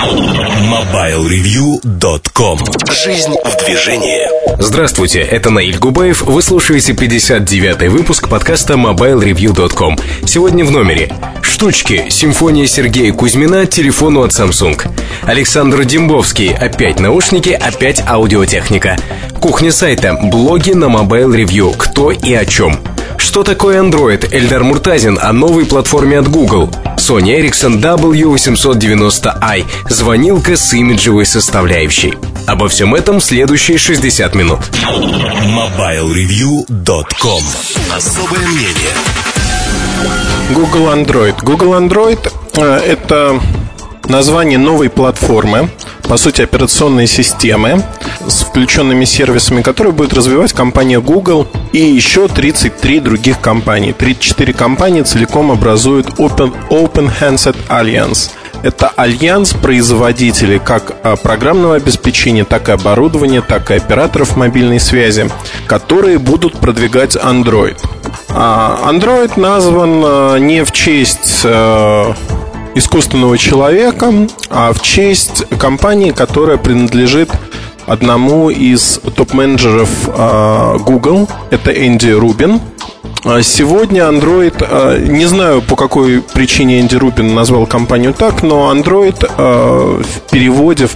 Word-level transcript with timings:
MobileReview.com 0.00 2.58
Жизнь 2.90 3.34
в 3.44 3.66
движении 3.66 4.22
Здравствуйте, 4.58 5.20
это 5.20 5.50
Наиль 5.50 5.76
Губаев. 5.76 6.22
Вы 6.22 6.40
слушаете 6.40 6.94
59-й 6.94 7.88
выпуск 7.88 8.30
подкаста 8.30 8.72
MobileReview.com. 8.74 9.98
Сегодня 10.24 10.64
в 10.64 10.70
номере 10.70 11.12
Штучки, 11.42 12.06
симфония 12.08 12.66
Сергея 12.66 13.12
Кузьмина 13.12 13.66
телефону 13.66 14.22
от 14.22 14.30
Samsung. 14.30 14.80
Александр 15.24 15.84
Дембовский, 15.84 16.54
опять 16.54 16.98
наушники, 16.98 17.50
опять 17.50 18.00
аудиотехника. 18.00 18.96
Кухня 19.38 19.70
сайта, 19.70 20.18
блоги 20.22 20.70
на 20.70 20.86
Mobile 20.86 21.44
Review, 21.44 21.76
кто 21.76 22.10
и 22.10 22.32
о 22.32 22.46
чем. 22.46 22.80
Что 23.18 23.42
такое 23.44 23.82
Android? 23.82 24.34
Эльдар 24.34 24.64
Муртазин 24.64 25.18
о 25.20 25.34
новой 25.34 25.66
платформе 25.66 26.18
от 26.18 26.28
Google. 26.28 26.70
Sony 27.10 27.32
Ericsson 27.32 27.80
W890i. 27.80 29.64
Звонилка 29.88 30.56
с 30.56 30.72
имиджевой 30.72 31.26
составляющей. 31.26 32.14
Обо 32.46 32.68
всем 32.68 32.94
этом 32.94 33.18
в 33.18 33.24
следующие 33.24 33.78
60 33.78 34.36
минут. 34.36 34.60
MobileReview.com 35.44 37.42
Особое 37.92 38.46
мнение 38.46 38.94
Google 40.54 40.86
Android. 40.94 41.34
Google 41.42 41.74
Android 41.74 42.32
э, 42.54 42.76
это 42.86 43.40
название 44.08 44.58
новой 44.58 44.90
платформы, 44.90 45.68
по 46.08 46.16
сути, 46.16 46.42
операционной 46.42 47.06
системы 47.06 47.82
с 48.26 48.42
включенными 48.42 49.04
сервисами, 49.04 49.62
которые 49.62 49.92
будет 49.92 50.12
развивать 50.12 50.52
компания 50.52 51.00
Google 51.00 51.46
и 51.72 51.78
еще 51.78 52.28
33 52.28 53.00
других 53.00 53.40
компаний. 53.40 53.92
34 53.92 54.52
компании 54.52 55.02
целиком 55.02 55.50
образуют 55.50 56.08
Open, 56.18 56.52
Open 56.70 57.10
Handset 57.20 57.56
Alliance. 57.68 58.30
Это 58.62 58.88
альянс 58.88 59.54
производителей 59.54 60.58
как 60.58 60.94
а, 61.02 61.16
программного 61.16 61.76
обеспечения, 61.76 62.44
так 62.44 62.68
и 62.68 62.72
оборудования, 62.72 63.40
так 63.40 63.70
и 63.70 63.74
операторов 63.74 64.36
мобильной 64.36 64.80
связи, 64.80 65.30
которые 65.66 66.18
будут 66.18 66.58
продвигать 66.58 67.16
Android. 67.16 67.78
А, 68.28 68.90
Android 68.90 69.40
назван 69.40 70.02
а, 70.04 70.36
не 70.36 70.62
в 70.64 70.72
честь 70.72 71.46
искусственного 72.74 73.38
человека, 73.38 74.12
а 74.48 74.72
в 74.72 74.80
честь 74.82 75.44
компании, 75.58 76.10
которая 76.10 76.56
принадлежит 76.56 77.30
одному 77.86 78.50
из 78.50 79.00
топ-менеджеров 79.16 79.88
а, 80.08 80.78
Google. 80.78 81.28
Это 81.50 81.70
Энди 81.70 82.10
Рубин. 82.10 82.60
А 83.24 83.42
сегодня 83.42 84.02
Android, 84.02 84.54
а, 84.60 84.98
не 84.98 85.26
знаю 85.26 85.62
по 85.62 85.76
какой 85.76 86.22
причине 86.22 86.80
Энди 86.80 86.96
Рубин 86.96 87.34
назвал 87.34 87.66
компанию 87.66 88.14
так, 88.14 88.42
но 88.42 88.72
Android 88.72 89.26
в 89.36 90.30
переводе 90.30 90.88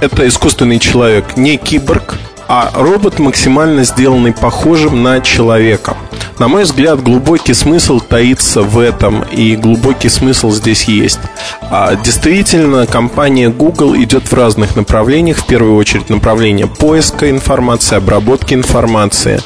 это 0.00 0.26
искусственный 0.28 0.78
человек, 0.78 1.36
не 1.36 1.56
киборг, 1.56 2.16
а 2.48 2.70
робот 2.74 3.18
максимально 3.18 3.84
сделанный 3.84 4.32
похожим 4.32 5.02
на 5.02 5.20
человека. 5.20 5.96
На 6.38 6.48
мой 6.48 6.62
взгляд, 6.62 7.02
глубокий 7.02 7.52
смысл 7.52 8.00
таится 8.00 8.62
в 8.62 8.78
этом, 8.78 9.22
и 9.22 9.56
глубокий 9.56 10.08
смысл 10.08 10.50
здесь 10.50 10.84
есть. 10.84 11.18
А 11.62 11.94
действительно, 11.96 12.86
компания 12.86 13.48
Google 13.50 13.96
идет 13.96 14.30
в 14.30 14.34
разных 14.34 14.76
направлениях. 14.76 15.38
В 15.38 15.46
первую 15.46 15.74
очередь 15.76 16.10
направление 16.10 16.66
поиска 16.66 17.28
информации, 17.28 17.96
обработки 17.96 18.54
информации. 18.54 19.40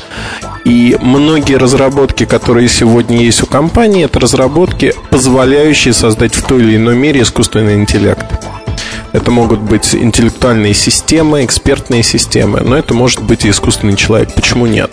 И 0.65 0.97
многие 1.01 1.57
разработки, 1.57 2.25
которые 2.25 2.69
сегодня 2.69 3.19
есть 3.23 3.43
у 3.43 3.47
компании, 3.47 4.05
это 4.05 4.21
разработки, 4.21 4.95
позволяющие 5.11 5.93
создать 5.93 6.35
в 6.35 6.43
той 6.43 6.63
или 6.63 6.77
иной 6.77 6.95
мере 6.95 7.23
искусственный 7.23 7.75
интеллект. 7.75 8.25
Это 9.13 9.31
могут 9.31 9.61
быть 9.61 9.95
интеллектуальные 9.95 10.75
системы, 10.75 11.45
экспертные 11.45 12.03
системы, 12.03 12.61
но 12.61 12.77
это 12.77 12.95
может 12.95 13.23
быть 13.23 13.45
и 13.45 13.51
искусственный 13.51 13.97
человек. 13.97 14.33
Почему 14.35 14.67
нет? 14.67 14.91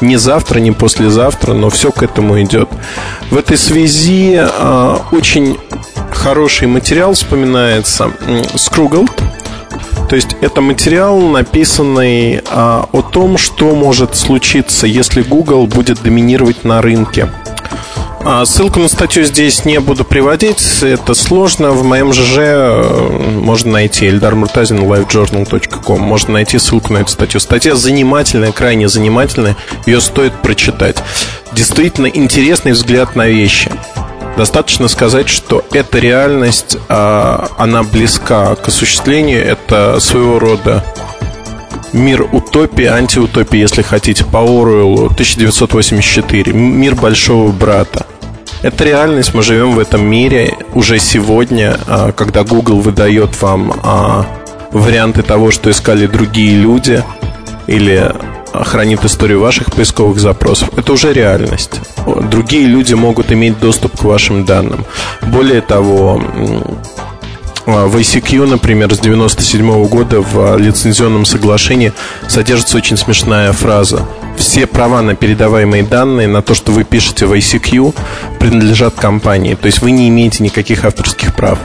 не 0.00 0.16
завтра, 0.16 0.58
не 0.58 0.72
послезавтра, 0.72 1.54
но 1.54 1.70
все 1.70 1.90
к 1.90 2.02
этому 2.02 2.40
идет. 2.42 2.68
В 3.30 3.36
этой 3.38 3.56
связи 3.56 4.38
э, 4.38 4.96
очень 5.12 5.58
хороший 6.12 6.68
материал 6.68 7.14
вспоминается 7.14 8.10
Скругл. 8.56 9.08
То 10.08 10.14
есть 10.14 10.36
это 10.40 10.60
материал, 10.60 11.18
написанный 11.20 12.40
а, 12.48 12.88
о 12.92 13.02
том, 13.02 13.36
что 13.38 13.74
может 13.74 14.14
случиться, 14.14 14.86
если 14.86 15.22
Google 15.22 15.66
будет 15.66 16.00
доминировать 16.02 16.62
на 16.62 16.80
рынке. 16.80 17.28
А, 18.28 18.44
ссылку 18.44 18.80
на 18.80 18.88
статью 18.88 19.22
здесь 19.22 19.64
не 19.64 19.78
буду 19.78 20.04
приводить, 20.04 20.82
это 20.82 21.14
сложно. 21.14 21.70
В 21.70 21.84
моем 21.84 22.12
ЖЖ 22.12 22.38
э, 22.38 23.30
можно 23.34 23.70
найти 23.70 24.08
Эльдар 24.08 24.34
Муртазин, 24.34 24.78
livejournal.com. 24.78 26.00
Можно 26.00 26.32
найти 26.32 26.58
ссылку 26.58 26.92
на 26.92 26.98
эту 26.98 27.10
статью. 27.12 27.38
Статья 27.38 27.76
занимательная, 27.76 28.50
крайне 28.50 28.88
занимательная. 28.88 29.56
Ее 29.86 30.00
стоит 30.00 30.32
прочитать. 30.42 30.96
Действительно 31.52 32.08
интересный 32.08 32.72
взгляд 32.72 33.14
на 33.14 33.28
вещи. 33.28 33.70
Достаточно 34.36 34.88
сказать, 34.88 35.28
что 35.28 35.64
эта 35.70 36.00
реальность, 36.00 36.78
а, 36.88 37.46
она 37.58 37.84
близка 37.84 38.56
к 38.56 38.66
осуществлению. 38.66 39.46
Это 39.46 40.00
своего 40.00 40.40
рода 40.40 40.84
мир 41.92 42.26
утопии, 42.32 42.86
антиутопии, 42.86 43.60
если 43.60 43.82
хотите, 43.82 44.24
по 44.24 44.40
Оруэллу 44.40 45.06
1984. 45.06 46.52
Мир 46.52 46.96
большого 46.96 47.52
брата. 47.52 48.04
Это 48.62 48.84
реальность, 48.84 49.34
мы 49.34 49.42
живем 49.42 49.74
в 49.74 49.78
этом 49.78 50.04
мире 50.04 50.54
уже 50.74 50.98
сегодня, 50.98 51.78
а, 51.86 52.12
когда 52.12 52.42
Google 52.42 52.80
выдает 52.80 53.40
вам 53.42 53.72
а, 53.82 54.26
варианты 54.72 55.22
того, 55.22 55.50
что 55.50 55.70
искали 55.70 56.06
другие 56.06 56.56
люди, 56.56 57.02
или 57.66 58.12
хранит 58.52 59.04
историю 59.04 59.40
ваших 59.40 59.72
поисковых 59.72 60.18
запросов, 60.18 60.70
это 60.76 60.92
уже 60.92 61.12
реальность. 61.12 61.80
Другие 62.30 62.66
люди 62.66 62.94
могут 62.94 63.32
иметь 63.32 63.58
доступ 63.58 63.98
к 63.98 64.04
вашим 64.04 64.44
данным. 64.44 64.84
Более 65.22 65.60
того, 65.60 66.22
а, 67.66 67.86
в 67.86 67.96
ICQ, 67.96 68.46
например, 68.46 68.94
с 68.94 68.98
97 69.00 69.86
года 69.88 70.20
в 70.20 70.56
лицензионном 70.56 71.24
соглашении 71.24 71.92
содержится 72.28 72.76
очень 72.76 72.96
смешная 72.96 73.52
фраза. 73.52 74.06
Все 74.36 74.66
права 74.66 75.02
на 75.02 75.14
передаваемые 75.14 75.82
данные, 75.82 76.28
на 76.28 76.42
то, 76.42 76.54
что 76.54 76.72
вы 76.72 76.84
пишете 76.84 77.26
в 77.26 77.32
ICQ, 77.32 77.94
принадлежат 78.38 78.94
компании. 78.94 79.54
То 79.54 79.66
есть 79.66 79.82
вы 79.82 79.90
не 79.90 80.08
имеете 80.08 80.42
никаких 80.42 80.84
авторских 80.84 81.34
прав. 81.34 81.58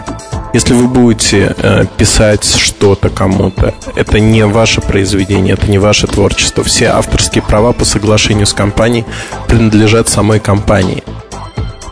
Если 0.54 0.74
вы 0.74 0.88
будете 0.88 1.56
э, 1.58 1.86
писать 1.98 2.44
что-то 2.44 3.10
кому-то, 3.10 3.74
это 3.96 4.20
не 4.20 4.46
ваше 4.46 4.82
произведение, 4.82 5.54
это 5.54 5.70
не 5.70 5.78
ваше 5.78 6.08
творчество. 6.08 6.64
Все 6.64 6.88
авторские 6.88 7.42
права 7.42 7.72
по 7.72 7.86
соглашению 7.86 8.46
с 8.46 8.54
компанией 8.54 9.06
принадлежат 9.48 10.10
самой 10.10 10.40
компании. 10.40 11.04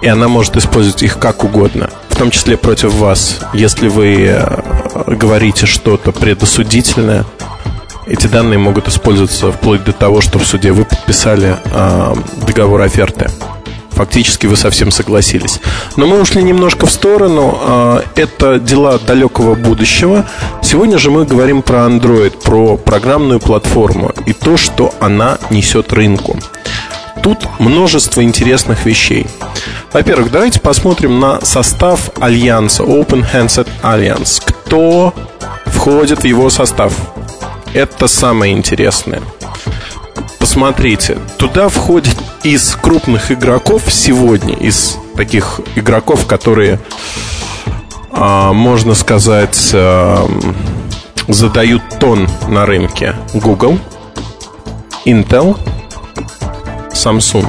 И 0.02 0.08
она 0.08 0.28
может 0.28 0.58
использовать 0.58 1.04
их 1.04 1.20
как 1.20 1.44
угодно 1.44 1.90
том 2.20 2.32
числе 2.32 2.58
против 2.58 2.94
вас. 2.96 3.40
Если 3.54 3.88
вы 3.88 4.26
э, 4.28 5.16
говорите 5.16 5.66
что-то 5.66 6.12
предосудительное, 6.12 7.24
эти 8.10 8.28
данные 8.28 8.58
могут 8.58 8.88
использоваться 8.88 9.52
вплоть 9.52 9.84
до 9.84 9.94
того, 9.94 10.22
что 10.22 10.40
в 10.40 10.46
суде 10.46 10.72
вы 10.72 10.84
подписали 10.86 11.56
э, 11.66 12.16
договор 12.46 12.82
оферты. 12.82 13.30
Фактически 13.92 14.48
вы 14.48 14.56
совсем 14.56 14.92
согласились. 14.92 15.60
Но 15.96 16.08
мы 16.08 16.20
ушли 16.20 16.42
немножко 16.42 16.86
в 16.88 16.92
сторону. 16.92 17.58
Э, 17.62 18.02
это 18.16 18.60
дела 18.60 18.98
далекого 18.98 19.54
будущего. 19.54 20.26
Сегодня 20.64 20.98
же 20.98 21.12
мы 21.12 21.26
говорим 21.26 21.62
про 21.62 21.80
Android, 21.80 22.42
про 22.44 22.78
программную 22.78 23.40
платформу 23.40 24.12
и 24.26 24.34
то, 24.34 24.58
что 24.58 24.94
она 25.00 25.38
несет 25.52 25.94
рынку. 25.94 26.40
Тут 27.22 27.40
множество 27.60 28.24
интересных 28.24 28.86
вещей. 28.86 29.28
Во-первых, 29.94 30.32
давайте 30.32 30.60
посмотрим 30.60 31.20
на 31.20 31.44
состав 31.44 32.10
Альянса, 32.20 32.84
Open 32.84 33.26
Handset 33.34 33.68
Alliance. 33.84 34.42
Кто 34.44 35.14
входит 35.66 36.22
в 36.22 36.26
его 36.26 36.50
состав? 36.50 36.94
Это 37.74 38.08
самое 38.08 38.54
интересное. 38.54 39.22
Посмотрите, 40.40 41.18
туда 41.38 41.70
входит 41.70 42.18
из 42.44 42.76
крупных 42.76 43.32
игроков 43.32 43.84
сегодня, 43.90 44.56
из 44.56 44.98
таких 45.16 45.62
игроков, 45.76 46.26
которые, 46.26 46.80
а, 48.12 48.54
можно 48.54 48.96
сказать, 48.96 49.70
а, 49.74 50.28
задают 51.28 51.84
тон 52.00 52.28
на 52.48 52.66
рынке. 52.66 53.16
Google, 53.34 53.78
Intel, 55.06 55.58
Samsung. 56.92 57.48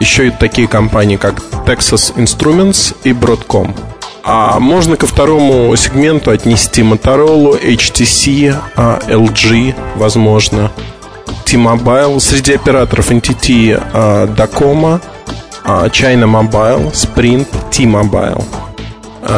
Еще 0.00 0.28
и 0.28 0.30
такие 0.30 0.66
компании, 0.66 1.16
как 1.16 1.40
Texas 1.66 2.14
Instruments 2.16 2.96
и 3.04 3.10
Broadcom. 3.10 3.74
А 4.22 4.60
можно 4.60 4.96
ко 4.96 5.06
второму 5.06 5.74
сегменту 5.76 6.30
отнести 6.30 6.82
Motorola, 6.82 7.60
HTC, 7.62 8.54
LG, 8.76 9.74
возможно, 9.96 10.70
T-Mobile. 11.46 12.20
Среди 12.20 12.54
операторов 12.54 13.10
NTT, 13.10 13.80
Dacoma, 14.36 15.00
China 15.64 16.26
Mobile, 16.26 16.92
Sprint, 16.92 17.46
T-Mobile. 17.70 18.44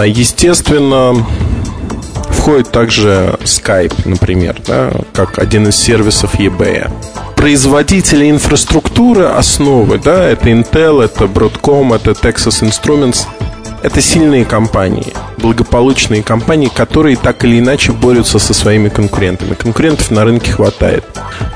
Естественно, 0.06 1.24
входит 2.30 2.70
также 2.70 3.38
Skype, 3.44 3.94
например, 4.04 4.56
да, 4.66 4.90
как 5.12 5.38
один 5.38 5.68
из 5.68 5.76
сервисов 5.76 6.34
eBay. 6.34 6.90
Производители 7.36 8.30
инфраструктуры 8.30 9.26
основы, 9.26 9.98
да, 9.98 10.24
это 10.24 10.48
Intel, 10.50 11.02
это 11.02 11.24
Broadcom, 11.24 11.94
это 11.94 12.12
Texas 12.12 12.62
Instruments, 12.62 13.26
это 13.82 14.00
сильные 14.00 14.44
компании, 14.44 15.12
благополучные 15.38 16.22
компании, 16.22 16.70
которые 16.74 17.16
так 17.16 17.44
или 17.44 17.58
иначе 17.58 17.92
борются 17.92 18.38
со 18.38 18.54
своими 18.54 18.88
конкурентами. 18.88 19.54
Конкурентов 19.54 20.10
на 20.10 20.24
рынке 20.24 20.52
хватает. 20.52 21.04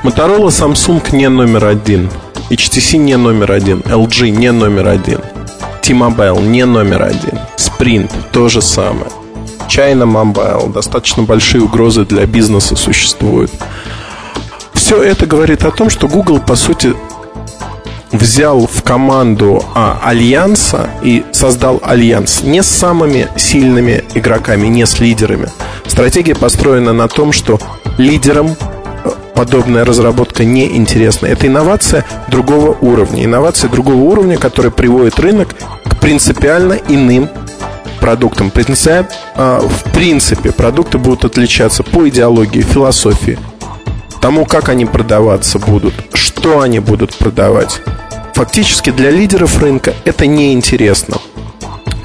Motorola, 0.03 0.49
Samsung 0.49 1.15
не 1.15 1.29
номер 1.29 1.65
один. 1.65 2.09
HTC 2.49 2.97
не 2.97 3.17
номер 3.17 3.51
один. 3.51 3.79
LG 3.79 4.29
не 4.29 4.51
номер 4.51 4.87
один. 4.87 5.19
T-Mobile 5.81 6.45
не 6.45 6.65
номер 6.65 7.03
один. 7.03 7.39
Sprint 7.55 8.11
то 8.31 8.49
же 8.49 8.61
самое. 8.61 9.09
China 9.67 10.05
Mobile. 10.05 10.71
Достаточно 10.71 11.23
большие 11.23 11.63
угрозы 11.63 12.05
для 12.05 12.25
бизнеса 12.25 12.75
существуют. 12.75 13.51
Все 14.73 15.01
это 15.01 15.25
говорит 15.25 15.63
о 15.63 15.71
том, 15.71 15.89
что 15.89 16.07
Google, 16.07 16.39
по 16.39 16.55
сути, 16.55 16.93
взял 18.17 18.67
в 18.67 18.83
команду 18.83 19.63
а, 19.73 19.99
Альянса 20.03 20.89
и 21.01 21.23
создал 21.31 21.79
Альянс 21.83 22.43
не 22.43 22.61
с 22.61 22.67
самыми 22.67 23.27
сильными 23.37 24.03
игроками, 24.13 24.67
не 24.67 24.85
с 24.85 24.99
лидерами. 24.99 25.49
Стратегия 25.85 26.35
построена 26.35 26.93
на 26.93 27.07
том, 27.07 27.31
что 27.31 27.59
лидерам 27.97 28.47
э, 28.47 29.09
подобная 29.35 29.85
разработка 29.85 30.43
не 30.43 30.75
интересна. 30.75 31.27
Это 31.27 31.47
инновация 31.47 32.05
другого 32.27 32.77
уровня. 32.81 33.25
Инновация 33.25 33.69
другого 33.69 34.01
уровня, 34.01 34.37
которая 34.37 34.71
приводит 34.71 35.19
рынок 35.19 35.55
к 35.85 35.99
принципиально 35.99 36.73
иным 36.87 37.29
продуктам. 37.99 38.51
А, 39.35 39.59
в 39.59 39.91
принципе, 39.91 40.51
продукты 40.51 40.97
будут 40.97 41.25
отличаться 41.25 41.83
по 41.83 42.07
идеологии, 42.07 42.61
философии, 42.61 43.37
тому, 44.21 44.45
как 44.45 44.69
они 44.69 44.85
продаваться 44.85 45.59
будут, 45.59 45.93
что 46.13 46.61
они 46.61 46.79
будут 46.79 47.15
продавать. 47.15 47.81
Фактически 48.37 48.91
для 48.91 49.09
лидеров 49.09 49.59
рынка 49.59 49.95
это 50.05 50.27
неинтересно. 50.27 51.17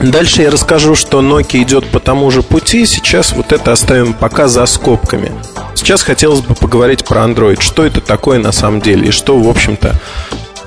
Дальше 0.00 0.40
я 0.40 0.50
расскажу, 0.50 0.94
что 0.94 1.20
Nokia 1.20 1.62
идет 1.62 1.86
по 1.90 2.00
тому 2.00 2.30
же 2.30 2.42
пути. 2.42 2.86
Сейчас 2.86 3.34
вот 3.34 3.52
это 3.52 3.70
оставим 3.70 4.14
пока 4.14 4.48
за 4.48 4.64
скобками. 4.64 5.30
Сейчас 5.74 6.00
хотелось 6.00 6.40
бы 6.40 6.54
поговорить 6.54 7.04
про 7.04 7.20
Android. 7.24 7.60
Что 7.60 7.84
это 7.84 8.00
такое 8.00 8.38
на 8.38 8.50
самом 8.50 8.80
деле? 8.80 9.08
И 9.08 9.10
что, 9.10 9.38
в 9.38 9.46
общем-то, 9.46 10.00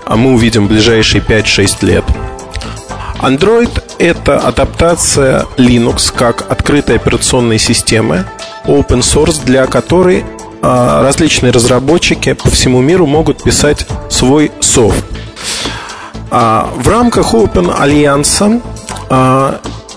а 0.05 0.15
мы 0.15 0.35
увидим 0.35 0.65
в 0.65 0.69
ближайшие 0.69 1.23
5-6 1.23 1.83
лет. 1.83 2.05
Android— 3.19 3.81
это 3.97 4.37
адаптация 4.37 5.47
Linux 5.57 6.13
как 6.15 6.45
открытой 6.51 6.97
операционной 6.97 7.57
системы, 7.57 8.25
open 8.65 8.99
source, 8.99 9.43
для 9.43 9.65
которой 9.65 10.25
а, 10.61 11.01
различные 11.01 11.51
разработчики 11.51 12.33
по 12.33 12.51
всему 12.51 12.81
миру 12.81 13.07
могут 13.07 13.41
писать 13.41 13.87
свой 14.11 14.51
софт. 14.59 15.03
А, 16.31 16.69
в 16.75 16.87
рамках 16.87 17.33
Open 17.33 17.73
Альянса 17.77 18.61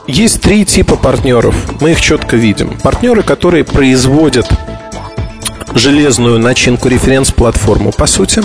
есть 0.06 0.40
три 0.40 0.64
типа 0.64 0.96
партнеров. 0.96 1.54
Мы 1.80 1.92
их 1.92 2.00
четко 2.00 2.36
видим. 2.36 2.76
Партнеры, 2.82 3.22
которые 3.22 3.64
производят 3.64 4.48
железную 5.74 6.38
начинку 6.38 6.88
референс-платформу, 6.88 7.92
по 7.92 8.06
сути. 8.06 8.42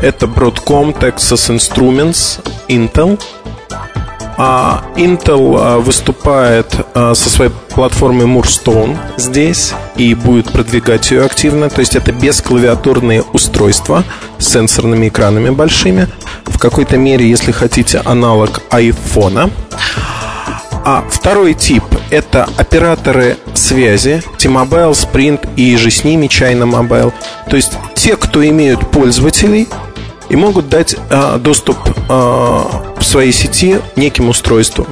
Это 0.00 0.26
Broadcom, 0.26 0.98
Texas 0.98 1.50
Instruments, 1.54 2.40
Intel– 2.68 3.20
Intel 4.36 5.56
а, 5.58 5.78
выступает 5.78 6.74
а, 6.94 7.14
со 7.14 7.30
своей 7.30 7.50
платформой 7.70 8.26
Moorstone 8.26 8.96
здесь 9.16 9.72
и 9.96 10.14
будет 10.14 10.52
продвигать 10.52 11.10
ее 11.10 11.24
активно. 11.24 11.70
То 11.70 11.80
есть 11.80 11.96
это 11.96 12.12
бесклавиатурные 12.12 13.22
устройства 13.32 14.04
с 14.38 14.48
сенсорными 14.48 15.08
экранами 15.08 15.50
большими. 15.50 16.08
В 16.44 16.58
какой-то 16.58 16.98
мере, 16.98 17.28
если 17.28 17.52
хотите, 17.52 18.02
аналог 18.04 18.60
айфона. 18.70 19.50
А 20.84 21.04
второй 21.10 21.54
тип– 21.54 21.82
это 22.10 22.48
операторы 22.56 23.38
связи 23.54 24.22
T-Mobile, 24.38 24.92
Sprint 24.92 25.48
и 25.56 25.76
же 25.76 25.90
с 25.90 26.04
ними 26.04 26.26
China 26.26 26.70
Mobile. 26.70 27.12
То 27.50 27.56
есть 27.56 27.72
те, 27.94 28.16
кто 28.16 28.46
имеют 28.46 28.90
пользователей– 28.90 29.66
и 30.28 30.36
могут 30.36 30.68
дать 30.68 30.96
э, 31.10 31.38
доступ 31.38 31.76
э, 31.86 32.12
в 32.12 33.02
своей 33.02 33.32
сети 33.32 33.80
неким 33.96 34.28
устройством 34.28 34.86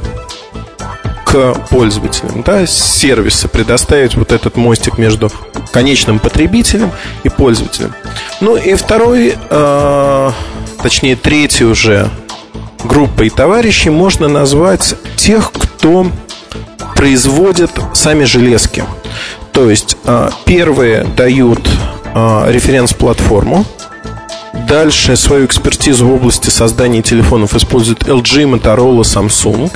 к 1.25 1.55
пользователям, 1.71 2.43
да, 2.43 2.67
сервисы, 2.67 3.49
предоставить 3.49 4.15
вот 4.15 4.31
этот 4.31 4.57
мостик 4.57 4.99
между 4.99 5.31
конечным 5.73 6.21
потребителем 6.21 6.93
и 7.25 7.29
пользователем. 7.29 7.93
Ну 8.41 8.57
и 8.57 8.75
второй, 8.75 9.37
э, 9.51 10.31
точнее 10.83 11.17
третий 11.17 11.65
уже 11.65 12.09
группой 12.85 13.31
товарищей 13.31 13.91
можно 13.91 14.29
назвать 14.29 14.95
тех, 15.17 15.51
кто 15.51 16.07
производит 16.95 17.71
сами 17.95 18.25
железки. 18.25 18.85
То 19.53 19.71
есть 19.71 19.97
первые 20.45 21.05
дают 21.17 21.61
референс-платформу, 22.15 23.65
Дальше 24.69 25.17
свою 25.17 25.47
экспертизу 25.47 26.07
в 26.07 26.15
области 26.15 26.49
создания 26.49 27.03
телефонов 27.03 27.55
используют 27.55 28.05
LG, 28.05 28.45
Motorola, 28.45 29.03
Samsung. 29.03 29.71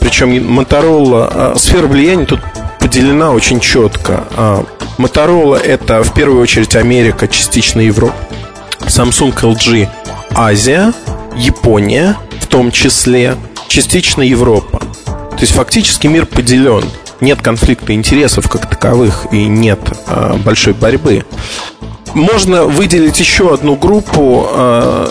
Причем 0.00 0.32
Motorola, 0.58 1.30
а, 1.32 1.54
сфера 1.58 1.86
влияния 1.86 2.26
тут 2.26 2.40
поделена 2.78 3.32
очень 3.32 3.58
четко. 3.58 4.24
А, 4.36 4.64
Motorola 4.98 5.58
это 5.58 6.02
в 6.02 6.12
первую 6.12 6.42
очередь 6.42 6.76
Америка, 6.76 7.26
частично 7.26 7.80
Европа. 7.80 8.14
Samsung, 8.80 9.34
LG, 9.34 9.88
Азия, 10.34 10.92
Япония, 11.36 12.16
в 12.40 12.46
том 12.46 12.70
числе, 12.70 13.36
частично 13.68 14.22
Европа. 14.22 14.78
То 15.06 15.40
есть 15.40 15.52
фактически 15.52 16.06
мир 16.06 16.26
поделен. 16.26 16.84
Нет 17.20 17.40
конфликта 17.40 17.94
интересов 17.94 18.48
как 18.48 18.68
таковых 18.68 19.26
и 19.32 19.46
нет 19.46 19.80
а, 20.06 20.36
большой 20.36 20.74
борьбы. 20.74 21.24
Можно 22.14 22.64
выделить 22.64 23.20
еще 23.20 23.54
одну 23.54 23.76
группу, 23.76 24.46
э, 24.50 25.08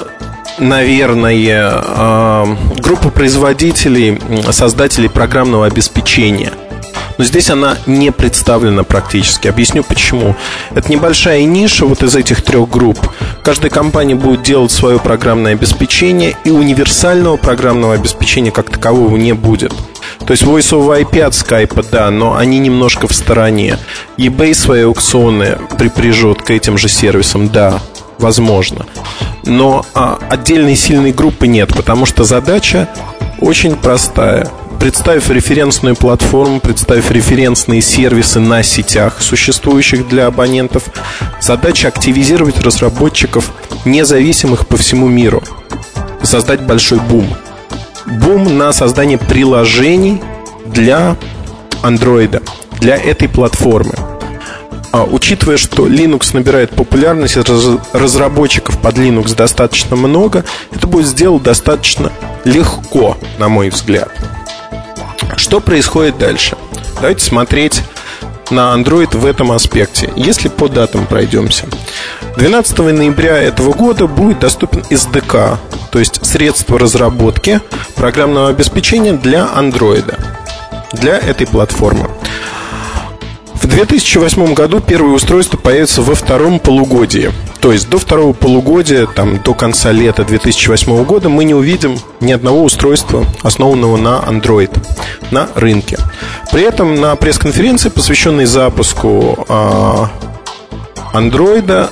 наверное, 0.60 1.82
э, 1.86 2.46
группу 2.80 3.10
производителей, 3.10 4.20
создателей 4.52 5.10
программного 5.10 5.66
обеспечения. 5.66 6.52
Но 7.18 7.26
здесь 7.26 7.50
она 7.50 7.78
не 7.86 8.12
представлена 8.12 8.84
практически. 8.84 9.50
Объясню 9.50 9.84
почему. 9.84 10.38
Это 10.74 10.90
небольшая 10.90 11.44
ниша 11.44 11.86
вот 11.86 12.02
из 12.02 12.16
этих 12.16 12.42
трех 12.42 12.70
групп. 12.70 12.98
Каждая 13.44 13.70
компания 13.70 14.16
будет 14.16 14.42
делать 14.42 14.72
свое 14.72 15.00
программное 15.00 15.52
обеспечение, 15.52 16.38
и 16.46 16.50
универсального 16.50 17.36
программного 17.36 17.94
обеспечения 17.94 18.52
как 18.52 18.70
такового 18.70 19.18
не 19.18 19.34
будет. 19.34 19.74
То 20.26 20.32
есть 20.32 20.44
Voice 20.44 20.72
over 20.72 21.02
IP 21.02 21.22
от 21.22 21.34
Skype, 21.34 21.86
да, 21.92 22.12
но 22.12 22.36
они 22.36 22.60
немножко 22.60 23.08
в 23.08 23.14
стороне. 23.14 23.78
eBay 24.18 24.54
свои 24.54 24.84
аукционы 24.84 25.58
припряжет 25.78 26.42
к 26.42 26.52
этим 26.52 26.78
же 26.78 26.88
сервисам, 26.88 27.50
да, 27.50 27.80
возможно. 28.20 28.86
Но 29.46 29.86
а, 29.96 30.20
отдельной 30.30 30.76
сильной 30.76 31.12
группы 31.12 31.48
нет, 31.48 31.74
потому 31.76 32.06
что 32.06 32.24
задача 32.24 32.88
очень 33.40 33.76
простая. 33.76 34.48
Представив 34.80 35.30
референсную 35.30 35.96
платформу, 35.96 36.60
представив 36.60 37.12
референсные 37.12 37.82
сервисы 37.82 38.40
на 38.40 38.64
сетях, 38.64 39.22
существующих 39.22 40.08
для 40.08 40.28
абонентов, 40.28 40.84
задача 41.42 41.90
активизировать 41.90 42.62
разработчиков, 42.62 43.52
независимых 43.84 44.68
по 44.68 44.78
всему 44.78 45.08
миру, 45.08 45.44
создать 46.24 46.62
большой 46.62 47.00
бум– 47.00 47.28
бум 48.10 48.58
на 48.58 48.74
создание 48.74 49.18
приложений 49.18 50.22
для 50.66 51.16
Android, 51.84 52.42
для 52.80 52.98
этой 52.98 53.30
платформы. 53.30 53.94
А, 54.92 55.04
учитывая, 55.04 55.58
что 55.58 55.88
Linux 55.88 56.32
набирает 56.34 56.72
популярность, 56.72 57.38
разработчиков 57.94 58.80
под 58.80 58.98
Linux 58.98 59.36
достаточно 59.36 59.96
много, 59.96 60.44
это 60.72 60.88
будет 60.88 61.06
сделать 61.06 61.44
достаточно 61.44 62.12
легко, 62.44 63.18
на 63.38 63.50
мой 63.50 63.70
взгляд. 63.70 64.10
Что 65.36 65.60
происходит 65.60 66.18
дальше? 66.18 66.58
Давайте 66.96 67.24
смотреть 67.24 67.84
на 68.52 68.74
Android 68.76 69.18
в 69.18 69.26
этом 69.26 69.52
аспекте. 69.52 70.12
Если 70.16 70.50
по 70.50 70.68
датам 70.68 71.06
пройдемся. 71.06 71.66
12 72.38 72.78
ноября 72.80 73.38
этого 73.38 73.74
года 73.74 74.08
будет 74.08 74.40
доступен 74.40 74.82
SDK, 74.90 75.58
то 75.92 76.00
есть 76.00 76.26
средство 76.26 76.80
разработки 76.80 77.62
программного 77.96 78.50
обеспечения 78.50 79.14
для 79.14 79.50
Android, 79.56 80.14
для 80.94 81.18
этой 81.18 81.48
платформы. 81.48 82.10
В 83.62 83.68
2008 83.68 84.54
году 84.54 84.80
первое 84.80 85.14
устройство 85.14 85.58
появится 85.58 86.02
во 86.02 86.16
втором 86.16 86.60
полугодии. 86.60 87.32
То 87.60 87.74
есть 87.74 87.90
до 87.90 87.98
второго 88.00 88.32
полугодия, 88.32 89.06
там, 89.06 89.42
до 89.44 89.54
конца 89.54 89.92
лета 89.92 90.24
2008 90.24 91.04
года 91.04 91.28
мы 91.28 91.44
не 91.44 91.54
увидим 91.54 92.00
ни 92.22 92.32
одного 92.32 92.64
устройства, 92.64 93.26
основанного 93.44 93.98
на 93.98 94.24
Android, 94.26 94.72
на 95.32 95.50
рынке. 95.56 95.98
При 96.52 96.64
этом 96.64 96.96
на 96.96 97.16
пресс-конференции, 97.16 97.90
посвященной 97.90 98.46
запуску 98.46 99.46
андроида, 101.14 101.90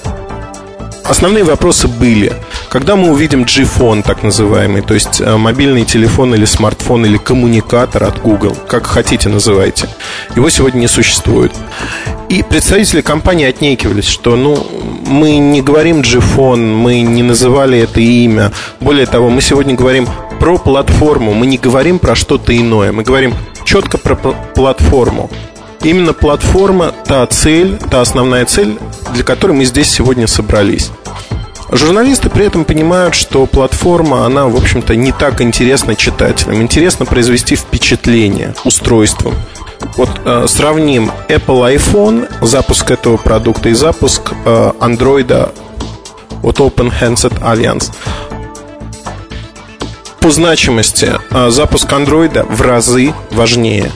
основные 1.03 1.43
вопросы 1.43 1.87
были. 1.87 2.33
Когда 2.69 2.95
мы 2.95 3.11
увидим 3.11 3.43
G-Phone, 3.43 4.03
так 4.03 4.23
называемый, 4.23 4.81
то 4.81 4.93
есть 4.93 5.21
э, 5.21 5.37
мобильный 5.37 5.85
телефон 5.85 6.35
или 6.35 6.43
смартфон 6.43 7.05
или 7.05 7.17
коммуникатор 7.17 8.03
от 8.03 8.21
Google, 8.21 8.55
как 8.67 8.85
хотите 8.85 9.29
называйте, 9.29 9.87
его 10.35 10.49
сегодня 10.49 10.79
не 10.79 10.87
существует. 10.87 11.53
И 12.27 12.43
представители 12.43 12.99
компании 13.01 13.45
отнекивались, 13.45 14.07
что 14.07 14.35
ну, 14.35 14.67
мы 15.05 15.37
не 15.37 15.61
говорим 15.61 16.01
G-Phone, 16.01 16.75
мы 16.75 17.01
не 17.01 17.23
называли 17.23 17.79
это 17.79 18.01
имя. 18.01 18.51
Более 18.81 19.05
того, 19.05 19.29
мы 19.29 19.41
сегодня 19.41 19.75
говорим 19.75 20.07
про 20.39 20.57
платформу, 20.57 21.33
мы 21.33 21.47
не 21.47 21.57
говорим 21.57 21.99
про 21.99 22.15
что-то 22.15 22.55
иное, 22.55 22.91
мы 22.91 23.03
говорим 23.03 23.33
четко 23.67 23.97
про 23.97 24.15
платформу. 24.55 25.29
Именно 25.83 26.13
платформа– 26.13 26.93
та 27.05 27.25
цель, 27.27 27.77
та 27.91 28.01
основная 28.01 28.45
цель, 28.45 28.79
для 29.13 29.23
которой 29.23 29.51
мы 29.51 29.65
здесь 29.65 29.91
сегодня 29.91 30.25
собрались. 30.25 30.89
Журналисты 31.69 32.29
при 32.29 32.45
этом 32.45 32.63
понимают, 32.63 33.13
что 33.13 33.45
платформа, 33.45 34.25
она, 34.25 34.45
в 34.45 34.55
общем-то, 34.55 34.95
не 34.95 35.11
так 35.11 35.41
интересна 35.41 35.95
читателям. 35.95 36.61
Интересно 36.61 37.05
произвести 37.05 37.57
впечатление 37.57 38.55
устройством. 38.63 39.35
Вот 39.97 40.09
э, 40.23 40.45
сравним 40.47 41.11
Apple 41.27 41.75
iPhone, 41.75 42.27
запуск 42.41 42.89
этого 42.89 43.17
продукта 43.17 43.67
и 43.69 43.73
запуск 43.73 44.31
э, 44.45 44.71
Android 44.79 45.51
от 46.41 46.59
Open 46.59 46.91
Handset 47.01 47.41
Alliance. 47.41 47.91
По 50.27 50.31
значимости 50.31 51.13
э, 51.29 51.49
запуск 51.51 51.87
Android 51.87 52.53
в 52.53 52.61
разы 52.61 53.13
важнее. 53.31 53.89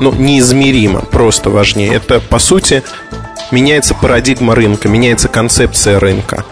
Ну, 0.00 0.12
неизмеримо, 0.12 1.00
просто 1.00 1.48
важнее. 1.48 1.94
Это, 1.94 2.20
по 2.20 2.38
сути, 2.38 2.82
меняется 3.50 3.94
парадигма 3.94 4.54
рынка, 4.54 4.90
меняется 4.90 5.28
концепция 5.28 5.98
рынка. 5.98 6.44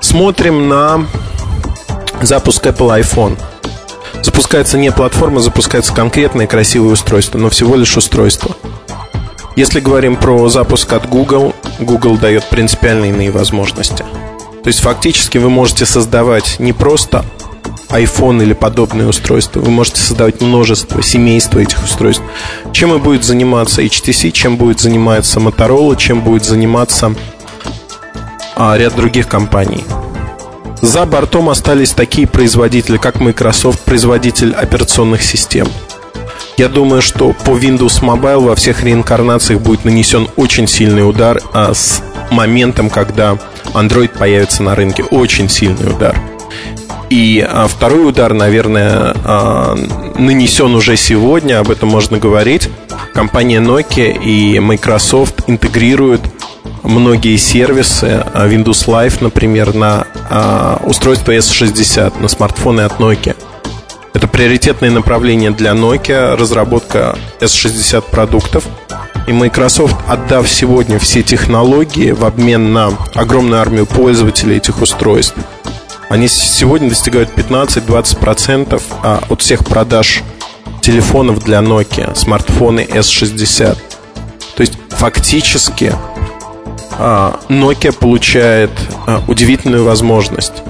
Смотрим 0.00 0.68
на 0.68 1.06
запуск 2.20 2.66
Apple 2.66 3.00
iPhone. 3.00 3.38
Запускается 4.24 4.76
не 4.76 4.90
платформа, 4.90 5.40
запускается 5.40 5.94
конкретное 5.94 6.48
красивое 6.48 6.94
устройство, 6.94 7.38
но 7.38 7.48
всего 7.48 7.76
лишь 7.76 7.96
устройство. 7.96 8.56
Если 9.54 9.78
говорим 9.78 10.16
про 10.16 10.48
запуск 10.48 10.92
от 10.94 11.08
Google, 11.08 11.54
Google 11.78 12.16
дает 12.16 12.44
принципиально 12.48 13.04
иные 13.04 13.30
возможности. 13.30 14.04
То 14.64 14.66
есть 14.66 14.80
фактически 14.80 15.38
вы 15.38 15.48
можете 15.48 15.86
создавать 15.86 16.56
не 16.58 16.72
просто 16.72 17.24
iPhone 17.88 18.42
или 18.42 18.52
подобные 18.52 19.08
устройства. 19.08 19.60
Вы 19.60 19.70
можете 19.70 20.00
создавать 20.00 20.40
множество, 20.40 21.02
семейство 21.02 21.58
этих 21.58 21.82
устройств. 21.82 22.22
Чем 22.72 22.94
и 22.94 22.98
будет 22.98 23.24
заниматься 23.24 23.82
HTC, 23.82 24.30
чем 24.30 24.56
будет 24.56 24.80
заниматься 24.80 25.40
Motorola, 25.40 25.96
чем 25.96 26.20
будет 26.20 26.44
заниматься 26.44 27.14
а, 28.56 28.76
ряд 28.76 28.94
других 28.94 29.28
компаний. 29.28 29.84
За 30.82 31.04
бортом 31.04 31.50
остались 31.50 31.90
такие 31.90 32.26
производители, 32.26 32.96
как 32.96 33.20
Microsoft, 33.20 33.80
производитель 33.80 34.52
операционных 34.54 35.22
систем. 35.22 35.68
Я 36.56 36.68
думаю, 36.68 37.02
что 37.02 37.32
по 37.32 37.50
Windows 37.50 38.02
Mobile 38.02 38.40
во 38.40 38.54
всех 38.54 38.82
реинкарнациях 38.82 39.60
будет 39.60 39.84
нанесен 39.84 40.28
очень 40.36 40.66
сильный 40.68 41.08
удар 41.08 41.40
а 41.52 41.72
с 41.72 42.02
моментом, 42.30 42.90
когда 42.90 43.38
Android 43.72 44.10
появится 44.16 44.62
на 44.62 44.74
рынке. 44.74 45.02
Очень 45.02 45.48
сильный 45.48 45.90
удар. 45.90 46.18
И 47.10 47.44
а, 47.46 47.66
второй 47.66 48.08
удар, 48.08 48.32
наверное, 48.32 49.14
а, 49.24 49.74
нанесен 50.16 50.76
уже 50.76 50.96
сегодня, 50.96 51.58
об 51.58 51.70
этом 51.70 51.88
можно 51.88 52.18
говорить. 52.18 52.70
Компания 53.12 53.58
Nokia 53.58 54.16
и 54.16 54.60
Microsoft 54.60 55.42
интегрируют 55.48 56.22
многие 56.84 57.36
сервисы, 57.36 58.24
а, 58.32 58.46
Windows 58.46 58.86
Live, 58.86 59.18
например, 59.20 59.74
на 59.74 60.06
устройство 60.84 61.32
S60, 61.32 62.20
на 62.20 62.28
смартфоны 62.28 62.82
от 62.82 63.00
Nokia. 63.00 63.36
Это 64.14 64.28
приоритетное 64.28 64.90
направление 64.92 65.50
для 65.50 65.72
Nokia, 65.72 66.36
разработка 66.36 67.18
S60 67.40 68.04
продуктов. 68.08 68.64
И 69.26 69.32
Microsoft, 69.32 69.96
отдав 70.06 70.48
сегодня 70.48 71.00
все 71.00 71.22
технологии 71.24 72.12
в 72.12 72.24
обмен 72.24 72.72
на 72.72 72.92
огромную 73.14 73.60
армию 73.60 73.86
пользователей 73.86 74.58
этих 74.58 74.80
устройств, 74.80 75.34
они 76.10 76.26
сегодня 76.26 76.88
достигают 76.88 77.30
15-20% 77.36 78.82
а, 79.02 79.22
от 79.28 79.40
всех 79.40 79.64
продаж 79.64 80.24
телефонов 80.82 81.38
для 81.44 81.58
Nokia, 81.60 82.16
смартфоны 82.16 82.80
S60. 82.80 83.78
То 84.56 84.60
есть 84.60 84.76
фактически 84.88 85.94
а, 86.98 87.38
Nokia 87.48 87.92
получает 87.92 88.72
а, 89.06 89.22
удивительную 89.28 89.84
возможность. 89.84 90.64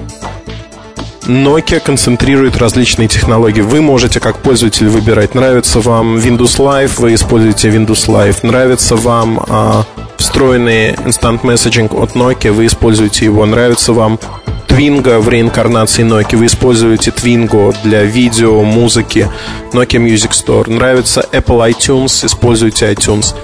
Nokia 1.23 1.79
концентрирует 1.79 2.57
различные 2.57 3.07
технологии. 3.07 3.61
Вы 3.61 3.81
можете 3.81 4.19
как 4.19 4.37
пользователь 4.37 4.89
выбирать, 4.89 5.33
нравится 5.33 5.79
вам 5.79 6.17
Windows 6.17 6.59
Live, 6.59 7.01
вы 7.01 7.15
используете 7.15 7.69
Windows 7.69 8.07
Live, 8.07 8.45
нравится 8.45 8.95
вам 8.95 9.43
встроенный 10.17 10.91
Instant 10.91 11.41
Messaging 11.41 11.99
от 11.99 12.11
Nokia, 12.15 12.51
вы 12.51 12.67
используете 12.67 13.25
его, 13.25 13.43
нравится 13.47 13.91
вам 13.93 14.19
Twingo 14.71 15.19
в 15.19 15.27
реинкарнации 15.27 16.05
Nokia. 16.05 16.37
Вы 16.37 16.45
используете 16.45 17.11
Twingo 17.11 17.75
для 17.83 18.03
видео, 18.03 18.63
музыки, 18.63 19.29
Nokia 19.73 19.99
Music 19.99 20.31
Store. 20.31 20.69
Нравится 20.69 21.25
Apple 21.33 21.69
iTunes, 21.69 22.25
используйте 22.25 22.89
iTunes. 22.89 23.35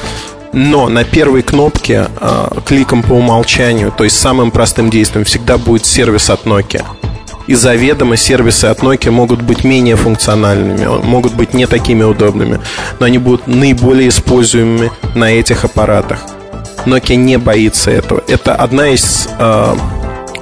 Но 0.53 0.87
на 0.87 1.03
первой 1.03 1.41
кнопке 1.41 2.07
э, 2.21 2.47
кликом 2.65 3.03
по 3.03 3.13
умолчанию, 3.13 3.91
то 3.91 4.05
есть 4.05 4.17
самым 4.17 4.51
простым 4.51 4.89
действием, 4.89 5.25
всегда 5.25 5.57
будет 5.57 5.85
сервис 5.85 6.29
от 6.29 6.45
Nokia. 6.45 6.85
И 7.47 7.55
заведомо 7.55 8.15
сервисы 8.15 8.65
от 8.65 8.79
Nokia 8.79 9.11
могут 9.11 9.41
быть 9.41 9.65
менее 9.65 9.97
функциональными, 9.97 10.87
могут 11.03 11.33
быть 11.33 11.53
не 11.53 11.67
такими 11.67 12.03
удобными, 12.03 12.61
но 13.01 13.05
они 13.05 13.17
будут 13.17 13.47
наиболее 13.47 14.07
используемыми 14.07 14.91
на 15.13 15.29
этих 15.29 15.65
аппаратах. 15.65 16.19
Nokia 16.85 17.15
не 17.15 17.37
боится 17.37 17.91
этого. 17.91 18.23
Это 18.29 18.55
одна 18.55 18.87
из 18.89 19.27
э, 19.37 19.75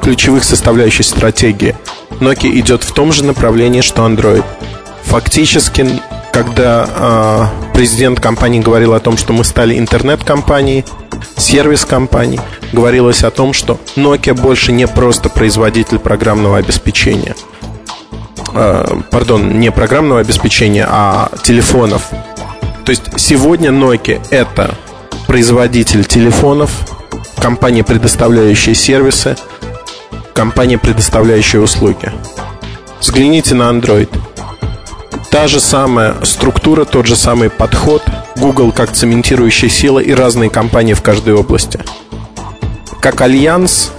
ключевых 0.06 0.44
составляющих 0.44 1.04
стратегии. 1.04 1.76
Nokia 2.20 2.52
идет 2.60 2.84
в 2.84 2.94
том 2.94 3.12
же 3.12 3.26
направлении, 3.26 3.82
что 3.82 4.06
Android. 4.06 4.44
Фактически, 5.06 6.00
когда 6.32 6.88
э, 6.88 7.74
президент 7.74 8.20
компании 8.20 8.60
говорил 8.60 8.94
о 8.94 9.00
том, 9.00 9.18
что 9.18 9.34
мы 9.34 9.44
стали 9.44 9.80
интернет-компанией, 9.80 10.86
сервис-компанией, 11.38 12.40
говорилось 12.72 13.24
о 13.24 13.32
том, 13.32 13.52
что 13.52 13.80
Nokia 13.96 14.36
больше 14.36 14.72
не 14.72 14.86
просто 14.88 15.30
производитель 15.30 15.98
программного 15.98 16.58
обеспечения. 16.58 17.36
Э, 18.54 18.86
пардон, 19.10 19.60
не 19.60 19.72
программного 19.72 20.22
обеспечения, 20.22 20.88
а 20.88 21.32
телефонов. 21.42 22.12
То 22.86 22.92
есть 22.92 23.06
сегодня 23.18 23.72
Nokia 23.72 24.22
это 24.30 24.76
производитель 25.26 26.06
телефонов, 26.06 26.70
компания, 27.42 27.84
предоставляющая 27.84 28.76
сервисы, 28.76 29.36
компания, 30.36 30.78
предоставляющая 30.78 31.62
услуги. 31.62 32.12
Взгляните 33.00 33.56
на 33.56 33.64
Android. 33.72 34.10
Та 35.32 35.48
же 35.48 35.60
самая 35.60 36.16
структура, 36.24 36.86
тот 36.86 37.08
же 37.08 37.16
самый 37.16 37.50
подход, 37.50 38.04
Google 38.36 38.72
как 38.72 38.92
цементирующая 38.92 39.70
сила 39.70 40.00
и 40.00 40.14
разные 40.14 40.50
компании 40.50 40.94
в 40.94 41.02
каждой 41.02 41.34
области. 41.34 41.80
Как 43.00 43.22
альянс, 43.22 43.92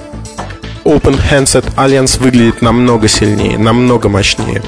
Open 0.84 1.18
Handset 1.30 1.74
Alliance 1.76 2.20
выглядит 2.22 2.62
намного 2.62 3.08
сильнее, 3.08 3.58
намного 3.58 4.08
мощнее. 4.08 4.62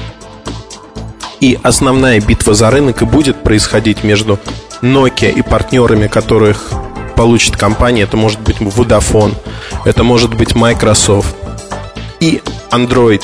И 1.39 1.57
основная 1.63 2.19
битва 2.19 2.53
за 2.53 2.69
рынок 2.71 3.01
и 3.01 3.05
будет 3.05 3.43
происходить 3.43 4.03
между 4.03 4.39
Nokia 4.81 5.31
и 5.31 5.41
партнерами, 5.41 6.07
которых 6.07 6.71
получит 7.15 7.57
компания. 7.57 8.03
Это 8.03 8.17
может 8.17 8.39
быть 8.39 8.57
Vodafone, 8.57 9.33
это 9.85 10.03
может 10.03 10.33
быть 10.35 10.55
Microsoft, 10.55 11.35
и 12.19 12.41
Android. 12.71 13.21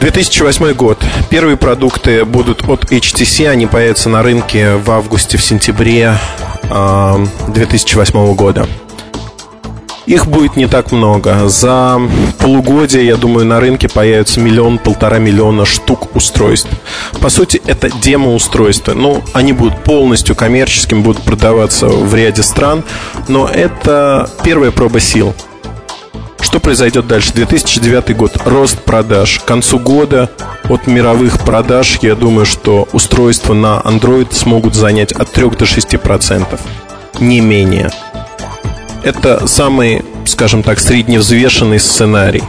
2008 0.00 0.72
год. 0.74 0.98
Первые 1.30 1.56
продукты 1.56 2.24
будут 2.24 2.68
от 2.68 2.92
HTC. 2.92 3.48
Они 3.48 3.66
появятся 3.66 4.08
на 4.08 4.22
рынке 4.22 4.76
в 4.76 4.90
августе, 4.90 5.36
в 5.38 5.42
сентябре 5.42 6.16
2008 7.48 8.34
года. 8.34 8.66
Их 10.06 10.28
будет 10.28 10.54
не 10.54 10.68
так 10.68 10.92
много. 10.92 11.48
За 11.48 12.00
полугодие, 12.38 13.06
я 13.06 13.16
думаю, 13.16 13.44
на 13.44 13.58
рынке 13.58 13.88
появится 13.88 14.38
миллион-полтора 14.38 15.18
миллиона 15.18 15.64
штук 15.64 16.14
устройств. 16.14 16.70
По 17.20 17.28
сути, 17.28 17.60
это 17.66 17.90
демо-устройства. 17.90 18.92
Ну, 18.94 19.24
они 19.32 19.52
будут 19.52 19.82
полностью 19.82 20.36
коммерческими, 20.36 21.00
будут 21.00 21.22
продаваться 21.22 21.88
в 21.88 22.14
ряде 22.14 22.44
стран. 22.44 22.84
Но 23.26 23.48
это 23.48 24.30
первая 24.44 24.70
проба 24.70 25.00
сил. 25.00 25.34
Что 26.40 26.60
произойдет 26.60 27.06
дальше? 27.06 27.32
2009 27.32 28.16
год. 28.16 28.36
Рост 28.44 28.78
продаж. 28.80 29.40
К 29.40 29.44
концу 29.44 29.78
года 29.78 30.30
от 30.68 30.86
мировых 30.86 31.38
продаж, 31.40 31.98
я 32.02 32.14
думаю, 32.14 32.46
что 32.46 32.88
устройства 32.92 33.54
на 33.54 33.80
Android 33.84 34.32
смогут 34.32 34.74
занять 34.74 35.12
от 35.12 35.30
3 35.32 35.50
до 35.50 35.64
6%. 35.64 36.60
Не 37.20 37.40
менее. 37.40 37.90
Это 39.02 39.46
самый, 39.46 40.04
скажем 40.26 40.62
так, 40.62 40.80
средневзвешенный 40.80 41.78
сценарий. 41.78 42.42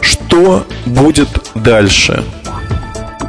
Что 0.00 0.66
будет 0.86 1.28
дальше? 1.54 2.24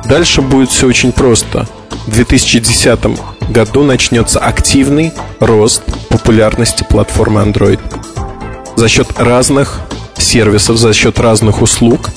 Дальше 0.05 0.41
будет 0.41 0.69
все 0.69 0.87
очень 0.87 1.11
просто. 1.11 1.67
В 2.07 2.11
2010 2.11 2.99
году 3.49 3.83
начнется 3.83 4.39
активный 4.39 5.13
рост 5.39 5.83
популярности 6.09 6.85
платформы 6.89 7.41
Android 7.41 7.79
за 8.75 8.87
счет 8.87 9.07
разных 9.17 9.81
сервисов, 10.17 10.77
за 10.77 10.93
счет 10.93 11.19
разных 11.19 11.61
услуг. 11.61 12.09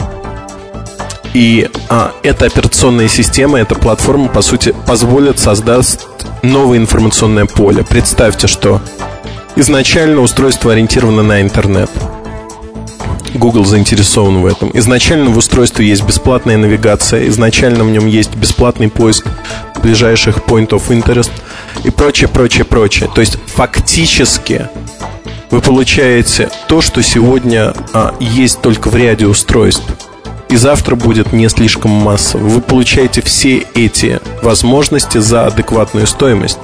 И 1.35 1.69
а, 1.89 2.13
эта 2.23 2.47
операционная 2.47 3.09
система, 3.09 3.59
эта 3.59 3.75
платформа, 3.75 4.29
по 4.29 4.43
сути, 4.43 4.75
позволит 4.87 5.39
создать 5.39 5.99
новое 6.43 6.79
информационное 6.79 7.47
поле. 7.47 7.85
Представьте, 7.85 8.47
что 8.47 8.81
изначально 9.55 10.21
устройство 10.21 10.73
ориентировано 10.73 11.23
на 11.23 11.43
интернет. 11.43 11.91
Google 13.35 13.65
заинтересован 13.65 14.41
в 14.41 14.47
этом. 14.47 14.71
Изначально 14.73 15.31
в 15.31 15.37
устройстве 15.37 15.87
есть 15.87 16.05
бесплатная 16.05 16.57
навигация, 16.57 17.29
изначально 17.29 17.85
в 17.85 17.91
нем 17.91 18.07
есть 18.07 18.35
бесплатный 18.35 18.89
поиск 18.89 19.27
ближайших 19.83 20.39
point 20.39 20.71
of 20.71 20.89
interest 20.89 21.31
и 21.85 21.91
прочее, 21.91 22.29
прочее, 22.29 22.65
прочее. 22.65 23.11
То 23.15 23.21
есть 23.21 23.39
фактически 23.47 24.69
вы 25.51 25.61
получаете 25.61 26.51
то, 26.69 26.81
что 26.81 27.03
сегодня 27.03 27.73
а, 27.93 28.15
есть 28.19 28.61
только 28.61 28.89
в 28.89 28.97
ряде 28.97 29.27
устройств. 29.27 29.85
И 30.49 30.57
завтра 30.57 30.95
будет 30.95 31.33
не 31.33 31.49
слишком 31.49 31.91
массово. 31.91 32.43
Вы 32.43 32.61
получаете 32.61 33.21
все 33.21 33.65
эти 33.75 34.21
возможности 34.43 35.19
за 35.19 35.47
адекватную 35.47 36.07
стоимость. 36.07 36.59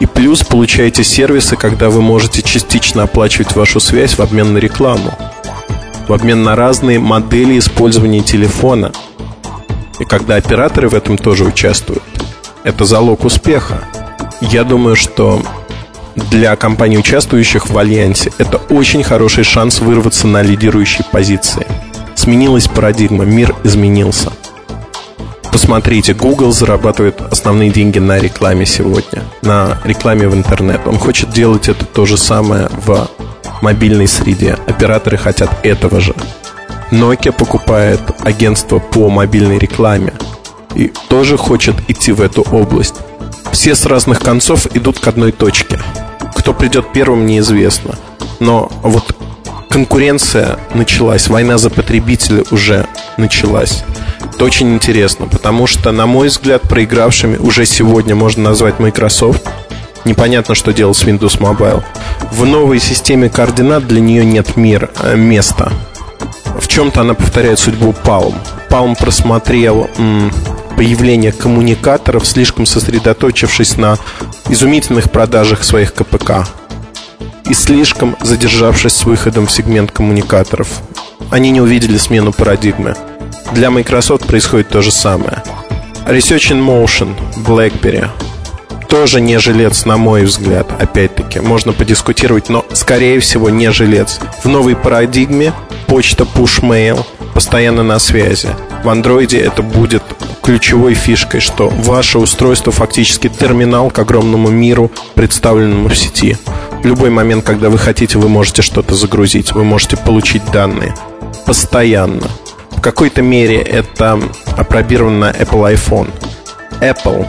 И 0.00 0.06
плюс 0.06 0.42
получаете 0.44 1.04
сервисы, 1.04 1.56
когда 1.56 1.90
вы 1.90 2.00
можете 2.00 2.42
частично 2.42 3.04
оплачивать 3.04 3.54
вашу 3.54 3.80
связь 3.80 4.14
в 4.14 4.20
обмен 4.20 4.54
на 4.54 4.58
рекламу. 4.58 5.16
В 6.08 6.12
обмен 6.12 6.42
на 6.42 6.56
разные 6.56 6.98
модели 6.98 7.58
использования 7.58 8.22
телефона. 8.22 8.92
И 9.98 10.04
когда 10.04 10.36
операторы 10.36 10.88
в 10.88 10.94
этом 10.94 11.18
тоже 11.18 11.44
участвуют. 11.44 12.02
Это 12.64 12.84
залог 12.84 13.24
успеха. 13.24 13.84
Я 14.40 14.64
думаю, 14.64 14.96
что 14.96 15.42
для 16.16 16.56
компаний, 16.56 16.98
участвующих 16.98 17.70
в 17.70 17.78
Альянсе, 17.78 18.32
это 18.38 18.58
очень 18.68 19.02
хороший 19.02 19.44
шанс 19.44 19.80
вырваться 19.80 20.26
на 20.26 20.42
лидирующие 20.42 21.04
позиции. 21.10 21.66
Сменилась 22.14 22.68
парадигма, 22.68 23.24
мир 23.24 23.54
изменился. 23.64 24.32
Посмотрите, 25.52 26.14
Google 26.14 26.52
зарабатывает 26.52 27.20
основные 27.20 27.70
деньги 27.70 27.98
на 27.98 28.18
рекламе 28.18 28.66
сегодня, 28.66 29.24
на 29.42 29.78
рекламе 29.84 30.28
в 30.28 30.34
интернет. 30.34 30.80
Он 30.86 30.98
хочет 30.98 31.30
делать 31.30 31.68
это 31.68 31.84
то 31.84 32.06
же 32.06 32.16
самое 32.16 32.68
в 32.86 33.08
мобильной 33.60 34.06
среде. 34.06 34.56
Операторы 34.66 35.16
хотят 35.16 35.50
этого 35.64 36.00
же. 36.00 36.14
Nokia 36.90 37.32
покупает 37.32 38.00
агентство 38.20 38.78
по 38.78 39.08
мобильной 39.10 39.58
рекламе 39.58 40.12
и 40.74 40.92
тоже 41.08 41.36
хочет 41.36 41.76
идти 41.88 42.12
в 42.12 42.20
эту 42.20 42.42
область. 42.42 42.96
Все 43.52 43.74
с 43.74 43.86
разных 43.86 44.20
концов 44.20 44.66
идут 44.74 45.00
к 45.00 45.06
одной 45.06 45.32
точке. 45.32 45.80
Кто 46.36 46.54
придет 46.54 46.92
первым, 46.92 47.26
неизвестно. 47.26 47.96
Но 48.38 48.70
вот 48.82 49.14
конкуренция 49.68 50.58
началась, 50.74 51.28
война 51.28 51.58
за 51.58 51.70
потребителя 51.70 52.44
уже 52.50 52.86
началась. 53.16 53.84
Это 54.34 54.44
очень 54.44 54.74
интересно, 54.74 55.26
потому 55.26 55.66
что, 55.66 55.92
на 55.92 56.06
мой 56.06 56.28
взгляд, 56.28 56.62
проигравшими 56.62 57.36
уже 57.36 57.66
сегодня 57.66 58.14
можно 58.14 58.44
назвать 58.44 58.78
Microsoft. 58.78 59.46
Непонятно, 60.04 60.54
что 60.54 60.72
делал 60.72 60.94
с 60.94 61.04
Windows 61.04 61.38
Mobile. 61.38 61.82
В 62.32 62.46
новой 62.46 62.80
системе 62.80 63.28
координат 63.28 63.86
для 63.86 64.00
нее 64.00 64.24
нет 64.24 64.56
мир, 64.56 64.90
э, 64.98 65.14
места. 65.16 65.72
В 66.60 66.68
чем-то 66.68 67.00
она 67.00 67.14
повторяет 67.14 67.58
судьбу 67.58 67.94
Palm. 68.04 68.34
Palm 68.68 68.96
просмотрел 68.96 69.88
появление 70.76 71.32
коммуникаторов, 71.32 72.26
слишком 72.26 72.66
сосредоточившись 72.66 73.76
на 73.76 73.98
изумительных 74.48 75.10
продажах 75.10 75.64
своих 75.64 75.92
КПК 75.92 76.46
и 77.48 77.54
слишком 77.54 78.16
задержавшись 78.20 78.92
с 78.92 79.04
выходом 79.04 79.46
в 79.46 79.52
сегмент 79.52 79.90
коммуникаторов. 79.90 80.68
Они 81.30 81.50
не 81.50 81.60
увидели 81.60 81.98
смену 81.98 82.32
парадигмы. 82.32 82.94
Для 83.52 83.70
Microsoft 83.70 84.26
происходит 84.26 84.68
то 84.68 84.82
же 84.82 84.92
самое. 84.92 85.42
Research 86.06 86.52
in 86.52 86.64
Motion, 86.64 87.14
BlackBerry. 87.44 88.08
Тоже 88.90 89.20
не 89.20 89.38
жилец, 89.38 89.84
на 89.84 89.96
мой 89.96 90.24
взгляд, 90.24 90.66
опять-таки. 90.82 91.38
Можно 91.38 91.72
подискутировать, 91.72 92.48
но, 92.48 92.66
скорее 92.72 93.20
всего, 93.20 93.48
не 93.48 93.70
жилец. 93.70 94.18
В 94.42 94.48
новой 94.48 94.74
парадигме 94.74 95.52
почта 95.86 96.24
push 96.24 96.60
mail 96.60 97.06
постоянно 97.32 97.84
на 97.84 98.00
связи. 98.00 98.48
В 98.82 98.88
андроиде 98.88 99.38
это 99.38 99.62
будет 99.62 100.02
ключевой 100.42 100.94
фишкой, 100.94 101.40
что 101.40 101.68
ваше 101.68 102.18
устройство 102.18 102.72
фактически 102.72 103.28
терминал 103.28 103.90
к 103.92 103.98
огромному 104.00 104.50
миру, 104.50 104.90
представленному 105.14 105.88
в 105.88 105.96
сети. 105.96 106.36
В 106.82 106.84
любой 106.84 107.10
момент, 107.10 107.44
когда 107.44 107.70
вы 107.70 107.78
хотите, 107.78 108.18
вы 108.18 108.28
можете 108.28 108.62
что-то 108.62 108.96
загрузить, 108.96 109.52
вы 109.52 109.62
можете 109.62 109.96
получить 109.98 110.42
данные. 110.50 110.96
Постоянно. 111.46 112.26
В 112.72 112.80
какой-то 112.80 113.22
мере 113.22 113.58
это 113.58 114.20
опробировано 114.56 115.32
Apple 115.38 115.74
iPhone. 115.74 116.10
Apple 116.80 117.26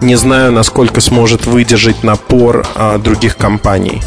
не 0.00 0.16
знаю, 0.16 0.52
насколько 0.52 1.00
сможет 1.00 1.46
выдержать 1.46 2.02
напор 2.02 2.66
а, 2.74 2.98
других 2.98 3.36
компаний. 3.36 4.02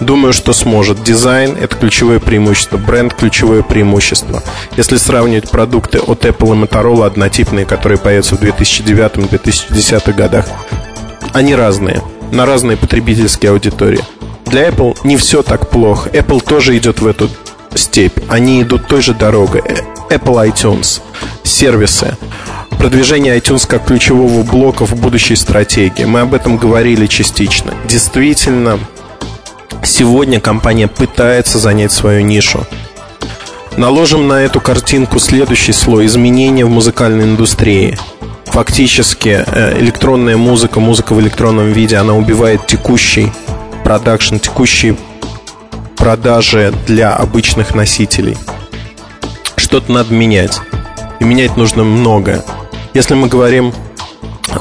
Думаю, 0.00 0.32
что 0.32 0.52
сможет. 0.52 1.02
Дизайн– 1.02 1.56
это 1.60 1.76
ключевое 1.76 2.20
преимущество, 2.20 2.78
бренд– 2.78 3.14
ключевое 3.18 3.62
преимущество. 3.62 4.42
Если 4.76 4.96
сравнивать 4.96 5.50
продукты 5.50 6.00
от 6.00 6.24
Apple 6.24 6.56
и 6.56 6.64
Motorola 6.64 7.06
однотипные, 7.06 7.66
которые 7.66 7.98
появятся 7.98 8.36
в 8.36 8.42
2009-2010 8.42 10.12
годах, 10.14 10.46
они 11.32 11.54
разные, 11.54 12.02
на 12.32 12.46
разные 12.46 12.76
потребительские 12.76 13.52
аудитории. 13.52 14.00
Для 14.46 14.68
Apple 14.68 14.96
не 15.04 15.16
все 15.16 15.42
так 15.42 15.68
плохо. 15.68 16.08
Apple 16.10 16.42
тоже 16.42 16.76
идет 16.76 17.00
в 17.00 17.06
эту 17.06 17.28
степь. 17.74 18.18
Они 18.28 18.62
идут 18.62 18.86
той 18.88 19.02
же 19.02 19.14
дорогой. 19.14 19.62
Apple 20.10 20.50
iTunes, 20.50 21.00
сервисы, 21.44 22.16
продвижение 22.78 23.38
iTunes 23.38 23.66
как 23.66 23.86
ключевого 23.86 24.42
блока 24.42 24.86
в 24.86 24.94
будущей 24.96 25.36
стратегии. 25.36 26.04
Мы 26.04 26.20
об 26.20 26.34
этом 26.34 26.56
говорили 26.56 27.06
частично. 27.06 27.72
Действительно, 27.86 28.78
Сегодня 29.82 30.40
компания 30.40 30.88
пытается 30.88 31.58
занять 31.58 31.92
свою 31.92 32.22
нишу. 32.22 32.66
Наложим 33.76 34.28
на 34.28 34.42
эту 34.42 34.60
картинку 34.60 35.18
следующий 35.18 35.72
слой 35.72 36.06
изменения 36.06 36.64
в 36.64 36.70
музыкальной 36.70 37.24
индустрии. 37.24 37.98
Фактически 38.46 39.44
э, 39.46 39.78
электронная 39.80 40.36
музыка, 40.36 40.80
музыка 40.80 41.14
в 41.14 41.20
электронном 41.20 41.72
виде, 41.72 41.96
она 41.96 42.14
убивает 42.14 42.66
текущий 42.66 43.32
продакшн, 43.84 44.36
текущие 44.36 44.96
продажи 46.00 46.72
для 46.86 47.14
обычных 47.14 47.74
носителей. 47.74 48.36
Что-то 49.56 49.92
надо 49.92 50.14
менять. 50.14 50.58
И 51.20 51.24
менять 51.24 51.58
нужно 51.58 51.84
много. 51.84 52.42
Если 52.94 53.14
мы 53.14 53.28
говорим, 53.28 53.74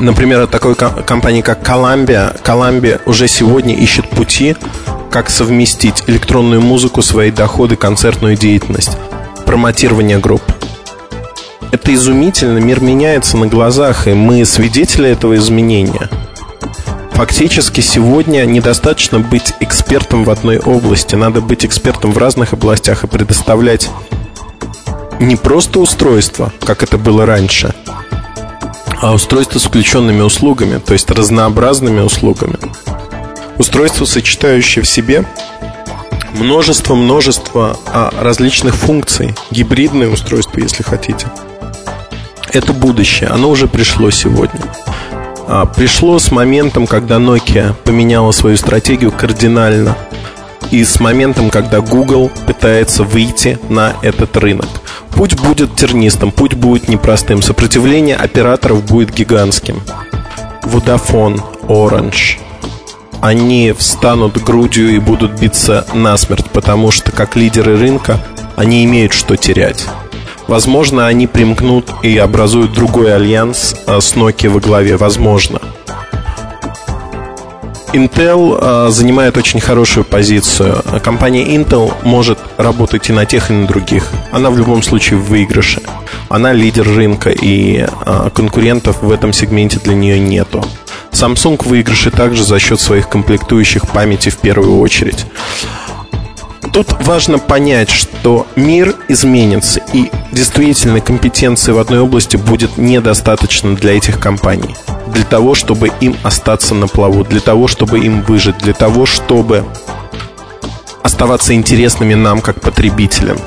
например, 0.02 0.41
о 0.41 0.47
такой 0.47 0.75
компании, 0.75 1.41
как 1.41 1.67
Columbia, 1.67 2.39
Columbia 2.43 2.99
уже 3.06 3.30
сегодня 3.30 3.73
ищет 3.73 4.08
пути 4.10 4.56
как 5.10 5.30
совместить 5.30 6.04
электронную 6.08 6.62
музыку, 6.62 7.02
свои 7.02 7.32
доходы, 7.32 7.78
концертную 7.78 8.36
деятельность, 8.36 8.97
промотирование 9.45 10.19
групп. 10.19 10.43
Это 11.71 11.93
изумительно, 11.93 12.58
мир 12.58 12.82
меняется 12.82 13.38
на 13.38 13.47
глазах, 13.47 14.08
и 14.08 14.13
мы 14.13 14.43
свидетели 14.43 15.10
этого 15.10 15.36
изменения. 15.38 16.10
Фактически 17.19 17.82
сегодня 17.82 18.45
недостаточно 18.45 19.19
быть 19.19 19.51
экспертом 19.60 20.23
в 20.23 20.29
одной 20.29 20.58
области, 20.58 21.15
надо 21.15 21.41
быть 21.41 21.65
экспертом 21.65 22.13
в 22.13 22.17
разных 22.17 22.53
областях 22.53 23.03
и 23.03 23.08
предоставлять 23.08 23.89
не 25.19 25.36
просто 25.36 25.79
устройство, 25.79 26.53
как 26.62 26.82
это 26.82 26.97
было 26.97 27.25
раньше, 27.25 27.75
а 29.01 29.13
устройство 29.13 29.60
с 29.60 29.65
включенными 29.65 30.21
услугами, 30.21 30.79
то 30.79 30.93
есть 30.93 31.12
разнообразными 31.12 31.99
услугами. 31.99 32.55
Устройство, 33.58 34.05
сочетающее 34.05 34.82
в 34.82 34.88
себе 34.88 35.25
множество-множество 36.36 37.77
а, 37.88 38.13
различных 38.17 38.75
функций, 38.75 39.36
гибридное 39.51 40.08
устройство, 40.08 40.58
если 40.62 40.84
хотите. 40.84 41.27
Это 42.53 42.71
будущее, 42.71 43.27
оно 43.27 43.49
уже 43.49 43.67
пришло 43.67 44.10
сегодня. 44.10 44.62
А, 45.51 45.65
пришло 45.65 46.19
с 46.19 46.31
моментом, 46.31 46.85
когда 46.85 47.15
Nokia 47.15 47.73
поменяла 47.83 48.31
свою 48.31 48.55
стратегию 48.55 49.12
кардинально. 49.12 49.97
и 50.69 50.83
с 50.83 50.99
моментом, 50.99 51.49
когда 51.49 51.81
Google 51.81 52.29
пытается 52.45 53.03
выйти 53.03 53.57
на 53.69 53.95
этот 54.03 54.38
рынок. 54.38 54.67
Путь 55.15 55.33
будет 55.33 55.75
тернистым, 55.75 56.31
путь 56.31 56.53
будет 56.53 56.88
непростым, 56.88 57.41
сопротивление 57.41 58.15
операторов 58.15 58.85
будет 58.85 59.12
гигантским. 59.12 59.81
Vodafone, 60.62 61.41
Orange, 61.63 62.38
они 63.19 63.73
встанут 63.75 64.43
грудью 64.43 64.91
и 64.91 64.99
будут 64.99 65.39
биться 65.39 65.88
насмерть, 65.95 66.45
потому 66.51 66.91
что 66.91 67.12
как 67.12 67.35
лидеры 67.35 67.75
рынка 67.75 68.19
они 68.55 68.85
имеют 68.85 69.13
что 69.13 69.35
терять. 69.38 69.88
Возможно, 70.49 71.05
они 71.05 71.27
примкнут 71.27 71.91
и 72.01 72.17
образуют 72.17 72.73
другой 72.73 73.13
альянс 73.13 73.75
а, 73.85 74.01
с 74.01 74.15
Nokia 74.15 74.49
во 74.49 74.59
главе. 74.59 74.97
Возможно. 74.97 75.62
Intel 77.93 78.57
э, 78.59 78.89
занимает 78.89 79.38
очень 79.38 79.59
хорошую 79.59 80.05
позицию. 80.05 80.83
Компания 81.03 81.55
Intel 81.55 81.93
может 82.01 82.39
работать 82.57 83.09
и 83.09 83.13
на 83.13 83.27
тех, 83.27 83.51
и 83.51 83.53
на 83.53 83.67
других. 83.67 84.07
Она 84.31 84.49
в 84.49 84.57
любом 84.57 84.81
случае 84.81 85.19
в 85.19 85.25
выигрыше. 85.25 85.83
Она 86.29 86.51
лидер 86.51 86.88
рынка, 86.88 87.29
и 87.29 87.85
э, 87.85 88.29
конкурентов 88.33 89.03
в 89.03 89.12
этом 89.12 89.33
сегменте 89.33 89.79
для 89.79 89.93
нее 89.93 90.19
нету. 90.19 90.65
Samsung 91.12 91.63
в 91.63 91.67
выигрыше 91.67 92.09
также 92.09 92.43
за 92.43 92.57
счет 92.57 92.79
своих 92.79 93.07
комплектующих 93.07 93.88
памяти 93.88 94.29
в 94.29 94.38
первую 94.38 94.79
очередь. 94.79 95.27
Тут 96.73 97.05
важно 97.05 97.39
понять, 97.39 97.89
что 97.89 98.47
мир 98.55 98.95
изменится, 99.08 99.82
и 99.93 100.12
действительно 100.32 101.01
компетенции 101.01 101.71
в 101.71 101.79
одной 101.79 101.99
области 101.99 102.38
будет 102.38 102.77
недостаточно 102.77 103.75
для 103.75 103.97
этих 103.97 104.19
компаний 104.19 104.75
для 105.13 105.23
того, 105.23 105.55
чтобы 105.55 105.91
им 105.99 106.15
остаться 106.23 106.75
на 106.75 106.88
плаву, 106.88 107.23
для 107.23 107.41
того, 107.41 107.67
чтобы 107.67 107.99
им 107.99 108.21
выжить, 108.21 108.58
для 108.60 108.73
того, 108.73 109.05
чтобы 109.05 109.65
оставаться 111.03 111.53
интересными 111.53 112.13
нам, 112.13 112.41
как 112.41 112.62
потребителям. 112.62 113.38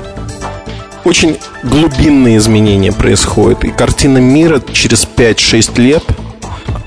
Очень 1.03 1.37
глубинные 1.63 2.37
изменения 2.37 2.91
происходят, 2.91 3.63
и 3.63 3.71
картина 3.71 4.19
мира 4.19 4.61
через 4.71 5.05
5-6 5.05 5.81
лет 5.81 6.03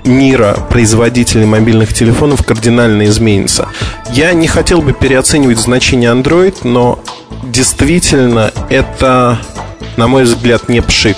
мира 0.07 0.57
производителей 0.71 1.45
мобильных 1.47 1.93
телефонов 1.93 2.45
кардинально 2.45 3.07
изменится. 3.07 3.69
Я 4.13 4.33
не 4.33 4.47
хотел 4.47 4.83
бы 4.83 4.93
переоценивать 4.93 5.59
значение 5.59 6.11
Android, 6.11 6.57
но 6.65 6.99
действительно 7.43 8.53
это, 8.71 9.39
на 9.97 10.07
мой 10.07 10.25
взгляд, 10.25 10.69
не 10.69 10.81
пшик. 10.81 11.17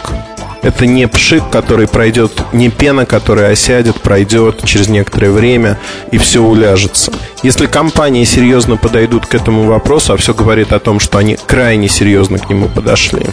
Это 0.62 0.86
не 0.86 1.06
пшик, 1.06 1.48
который 1.50 1.86
пройдет, 1.86 2.32
не 2.52 2.68
пена, 2.68 3.06
которая 3.06 3.52
осядет, 3.52 4.00
пройдет 4.00 4.64
через 4.64 4.88
некоторое 4.88 5.30
время 5.30 5.78
и 6.10 6.18
все 6.18 6.42
уляжется. 6.42 7.12
Если 7.42 7.66
компании 7.66 8.24
серьезно 8.24 8.76
подойдут 8.76 9.26
к 9.26 9.34
этому 9.34 9.62
вопросу, 9.62 10.12
а 10.14 10.16
все 10.16 10.34
говорит 10.34 10.72
о 10.72 10.80
том, 10.80 10.98
что 10.98 11.18
они 11.18 11.38
крайне 11.46 11.88
серьезно 11.88 12.38
к 12.38 12.50
нему 12.50 12.68
подошли, 12.68 13.26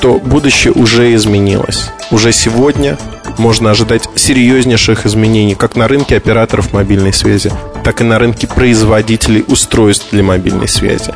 то 0.00 0.14
будущее 0.18 0.72
уже 0.72 1.14
изменилось. 1.14 1.90
Уже 2.10 2.32
сегодня 2.32 2.98
можно 3.38 3.70
ожидать 3.70 4.08
серьезнейших 4.14 5.06
изменений 5.06 5.54
как 5.54 5.76
на 5.76 5.88
рынке 5.88 6.16
операторов 6.16 6.72
мобильной 6.72 7.12
связи, 7.12 7.52
так 7.84 8.00
и 8.00 8.04
на 8.04 8.18
рынке 8.18 8.46
производителей 8.46 9.44
устройств 9.46 10.08
для 10.10 10.22
мобильной 10.22 10.68
связи. 10.68 11.12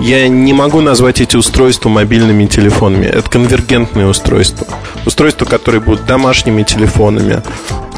Я 0.00 0.28
не 0.28 0.54
могу 0.54 0.80
назвать 0.80 1.20
эти 1.20 1.36
устройства 1.36 1.90
мобильными 1.90 2.46
телефонами. 2.46 3.04
Это 3.04 3.28
конвергентные 3.28 4.06
устройства. 4.06 4.66
Устройства, 5.04 5.44
которые 5.44 5.82
будут 5.82 6.06
домашними 6.06 6.62
телефонами 6.62 7.42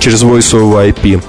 через 0.01 0.25
Voice 0.25 0.53
over 0.53 0.93
IP, 0.93 1.23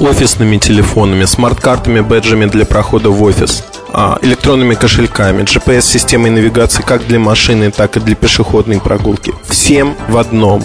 офисными 0.00 0.58
телефонами, 0.58 1.24
смарт-картами, 1.24 2.00
бэджами 2.00 2.46
для 2.46 2.64
прохода 2.64 3.10
в 3.10 3.22
офис, 3.22 3.64
а, 3.92 4.18
электронными 4.22 4.74
кошельками, 4.74 5.42
GPS-системой 5.42 6.30
навигации 6.30 6.82
как 6.82 7.06
для 7.06 7.18
машины, 7.18 7.70
так 7.70 7.96
и 7.96 8.00
для 8.00 8.14
пешеходной 8.14 8.80
прогулки. 8.80 9.32
Всем 9.48 9.94
в 10.08 10.16
одном. 10.16 10.64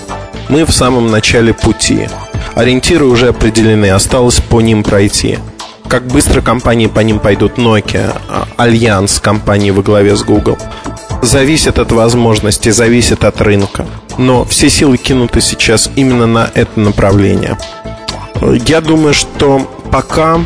Мы 0.49 0.65
в 0.65 0.71
самом 0.71 1.11
начале 1.11 1.53
пути. 1.53 2.09
Ориентиры 2.55 3.05
уже 3.05 3.29
определены, 3.29 3.91
осталось 3.91 4.39
по 4.39 4.61
ним 4.61 4.83
пройти 4.83 5.37
как 5.89 6.05
быстро 6.05 6.41
компании 6.41 6.85
по 6.85 6.99
ним 6.99 7.19
пойдут 7.19 7.57
Nokia, 7.57 8.15
Альянс 8.57 9.19
компании 9.19 9.71
во 9.71 9.81
главе 9.81 10.15
с 10.15 10.23
Google. 10.23 10.57
Зависит 11.23 11.79
от 11.79 11.91
возможностей, 11.91 12.71
зависит 12.71 13.23
от 13.23 13.41
рынка. 13.41 13.87
Но 14.17 14.45
все 14.45 14.69
силы 14.69 14.97
кинуты 14.97 15.41
сейчас 15.41 15.89
именно 15.95 16.27
на 16.27 16.49
это 16.53 16.79
направление. 16.79 17.57
Я 18.41 18.81
думаю, 18.81 19.13
что 19.13 19.69
пока 19.91 20.39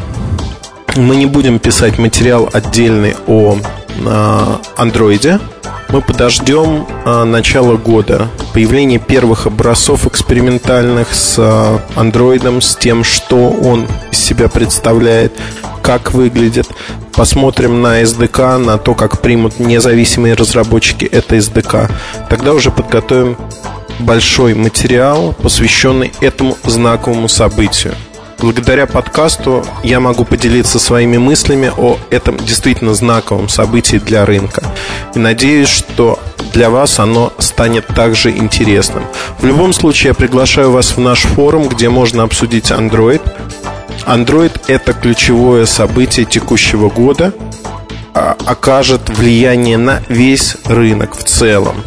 мы 0.95 1.15
не 1.15 1.25
будем 1.25 1.59
писать 1.59 1.97
материал 1.99 2.49
отдельный 2.51 3.15
о 3.27 3.57
андроиде, 4.75 5.39
мы 5.93 6.01
подождем 6.01 6.87
а, 7.05 7.23
начала 7.23 7.77
года, 7.77 8.27
появление 8.51 8.97
первых 8.97 9.45
образцов 9.45 10.07
экспериментальных 10.07 11.13
с 11.13 11.35
а, 11.37 11.79
андроидом, 11.95 12.61
с 12.61 12.75
тем, 12.75 13.03
что 13.03 13.51
он 13.51 13.87
из 14.11 14.17
себя 14.17 14.49
представляет, 14.49 15.33
как 15.83 16.13
выглядит. 16.13 16.67
Посмотрим 17.13 17.83
на 17.83 18.01
SDK, 18.01 18.57
на 18.57 18.79
то, 18.79 18.95
как 18.95 19.21
примут 19.21 19.59
независимые 19.59 20.33
разработчики 20.33 21.05
это 21.05 21.35
SDK. 21.35 21.91
Тогда 22.27 22.53
уже 22.53 22.71
подготовим 22.71 23.37
большой 23.99 24.53
материал, 24.53 25.33
посвященный 25.33 26.11
этому 26.21 26.57
знаковому 26.63 27.27
событию. 27.27 27.93
Благодаря 28.39 28.87
подкасту 28.87 29.65
я 29.83 30.01
могу 30.01 30.25
поделиться 30.25 30.77
своими 30.77 31.17
мыслями 31.17 31.71
о 31.77 31.97
этом 32.09 32.35
действительно 32.35 32.93
знаковом 32.93 33.47
событии 33.47 33.97
для 33.97 34.25
рынка. 34.25 34.63
И 35.15 35.19
надеюсь, 35.19 35.69
что 35.69 36.19
для 36.51 36.69
вас 36.69 36.99
оно 36.99 37.31
станет 37.39 37.87
также 37.87 38.31
интересным. 38.31 39.03
В 39.39 39.45
любом 39.45 39.71
случае, 39.71 40.09
я 40.09 40.13
приглашаю 40.13 40.71
вас 40.71 40.97
в 40.97 40.99
наш 40.99 41.21
форум, 41.21 41.69
где 41.69 41.89
можно 41.89 42.23
обсудить 42.23 42.69
Android. 42.71 43.21
Android– 44.05 44.51
это 44.67 44.93
ключевое 44.93 45.65
событие 45.65 46.25
текущего 46.25 46.89
года, 46.89 47.33
а, 48.13 48.35
окажет 48.45 49.09
влияние 49.09 49.77
на 49.77 50.03
весь 50.09 50.57
рынок 50.65 51.15
в 51.15 51.23
целом. 51.23 51.77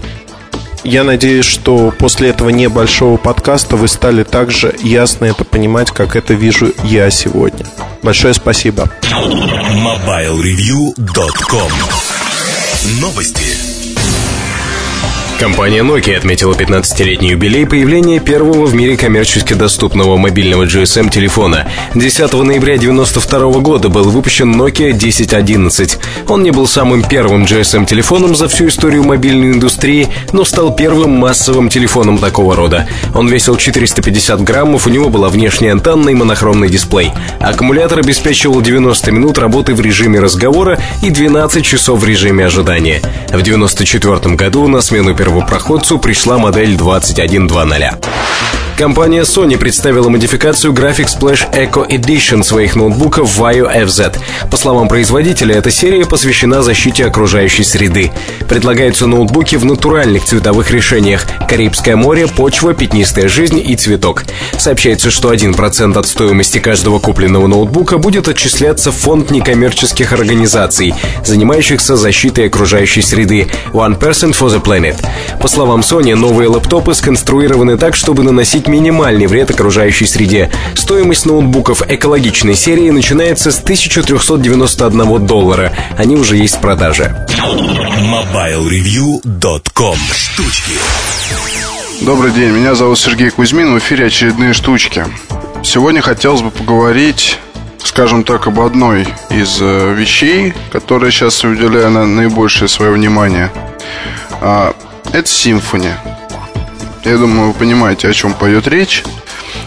Я 0.87 1.03
надеюсь, 1.03 1.45
что 1.45 1.93
после 1.99 2.29
этого 2.29 2.51
небольшого 2.51 3.17
подкаста 3.17 3.77
вы 3.77 3.89
стали 3.89 4.23
так 4.23 4.53
же 4.53 4.73
ясно 4.81 5.25
это 5.25 5.45
понимать, 5.45 5.91
как 5.91 6.15
это 6.15 6.35
вижу 6.35 6.73
я 6.85 7.11
сегодня. 7.11 7.67
Большое 8.05 8.35
спасибо. 8.35 8.89
MobileReview.com 9.03 11.73
Новости. 13.01 13.66
Компания 15.39 15.83
Nokia 15.83 16.17
отметила 16.17 16.55
15-летний 16.55 17.31
юбилей 17.31 17.67
появления 17.67 18.21
первого 18.21 18.65
в 18.65 18.75
мире 18.75 18.97
коммерчески 18.97 19.53
доступного 19.53 20.17
мобильного 20.17 20.65
GSM-телефона. 20.65 21.69
10 21.95 22.33
ноября 22.33 22.75
1992 22.75 23.61
года 23.61 23.91
был 23.91 24.05
выпущен 24.05 24.59
Nokia 24.59 24.95
1011. 24.95 25.99
Он 26.29 26.43
не 26.43 26.53
был 26.53 26.67
самым 26.67 27.03
первым 27.03 27.45
GSM-телефоном 27.45 28.35
за 28.35 28.49
всю 28.49 28.69
историю 28.69 29.05
мобильной 29.05 29.53
индустрии, 29.53 30.09
но 30.33 30.45
стал 30.47 30.75
первым 30.75 31.11
массовым 31.11 31.69
телефоном 31.69 32.17
такого 32.17 32.57
рода. 32.57 32.89
Он 33.15 33.29
весил 33.29 33.57
450 33.59 34.41
граммов, 34.43 34.87
у 34.87 34.91
него 34.91 35.11
была 35.11 35.29
внешняя 35.29 35.73
антенна 35.73 36.09
и 36.09 36.15
монохромный 36.15 36.71
дисплей. 36.71 37.13
Аккумулятор 37.41 37.99
обеспечивал 37.99 38.63
90 38.63 39.13
минут 39.13 39.37
работы 39.37 39.75
в 39.75 39.83
режиме 39.83 40.19
разговора 40.19 40.79
и 41.03 41.11
12 41.11 41.63
часов 41.63 42.01
в 42.01 42.07
режиме 42.07 42.47
ожидания. 42.47 43.01
В 43.29 43.43
1994 43.43 44.35
году 44.35 44.67
на 44.67 44.81
смену 44.81 45.15
первопроходцу 45.27 45.99
пришла 45.99 46.39
модель 46.39 46.77
2100. 46.77 48.56
Компания 48.77 49.23
Sony 49.23 49.57
представила 49.57 50.11
модификацию 50.11 50.75
Graphics 50.75 51.19
Splash 51.19 51.51
Eco 51.51 51.89
Edition 51.89 52.43
своих 52.43 52.77
ноутбуков 52.77 53.41
Vaio 53.41 53.75
FZ. 53.75 54.19
По 54.51 54.59
словам 54.59 54.89
производителя, 54.89 55.55
эта 55.55 55.71
серия 55.71 56.05
посвящена 56.05 56.63
защите 56.63 57.07
окружающей 57.07 57.65
среды. 57.65 58.13
Предлагаются 58.47 59.07
ноутбуки 59.07 59.57
в 59.57 59.65
натуральных 59.65 60.25
цветовых 60.25 60.71
решениях– 60.71 61.27
Карибское 61.49 61.97
море, 61.97 62.27
почва, 62.27 62.75
пятнистая 62.75 63.29
жизнь 63.29 63.63
и 63.65 63.77
цветок. 63.77 64.25
Сообщается, 64.59 65.11
что 65.11 65.33
1% 65.33 65.99
от 65.99 66.07
стоимости 66.07 66.59
каждого 66.59 66.99
купленного 66.99 67.47
ноутбука 67.47 67.97
будет 67.97 68.29
отчисляться 68.29 68.91
в 68.91 68.97
фонд 68.97 69.31
некоммерческих 69.31 70.13
организаций, 70.13 70.93
занимающихся 71.25 71.97
защитой 71.97 72.49
окружающей 72.49 73.01
среды 73.01 73.49
One 73.73 73.99
Percent 73.99 74.33
for 74.33 74.49
the 74.49 74.63
Planet. 74.63 74.97
По 75.41 75.49
словам 75.49 75.81
Sony, 75.81 76.15
новые 76.15 76.49
лэптопы 76.49 76.95
сконструированы 76.95 77.79
так, 77.79 77.97
чтобы 77.97 78.23
наносить 78.23 78.66
минимальный 78.69 79.27
вред 79.27 79.51
окружающей 79.51 80.07
среде. 80.07 80.51
Стоимость 80.75 81.27
ноутбуков 81.27 81.83
экологичной 81.89 82.55
серии 82.55 82.91
начинается 82.91 83.51
с 83.51 83.61
1391 83.61 85.27
доллара. 85.27 85.73
Они 85.97 86.17
уже 86.17 86.37
есть 86.37 86.57
в 86.57 86.61
продаже. 86.61 87.27
MobileReview.com 88.01 89.99
Штучки 90.15 90.73
Добрый 92.03 92.31
день, 92.33 92.51
меня 92.51 92.75
зовут 92.75 92.99
Сергей 92.99 93.31
Кузьмин, 93.31 93.75
в 93.75 93.79
эфире 93.79 94.07
очередные 94.07 94.53
штучки. 94.53 95.05
Сегодня 95.63 96.03
хотелось 96.03 96.43
бы 96.43 96.51
поговорить 96.51 97.39
скажем 97.87 98.25
так, 98.25 98.47
об 98.47 98.61
одной 98.61 99.07
из 99.31 99.59
э, 99.61 99.95
вещей, 99.95 100.53
которая 100.71 101.11
сейчас 101.11 101.43
уделяю 101.45 101.91
на 101.91 102.05
наибольшее 102.05 102.69
свое 102.69 102.91
внимание. 102.91 103.51
А, 104.41 104.75
это 105.13 105.29
симфония. 105.29 105.99
Я 107.07 107.19
думаю, 107.19 107.53
вы 107.53 107.55
понимаете, 107.55 108.09
о 108.09 108.13
чем 108.13 108.35
пойдет 108.35 108.67
речь. 108.67 109.05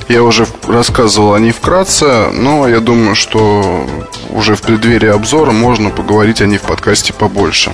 Я 0.09 0.23
уже 0.23 0.45
рассказывал 0.67 1.35
о 1.35 1.39
ней 1.39 1.53
вкратце, 1.53 2.31
но 2.33 2.67
я 2.67 2.81
думаю, 2.81 3.15
что 3.15 3.87
уже 4.29 4.55
в 4.55 4.61
преддверии 4.61 5.07
обзора 5.07 5.51
можно 5.51 5.89
поговорить 5.89 6.41
о 6.41 6.47
ней 6.47 6.57
в 6.57 6.63
подкасте 6.63 7.13
побольше. 7.13 7.73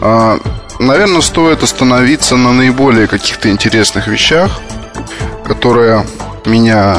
А, 0.00 0.38
наверное, 0.78 1.20
стоит 1.20 1.62
остановиться 1.62 2.36
на 2.36 2.54
наиболее 2.54 3.06
каких-то 3.06 3.50
интересных 3.50 4.08
вещах, 4.08 4.60
которые 5.44 6.06
меня, 6.46 6.96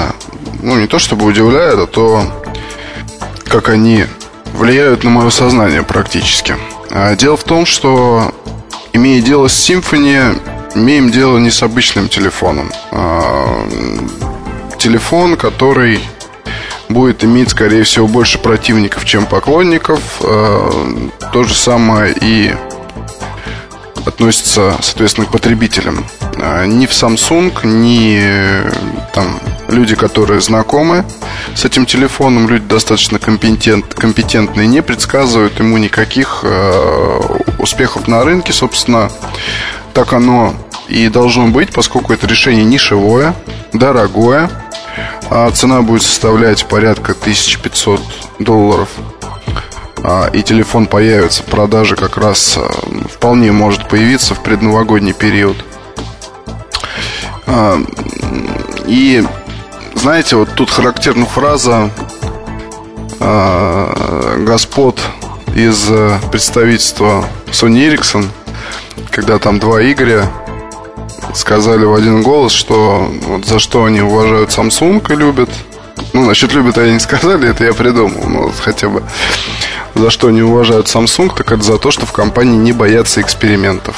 ну, 0.62 0.80
не 0.80 0.86
то 0.86 1.00
чтобы 1.00 1.26
удивляют, 1.26 1.80
а 1.80 1.88
то, 1.88 2.22
как 3.46 3.70
они 3.70 4.06
влияют 4.54 5.04
на 5.04 5.10
мое 5.10 5.32
сознание 5.32 5.82
практически. 5.82 6.58
А, 6.92 7.16
дело 7.16 7.38
в 7.38 7.44
том, 7.44 7.66
что, 7.66 8.36
имея 8.94 9.20
дело 9.20 9.48
с 9.48 9.68
Symfony, 9.68 10.40
имеем 10.78 11.12
дело 11.12 11.38
не 11.38 11.52
с 11.52 11.64
обычным 11.64 12.08
телефоном. 12.08 12.72
А, 12.92 13.68
телефон, 14.78 15.36
который 15.38 16.00
будет 16.90 17.24
иметь, 17.24 17.50
скорее 17.50 17.84
всего, 17.84 18.08
больше 18.08 18.40
противников, 18.40 19.06
чем 19.06 19.26
поклонников. 19.26 20.02
А, 20.22 21.10
то 21.34 21.44
же 21.44 21.54
самое 21.54 22.16
и 22.20 22.54
относится, 24.06 24.78
соответственно, 24.82 25.28
к 25.28 25.32
потребителям. 25.32 26.06
А, 26.38 26.66
ни 26.66 26.86
в 26.86 26.92
Samsung, 26.92 27.66
ни 27.66 28.22
там 29.14 29.40
люди, 29.70 29.96
которые 29.96 30.42
знакомы 30.42 31.06
с 31.56 31.66
этим 31.66 31.86
телефоном, 31.86 32.48
люди 32.48 32.66
достаточно 32.66 33.20
компетент, 33.20 33.94
компетентные, 33.94 34.68
не 34.68 34.82
предсказывают 34.82 35.60
ему 35.60 35.78
никаких 35.78 36.42
э, 36.44 37.20
успехов 37.60 38.08
на 38.08 38.24
рынке. 38.24 38.54
Собственно, 38.54 39.12
так 39.94 40.14
оно 40.14 40.54
и 40.88 41.10
должно 41.10 41.48
быть, 41.48 41.72
поскольку 41.74 42.14
это 42.14 42.28
решение 42.28 42.64
нишевое, 42.64 43.34
дорогое, 43.74 44.50
а 45.30 45.50
цена 45.52 45.82
будет 45.82 46.04
составлять 46.04 46.66
порядка 46.66 47.12
1500 47.12 48.02
долларов. 48.40 48.90
А, 50.04 50.30
и 50.32 50.42
телефон 50.42 50.86
появится 50.86 51.44
в 51.44 51.48
продаже 51.48 51.96
как 51.96 52.18
раз 52.18 52.58
а, 52.58 52.70
вполне 53.10 53.52
может 53.52 53.90
появиться 53.90 54.36
в 54.36 54.44
предновогодний 54.44 55.14
период. 55.14 55.58
А, 57.46 57.78
и 58.86 59.26
знаете, 59.96 60.36
вот 60.36 60.50
тут 60.56 60.70
характерна 60.70 61.26
фраза 61.26 61.90
господ 64.40 65.00
из 65.56 65.90
представительства 66.32 67.26
Sony 67.48 67.92
Ericsson, 67.92 68.28
когда 69.10 69.40
там 69.40 69.58
два 69.58 69.82
Игоря 69.82 70.30
сказали 71.34 71.86
в 71.86 71.94
один 71.94 72.22
голос, 72.24 72.52
что 72.52 73.12
вот 73.28 73.46
за 73.46 73.60
что 73.60 73.86
они 73.86 74.02
уважают 74.02 74.50
Samsung 74.50 75.04
и 75.12 75.16
любят. 75.16 75.50
Ну, 76.14 76.26
насчет 76.26 76.54
любят 76.54 76.78
они 76.78 76.94
не 76.94 77.00
сказали, 77.00 77.50
это 77.50 77.66
я 77.66 77.74
придумал, 77.74 78.28
но 78.28 78.42
вот 78.44 78.56
хотя 78.60 78.90
бы 78.90 79.04
за 79.96 80.10
что 80.10 80.28
они 80.28 80.42
уважают 80.42 80.88
Samsung, 80.88 81.36
так 81.36 81.52
это 81.52 81.64
за 81.64 81.78
то, 81.78 81.92
что 81.92 82.06
в 82.06 82.12
компании 82.12 82.58
не 82.58 82.72
боятся 82.72 83.22
экспериментов. 83.22 83.96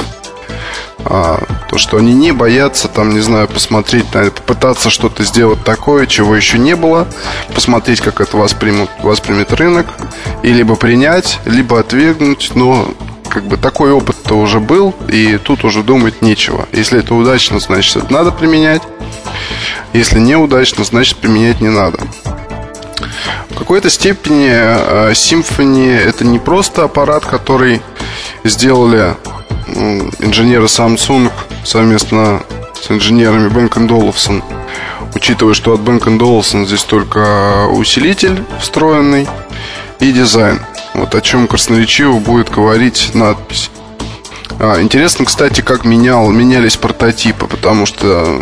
А, 1.06 1.42
то, 1.70 1.78
что 1.78 1.98
они 1.98 2.14
не 2.14 2.32
боятся, 2.32 2.88
там, 2.88 3.14
не 3.14 3.22
знаю, 3.22 3.48
посмотреть 3.48 4.14
на 4.14 4.20
это, 4.20 4.32
попытаться 4.42 4.90
что-то 4.90 5.24
сделать 5.24 5.64
такое, 5.64 6.06
чего 6.08 6.36
еще 6.36 6.58
не 6.58 6.76
было, 6.76 7.08
посмотреть, 7.54 8.02
как 8.02 8.20
это 8.20 8.36
воспримут, 8.38 8.90
воспримет 9.02 9.54
рынок, 9.54 9.88
и 10.44 10.52
либо 10.52 10.76
принять, 10.76 11.40
либо 11.46 11.80
отвергнуть, 11.80 12.52
но 12.54 12.94
как 13.30 13.46
бы 13.46 13.58
такой 13.58 13.92
опыт-то 13.92 14.36
уже 14.36 14.60
был, 14.60 14.94
и 15.08 15.38
тут 15.38 15.64
уже 15.64 15.84
думать 15.84 16.22
нечего. 16.22 16.68
Если 16.72 17.00
это 17.00 17.16
удачно, 17.16 17.60
значит 17.60 17.96
это 17.96 18.12
надо 18.12 18.32
применять. 18.32 18.82
Если 19.94 20.20
неудачно, 20.20 20.84
значит 20.84 21.18
применять 21.18 21.62
не 21.62 21.70
надо. 21.70 22.00
В 23.50 23.56
какой-то 23.56 23.90
степени 23.90 24.50
э, 24.50 25.12
Symfony 25.12 25.98
это 25.98 26.26
не 26.26 26.40
просто 26.40 26.84
аппарат, 26.84 27.26
который 27.26 27.82
сделали 28.44 29.16
инженеры 30.20 30.66
Samsung 30.66 31.32
совместно 31.64 32.44
с 32.82 32.92
инженерами 32.92 33.50
Bang 33.50 33.70
Olufsen. 33.90 34.44
Учитывая, 35.16 35.54
что 35.54 35.74
от 35.74 35.82
Bang 35.82 36.02
Olufsen 36.02 36.66
здесь 36.66 36.84
только 36.84 37.68
усилитель 37.68 38.44
встроенный 38.60 39.28
и 40.00 40.12
дизайн. 40.12 40.60
Вот 40.94 41.16
о 41.16 41.22
чем 41.22 41.48
красноречиво 41.48 42.20
будет 42.20 42.50
говорить 42.50 43.12
надпись. 43.14 43.70
А, 44.60 44.82
интересно, 44.82 45.26
кстати, 45.26 45.62
как 45.62 45.86
менял, 45.86 46.30
менялись 46.30 46.76
прототипы, 46.76 47.48
потому 47.48 47.86
что 47.86 48.42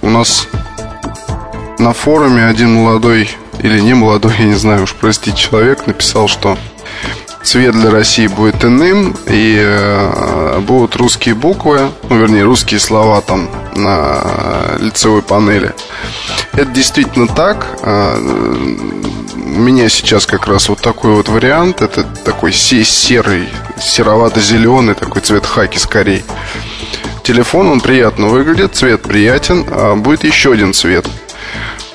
у 0.00 0.10
нас 0.10 0.48
на 1.78 1.92
форуме 1.92 2.46
один 2.46 2.74
молодой 2.74 3.30
или 3.60 3.80
не 3.80 3.94
молодой, 3.94 4.34
я 4.38 4.46
не 4.46 4.54
знаю 4.54 4.84
уж, 4.84 4.94
простить 4.94 5.36
человек 5.36 5.86
написал, 5.86 6.28
что 6.28 6.58
цвет 7.42 7.72
для 7.72 7.90
России 7.90 8.26
будет 8.26 8.64
иным, 8.64 9.16
и 9.26 9.56
э, 9.60 10.60
будут 10.60 10.96
русские 10.96 11.34
буквы, 11.34 11.90
ну, 12.08 12.16
вернее, 12.16 12.44
русские 12.44 12.80
слова 12.80 13.20
там 13.20 13.48
на 13.74 14.76
лицевой 14.78 15.22
панели. 15.22 15.74
Это 16.52 16.66
действительно 16.66 17.26
так. 17.26 17.66
Э, 17.82 18.16
у 19.34 19.38
меня 19.38 19.88
сейчас 19.88 20.26
как 20.26 20.46
раз 20.46 20.68
вот 20.68 20.80
такой 20.80 21.12
вот 21.14 21.28
вариант. 21.28 21.82
Это 21.82 22.04
такой 22.24 22.52
серый, 22.52 23.48
серовато-зеленый, 23.80 24.94
такой 24.94 25.22
цвет 25.22 25.46
хаки 25.46 25.78
скорее. 25.78 26.24
Телефон, 27.22 27.68
он 27.68 27.80
приятно 27.80 28.28
выглядит, 28.28 28.74
цвет 28.74 29.02
приятен, 29.02 29.64
а 29.70 29.94
будет 29.94 30.24
еще 30.24 30.52
один 30.52 30.74
цвет. 30.74 31.06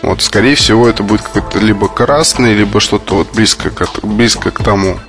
Вот, 0.01 0.21
скорее 0.21 0.55
всего, 0.55 0.87
это 0.87 1.03
будет 1.03 1.21
какой-то 1.21 1.59
либо 1.59 1.87
красный, 1.87 2.53
либо 2.53 2.79
что-то 2.79 3.15
вот 3.15 3.33
близко 3.33 3.69
к, 3.69 4.03
близко 4.03 4.51
к 4.51 4.63
тому. 4.63 4.99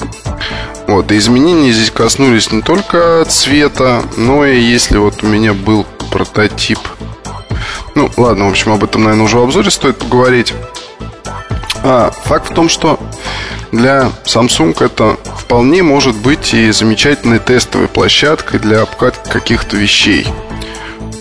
Вот, 0.86 1.12
и 1.12 1.18
изменения 1.18 1.72
здесь 1.72 1.90
коснулись 1.90 2.50
не 2.50 2.62
только 2.62 3.24
цвета, 3.28 4.02
но 4.16 4.44
и 4.44 4.58
если 4.58 4.96
вот 4.98 5.22
у 5.22 5.26
меня 5.26 5.52
был 5.52 5.86
прототип. 6.10 6.78
Ну, 7.94 8.10
ладно, 8.16 8.46
в 8.46 8.50
общем, 8.50 8.72
об 8.72 8.84
этом, 8.84 9.04
наверное, 9.04 9.24
уже 9.24 9.38
в 9.38 9.42
обзоре 9.42 9.70
стоит 9.70 9.98
поговорить. 9.98 10.54
А, 11.82 12.10
факт 12.24 12.50
в 12.50 12.54
том, 12.54 12.68
что 12.68 12.98
для 13.72 14.10
Samsung 14.24 14.84
это 14.84 15.16
вполне 15.36 15.82
может 15.82 16.16
быть 16.16 16.54
и 16.54 16.70
замечательной 16.70 17.38
тестовой 17.38 17.88
площадкой 17.88 18.58
для 18.58 18.82
обкатки 18.82 19.28
каких-то 19.28 19.76
вещей. 19.76 20.26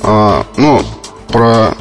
А, 0.01 0.45
ну, 0.57 0.83
про 1.27 1.73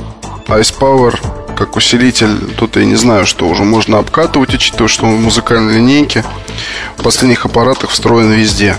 Ice 0.48 0.74
Power 0.78 1.18
как 1.56 1.74
усилитель, 1.76 2.38
тут 2.58 2.76
я 2.76 2.84
не 2.84 2.96
знаю, 2.96 3.24
что 3.24 3.48
уже 3.48 3.64
можно 3.64 3.98
обкатывать, 3.98 4.54
учитывая, 4.54 4.88
что 4.88 5.06
он 5.06 5.16
в 5.16 5.20
музыкальной 5.20 5.76
линейке 5.76 6.22
в 6.98 7.02
последних 7.02 7.46
аппаратах 7.46 7.90
встроен 7.90 8.30
везде. 8.30 8.76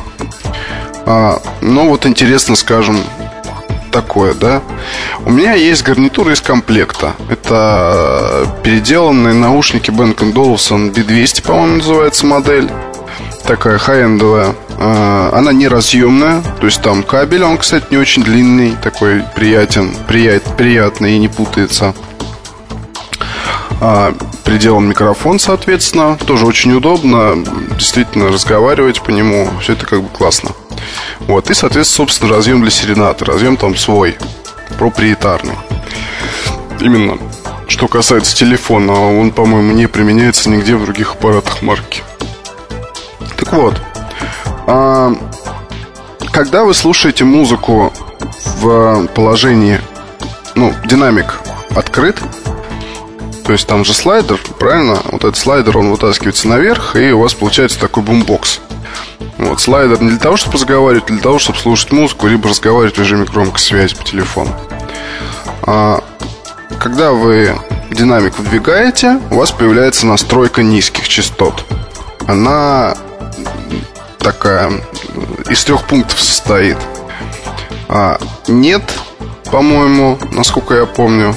А, 1.06 1.42
но 1.62 1.90
вот 1.90 2.06
интересно, 2.06 2.56
скажем, 2.56 3.02
такое, 3.92 4.34
да. 4.34 4.62
У 5.26 5.32
меня 5.32 5.54
есть 5.54 5.84
гарнитура 5.84 6.34
из 6.34 6.42
комплекта. 6.42 7.14
Это 7.30 8.48
переделанные 8.64 9.34
наушники 9.34 9.90
Bang 9.90 10.16
Olufsen 10.16 10.94
B200, 10.94 11.46
по-моему, 11.46 11.78
называется 11.78 12.26
модель. 12.26 12.70
Такая 13.46 13.78
хай-эндовая. 13.78 14.56
А, 14.80 15.32
она 15.34 15.54
не 15.54 15.68
разъемная, 15.68 16.44
то 16.60 16.66
есть 16.68 16.82
там 16.82 17.02
кабель, 17.02 17.44
он, 17.44 17.58
кстати, 17.58 17.86
не 17.90 17.98
очень 17.98 18.24
длинный, 18.24 18.76
такой 18.84 19.24
приятен, 19.36 19.92
прият, 20.08 20.44
приятный 20.56 21.14
и 21.14 21.20
не 21.20 21.30
путается 21.30 21.96
а, 23.80 24.14
приделан 24.44 24.88
микрофон, 24.88 25.40
соответственно, 25.40 26.18
тоже 26.26 26.46
очень 26.46 26.74
удобно, 26.74 27.44
действительно 27.78 28.30
разговаривать 28.30 29.02
по 29.02 29.12
нему, 29.12 29.50
все 29.62 29.74
это 29.74 29.86
как 29.86 30.02
бы 30.02 30.10
классно. 30.10 30.52
Вот, 31.20 31.50
и, 31.50 31.54
соответственно, 31.54 32.08
собственно, 32.08 32.34
разъем 32.36 32.62
для 32.62 32.72
серената, 32.72 33.26
разъем 33.26 33.58
там 33.58 33.76
свой, 33.76 34.18
проприетарный. 34.78 35.56
Именно, 36.80 37.18
что 37.68 37.88
касается 37.88 38.36
телефона, 38.36 39.20
он, 39.20 39.32
по-моему, 39.32 39.74
не 39.74 39.88
применяется 39.88 40.50
нигде 40.50 40.76
в 40.76 40.84
других 40.84 41.14
аппаратах 41.14 41.62
марки. 41.62 42.02
Так 43.38 43.54
вот, 43.54 43.82
а, 44.68 45.14
когда 46.32 46.64
вы 46.64 46.74
слушаете 46.74 47.24
музыку 47.24 47.94
в 48.58 49.08
положении, 49.08 49.80
ну, 50.56 50.74
динамик 50.86 51.40
открыт, 51.76 52.18
то 53.44 53.54
есть 53.54 53.66
там 53.66 53.86
же 53.86 53.94
слайдер, 53.94 54.40
правильно? 54.60 55.00
Вот 55.06 55.24
этот 55.24 55.38
слайдер, 55.38 55.78
он 55.78 55.92
вытаскивается 55.92 56.48
наверх, 56.48 56.96
и 56.96 57.12
у 57.12 57.22
вас 57.22 57.34
получается 57.34 57.80
такой 57.80 58.04
бумбокс. 58.04 58.60
Вот, 59.38 59.62
слайдер 59.62 60.02
не 60.02 60.10
для 60.10 60.20
того, 60.20 60.38
чтобы 60.38 60.56
разговаривать, 60.56 61.06
а 61.10 61.14
для 61.14 61.22
того, 61.22 61.40
чтобы 61.40 61.60
слушать 61.60 61.92
музыку, 61.92 62.28
либо 62.28 62.50
разговаривать 62.50 62.98
в 62.98 63.00
режиме 63.00 63.26
громкой 63.26 63.60
связи 63.60 63.96
по 63.96 64.04
телефону. 64.04 64.56
А, 65.64 66.04
когда 66.80 67.12
вы 67.12 67.56
динамик 67.92 68.38
вдвигаете, 68.38 69.20
у 69.32 69.36
вас 69.36 69.52
появляется 69.52 70.08
настройка 70.08 70.64
низких 70.64 71.08
частот. 71.08 71.66
Она 72.28 72.96
такая 74.18 74.72
из 75.50 75.64
трех 75.64 75.84
пунктов 75.84 76.20
состоит. 76.20 76.78
А, 77.90 78.20
нет, 78.48 78.84
по-моему, 79.52 80.18
насколько 80.32 80.76
я 80.76 80.86
помню. 80.86 81.36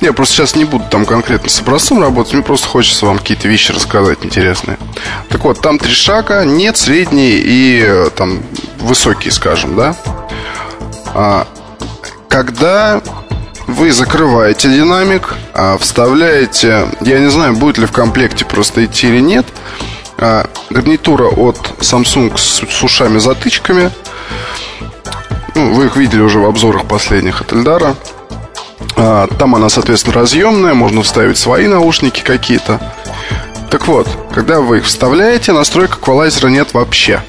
Я 0.00 0.12
просто 0.12 0.34
сейчас 0.34 0.54
не 0.54 0.64
буду 0.64 0.84
там 0.90 1.06
конкретно 1.06 1.48
с 1.48 1.60
образцом 1.60 2.00
работать, 2.00 2.34
мне 2.34 2.42
просто 2.42 2.68
хочется 2.68 3.06
вам 3.06 3.18
какие-то 3.18 3.48
вещи 3.48 3.72
рассказать 3.72 4.18
интересные. 4.22 4.78
Так 5.28 5.44
вот, 5.44 5.60
там 5.60 5.78
три 5.78 5.92
шага, 5.92 6.44
нет, 6.44 6.76
средний 6.76 7.32
и 7.32 7.82
э, 7.86 8.10
там 8.14 8.42
высокий, 8.78 9.30
скажем, 9.30 9.74
да. 9.74 9.96
А, 11.14 11.46
когда 12.28 13.00
вы 13.66 13.90
закрываете 13.90 14.68
динамик, 14.68 15.34
а 15.54 15.78
вставляете, 15.78 16.86
я 17.00 17.18
не 17.18 17.30
знаю, 17.30 17.56
будет 17.56 17.78
ли 17.78 17.86
в 17.86 17.92
комплекте 17.92 18.44
просто 18.44 18.84
идти 18.84 19.08
или 19.08 19.20
нет, 19.20 19.46
а, 20.18 20.46
гарнитура 20.70 21.28
от 21.28 21.56
Samsung 21.80 22.36
с, 22.36 22.62
с 22.68 22.82
ушами-затычками. 22.82 23.90
Ну, 25.54 25.72
вы 25.72 25.86
их 25.86 25.96
видели 25.96 26.20
уже 26.20 26.38
в 26.38 26.44
обзорах 26.44 26.86
последних 26.86 27.40
от 27.40 27.52
Эльдара. 27.52 27.96
А, 28.96 29.26
там 29.38 29.54
она, 29.54 29.68
соответственно, 29.68 30.14
разъемная, 30.14 30.74
можно 30.74 31.02
вставить 31.02 31.38
свои 31.38 31.66
наушники 31.66 32.22
какие-то. 32.22 32.80
Так 33.70 33.88
вот, 33.88 34.08
когда 34.32 34.60
вы 34.60 34.78
их 34.78 34.84
вставляете, 34.84 35.52
настроек 35.52 35.98
эквалайзера 35.98 36.48
нет 36.48 36.74
вообще. 36.74 37.22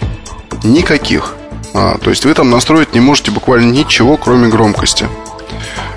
Никаких. 0.63 1.36
А, 1.73 1.97
то 1.97 2.10
есть 2.10 2.25
вы 2.25 2.33
там 2.33 2.49
настроить 2.49 2.93
не 2.93 2.99
можете 2.99 3.31
буквально 3.31 3.71
ничего, 3.71 4.17
кроме 4.17 4.47
громкости. 4.47 5.07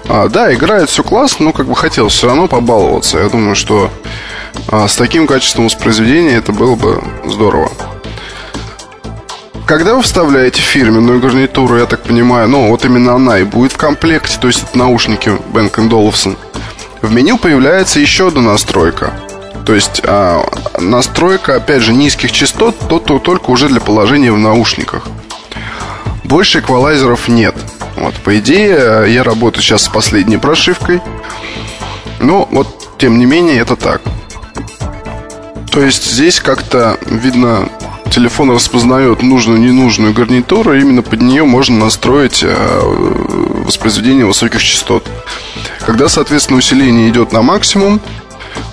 А, 0.09 0.29
да, 0.29 0.53
играет 0.53 0.89
все 0.89 1.03
классно, 1.03 1.47
но 1.47 1.53
как 1.53 1.67
бы 1.67 1.77
хотелось 1.77 2.15
все 2.15 2.27
равно 2.27 2.49
побаловаться. 2.49 3.19
Я 3.19 3.29
думаю, 3.29 3.55
что 3.55 3.91
а, 4.69 4.89
с 4.89 4.97
таким 4.97 5.27
качеством 5.27 5.67
воспроизведения 5.67 6.37
это 6.37 6.53
было 6.53 6.75
бы 6.75 7.03
здорово. 7.27 7.71
Когда 9.71 9.95
вы 9.95 10.03
вставляете 10.03 10.61
фирменную 10.61 11.21
гарнитуру, 11.21 11.77
я 11.79 11.87
так 11.87 12.03
понимаю, 12.03 12.49
ну 12.49 12.71
вот 12.71 12.85
именно 12.85 13.15
она 13.15 13.39
и 13.39 13.45
будет 13.45 13.71
в 13.71 13.77
комплекте, 13.77 14.37
то 14.41 14.49
есть 14.49 14.65
это 14.65 14.77
наушники 14.77 15.29
Bang 15.53 15.73
Olufsen, 15.73 16.37
в 17.03 17.13
меню 17.13 17.39
появляется 17.39 18.01
еще 18.01 18.27
одна 18.27 18.41
настройка. 18.41 19.13
То 19.65 19.73
есть 19.73 20.01
а, 20.03 20.45
настройка, 20.81 21.55
опять 21.55 21.83
же, 21.83 21.93
низких 21.93 22.33
частот, 22.33 22.77
то, 22.89 22.99
то 22.99 23.21
только 23.21 23.51
уже 23.51 23.69
для 23.69 23.79
положения 23.79 24.33
в 24.33 24.39
наушниках. 24.39 25.07
Больше 26.25 26.59
эквалайзеров 26.59 27.29
нет. 27.29 27.55
Вот, 27.95 28.15
по 28.17 28.37
идее, 28.41 29.05
я 29.07 29.23
работаю 29.23 29.63
сейчас 29.63 29.85
с 29.85 29.89
последней 29.89 30.39
прошивкой. 30.39 31.01
Но 32.19 32.49
вот, 32.51 32.99
тем 32.99 33.21
не 33.21 33.25
менее, 33.25 33.61
это 33.61 33.77
так. 33.77 34.03
То 35.71 35.81
есть 35.81 36.11
здесь 36.11 36.41
как-то 36.41 36.99
видно 37.07 37.69
телефон 38.11 38.51
распознает 38.51 39.23
нужную 39.23 39.59
ненужную 39.59 40.13
гарнитуру, 40.13 40.75
и 40.75 40.81
именно 40.81 41.03
под 41.03 41.23
нее 41.23 41.45
можно 41.45 41.79
настроить 41.79 42.43
э, 42.43 42.81
воспроизведение 43.65 44.27
высоких 44.27 44.63
частот. 44.63 45.07
Когда, 45.87 46.09
соответственно, 46.09 46.59
усиление 46.59 47.09
идет 47.09 47.33
на 47.33 47.43
максимум, 47.43 48.01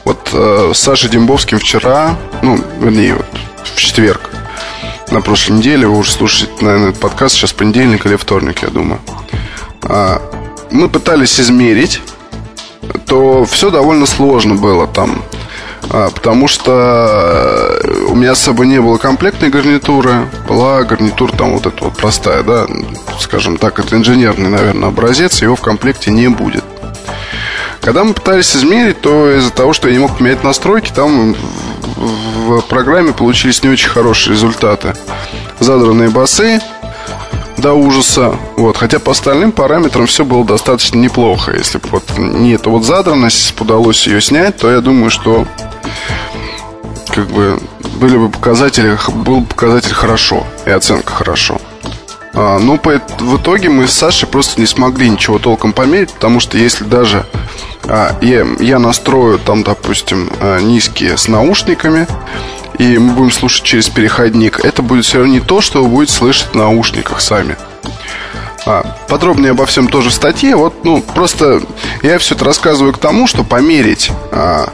вот 0.04 0.30
э, 0.34 0.72
с 0.74 0.80
Сашей 0.80 1.10
Дембовским 1.10 1.60
вчера, 1.60 2.18
ну, 2.42 2.60
вернее, 2.80 3.16
вот 3.16 3.28
в 3.64 3.80
четверг, 3.80 4.30
на 5.12 5.22
прошлой 5.22 5.58
неделе, 5.58 5.88
вы 5.88 5.98
уже 5.98 6.12
слушаете, 6.12 6.52
наверное, 6.62 6.90
этот 6.90 7.02
подкаст, 7.02 7.36
сейчас 7.36 7.54
понедельник 7.54 8.06
или 8.06 8.16
вторник, 8.16 8.64
я 8.64 8.70
думаю. 8.70 9.00
А, 9.84 10.22
мы 10.70 10.90
пытались 10.90 11.40
измерить, 11.40 12.02
то 13.06 13.46
все 13.46 13.70
довольно 13.70 14.06
сложно 14.06 14.56
было 14.56 14.88
там. 14.88 15.24
А, 15.90 16.10
потому 16.10 16.48
что 16.48 17.80
э, 17.84 18.06
у 18.10 18.16
меня 18.16 18.36
с 18.36 18.42
собой 18.42 18.68
не 18.68 18.82
было 18.82 18.98
комплектной 18.98 19.50
гарнитуры, 19.50 20.28
была 20.48 20.84
гарнитура 20.84 21.32
там 21.32 21.54
вот 21.54 21.66
эта 21.66 21.84
вот 21.84 21.96
простая, 21.96 22.44
да, 22.44 22.68
скажем 23.20 23.58
так, 23.58 23.80
это 23.80 23.96
инженерный, 23.96 24.50
наверное, 24.50 24.90
образец, 24.90 25.42
его 25.42 25.56
в 25.56 25.62
комплекте 25.62 26.12
не 26.12 26.28
будет. 26.28 26.64
Когда 27.82 28.04
мы 28.04 28.14
пытались 28.14 28.54
измерить, 28.56 29.00
то 29.00 29.32
из-за 29.38 29.52
того, 29.52 29.72
что 29.72 29.88
я 29.88 29.94
не 29.94 30.00
мог 30.00 30.18
поменять 30.18 30.44
настройки, 30.44 30.92
там 30.94 31.36
в 31.96 32.62
программе 32.62 33.14
получились 33.14 33.64
не 33.64 33.70
очень 33.70 33.90
хорошие 33.90 34.34
результаты. 34.34 34.94
Задранные 35.60 36.10
басы 36.10 36.60
до 37.58 37.74
ужаса. 37.74 38.36
Вот. 38.56 38.78
Хотя 38.78 39.00
по 39.00 39.12
остальным 39.12 39.52
параметрам 39.52 40.06
все 40.06 40.26
было 40.26 40.46
достаточно 40.46 40.98
неплохо. 40.98 41.56
Если 41.56 41.78
бы 41.78 41.90
вот 41.90 42.04
не 42.18 42.54
эта 42.54 42.70
вот 42.70 42.84
задранность, 42.84 43.60
удалось 43.60 44.08
ее 44.08 44.22
снять, 44.22 44.58
то 44.58 44.72
я 44.72 44.82
думаю, 44.82 45.10
что 45.10 45.46
как 47.10 47.28
бы 47.28 47.60
были 48.00 48.18
бы 48.18 48.30
показатели, 48.30 48.98
был 49.14 49.42
бы 49.42 49.48
показатель 49.48 49.94
хорошо 49.94 50.46
и 50.66 50.70
оценка 50.70 51.14
хорошо. 51.14 51.60
А, 52.34 52.60
ну, 52.60 52.78
по, 52.78 53.02
в 53.20 53.38
итоге 53.38 53.70
мы 53.70 53.88
с 53.88 53.94
Сашей 53.94 54.28
просто 54.28 54.62
не 54.62 54.68
смогли 54.68 55.10
ничего 55.10 55.40
толком 55.40 55.74
померить, 55.74 56.14
потому 56.14 56.40
что 56.40 56.60
если 56.60 56.84
даже 56.84 57.26
а, 57.86 58.16
я, 58.22 58.46
я 58.60 58.78
настрою 58.78 59.40
там, 59.40 59.64
допустим, 59.64 60.30
а, 60.40 60.60
низкие 60.60 61.18
с 61.18 61.28
наушниками, 61.28 62.06
и 62.78 62.98
мы 62.98 63.14
будем 63.14 63.32
слушать 63.32 63.64
через 63.64 63.90
переходник, 63.90 64.64
это 64.64 64.82
будет 64.82 65.06
все 65.06 65.20
равно 65.20 65.34
не 65.34 65.40
то, 65.40 65.62
что 65.62 65.84
вы 65.84 65.90
будете 65.90 66.14
слышать 66.14 66.50
в 66.52 66.56
наушниках 66.56 67.22
сами. 67.22 67.58
А, 68.66 68.84
подробнее 69.08 69.52
обо 69.52 69.66
всем 69.66 69.88
тоже 69.88 70.10
в 70.10 70.14
статье. 70.14 70.56
Вот, 70.56 70.84
ну, 70.84 71.02
просто 71.02 71.62
я 72.02 72.20
все 72.20 72.36
это 72.36 72.46
рассказываю 72.46 72.94
к 72.94 72.98
тому, 72.98 73.26
что 73.26 73.44
померить 73.44 74.12
а, 74.32 74.70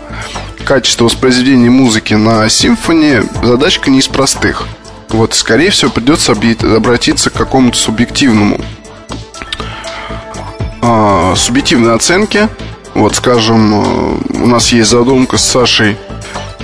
качество 0.66 1.06
воспроизведения 1.06 1.70
музыки 1.70 2.16
на 2.16 2.50
симфонии 2.50 3.24
задачка 3.44 3.92
не 3.92 4.00
из 4.00 4.08
простых. 4.08 4.68
Вот, 5.10 5.36
скорее 5.36 5.70
всего, 5.70 5.92
придется 5.92 6.32
обратиться 6.32 7.30
к 7.30 7.34
какому-то 7.34 7.78
субъективному 7.78 8.60
а, 10.82 11.36
субъективной 11.36 11.94
оценке. 11.94 12.50
Вот, 12.96 13.16
скажем, 13.16 13.74
э, 13.74 14.44
у 14.44 14.46
нас 14.46 14.72
есть 14.72 14.90
задумка 14.90 15.38
с 15.38 15.44
Сашей 15.44 15.98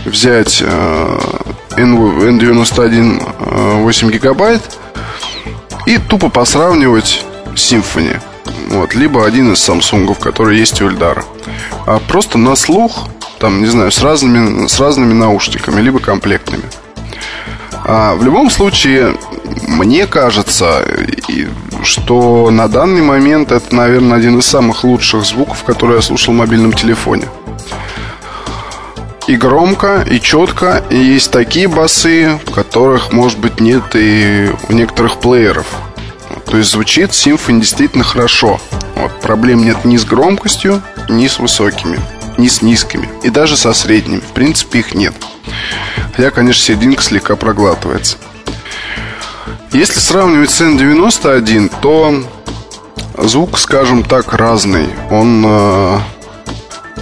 взять 0.09 0.61
э, 0.61 1.19
N91 1.71 3.81
8 3.81 4.07
э, 4.07 4.11
гигабайт 4.11 4.61
и 5.85 5.97
тупо 5.97 6.29
посравнивать 6.29 7.23
Symfony. 7.55 8.19
Вот, 8.69 8.93
либо 8.93 9.25
один 9.25 9.53
из 9.53 9.67
Samsung, 9.67 10.15
который 10.19 10.59
есть 10.59 10.81
у 10.81 10.87
Эльдара. 10.87 11.23
А 11.85 11.99
просто 11.99 12.37
на 12.37 12.55
слух, 12.55 13.07
там, 13.39 13.61
не 13.61 13.67
знаю, 13.67 13.91
с 13.91 14.01
разными, 14.01 14.67
с 14.67 14.79
разными 14.79 15.13
наушниками, 15.13 15.81
либо 15.81 15.99
комплектными. 15.99 16.63
А 17.85 18.15
в 18.15 18.23
любом 18.23 18.51
случае, 18.51 19.15
мне 19.67 20.05
кажется, 20.05 20.85
что 21.81 22.51
на 22.51 22.67
данный 22.67 23.01
момент 23.01 23.51
это, 23.51 23.75
наверное, 23.75 24.17
один 24.17 24.37
из 24.37 24.45
самых 24.45 24.83
лучших 24.83 25.25
звуков, 25.25 25.63
которые 25.63 25.97
я 25.97 26.01
слушал 26.01 26.33
в 26.33 26.37
мобильном 26.37 26.73
телефоне 26.73 27.25
и 29.29 29.35
громко, 29.35 30.03
и 30.09 30.19
четко. 30.19 30.83
И 30.89 30.97
есть 30.97 31.29
такие 31.29 31.67
басы, 31.67 32.39
которых, 32.51 33.13
может 33.13 33.37
быть, 33.37 33.59
нет 33.59 33.83
и 33.93 34.49
у 34.67 34.73
некоторых 34.73 35.19
плееров. 35.19 35.67
То 36.47 36.57
есть 36.57 36.71
звучит 36.71 37.13
симфони 37.13 37.59
действительно 37.61 38.03
хорошо. 38.03 38.59
Вот, 38.95 39.11
проблем 39.21 39.63
нет 39.63 39.85
ни 39.85 39.97
с 39.97 40.03
громкостью, 40.03 40.81
ни 41.09 41.27
с 41.27 41.37
высокими, 41.37 41.99
ни 42.39 42.47
с 42.47 42.63
низкими. 42.63 43.07
И 43.21 43.29
даже 43.29 43.55
со 43.55 43.71
средними. 43.73 44.19
В 44.19 44.33
принципе, 44.33 44.79
их 44.79 44.95
нет. 44.95 45.13
Хотя, 46.15 46.31
конечно, 46.31 46.63
серединка 46.63 47.03
слегка 47.03 47.35
проглатывается. 47.35 48.17
Если 49.73 49.99
сравнивать 49.99 50.49
с 50.49 50.59
N91, 50.59 51.71
то 51.83 52.23
звук, 53.19 53.59
скажем 53.59 54.03
так, 54.03 54.33
разный. 54.33 54.89
Он 55.11 55.43
э, 55.45 55.99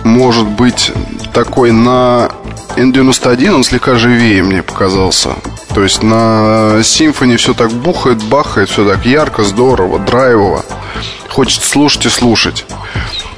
может 0.04 0.48
быть 0.48 0.92
такой 1.34 1.72
на 1.72 2.30
N91, 2.76 3.50
он 3.50 3.64
слегка 3.64 3.96
живее 3.96 4.44
мне 4.44 4.62
показался. 4.62 5.32
То 5.74 5.84
есть 5.84 6.04
на 6.04 6.80
Symfony 6.80 7.38
все 7.38 7.54
так 7.54 7.72
бухает, 7.72 8.24
бахает, 8.24 8.70
все 8.70 8.88
так 8.88 9.06
ярко, 9.06 9.44
здорово, 9.44 10.00
драйвово. 10.00 10.64
Хочется 11.30 11.68
слушать 11.68 12.06
и 12.06 12.10
слушать. 12.10 12.66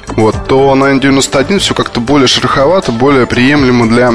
Вот, 0.08 0.48
то 0.48 0.74
на 0.74 0.92
N91 0.92 1.58
все 1.58 1.74
как-то 1.74 2.00
более 2.00 2.28
шероховато, 2.28 2.92
более 2.92 3.26
приемлемо 3.26 3.88
для, 3.88 4.12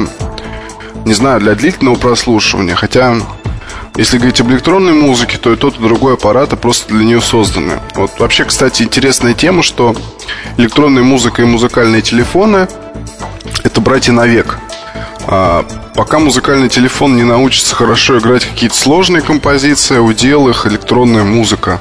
не 1.04 1.14
знаю, 1.14 1.40
для 1.40 1.54
длительного 1.54 1.96
прослушивания. 1.96 2.74
Хотя 2.74 3.16
если 3.96 4.18
говорить 4.18 4.40
об 4.40 4.50
электронной 4.50 4.92
музыке, 4.92 5.38
то 5.38 5.52
и 5.52 5.56
тот, 5.56 5.78
и 5.78 5.82
другой 5.82 6.14
аппарат 6.14 6.58
просто 6.60 6.92
для 6.92 7.04
нее 7.04 7.20
созданы. 7.20 7.80
Вот 7.94 8.18
вообще, 8.18 8.44
кстати, 8.44 8.82
интересная 8.82 9.34
тема, 9.34 9.62
что 9.62 9.94
электронная 10.58 11.02
музыка 11.02 11.42
и 11.42 11.44
музыкальные 11.46 12.02
телефоны– 12.02 12.68
это 13.64 13.80
братья 13.80 14.12
навек. 14.12 14.58
А 15.28 15.64
пока 15.94 16.18
музыкальный 16.18 16.68
телефон 16.68 17.16
не 17.16 17.24
научится 17.24 17.74
хорошо 17.74 18.18
играть 18.18 18.44
какие-то 18.44 18.76
сложные 18.76 19.22
композиции, 19.22 19.98
удел 19.98 20.48
их 20.48 20.66
электронная 20.66 21.24
музыка. 21.24 21.80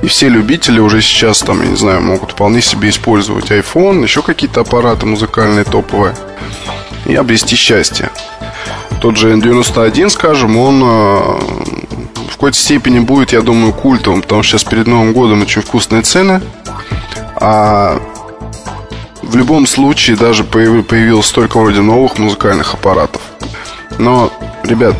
И 0.00 0.08
все 0.08 0.28
любители 0.28 0.80
уже 0.80 1.00
сейчас, 1.00 1.40
там, 1.40 1.62
я 1.62 1.68
не 1.68 1.76
знаю, 1.76 2.00
могут 2.02 2.32
вполне 2.32 2.62
себе 2.62 2.88
использовать 2.88 3.50
iPhone, 3.50 4.02
еще 4.02 4.22
какие-то 4.22 4.62
аппараты 4.62 5.06
музыкальные 5.06 5.64
топовые 5.64 6.14
и 7.06 7.14
обрести 7.14 7.56
счастье. 7.56 8.10
Тот 9.00 9.16
же 9.16 9.32
N91, 9.34 10.10
скажем, 10.10 10.56
он 10.56 10.82
э, 10.82 10.86
в 12.28 12.32
какой-то 12.32 12.56
степени 12.56 13.00
будет, 13.00 13.32
я 13.32 13.40
думаю, 13.40 13.72
культовым, 13.72 14.22
потому 14.22 14.42
что 14.42 14.58
сейчас 14.58 14.68
перед 14.68 14.86
Новым 14.86 15.12
годом 15.12 15.42
очень 15.42 15.62
вкусные 15.62 16.02
цены. 16.02 16.40
А 17.36 18.00
в 19.22 19.36
любом 19.36 19.66
случае 19.66 20.16
даже 20.16 20.44
появилось 20.44 21.26
столько 21.26 21.58
вроде 21.58 21.80
новых 21.80 22.18
музыкальных 22.18 22.74
аппаратов. 22.74 23.22
Но, 23.98 24.32
ребят, 24.62 24.94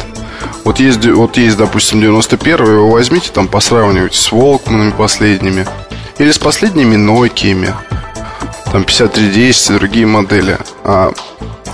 вот 0.64 0.80
есть, 0.80 1.04
вот 1.06 1.36
есть, 1.36 1.56
допустим, 1.56 2.00
91 2.00 2.66
его 2.66 2.90
возьмите, 2.90 3.30
там 3.32 3.48
посравнивайте 3.48 4.16
с 4.16 4.32
Волкманами 4.32 4.90
последними. 4.90 5.66
Или 6.18 6.30
с 6.30 6.38
последними 6.38 6.96
Nokia. 6.96 7.74
Там 8.70 8.84
5310 8.84 9.70
и 9.70 9.72
другие 9.74 10.06
модели. 10.06 10.56
А, 10.84 11.12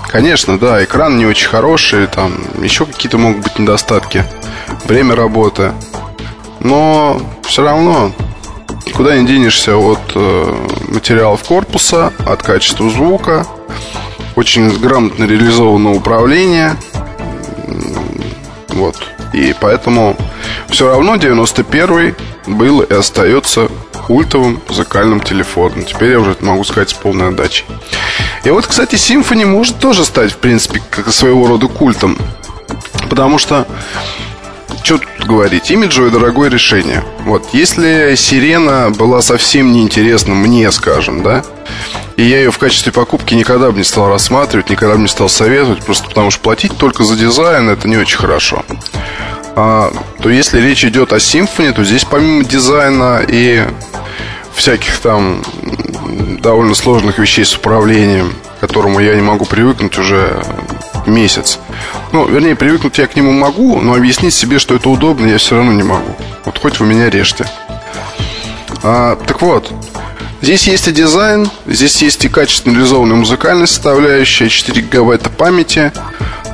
конечно, 0.07 0.57
да, 0.57 0.83
экран 0.83 1.17
не 1.17 1.25
очень 1.25 1.47
хороший, 1.47 2.07
там 2.07 2.33
еще 2.61 2.85
какие-то 2.85 3.17
могут 3.17 3.43
быть 3.43 3.59
недостатки. 3.59 4.25
Время 4.85 5.15
работы. 5.15 5.73
Но 6.59 7.21
все 7.43 7.63
равно 7.63 8.13
Куда 8.93 9.17
не 9.17 9.25
денешься 9.25 9.77
от 9.77 9.99
э, 10.15 10.67
материалов 10.89 11.43
корпуса, 11.43 12.11
от 12.25 12.43
качества 12.43 12.89
звука, 12.89 13.45
очень 14.35 14.77
грамотно 14.77 15.23
реализовано 15.23 15.93
управление. 15.93 16.75
Вот. 18.69 18.95
И 19.33 19.55
поэтому 19.59 20.17
все 20.69 20.89
равно 20.89 21.15
91 21.15 22.15
был 22.47 22.81
и 22.81 22.93
остается 22.93 23.69
культовым 24.05 24.61
музыкальным 24.67 25.21
телефоном. 25.21 25.83
Теперь 25.83 26.11
я 26.11 26.19
уже 26.19 26.35
могу 26.41 26.63
сказать 26.63 26.89
с 26.89 26.93
полной 26.93 27.29
отдачей. 27.29 27.65
И 28.43 28.49
вот, 28.49 28.67
кстати, 28.67 28.95
Symfony 28.95 29.45
может 29.45 29.79
тоже 29.79 30.05
стать, 30.05 30.31
в 30.31 30.37
принципе, 30.37 30.81
как 30.89 31.11
своего 31.11 31.47
рода 31.47 31.67
культом. 31.67 32.17
Потому 33.09 33.37
что 33.37 33.67
что 34.83 34.97
тут 34.97 35.27
говорить? 35.27 35.71
Имиджевое 35.71 36.09
дорогое 36.09 36.49
решение. 36.49 37.03
Вот, 37.25 37.49
если 37.53 38.15
сирена 38.15 38.91
была 38.91 39.21
совсем 39.21 39.71
неинтересна 39.71 40.33
мне, 40.33 40.71
скажем, 40.71 41.21
да, 41.21 41.43
и 42.15 42.23
я 42.23 42.39
ее 42.39 42.51
в 42.51 42.57
качестве 42.57 42.91
покупки 42.91 43.33
никогда 43.33 43.71
бы 43.71 43.77
не 43.77 43.83
стал 43.83 44.09
рассматривать, 44.09 44.69
никогда 44.69 44.95
бы 44.95 45.01
не 45.01 45.07
стал 45.07 45.29
советовать, 45.29 45.83
просто 45.83 46.07
потому 46.07 46.31
что 46.31 46.41
платить 46.41 46.77
только 46.77 47.03
за 47.03 47.15
дизайн 47.15 47.69
это 47.69 47.87
не 47.87 47.97
очень 47.97 48.17
хорошо. 48.17 48.65
А, 49.55 49.91
то 50.21 50.29
если 50.29 50.59
речь 50.59 50.85
идет 50.85 51.13
о 51.13 51.19
симфонии, 51.19 51.71
то 51.71 51.83
здесь 51.83 52.05
помимо 52.05 52.43
дизайна 52.43 53.21
и 53.27 53.65
всяких 54.53 54.97
там 54.99 55.43
довольно 56.41 56.75
сложных 56.75 57.19
вещей 57.19 57.45
с 57.45 57.55
управлением, 57.55 58.33
к 58.57 58.59
которому 58.61 58.99
я 58.99 59.15
не 59.15 59.21
могу 59.21 59.45
привыкнуть 59.45 59.97
уже 59.97 60.41
месяц. 61.05 61.59
Ну, 62.11 62.27
вернее, 62.27 62.55
привыкнуть 62.55 62.97
я 62.97 63.07
к 63.07 63.15
нему 63.15 63.31
могу, 63.31 63.79
но 63.81 63.93
объяснить 63.93 64.33
себе, 64.33 64.59
что 64.59 64.75
это 64.75 64.89
удобно, 64.89 65.27
я 65.27 65.37
все 65.37 65.55
равно 65.55 65.73
не 65.73 65.83
могу. 65.83 66.15
Вот 66.45 66.57
хоть 66.57 66.79
вы 66.79 66.85
меня 66.85 67.09
режьте. 67.09 67.45
А, 68.83 69.15
так 69.15 69.41
вот, 69.41 69.71
здесь 70.41 70.67
есть 70.67 70.87
и 70.87 70.91
дизайн, 70.91 71.49
здесь 71.65 72.01
есть 72.01 72.23
и 72.25 72.29
качественно 72.29 72.73
реализованная 72.73 73.15
музыкальная 73.15 73.67
составляющая, 73.67 74.49
4 74.49 74.81
гигабайта 74.81 75.29
памяти. 75.29 75.91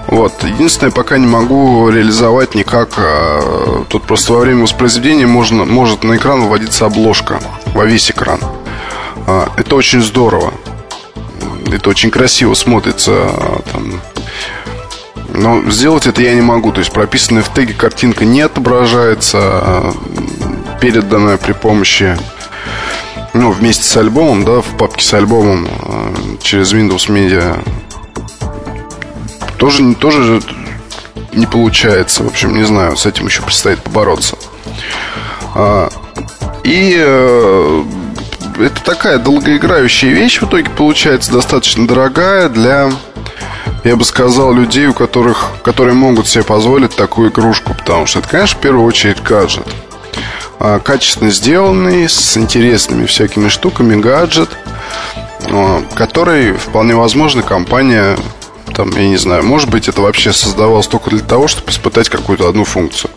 Вот. 0.08 0.43
Единственное, 0.43 0.91
пока 0.91 1.18
не 1.18 1.28
могу 1.28 1.89
реализовать 1.89 2.56
никак. 2.56 2.89
А, 2.97 3.86
тут 3.89 4.03
просто 4.03 4.34
во 4.34 4.39
время 4.39 4.64
воспроизведения 4.64 5.28
можно, 5.28 5.66
может 5.66 6.03
на 6.03 6.16
экран 6.16 6.41
выводиться 6.41 6.86
обложка 6.86 7.39
во 7.74 7.86
весь 7.86 8.10
экран. 8.12 8.39
А, 9.28 9.51
это 9.57 9.76
очень 9.76 10.01
здорово. 10.01 10.53
Это 11.71 11.89
очень 11.89 12.11
красиво 12.11 12.53
смотрится 12.53 13.28
там, 13.71 13.99
но 15.34 15.69
сделать 15.69 16.07
это 16.07 16.21
я 16.21 16.34
не 16.34 16.41
могу. 16.41 16.71
То 16.71 16.80
есть 16.80 16.91
прописанная 16.91 17.43
в 17.43 17.53
теге 17.53 17.73
картинка 17.73 18.23
не 18.23 18.41
отображается, 18.41 19.38
а 19.41 19.93
переданная 20.80 21.38
при 21.38 21.53
помощи 21.53 22.17
ну, 23.34 23.51
вместе 23.51 23.84
с 23.84 23.97
альбомом, 23.97 24.45
да, 24.45 24.61
в 24.61 24.78
папке 24.78 25.03
с 25.03 25.13
альбомом 25.13 25.67
а, 25.67 26.13
через 26.41 26.73
Windows 26.73 27.09
Media 27.09 27.61
тоже, 29.57 29.95
тоже 29.95 30.41
не 31.34 31.47
получается. 31.47 32.23
В 32.23 32.28
общем, 32.28 32.55
не 32.55 32.63
знаю, 32.63 32.95
с 32.95 33.05
этим 33.05 33.26
еще 33.26 33.41
предстоит 33.41 33.82
побороться. 33.82 34.38
И 36.63 36.95
э, 36.97 37.84
это 38.60 38.84
такая 38.84 39.18
долгоиграющая 39.18 40.12
вещь 40.12 40.39
в 40.39 40.45
итоге 40.45 40.70
получается 40.70 41.32
достаточно 41.32 41.88
дорогая 41.88 42.49
для 42.49 42.91
я 43.84 43.95
бы 43.95 44.03
сказал, 44.03 44.51
людей, 44.51 44.88
у 44.88 44.93
которых, 44.93 45.51
которые 45.64 45.93
могут 45.93 46.28
себе 46.28 46.43
позволить 46.43 46.95
такую 46.95 47.30
игрушку, 47.30 47.76
потому 47.76 48.08
что 48.08 48.18
это, 48.18 48.28
конечно, 48.28 48.58
в 48.58 48.62
первую 48.62 48.84
очередь 48.84 49.22
гаджет. 49.22 49.68
А, 50.60 50.80
качественно 50.80 51.30
сделанный, 51.30 52.10
с 52.10 52.36
интересными 52.36 53.06
всякими 53.06 53.47
штуками 53.47 53.95
гаджет, 54.01 54.49
а, 55.51 55.84
который, 55.93 56.53
вполне 56.53 56.95
возможно, 56.95 57.43
компания 57.43 58.18
там, 58.76 58.91
я 58.91 59.07
не 59.07 59.17
знаю, 59.17 59.43
может 59.43 59.69
быть, 59.69 59.88
это 59.88 60.01
вообще 60.01 60.34
создавалось 60.34 60.88
только 60.88 61.09
для 61.09 61.19
того, 61.19 61.47
чтобы 61.47 61.71
испытать 61.71 62.09
какую-то 62.09 62.49
одну 62.49 62.65
функцию. 62.65 63.09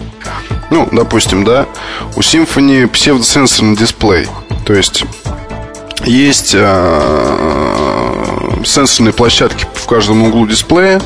Ну, 0.70 0.88
допустим, 0.92 1.44
да, 1.44 1.66
у 2.14 2.20
Symfony 2.20 2.86
псевдосенсорный 2.86 3.76
дисплей. 3.76 4.28
То 4.64 4.74
есть 4.74 5.04
есть 6.04 6.52
э, 6.54 7.68
сенсорные 8.64 9.12
площадки 9.12 9.66
в 9.74 9.86
каждом 9.86 10.22
углу 10.22 10.46
дисплея. 10.46 11.00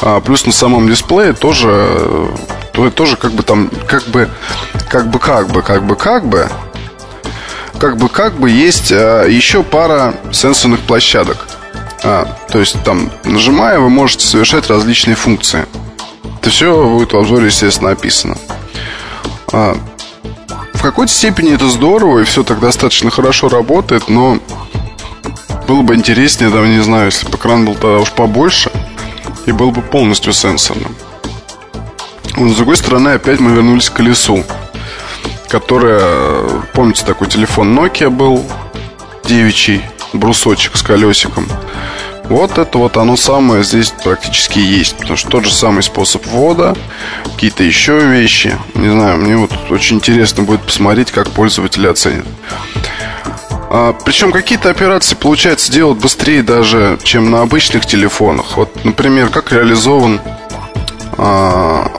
А, 0.00 0.20
плюс 0.20 0.46
на 0.46 0.52
самом 0.52 0.88
дисплее 0.88 1.32
тоже, 1.32 2.28
то, 2.72 2.90
тоже 2.90 3.16
как 3.16 3.32
бы 3.32 3.42
там, 3.42 3.70
как 3.86 4.04
бы, 4.08 4.28
как 4.88 5.08
бы, 5.10 5.18
как 5.18 5.48
бы, 5.48 5.62
как 5.62 5.84
бы, 5.84 5.96
как 5.96 6.26
бы, 6.26 6.48
как 7.78 7.96
бы, 7.96 8.08
как 8.08 8.34
бы 8.34 8.50
есть 8.50 8.92
а, 8.92 9.26
еще 9.26 9.62
пара 9.62 10.14
сенсорных 10.32 10.80
площадок. 10.80 11.46
А, 12.04 12.26
то 12.48 12.58
есть 12.58 12.82
там, 12.82 13.10
нажимая, 13.24 13.78
вы 13.78 13.88
можете 13.88 14.26
совершать 14.26 14.68
различные 14.68 15.14
функции. 15.14 15.66
Это 16.40 16.50
все 16.50 16.86
будет 16.88 17.12
в 17.12 17.16
обзоре, 17.16 17.46
естественно, 17.46 17.90
описано. 17.90 18.36
А, 19.52 19.76
в 20.74 20.82
какой-то 20.82 21.12
степени 21.12 21.54
это 21.54 21.68
здорово, 21.68 22.20
и 22.20 22.24
все 22.24 22.42
так 22.42 22.58
достаточно 22.58 23.10
хорошо 23.10 23.48
работает, 23.48 24.08
но 24.08 24.40
было 25.68 25.82
бы 25.82 25.94
интереснее, 25.94 26.50
да, 26.50 26.66
не 26.66 26.82
знаю, 26.82 27.06
если 27.06 27.28
бы 27.28 27.36
экран 27.36 27.64
был 27.64 27.74
тогда 27.74 27.98
уж 28.00 28.10
побольше 28.10 28.72
и 29.46 29.52
был 29.52 29.70
бы 29.70 29.80
полностью 29.80 30.32
сенсорным. 30.32 30.96
Но, 32.36 32.48
с 32.48 32.56
другой 32.56 32.76
стороны, 32.76 33.10
опять 33.10 33.38
мы 33.38 33.52
вернулись 33.52 33.90
к 33.90 33.94
колесу, 33.94 34.42
которое, 35.48 36.64
помните, 36.72 37.04
такой 37.04 37.28
телефон 37.28 37.78
Nokia 37.78 38.10
был, 38.10 38.44
девичий, 39.24 39.82
брусочек 40.12 40.76
с 40.76 40.82
колесиком. 40.82 41.46
Вот 42.24 42.56
это 42.56 42.78
вот 42.78 42.96
оно 42.96 43.16
самое 43.16 43.62
здесь 43.62 43.92
практически 44.02 44.58
есть. 44.58 44.96
Потому 44.96 45.16
что 45.16 45.28
тот 45.28 45.44
же 45.44 45.54
самый 45.54 45.82
способ 45.82 46.24
ввода, 46.26 46.76
какие-то 47.24 47.64
еще 47.64 47.98
вещи. 48.00 48.56
Не 48.74 48.90
знаю, 48.90 49.18
мне 49.18 49.36
вот 49.36 49.52
очень 49.70 49.96
интересно 49.96 50.42
будет 50.42 50.62
посмотреть, 50.62 51.10
как 51.10 51.30
пользователи 51.30 51.86
оценят. 51.86 52.26
А, 53.74 53.94
причем 54.04 54.32
какие-то 54.32 54.70
операции 54.70 55.14
получается 55.14 55.72
делать 55.72 55.98
быстрее 55.98 56.42
даже, 56.42 56.98
чем 57.02 57.30
на 57.30 57.42
обычных 57.42 57.86
телефонах. 57.86 58.56
Вот, 58.56 58.84
например, 58.84 59.28
как 59.28 59.52
реализован... 59.52 60.20
А, 61.18 61.90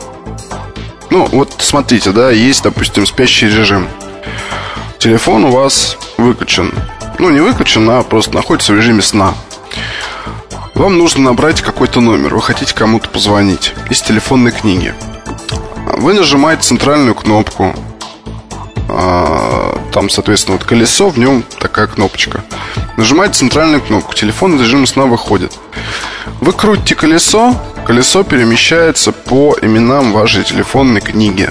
ну, 1.10 1.28
вот 1.32 1.54
смотрите, 1.60 2.12
да, 2.12 2.32
есть, 2.32 2.64
допустим, 2.64 3.06
спящий 3.06 3.48
режим. 3.48 3.88
Телефон 5.00 5.46
у 5.46 5.52
вас 5.52 5.98
выключен. 6.18 6.74
Ну, 7.20 7.30
не 7.30 7.40
выключен, 7.40 7.90
а 7.90 8.04
просто 8.04 8.36
находится 8.36 8.74
в 8.74 8.78
режиме 8.78 9.02
сна. 9.02 9.34
Вам 10.76 10.98
нужно 10.98 11.24
набрать 11.24 11.62
какой-то 11.62 12.02
номер, 12.02 12.36
вы 12.36 12.42
хотите 12.42 12.74
кому-то 12.74 13.08
позвонить 13.10 13.74
из 13.90 14.02
телефонной 14.02 14.52
книги. 14.52 14.94
Вы 15.98 16.14
нажимаете 16.14 16.64
центральную 16.64 17.14
кнопку, 17.14 17.76
а, 18.90 19.80
там, 19.92 20.10
соответственно, 20.10 20.58
вот 20.58 20.66
колесо, 20.66 21.10
в 21.10 21.18
нем 21.18 21.44
такая 21.60 21.88
кнопочка. 21.88 22.44
Нажимаете 22.98 23.36
центральную 23.36 23.82
кнопку, 23.82 24.14
телефон 24.14 24.56
из 24.56 24.62
режима 24.62 24.88
сна 24.88 25.06
выходит. 25.06 25.58
Вы 26.42 26.52
крутите 26.54 26.96
колесо, 26.96 27.56
колесо 27.86 28.24
перемещается 28.24 29.12
по 29.12 29.56
именам 29.62 30.12
вашей 30.12 30.44
телефонной 30.44 31.02
книги. 31.02 31.50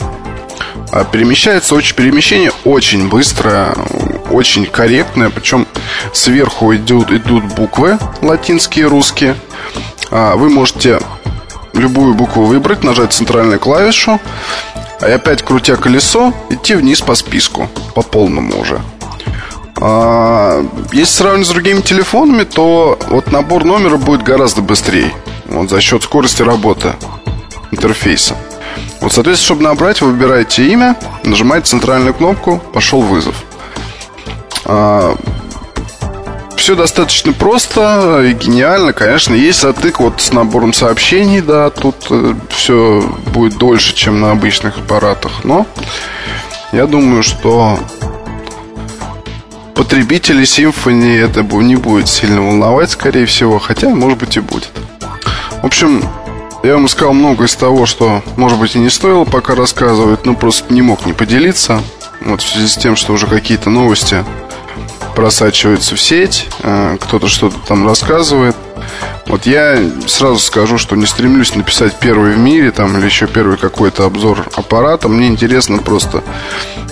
А 0.92 1.04
перемещается 1.04 1.74
очень, 1.74 1.96
перемещение 1.96 2.52
очень 2.64 3.08
быстрое, 3.08 3.74
очень 4.30 4.66
корректное, 4.66 5.30
причем 5.30 5.66
сверху 6.12 6.74
идут, 6.76 7.10
идут 7.10 7.44
буквы 7.54 7.98
латинские, 8.20 8.88
русские. 8.88 9.34
А 10.10 10.36
вы 10.36 10.50
можете 10.50 11.00
любую 11.72 12.12
букву 12.12 12.44
выбрать, 12.44 12.84
нажать 12.84 13.14
центральную 13.14 13.58
клавишу, 13.58 14.20
и 15.00 15.10
опять 15.10 15.42
крутя 15.42 15.76
колесо, 15.76 16.34
идти 16.50 16.74
вниз 16.74 17.00
по 17.00 17.14
списку, 17.14 17.70
по 17.94 18.02
полному 18.02 18.60
уже. 18.60 18.78
А, 19.80 20.62
если 20.92 21.14
сравнивать 21.14 21.46
с 21.46 21.50
другими 21.50 21.80
телефонами, 21.80 22.44
то 22.44 22.98
вот 23.08 23.32
набор 23.32 23.64
номера 23.64 23.96
будет 23.96 24.22
гораздо 24.24 24.60
быстрее. 24.60 25.14
Вот 25.46 25.70
за 25.70 25.80
счет 25.80 26.02
скорости 26.02 26.42
работы 26.42 26.92
интерфейса. 27.70 28.36
Вот, 29.00 29.12
соответственно, 29.12 29.44
чтобы 29.44 29.62
набрать, 29.62 30.00
вы 30.00 30.12
выбираете 30.12 30.66
имя, 30.66 30.96
нажимаете 31.24 31.66
центральную 31.66 32.14
кнопку, 32.14 32.62
пошел 32.72 33.00
вызов. 33.00 33.34
А, 34.64 35.16
все 36.56 36.76
достаточно 36.76 37.32
просто 37.32 38.22
и 38.24 38.32
гениально. 38.34 38.92
Конечно, 38.92 39.34
есть 39.34 39.60
затык 39.60 39.98
вот 39.98 40.20
с 40.20 40.32
набором 40.32 40.72
сообщений, 40.72 41.40
да, 41.40 41.70
тут 41.70 41.96
э, 42.10 42.34
все 42.50 43.02
будет 43.34 43.58
дольше, 43.58 43.96
чем 43.96 44.20
на 44.20 44.30
обычных 44.30 44.78
аппаратах. 44.78 45.42
Но 45.42 45.66
я 46.70 46.86
думаю, 46.86 47.24
что 47.24 47.80
потребителей 49.74 50.44
Symfony 50.44 51.18
это 51.18 51.42
не 51.42 51.74
будет 51.74 52.08
сильно 52.08 52.40
волновать, 52.40 52.90
скорее 52.90 53.26
всего, 53.26 53.58
хотя, 53.58 53.88
может 53.88 54.18
быть, 54.18 54.36
и 54.36 54.40
будет. 54.40 54.70
В 55.62 55.66
общем, 55.66 56.02
я 56.62 56.74
вам 56.74 56.88
сказал 56.88 57.12
много 57.12 57.44
из 57.44 57.54
того, 57.56 57.86
что, 57.86 58.22
может 58.36 58.58
быть, 58.58 58.76
и 58.76 58.78
не 58.78 58.90
стоило 58.90 59.24
пока 59.24 59.54
рассказывать, 59.54 60.24
но 60.24 60.34
просто 60.34 60.72
не 60.72 60.82
мог 60.82 61.06
не 61.06 61.12
поделиться. 61.12 61.82
Вот 62.20 62.40
в 62.40 62.48
связи 62.48 62.68
с 62.68 62.76
тем, 62.76 62.96
что 62.96 63.12
уже 63.12 63.26
какие-то 63.26 63.68
новости 63.68 64.24
просачиваются 65.16 65.96
в 65.96 66.00
сеть, 66.00 66.48
э, 66.62 66.96
кто-то 67.00 67.28
что-то 67.28 67.56
там 67.66 67.86
рассказывает. 67.86 68.56
Вот 69.26 69.46
я 69.46 69.78
сразу 70.06 70.38
скажу, 70.38 70.78
что 70.78 70.96
не 70.96 71.06
стремлюсь 71.06 71.54
написать 71.54 71.98
первый 71.98 72.32
в 72.32 72.38
мире 72.38 72.70
там 72.70 72.96
или 72.96 73.06
еще 73.06 73.26
первый 73.26 73.56
какой-то 73.56 74.04
обзор 74.04 74.46
аппарата. 74.54 75.08
Мне 75.08 75.28
интересно 75.28 75.78
просто 75.78 76.22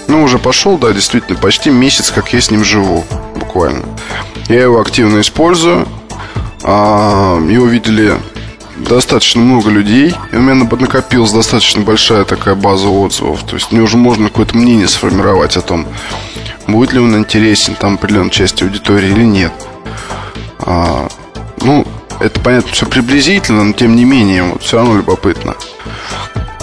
ну, 0.07 0.25
уже 0.25 0.39
пошел, 0.39 0.77
да, 0.77 0.93
действительно, 0.93 1.39
почти 1.39 1.71
месяц, 1.71 2.11
как 2.11 2.33
я 2.33 2.41
с 2.41 2.51
ним 2.51 2.65
живу, 2.65 3.05
буквально. 3.37 3.85
Я 4.49 4.63
его 4.63 4.81
активно 4.81 5.21
использую. 5.21 5.87
А, 6.63 7.39
его 7.49 7.67
видели 7.67 8.15
достаточно 8.89 9.41
много 9.41 9.71
людей. 9.71 10.15
И 10.33 10.37
у 10.37 10.41
меня 10.41 10.55
накопилась 10.55 11.33
достаточно 11.33 11.83
большая 11.83 12.25
такая 12.25 12.55
база 12.55 12.89
отзывов. 12.89 13.43
То 13.45 13.57
есть 13.57 13.73
мне 13.73 13.81
уже 13.83 13.97
можно 13.97 14.29
какое-то 14.29 14.57
мнение 14.57 14.89
сформировать 14.89 15.57
о 15.57 15.63
том, 15.63 15.87
будет 16.67 16.93
ли 16.93 17.01
он 17.01 17.17
интересен 17.17 17.75
там 17.75 17.95
определенной 17.95 18.31
части 18.31 18.65
аудитории 18.65 19.11
или 19.11 19.25
нет. 19.25 19.53
А, 20.61 21.09
ну, 21.63 21.87
это 22.21 22.39
понятно, 22.41 22.73
все 22.73 22.87
приблизительно, 22.87 23.65
но 23.65 23.73
тем 23.73 23.97
не 23.97 24.05
менее, 24.05 24.45
вот 24.45 24.63
все 24.63 24.79
равно 24.79 24.97
любопытно. 24.97 25.55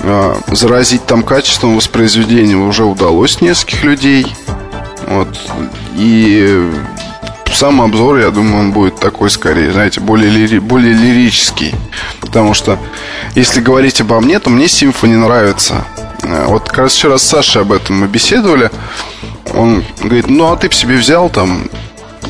А, 0.04 0.40
заразить 0.52 1.06
там 1.06 1.24
качеством 1.24 1.76
воспроизведения 1.76 2.58
уже 2.58 2.86
удалось 2.86 3.42
нескольких 3.42 3.84
людей. 3.84 4.28
Вот. 5.08 5.28
И 5.96 6.70
сам 7.58 7.82
обзор, 7.82 8.20
я 8.20 8.30
думаю, 8.30 8.60
он 8.60 8.72
будет 8.72 9.00
такой 9.00 9.32
скорее, 9.32 9.72
знаете, 9.72 10.00
более, 10.00 10.30
лири, 10.30 10.60
более 10.60 10.94
лирический. 10.94 11.74
Потому 12.22 12.54
что, 12.54 12.78
если 13.34 13.62
говорить 13.62 14.00
обо 14.00 14.22
мне, 14.22 14.40
то 14.40 14.52
мне 14.52 14.66
Symfony 14.66 15.18
нравится. 15.18 15.84
А, 16.22 16.46
вот 16.50 16.70
как 16.70 16.78
раз 16.78 16.94
вчера 16.94 17.18
с 17.18 17.24
Сашей 17.24 17.64
об 17.64 17.72
этом 17.72 18.00
мы 18.00 18.08
беседовали. 18.08 18.70
Он 19.56 19.84
говорит, 20.00 20.28
ну 20.28 20.52
а 20.52 20.56
ты 20.56 20.72
себе 20.72 20.98
взял 20.98 21.32
там 21.32 21.68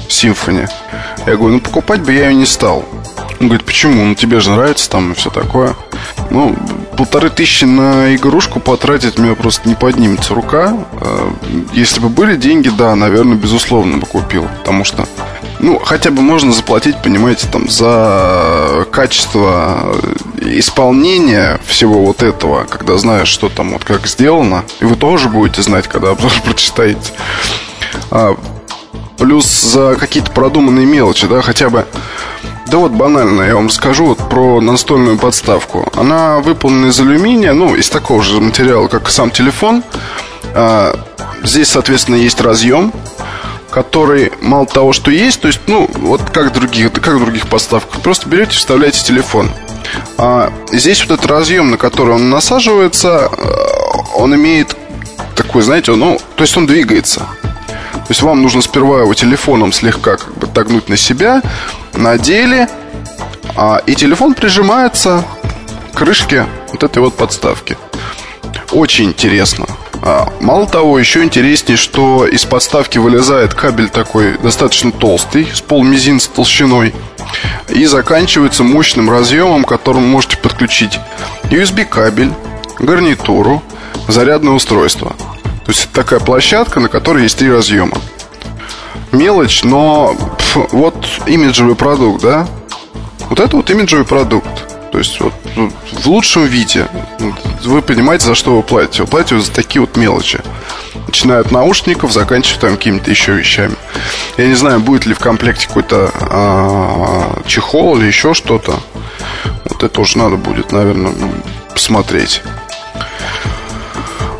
Symfony? 0.07 0.69
Я 1.25 1.35
говорю, 1.35 1.55
ну 1.55 1.59
покупать 1.59 2.03
бы 2.03 2.13
я 2.13 2.29
ее 2.29 2.35
не 2.35 2.45
стал. 2.45 2.85
Он 3.41 3.47
говорит, 3.47 3.65
почему? 3.65 4.05
Ну 4.05 4.15
тебе 4.15 4.39
же 4.39 4.51
нравится 4.51 4.89
там 4.89 5.11
и 5.11 5.15
все 5.15 5.29
такое. 5.29 5.75
Ну, 6.29 6.55
полторы 6.97 7.29
тысячи 7.29 7.65
на 7.65 8.15
игрушку 8.15 8.59
потратить 8.59 9.17
меня 9.17 9.35
просто 9.35 9.67
не 9.67 9.75
поднимется 9.75 10.33
рука. 10.33 10.77
А, 10.99 11.33
если 11.73 11.99
бы 11.99 12.09
были 12.09 12.35
деньги, 12.35 12.69
да, 12.69 12.95
наверное, 12.95 13.37
безусловно 13.37 13.97
бы 13.97 14.05
купил. 14.05 14.47
Потому 14.59 14.83
что, 14.83 15.07
ну, 15.59 15.79
хотя 15.79 16.11
бы 16.11 16.21
можно 16.21 16.51
заплатить, 16.51 17.01
понимаете, 17.01 17.47
там, 17.51 17.69
за 17.69 18.85
качество 18.91 19.95
исполнения 20.41 21.59
всего 21.65 22.05
вот 22.05 22.23
этого, 22.23 22.65
когда 22.65 22.97
знаешь, 22.97 23.27
что 23.27 23.49
там 23.49 23.71
вот 23.71 23.83
как 23.83 24.07
сделано. 24.07 24.63
И 24.79 24.85
вы 24.85 24.95
тоже 24.95 25.29
будете 25.29 25.61
знать, 25.61 25.87
когда 25.87 26.11
обзор 26.11 26.31
прочитаете. 26.43 27.11
Плюс 29.17 29.45
за 29.45 29.95
какие-то 29.95 30.31
продуманные 30.31 30.85
мелочи, 30.85 31.27
да, 31.27 31.41
хотя 31.41 31.69
бы 31.69 31.85
да 32.67 32.79
вот 32.79 32.91
банально, 32.91 33.43
я 33.43 33.55
вам 33.55 33.69
скажу 33.69 34.07
вот 34.07 34.17
про 34.29 34.59
настольную 34.59 35.17
подставку. 35.17 35.89
Она 35.95 36.39
выполнена 36.39 36.87
из 36.87 36.99
алюминия, 36.99 37.53
ну, 37.53 37.75
из 37.75 37.89
такого 37.89 38.21
же 38.21 38.41
материала, 38.41 38.89
как 38.89 39.09
сам 39.09 39.31
телефон. 39.31 39.83
А, 40.53 40.93
здесь, 41.43 41.69
соответственно, 41.69 42.15
есть 42.15 42.41
разъем, 42.41 42.91
который 43.69 44.33
мало 44.41 44.65
того, 44.65 44.91
что 44.91 45.11
есть, 45.11 45.39
то 45.39 45.47
есть, 45.47 45.61
ну, 45.67 45.89
вот 45.93 46.21
как 46.31 46.51
других, 46.51 46.91
как 46.91 47.15
в 47.15 47.19
других 47.21 47.47
подставках, 47.47 48.01
просто 48.01 48.27
берете, 48.27 48.57
вставляете 48.57 49.01
телефон. 49.01 49.49
А 50.17 50.51
здесь 50.71 51.01
вот 51.01 51.19
этот 51.19 51.31
разъем, 51.31 51.71
на 51.71 51.77
который 51.77 52.15
он 52.15 52.29
насаживается, 52.29 53.29
э, 53.31 53.47
он 54.15 54.35
имеет 54.35 54.75
такой, 55.35 55.61
знаете, 55.61 55.95
ну, 55.95 56.19
то 56.35 56.43
есть 56.43 56.57
он 56.57 56.65
двигается. 56.65 57.27
То 58.07 58.11
есть 58.11 58.21
вам 58.21 58.41
нужно 58.41 58.61
сперва 58.61 59.01
его 59.01 59.13
телефоном 59.13 59.73
слегка 59.73 60.15
как 60.15 60.33
бы 60.37 60.47
тагнуть 60.47 60.87
на 60.87 60.95
себя, 60.95 61.41
надели, 61.93 62.69
а, 63.57 63.81
и 63.85 63.95
телефон 63.95 64.33
прижимается 64.33 65.25
к 65.91 65.97
крышке 65.97 66.45
вот 66.71 66.83
этой 66.83 66.99
вот 66.99 67.15
подставки. 67.15 67.77
Очень 68.71 69.05
интересно. 69.05 69.65
А, 70.01 70.31
мало 70.39 70.67
того, 70.67 70.97
еще 70.99 71.21
интереснее, 71.21 71.75
что 71.75 72.25
из 72.25 72.45
подставки 72.45 72.97
вылезает 72.97 73.53
кабель 73.53 73.89
такой 73.89 74.37
достаточно 74.37 74.93
толстый, 74.93 75.45
с 75.53 75.59
полмизинца 75.59 76.29
толщиной, 76.29 76.93
и 77.67 77.85
заканчивается 77.85 78.63
мощным 78.63 79.09
разъемом, 79.09 79.65
которым 79.65 80.07
можете 80.07 80.37
подключить 80.37 80.97
USB 81.49 81.83
кабель, 81.83 82.31
гарнитуру, 82.79 83.61
зарядное 84.07 84.53
устройство. 84.53 85.13
То 85.67 85.73
есть 85.73 85.83
это 85.83 85.95
такая 85.95 86.21
площадка, 86.21 86.79
на 86.79 86.87
которой 86.87 87.23
есть 87.23 87.37
три 87.37 87.51
разъема. 87.51 87.97
Мелочь, 89.11 89.65
но 89.65 90.15
пф, 90.37 90.71
вот 90.71 90.95
имиджевый 91.25 91.75
продукт, 91.75 92.21
да? 92.21 92.47
Вот 93.29 93.41
это 93.41 93.57
вот 93.57 93.69
имиджевый 93.69 94.05
продукт. 94.05 94.47
То 94.93 94.97
есть 94.97 95.19
вот 95.19 95.33
ну, 95.57 95.69
в 95.91 96.07
лучшем 96.07 96.45
виде. 96.45 96.87
Вы 97.65 97.81
понимаете, 97.81 98.27
за 98.27 98.35
что 98.35 98.55
вы 98.55 98.63
платите. 98.63 99.03
Вы 99.03 99.09
платите 99.09 99.41
за 99.41 99.51
такие 99.51 99.81
вот 99.81 99.97
мелочи. 99.97 100.39
Начиная 101.05 101.41
от 101.41 101.51
наушников, 101.51 102.13
заканчивая 102.13 102.61
там 102.61 102.77
какими-то 102.77 103.11
еще 103.11 103.33
вещами. 103.33 103.75
Я 104.37 104.47
не 104.47 104.55
знаю, 104.55 104.79
будет 104.79 105.05
ли 105.05 105.13
в 105.13 105.19
комплекте 105.19 105.67
какой-то 105.67 106.11
а, 106.21 107.41
чехол 107.45 107.97
или 107.97 108.05
еще 108.05 108.33
что-то. 108.33 108.79
Вот 109.65 109.83
это 109.83 109.99
уже 109.99 110.17
надо 110.17 110.37
будет, 110.37 110.71
наверное, 110.71 111.13
посмотреть. 111.73 112.41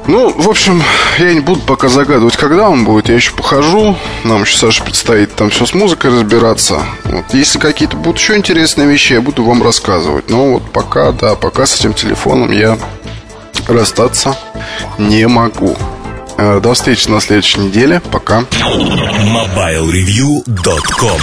Ну, 0.07 0.31
в 0.31 0.49
общем, 0.49 0.81
я 1.19 1.33
не 1.33 1.41
буду 1.41 1.61
пока 1.61 1.89
загадывать, 1.89 2.37
когда 2.37 2.69
он 2.69 2.85
будет. 2.85 3.09
Я 3.09 3.15
еще 3.15 3.33
похожу. 3.33 3.97
Нам 4.23 4.43
еще, 4.43 4.57
Саша, 4.57 4.83
предстоит 4.83 5.35
там 5.35 5.49
все 5.49 5.65
с 5.65 5.73
музыкой 5.73 6.11
разбираться. 6.11 6.81
Вот. 7.03 7.25
Если 7.33 7.59
какие-то 7.59 7.97
будут 7.97 8.17
еще 8.17 8.37
интересные 8.37 8.87
вещи, 8.87 9.13
я 9.13 9.21
буду 9.21 9.43
вам 9.43 9.61
рассказывать. 9.61 10.29
Но 10.29 10.53
вот 10.53 10.71
пока, 10.71 11.11
да, 11.11 11.35
пока 11.35 11.65
с 11.65 11.75
этим 11.75 11.93
телефоном 11.93 12.51
я 12.51 12.77
расстаться 13.67 14.37
не 14.97 15.27
могу. 15.27 15.75
Э, 16.37 16.61
до 16.61 16.73
встречи 16.73 17.09
на 17.09 17.19
следующей 17.19 17.59
неделе. 17.59 18.01
Пока. 18.11 18.45
MobileReview.com 18.51 21.21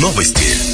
Новости. 0.00 0.67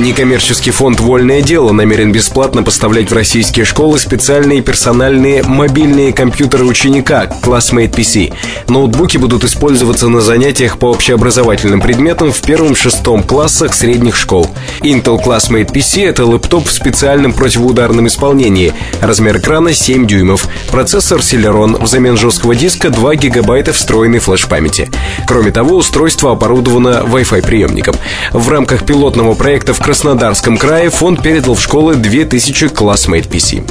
Некоммерческий 0.00 0.72
фонд 0.72 0.98
«Вольное 0.98 1.42
дело» 1.42 1.72
намерен 1.72 2.10
бесплатно 2.10 2.62
поставлять 2.62 3.10
в 3.10 3.14
российские 3.14 3.66
школы 3.66 3.98
специальные 3.98 4.62
персональные 4.62 5.42
мобильные 5.42 6.14
компьютеры 6.14 6.64
ученика 6.64 7.26
Classmate 7.42 7.90
PC. 7.90 8.32
Ноутбуки 8.68 9.18
будут 9.18 9.44
использоваться 9.44 10.08
на 10.08 10.22
занятиях 10.22 10.78
по 10.78 10.86
общеобразовательным 10.86 11.82
предметам 11.82 12.32
в 12.32 12.40
первом-шестом 12.40 13.22
классах 13.22 13.74
средних 13.74 14.16
школ. 14.16 14.48
Intel 14.80 15.22
Classmate 15.22 15.70
PC— 15.70 16.06
это 16.06 16.24
лэптоп 16.24 16.66
в 16.66 16.72
специальном 16.72 17.34
противоударном 17.34 18.06
исполнении. 18.06 18.72
Размер 19.02 19.36
экрана 19.36 19.74
7 19.74 20.06
дюймов. 20.06 20.48
Процессор 20.70 21.18
Celeron. 21.18 21.78
Взамен 21.78 22.16
жесткого 22.16 22.54
диска 22.54 22.88
2 22.88 23.16
гигабайта 23.16 23.74
встроенной 23.74 24.20
флеш-памяти. 24.20 24.88
Кроме 25.26 25.50
того, 25.50 25.76
устройство 25.76 26.32
оборудовано 26.32 27.04
Wi-Fi 27.06 27.42
приемником. 27.44 27.96
В 28.32 28.48
рамках 28.48 28.86
пилотного 28.86 29.34
проекта 29.34 29.74
в 29.74 29.89
Краснодарском 29.90 30.56
крае 30.56 30.88
фонд 30.88 31.20
передал 31.20 31.56
в 31.56 31.60
школы 31.60 31.96
2000 31.96 32.66
Classmate 32.66 33.28
PC. 33.28 33.68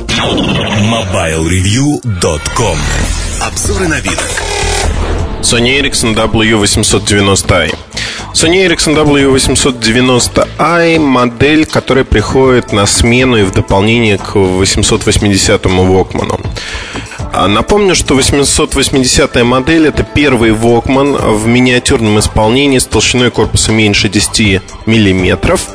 MobileReview.com 0.92 2.78
Обзоры 3.40 3.88
новинок 3.88 4.20
Sony 5.42 5.80
Ericsson 5.80 6.14
W890i 6.14 7.74
Sony 8.34 8.68
Ericsson 8.68 8.98
W890i 8.98 11.00
модель, 11.00 11.66
которая 11.66 12.04
приходит 12.04 12.74
на 12.74 12.86
смену 12.86 13.38
и 13.38 13.44
в 13.44 13.52
дополнение 13.52 14.18
к 14.18 14.36
880-му 14.36 15.86
Walkman. 15.86 16.46
А 17.32 17.48
напомню, 17.48 17.96
что 17.96 18.20
880-я 18.20 19.46
модель 19.46 19.88
это 19.88 20.04
первый 20.04 20.52
Walkman 20.52 21.38
в 21.38 21.48
миниатюрном 21.48 22.20
исполнении 22.20 22.80
с 22.80 22.86
толщиной 22.86 23.32
корпуса 23.32 23.72
меньше 23.72 24.10
10 24.10 24.62
миллиметров 24.86 25.70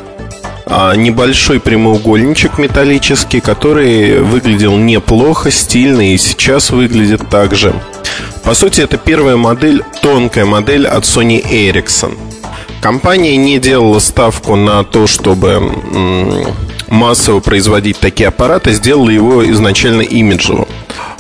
небольшой 0.67 1.61
прямоугольничек 1.61 2.59
металлический, 2.59 3.41
который 3.41 4.21
выглядел 4.21 4.77
неплохо, 4.77 5.51
стильно 5.51 6.13
и 6.13 6.17
сейчас 6.17 6.71
выглядит 6.71 7.29
так 7.29 7.55
же. 7.55 7.75
По 8.43 8.55
сути, 8.55 8.81
это 8.81 8.97
первая 8.97 9.37
модель, 9.37 9.83
тонкая 10.03 10.45
модель 10.45 10.87
от 10.87 11.05
Sony 11.05 11.43
Ericsson. 11.43 12.17
Компания 12.81 13.37
не 13.37 13.59
делала 13.59 13.99
ставку 13.99 14.57
на 14.57 14.85
то, 14.85 15.07
чтобы 15.07 15.73
массово 16.89 17.41
производить 17.41 17.99
такие 17.99 18.29
аппараты, 18.29 18.73
сделала 18.73 19.09
его 19.09 19.51
изначально 19.51 20.03
имиджево. 20.03 20.69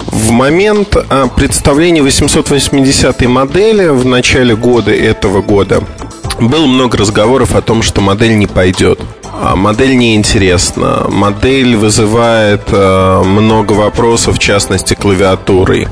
В 0.06 0.30
момент 0.30 0.96
а, 0.96 1.28
представления 1.28 2.02
880 2.02 3.22
модели 3.22 3.88
в 3.88 4.04
начале 4.04 4.54
года 4.54 4.92
этого 4.92 5.40
года 5.40 5.82
было 6.40 6.66
много 6.66 6.98
разговоров 6.98 7.54
о 7.54 7.62
том, 7.62 7.82
что 7.82 8.00
модель 8.00 8.36
не 8.36 8.46
пойдет. 8.46 9.00
А 9.40 9.56
модель 9.56 9.96
неинтересна. 9.96 11.06
Модель 11.08 11.76
вызывает 11.76 12.62
э, 12.70 13.22
много 13.24 13.72
вопросов, 13.72 14.36
в 14.36 14.38
частности, 14.38 14.94
клавиатурой. 14.94 15.88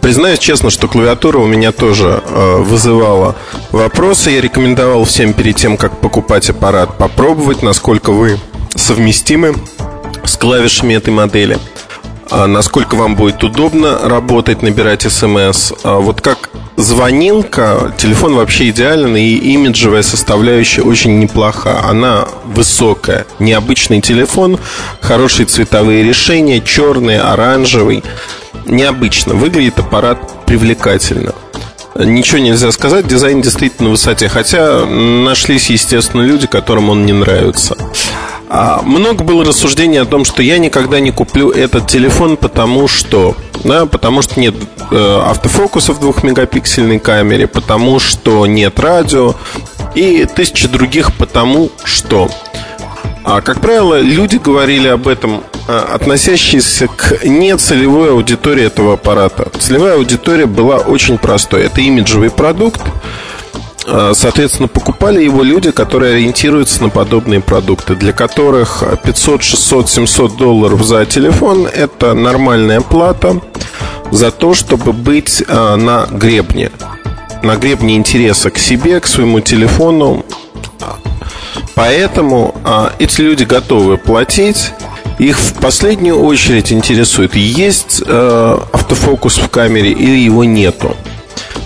Признаюсь 0.00 0.38
честно, 0.38 0.70
что 0.70 0.88
клавиатура 0.88 1.38
у 1.38 1.46
меня 1.46 1.72
тоже 1.72 2.22
э, 2.24 2.56
вызывала 2.58 3.36
вопросы. 3.72 4.30
Я 4.30 4.40
рекомендовал 4.40 5.04
всем 5.04 5.32
перед 5.32 5.56
тем, 5.56 5.76
как 5.76 5.98
покупать 6.00 6.48
аппарат, 6.50 6.96
попробовать, 6.98 7.62
насколько 7.62 8.10
вы 8.10 8.38
совместимы 8.74 9.54
с 10.24 10.36
клавишами 10.36 10.94
этой 10.94 11.10
модели. 11.10 11.58
А 12.30 12.46
насколько 12.46 12.94
вам 12.94 13.16
будет 13.16 13.42
удобно 13.42 13.98
работать, 14.02 14.62
набирать 14.62 15.02
смс. 15.02 15.72
А 15.82 15.98
вот 15.98 16.20
как 16.20 16.50
звонилка, 16.76 17.94
телефон 17.96 18.34
вообще 18.34 18.68
идеален, 18.68 19.16
и 19.16 19.34
имиджевая 19.34 20.02
составляющая 20.02 20.82
очень 20.82 21.18
неплоха. 21.18 21.80
Она 21.84 22.28
высокая. 22.44 23.26
Необычный 23.38 24.00
телефон, 24.00 24.58
хорошие 25.00 25.46
цветовые 25.46 26.04
решения, 26.04 26.60
черный, 26.60 27.18
оранжевый. 27.18 28.04
Необычно. 28.66 29.34
Выглядит 29.34 29.78
аппарат 29.78 30.44
привлекательно. 30.44 31.34
Ничего 31.94 32.38
нельзя 32.38 32.70
сказать, 32.70 33.08
дизайн 33.08 33.40
действительно 33.40 33.88
на 33.88 33.92
высоте. 33.92 34.28
Хотя 34.28 34.84
нашлись, 34.86 35.70
естественно, 35.70 36.22
люди, 36.22 36.46
которым 36.46 36.90
он 36.90 37.06
не 37.06 37.12
нравится. 37.12 37.76
А, 38.50 38.80
много 38.82 39.24
было 39.24 39.44
рассуждений 39.44 40.00
о 40.00 40.06
том, 40.06 40.24
что 40.24 40.42
я 40.42 40.58
никогда 40.58 41.00
не 41.00 41.10
куплю 41.10 41.50
этот 41.50 41.86
телефон, 41.86 42.36
потому 42.36 42.88
что, 42.88 43.36
да, 43.64 43.84
потому 43.84 44.22
что 44.22 44.40
нет 44.40 44.54
э, 44.90 45.20
автофокуса 45.26 45.92
в 45.92 46.00
двухмегапиксельной 46.00 46.98
камере, 46.98 47.46
потому 47.46 47.98
что 47.98 48.46
нет 48.46 48.80
радио 48.80 49.34
и 49.94 50.26
тысячи 50.34 50.66
других 50.66 51.14
потому 51.16 51.70
что. 51.84 52.30
А, 53.24 53.42
как 53.42 53.60
правило, 53.60 54.00
люди 54.00 54.36
говорили 54.36 54.88
об 54.88 55.08
этом, 55.08 55.42
э, 55.66 55.76
относящиеся 55.76 56.88
к 56.88 57.24
нецелевой 57.24 58.12
аудитории 58.12 58.64
этого 58.64 58.94
аппарата. 58.94 59.50
Целевая 59.60 59.96
аудитория 59.96 60.46
была 60.46 60.78
очень 60.78 61.18
простой. 61.18 61.64
Это 61.64 61.82
имиджевый 61.82 62.30
продукт, 62.30 62.80
а, 62.80 62.90
соответственно, 64.14 64.68
покупали 64.68 65.22
его 65.22 65.42
люди, 65.42 65.70
которые 65.70 66.14
ориентируются 66.14 66.82
на 66.82 66.90
подобные 66.90 67.40
продукты, 67.40 67.94
для 67.94 68.12
которых 68.12 68.82
500, 69.02 69.42
600, 69.42 69.88
700 69.88 70.36
долларов 70.36 70.82
за 70.82 71.06
телефон– 71.06 71.66
это 71.74 72.14
нормальная 72.14 72.80
плата 72.80 73.40
за 74.10 74.30
то, 74.30 74.54
чтобы 74.54 74.92
быть 74.92 75.42
а, 75.48 75.76
на 75.76 76.06
гребне. 76.10 76.70
На 77.42 77.56
гребне 77.56 77.96
интереса 77.96 78.50
к 78.50 78.58
себе, 78.58 79.00
к 79.00 79.06
своему 79.06 79.40
телефону. 79.40 80.24
Поэтому 81.74 82.54
а, 82.64 82.92
эти 82.98 83.20
люди 83.20 83.44
готовы 83.44 83.96
платить. 83.96 84.72
Их 85.18 85.38
в 85.38 85.54
последнюю 85.54 86.20
очередь 86.20 86.72
интересует, 86.72 87.34
есть 87.34 88.02
автофокус 88.06 89.38
в 89.38 89.48
камере 89.48 89.90
или 89.90 90.16
его 90.16 90.44
нету. 90.44 90.96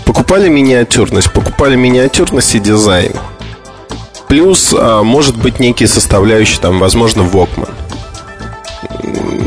Покупали 0.05 0.49
миниатюрность, 0.49 1.31
покупали 1.31 1.75
миниатюрность 1.75 2.55
и 2.55 2.59
дизайн. 2.59 3.13
Плюс, 4.27 4.73
а, 4.77 5.03
может 5.03 5.37
быть, 5.37 5.59
некие 5.59 5.87
составляющие, 5.87 6.59
там, 6.59 6.79
возможно, 6.79 7.21
Walkman. 7.21 7.69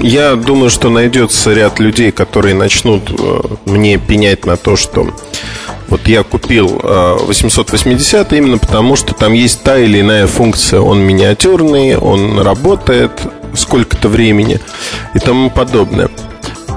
Я 0.02 0.36
думаю, 0.36 0.70
что 0.70 0.88
найдется 0.90 1.52
ряд 1.52 1.80
людей, 1.80 2.12
которые 2.12 2.54
начнут 2.54 3.10
э, 3.10 3.40
мне 3.64 3.98
пенять 3.98 4.46
на 4.46 4.56
то, 4.56 4.76
что 4.76 5.08
вот 5.88 6.06
я 6.06 6.22
купил 6.22 6.80
880 6.82 8.32
э, 8.32 8.36
именно 8.36 8.58
потому, 8.58 8.96
что 8.96 9.14
там 9.14 9.32
есть 9.32 9.62
та 9.62 9.78
или 9.78 10.00
иная 10.00 10.26
функция. 10.26 10.80
Он 10.80 11.00
миниатюрный, 11.00 11.96
он 11.96 12.38
работает 12.40 13.12
сколько-то 13.54 14.08
времени 14.08 14.60
и 15.14 15.18
тому 15.18 15.50
подобное. 15.50 16.10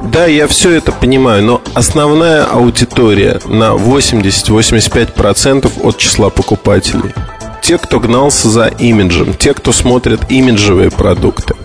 Да, 0.04 0.26
я 0.26 0.48
все 0.48 0.72
это 0.72 0.92
понимаю, 0.92 1.44
но 1.44 1.62
основная 1.74 2.46
аудитория 2.46 3.40
на 3.46 3.76
80-85% 3.76 5.82
от 5.84 5.98
числа 5.98 6.30
покупателей. 6.30 7.14
Те, 7.62 7.78
кто 7.78 8.00
гнался 8.00 8.50
за 8.50 8.68
имиджем, 8.68 9.34
те, 9.34 9.54
кто 9.54 9.72
смотрит 9.72 10.22
имиджевые 10.30 10.90
продукты. 10.90 11.56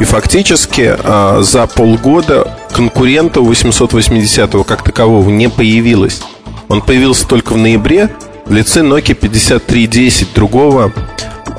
И 0.00 0.04
фактически 0.04 0.94
а, 0.98 1.40
за 1.42 1.66
полгода 1.66 2.56
конкурента 2.72 3.40
у 3.40 3.46
880 3.46 4.66
как 4.66 4.82
такового 4.82 5.30
не 5.30 5.48
появилось. 5.48 6.20
Он 6.68 6.82
появился 6.82 7.26
только 7.26 7.54
в 7.54 7.56
ноябре 7.56 8.10
в 8.46 8.52
лице 8.52 8.80
Nokia 8.80 9.14
5310, 9.14 10.34
другого 10.34 10.92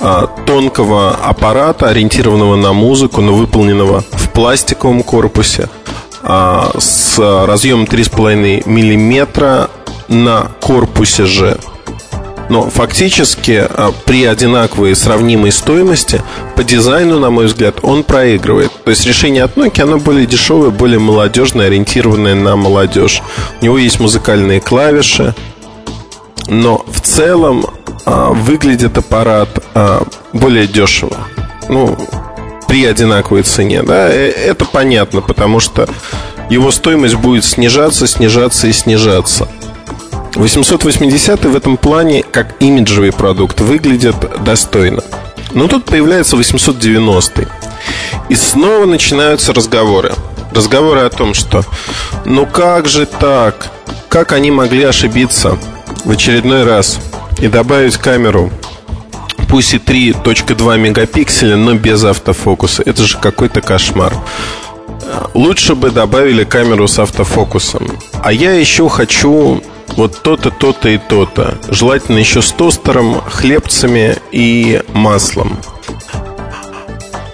а, 0.02 0.28
тонкого 0.46 1.12
аппарата, 1.12 1.90
ориентированного 1.90 2.56
на 2.56 2.74
музыку, 2.74 3.22
но 3.22 3.34
выполненного 3.34 4.04
в 4.12 4.30
пластиковом 4.30 5.04
корпусе, 5.04 5.70
с 6.24 7.18
разъемом 7.18 7.86
3,5 7.86 8.68
мм 8.68 9.70
на 10.10 10.52
корпусе 10.60 11.26
же. 11.26 11.58
Но 12.50 12.68
фактически 12.68 13.64
а, 13.70 13.94
при 14.06 14.26
одинаковой 14.26 14.96
сравнимой 14.96 15.52
стоимости 15.52 16.22
по 16.56 16.64
дизайну, 16.64 17.20
на 17.20 17.30
мой 17.30 17.46
взгляд, 17.46 17.76
он 17.84 18.04
проигрывает. 18.04 18.72
То 18.84 18.90
есть 18.90 19.06
решение 19.06 19.44
от 19.44 19.56
Nokia, 19.56 19.84
оно 19.84 20.00
более 20.00 20.26
дешевое, 20.26 20.72
более 20.72 20.98
молодежное, 20.98 21.68
ориентированное 21.68 22.34
на 22.34 22.56
молодежь. 22.56 23.22
У 23.62 23.66
него 23.66 23.78
есть 23.78 24.00
музыкальные 24.00 24.62
клавиши, 24.62 25.36
но 26.48 26.84
в 26.88 27.02
целом 27.02 27.68
а, 28.06 28.32
выглядит 28.32 28.98
аппарат 28.98 29.50
более 30.34 30.66
дешево. 30.66 31.18
Ну, 31.70 31.96
при 32.70 32.86
одинаковой 32.86 33.42
цене, 33.42 33.82
да, 33.82 34.10
э, 34.10 34.30
это 34.30 34.64
понятно, 34.64 35.22
потому 35.22 35.60
что 35.60 35.90
его 36.50 36.72
стоимость 36.72 37.16
будет 37.16 37.44
снижаться, 37.44 38.08
снижаться 38.08 38.68
и 38.68 38.74
снижаться. 38.74 39.50
880 40.36 41.46
в 41.46 41.56
этом 41.56 41.78
плане, 41.78 42.24
как 42.24 42.56
имиджевый 42.60 43.12
продукт, 43.12 43.60
выглядит 43.60 44.16
достойно. 44.44 45.04
Но 45.54 45.68
тут 45.68 45.86
появляется 45.86 46.38
890 46.38 47.48
И 48.30 48.36
снова 48.36 48.86
начинаются 48.86 49.52
разговоры. 49.52 50.14
Разговоры 50.54 51.02
о 51.02 51.10
том, 51.10 51.34
что 51.34 51.64
ну 52.26 52.46
как 52.46 52.88
же 52.88 53.08
так? 53.08 53.72
Как 54.10 54.32
они 54.32 54.52
могли 54.52 54.84
ошибиться 54.84 55.58
в 56.06 56.12
очередной 56.12 56.64
раз 56.66 57.00
и 57.40 57.48
добавить 57.48 57.98
камеру 57.98 58.52
пусть 59.50 59.74
и 59.74 59.78
3.2 59.78 60.78
мегапикселя, 60.78 61.58
но 61.58 61.74
без 61.74 62.04
автофокуса. 62.04 62.84
Это 62.86 63.04
же 63.04 63.18
какой-то 63.18 63.62
кошмар. 63.62 64.14
Лучше 65.34 65.76
бы 65.76 65.90
добавили 65.90 66.44
камеру 66.44 66.88
с 66.88 67.00
автофокусом. 67.00 67.88
А 68.24 68.32
я 68.32 68.54
еще 68.54 68.88
хочу 68.88 69.62
вот 69.98 70.22
то-то, 70.22 70.52
то-то 70.52 70.90
и 70.90 70.98
то-то. 70.98 71.58
Желательно 71.68 72.20
еще 72.20 72.42
с 72.42 72.52
тостером, 72.52 73.22
хлебцами 73.22 74.18
и 74.32 74.82
маслом. 74.94 75.58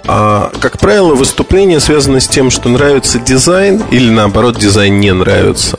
А, 0.07 0.51
как 0.59 0.79
правило, 0.79 1.15
выступление 1.15 1.79
связано 1.79 2.19
с 2.19 2.27
тем, 2.27 2.49
что 2.49 2.69
нравится 2.69 3.19
дизайн 3.19 3.83
или 3.91 4.09
наоборот 4.09 4.57
дизайн 4.57 4.99
не 4.99 5.11
нравится. 5.11 5.77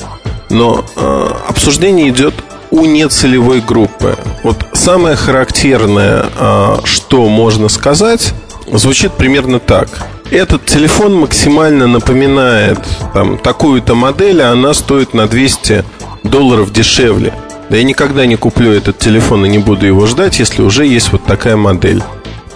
Но 0.51 0.84
э, 0.97 1.30
обсуждение 1.49 2.11
идет 2.11 2.34
у 2.77 2.85
нецелевой 2.85 3.61
группы. 3.61 4.16
Вот 4.43 4.66
самое 4.74 5.16
характерное, 5.16 6.27
а, 6.39 6.81
что 6.85 7.27
можно 7.29 7.68
сказать, 7.68 8.35
звучит 8.70 9.12
примерно 9.12 9.59
так. 9.59 9.89
Этот 10.31 10.66
телефон 10.66 11.14
максимально 11.14 11.87
напоминает 11.87 12.79
там, 13.14 13.39
такую-то 13.39 13.95
модель, 13.95 14.43
а 14.43 14.53
она 14.53 14.74
стоит 14.74 15.14
на 15.14 15.27
200 15.27 15.87
долларов 16.22 16.70
дешевле. 16.72 17.33
Да 17.70 17.79
я 17.79 17.85
никогда 17.85 18.27
не 18.27 18.37
куплю 18.37 18.72
этот 18.72 18.99
телефон 18.99 19.47
и 19.47 19.49
не 19.49 19.57
буду 19.59 19.87
его 19.87 20.05
ждать, 20.07 20.39
если 20.39 20.61
уже 20.62 20.87
есть 20.87 21.12
вот 21.12 21.24
такая 21.24 21.57
модель. 21.57 22.03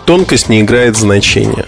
Тонкость 0.05 0.51
не 0.51 0.61
играет 0.61 0.97
значения. 0.97 1.64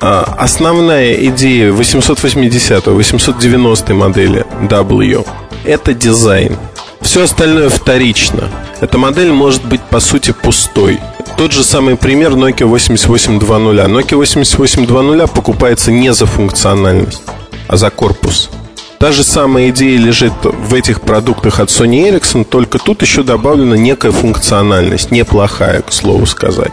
А 0.00 0.34
основная 0.38 1.14
идея 1.28 1.70
880-890 1.70 3.94
модели 3.94 4.44
W– 4.68 5.24
это 5.64 5.94
дизайн. 5.94 6.56
Все 7.02 7.24
остальное 7.24 7.68
вторично. 7.68 8.48
Эта 8.80 8.98
модель 8.98 9.32
может 9.32 9.64
быть 9.64 9.82
по 9.82 10.00
сути 10.00 10.32
пустой. 10.32 10.98
Тот 11.36 11.52
же 11.52 11.62
самый 11.64 11.96
пример 11.96 12.32
Nokia 12.32 12.66
8820. 12.66 13.90
Nokia 13.90 14.16
8820 14.16 15.30
покупается 15.30 15.90
не 15.90 16.12
за 16.12 16.26
функциональность, 16.26 17.22
а 17.68 17.76
за 17.76 17.90
корпус. 17.90 18.50
Та 18.98 19.10
же 19.10 19.24
самая 19.24 19.70
идея 19.70 19.98
лежит 19.98 20.32
в 20.42 20.72
этих 20.74 21.00
продуктах 21.00 21.58
от 21.58 21.70
Sony 21.70 22.08
Ericsson, 22.08 22.44
только 22.44 22.78
тут 22.78 23.02
еще 23.02 23.24
добавлена 23.24 23.74
некая 23.74 24.12
функциональность, 24.12 25.10
неплохая, 25.10 25.82
к 25.82 25.92
слову 25.92 26.24
сказать. 26.24 26.72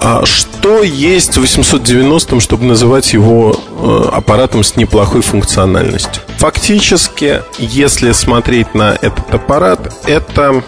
А 0.00 0.24
что 0.24 0.82
есть 0.82 1.36
в 1.36 1.40
890, 1.40 2.40
чтобы 2.40 2.64
называть 2.64 3.12
его 3.12 3.54
э, 3.56 4.08
аппаратом 4.12 4.62
с 4.62 4.76
неплохой 4.76 5.22
функциональностью? 5.22 6.22
Фактически, 6.38 7.42
если 7.58 8.12
смотреть 8.12 8.74
на 8.74 8.96
этот 9.00 9.34
аппарат, 9.34 9.92
это 10.06 10.62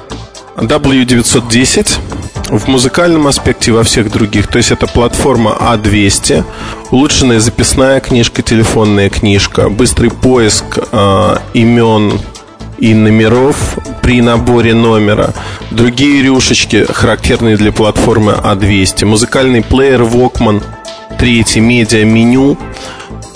W910 0.56 1.98
в 2.50 2.66
музыкальном 2.66 3.28
аспекте 3.28 3.72
во 3.72 3.84
всех 3.84 4.10
других. 4.10 4.48
То 4.48 4.58
есть 4.58 4.72
это 4.72 4.86
платформа 4.86 5.56
А200, 5.60 6.44
улучшенная 6.90 7.38
записная 7.40 8.00
книжка, 8.00 8.42
телефонная 8.42 9.08
книжка, 9.10 9.68
быстрый 9.68 10.10
поиск 10.10 10.78
э, 10.90 11.36
имен 11.54 12.20
и 12.80 12.94
номеров 12.94 13.78
при 14.02 14.20
наборе 14.22 14.74
номера. 14.74 15.32
Другие 15.70 16.22
рюшечки, 16.22 16.86
характерные 16.90 17.56
для 17.56 17.72
платформы 17.72 18.32
А200. 18.32 19.04
Музыкальный 19.04 19.62
плеер 19.62 20.02
Walkman. 20.02 20.62
Третий 21.18 21.60
медиа-меню. 21.60 22.56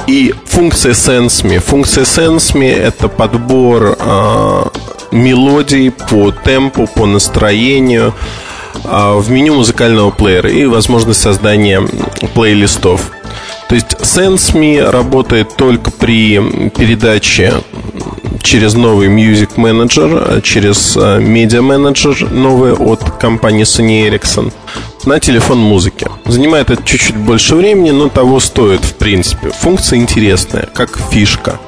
И 0.07 0.35
функция 0.47 0.93
SenseMe. 0.93 1.61
Функция 1.61 2.05
SenseMe– 2.05 2.73
это 2.75 3.09
подбор 3.09 3.97
э, 3.99 4.65
мелодий 5.13 5.91
по 5.91 6.31
темпу, 6.31 6.87
по 6.87 7.07
настроению 7.07 8.15
э, 8.85 9.15
в 9.19 9.31
меню 9.31 9.55
музыкального 9.55 10.11
плеера 10.11 10.51
и 10.51 10.67
возможность 10.67 11.21
создания 11.21 11.83
плейлистов. 12.35 13.11
То 13.69 13.75
есть 13.75 13.95
SenseMe 13.95 14.91
работает 14.91 15.57
только 15.57 15.91
при 15.91 16.71
передаче 16.71 17.55
через 18.45 18.75
новый 18.75 19.09
Music 19.09 19.57
Manager, 19.57 20.41
через 20.43 20.97
э, 20.97 21.19
Media 21.19 21.61
Manager 21.61 22.33
новый 22.33 22.73
от 22.75 23.01
компании 23.19 23.65
Sony 23.65 24.09
Ericsson 24.09 24.53
на 25.07 25.19
телефон 25.19 25.59
музыки. 25.59 26.07
Занимает 26.27 26.71
это 26.71 26.83
чуть-чуть 26.85 27.17
больше 27.17 27.57
времени, 27.57 27.91
но 27.91 28.09
того 28.09 28.39
стоит, 28.41 28.85
в 28.85 28.95
принципе. 28.95 29.51
Функция 29.51 29.99
интересная, 29.99 30.69
как 30.75 30.99
фишка. 31.11 31.59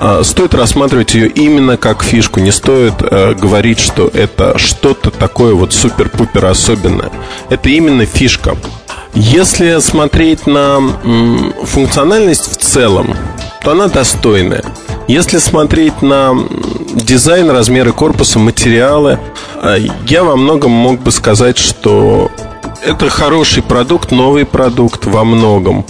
А, 0.00 0.24
стоит 0.24 0.54
рассматривать 0.54 1.14
ее 1.14 1.28
именно 1.28 1.76
как 1.76 2.02
фишку. 2.02 2.40
Не 2.40 2.50
стоит 2.50 2.94
э, 3.00 3.34
говорить, 3.34 3.78
что 3.78 4.10
это 4.12 4.58
что-то 4.58 5.10
такое 5.10 5.54
вот 5.54 5.72
супер-пупер 5.72 6.46
особенное. 6.46 7.10
Это 7.50 7.68
именно 7.68 8.06
фишка. 8.06 8.56
Если 9.14 9.78
смотреть 9.80 10.46
на 10.46 10.78
м, 11.04 11.52
функциональность 11.64 12.50
в 12.50 12.56
целом, 12.56 13.14
то 13.62 13.72
она 13.72 13.88
достойная. 13.88 14.64
Если 15.08 15.38
смотреть 15.38 16.00
на 16.02 16.34
дизайн, 16.94 17.50
размеры 17.50 17.92
корпуса, 17.92 18.38
материалы, 18.38 19.18
э, 19.60 19.78
я 20.06 20.24
во 20.24 20.36
многом 20.36 20.70
мог 20.70 21.00
бы 21.00 21.10
сказать, 21.10 21.58
что 21.58 22.30
это 22.84 23.08
хороший 23.08 23.62
продукт, 23.62 24.10
новый 24.10 24.44
продукт 24.44 25.06
во 25.06 25.24
многом. 25.24 25.84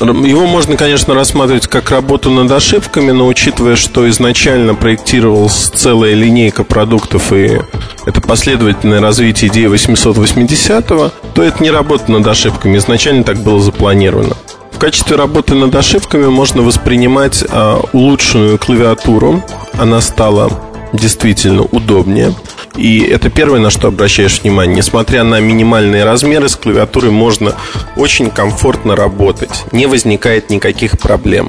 Его 0.00 0.46
можно, 0.46 0.76
конечно, 0.76 1.14
рассматривать 1.14 1.68
как 1.68 1.90
работу 1.90 2.30
над 2.30 2.50
ошибками, 2.50 3.12
но 3.12 3.26
учитывая, 3.26 3.76
что 3.76 4.08
изначально 4.10 4.74
проектировалась 4.74 5.70
целая 5.74 6.14
линейка 6.14 6.64
продуктов 6.64 7.32
и 7.32 7.60
это 8.04 8.20
последовательное 8.20 9.00
развитие 9.00 9.50
идеи 9.50 9.72
880-го, 9.72 11.12
то 11.34 11.42
это 11.42 11.62
не 11.62 11.70
работа 11.70 12.10
над 12.10 12.26
ошибками. 12.26 12.78
Изначально 12.78 13.22
так 13.22 13.38
было 13.38 13.60
запланировано. 13.60 14.34
Качестве 14.82 15.14
работы 15.14 15.54
над 15.54 15.72
ошибками 15.76 16.26
можно 16.26 16.60
воспринимать 16.62 17.44
а, 17.48 17.80
улучшенную 17.92 18.58
клавиатуру. 18.58 19.40
Она 19.74 20.00
стала 20.00 20.50
действительно 20.92 21.62
удобнее. 21.62 22.34
И 22.76 22.98
это 22.98 23.30
первое, 23.30 23.60
на 23.60 23.70
что 23.70 23.86
обращаешь 23.86 24.40
внимание. 24.42 24.74
Несмотря 24.74 25.22
на 25.22 25.38
минимальные 25.38 26.02
размеры, 26.02 26.48
с 26.48 26.56
клавиатурой 26.56 27.12
можно 27.12 27.54
очень 27.94 28.28
комфортно 28.28 28.96
работать. 28.96 29.66
Не 29.70 29.86
возникает 29.86 30.50
никаких 30.50 30.98
проблем. 30.98 31.48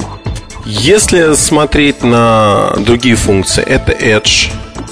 Если 0.67 1.33
смотреть 1.33 2.03
на 2.03 2.75
другие 2.85 3.15
функции, 3.15 3.63
это 3.63 3.93
Edge. 3.93 4.51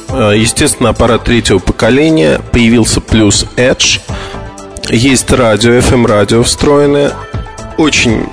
Э, 0.09 0.33
естественно, 0.35 0.89
аппарат 0.89 1.25
третьего 1.25 1.59
поколения. 1.59 2.41
Появился 2.51 3.01
плюс 3.01 3.45
Edge. 3.55 3.99
Есть 4.89 5.29
радио, 5.29 5.73
FM-радио 5.73 6.41
встроенное. 6.41 7.13
Очень 7.77 8.25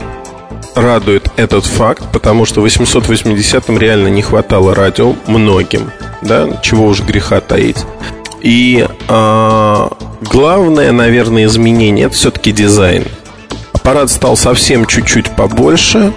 радует 0.75 1.31
этот 1.37 1.65
факт, 1.65 2.05
потому 2.13 2.45
что 2.45 2.61
в 2.61 2.67
880-м 2.67 3.79
реально 3.79 4.09
не 4.09 4.23
хватало 4.23 4.75
радио 4.75 5.15
многим 5.27 5.91
да, 6.23 6.49
чего 6.63 6.87
уж 6.87 7.01
греха 7.01 7.41
таить. 7.41 7.79
И 8.41 8.87
э, 9.09 9.89
главное, 10.23 10.93
наверное, 10.93 11.47
изменение 11.47 12.07
это 12.07 12.15
все-таки 12.15 12.53
дизайн. 12.53 13.05
Аппарат 13.73 14.11
стал 14.11 14.37
совсем 14.37 14.87
чуть-чуть 14.87 15.31
побольше. 15.31 16.13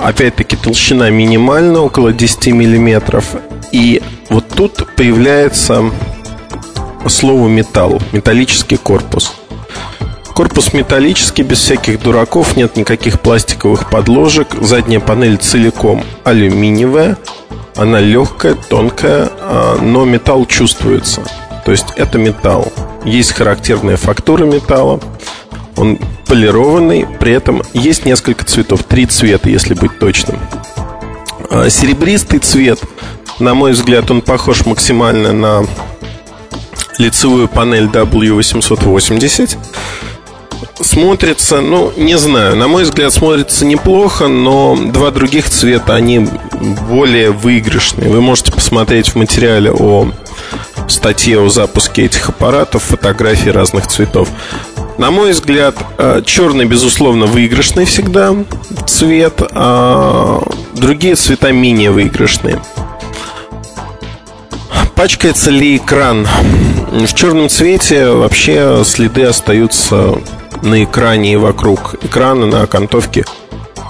Опять-таки 0.00 0.56
толщина 0.56 1.10
минимальна, 1.10 1.80
около 1.80 2.12
10 2.12 2.48
миллиметров. 2.48 3.34
И 3.72 4.02
вот 4.30 4.48
тут 4.48 4.86
появляется 4.96 5.90
слово 7.08 7.48
металл, 7.48 8.00
металлический 8.12 8.76
корпус. 8.76 9.37
Корпус 10.38 10.72
металлический, 10.72 11.42
без 11.42 11.58
всяких 11.58 12.00
дураков, 12.00 12.56
нет 12.56 12.76
никаких 12.76 13.18
пластиковых 13.18 13.90
подложек. 13.90 14.54
Задняя 14.60 15.00
панель 15.00 15.36
целиком 15.36 16.04
алюминиевая. 16.22 17.18
Она 17.74 17.98
легкая, 17.98 18.54
тонкая, 18.54 19.30
а, 19.40 19.80
но 19.82 20.04
металл 20.04 20.46
чувствуется. 20.46 21.22
То 21.64 21.72
есть 21.72 21.86
это 21.96 22.18
металл. 22.18 22.72
Есть 23.04 23.32
характерная 23.32 23.96
фактура 23.96 24.44
металла. 24.44 25.00
Он 25.74 25.98
полированный, 26.28 27.04
при 27.18 27.32
этом 27.32 27.62
есть 27.74 28.06
несколько 28.06 28.44
цветов. 28.44 28.84
Три 28.84 29.06
цвета, 29.06 29.50
если 29.50 29.74
быть 29.74 29.98
точным. 29.98 30.38
А, 31.50 31.68
серебристый 31.68 32.38
цвет, 32.38 32.78
на 33.40 33.54
мой 33.54 33.72
взгляд, 33.72 34.08
он 34.12 34.20
похож 34.22 34.64
максимально 34.66 35.32
на 35.32 35.66
лицевую 36.98 37.48
панель 37.48 37.86
W880 37.86 39.56
смотрится, 40.80 41.60
ну, 41.60 41.92
не 41.96 42.16
знаю, 42.18 42.56
на 42.56 42.68
мой 42.68 42.84
взгляд, 42.84 43.12
смотрится 43.12 43.64
неплохо, 43.64 44.28
но 44.28 44.76
два 44.76 45.10
других 45.10 45.48
цвета, 45.48 45.94
они 45.94 46.28
более 46.88 47.30
выигрышные. 47.30 48.08
Вы 48.08 48.20
можете 48.20 48.52
посмотреть 48.52 49.10
в 49.10 49.16
материале 49.16 49.72
о 49.72 50.10
статье 50.88 51.40
о 51.40 51.48
запуске 51.48 52.04
этих 52.06 52.28
аппаратов, 52.28 52.82
фотографии 52.84 53.50
разных 53.50 53.86
цветов. 53.86 54.28
На 54.96 55.10
мой 55.10 55.30
взгляд, 55.30 55.76
э, 55.98 56.22
черный, 56.24 56.64
безусловно, 56.64 57.26
выигрышный 57.26 57.84
всегда 57.84 58.34
цвет, 58.86 59.42
а 59.52 60.42
другие 60.74 61.14
цвета 61.14 61.52
менее 61.52 61.90
выигрышные. 61.90 62.60
Пачкается 64.96 65.50
ли 65.50 65.76
экран? 65.76 66.26
В 66.90 67.14
черном 67.14 67.48
цвете 67.48 68.10
вообще 68.10 68.82
следы 68.84 69.22
остаются 69.22 70.18
на 70.62 70.84
экране 70.84 71.34
и 71.34 71.36
вокруг 71.36 71.96
экрана, 72.02 72.46
на 72.46 72.62
окантовке 72.62 73.24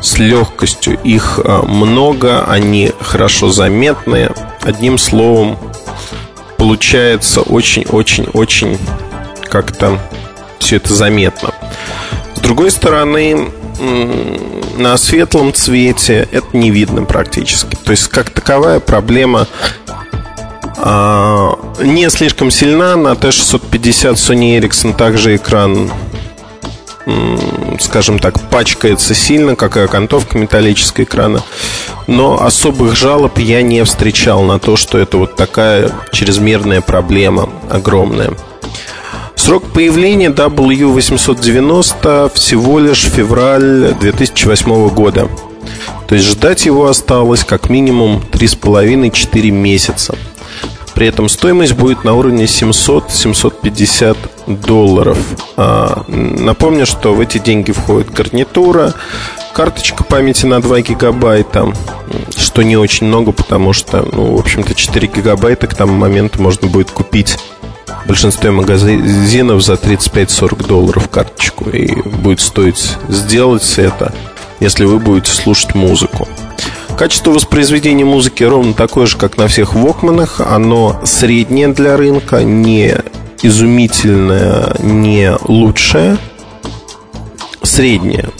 с 0.02 0.18
легкостью. 0.18 0.98
Их 1.02 1.40
а, 1.42 1.62
много, 1.62 2.44
они 2.44 2.92
хорошо 3.00 3.50
заметные. 3.50 4.32
Одним 4.62 4.98
словом, 4.98 5.58
получается 6.56 7.42
очень-очень-очень 7.42 8.78
как-то 9.48 9.98
все 10.58 10.76
это 10.76 10.94
заметно. 10.94 11.54
С 12.34 12.40
другой 12.40 12.70
стороны, 12.70 13.50
на 14.76 14.96
светлом 14.96 15.52
цвете 15.54 16.28
это 16.30 16.56
не 16.56 16.70
видно 16.70 17.04
практически. 17.04 17.76
То 17.76 17.92
есть, 17.92 18.08
как 18.08 18.30
таковая 18.30 18.80
проблема 18.80 19.46
а, 20.76 21.58
не 21.80 22.08
слишком 22.10 22.50
сильна. 22.50 22.96
На 22.96 23.12
T650 23.12 24.14
Sony 24.14 24.58
Ericsson 24.58 24.96
также 24.96 25.36
экран 25.36 25.90
скажем 27.80 28.18
так, 28.18 28.50
пачкается 28.50 29.14
сильно, 29.14 29.56
как 29.56 29.76
и 29.76 29.80
окантовка 29.80 30.38
металлического 30.38 31.04
экрана. 31.04 31.42
Но 32.06 32.42
особых 32.42 32.96
жалоб 32.96 33.38
я 33.38 33.62
не 33.62 33.84
встречал 33.84 34.42
на 34.42 34.58
то, 34.58 34.76
что 34.76 34.98
это 34.98 35.16
вот 35.16 35.36
такая 35.36 35.90
чрезмерная 36.12 36.80
проблема 36.80 37.48
огромная. 37.70 38.32
Срок 39.34 39.64
появления 39.72 40.28
W890 40.28 42.32
всего 42.34 42.80
лишь 42.80 43.04
февраль 43.04 43.94
2008 43.98 44.88
года. 44.90 45.28
То 46.06 46.14
есть 46.14 46.26
ждать 46.26 46.66
его 46.66 46.88
осталось 46.88 47.44
как 47.44 47.70
минимум 47.70 48.22
3,5-4 48.32 49.50
месяца. 49.50 50.16
При 50.98 51.06
этом 51.06 51.28
стоимость 51.28 51.74
будет 51.74 52.02
на 52.02 52.14
уровне 52.14 52.46
700-750 52.46 54.16
долларов. 54.48 55.16
А, 55.56 56.02
напомню, 56.08 56.86
что 56.86 57.14
в 57.14 57.20
эти 57.20 57.38
деньги 57.38 57.70
входит 57.70 58.10
гарнитура, 58.10 58.94
карточка 59.54 60.02
памяти 60.02 60.46
на 60.46 60.60
2 60.60 60.80
гигабайта, 60.80 61.72
что 62.36 62.64
не 62.64 62.76
очень 62.76 63.06
много, 63.06 63.30
потому 63.30 63.72
что, 63.72 64.08
ну, 64.10 64.34
в 64.34 64.40
общем-то, 64.40 64.74
4 64.74 65.06
гигабайта 65.06 65.68
к 65.68 65.74
тому 65.76 65.92
моменту 65.92 66.42
можно 66.42 66.66
будет 66.66 66.90
купить 66.90 67.38
в 67.86 68.08
большинстве 68.08 68.50
магазинов 68.50 69.62
за 69.62 69.74
35-40 69.74 70.66
долларов 70.66 71.08
карточку. 71.08 71.70
И 71.70 71.94
будет 72.08 72.40
стоить 72.40 72.96
сделать 73.08 73.72
это, 73.76 74.12
если 74.58 74.84
вы 74.84 74.98
будете 74.98 75.30
слушать 75.30 75.76
музыку. 75.76 76.26
Качество 76.98 77.30
воспроизведения 77.30 78.04
музыки 78.04 78.42
ровно 78.42 78.74
такое 78.74 79.06
же, 79.06 79.16
как 79.16 79.36
на 79.36 79.46
всех 79.46 79.74
Вокманах. 79.74 80.40
Оно 80.40 81.00
среднее 81.04 81.68
для 81.68 81.96
рынка, 81.96 82.42
не 82.42 82.96
изумительное, 83.40 84.74
не 84.80 85.32
лучшее. 85.44 86.18
Среднее. 87.62 88.30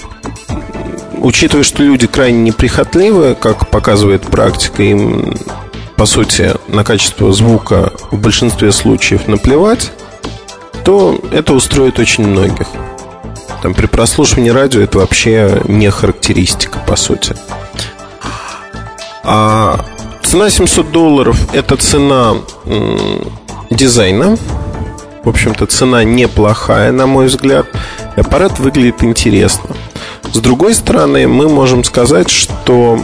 Учитывая, 1.19 1.63
что 1.63 1.85
люди 1.85 2.09
крайне 2.09 2.41
неприхотливы, 2.41 3.37
как 3.41 3.71
показывает 3.71 4.23
практика, 4.23 4.83
им, 4.83 5.39
по 5.95 6.05
сути, 6.05 6.53
на 6.67 6.83
качество 6.83 7.33
звука 7.33 7.93
в 8.11 8.19
большинстве 8.19 8.73
случаев 8.73 9.29
наплевать, 9.29 9.93
то 10.85 11.17
это 11.31 11.53
устроит 11.53 12.01
очень 12.01 12.27
многих. 12.27 12.67
Там, 13.63 13.73
при 13.75 13.87
прослушивании 13.87 14.51
радио 14.51 14.81
это 14.81 14.99
вообще 14.99 15.63
не 15.69 15.91
характеристика, 15.93 16.81
по 16.81 16.97
сути. 16.97 17.37
А 19.25 19.85
цена 20.23 20.51
700 20.51 20.91
долларов– 20.91 21.39
это 21.53 21.77
цена 21.77 22.37
дизайна. 23.71 24.37
В 25.25 25.29
общем-то, 25.29 25.67
цена 25.67 26.05
неплохая, 26.05 26.93
на 26.93 27.07
мой 27.07 27.27
взгляд. 27.27 27.67
Аппарат 28.17 28.59
выглядит 28.59 29.03
интересно. 29.03 29.71
С 30.33 30.39
другой 30.39 30.75
стороны, 30.75 31.27
мы 31.27 31.49
можем 31.49 31.85
сказать, 31.85 32.31
что 32.31 32.99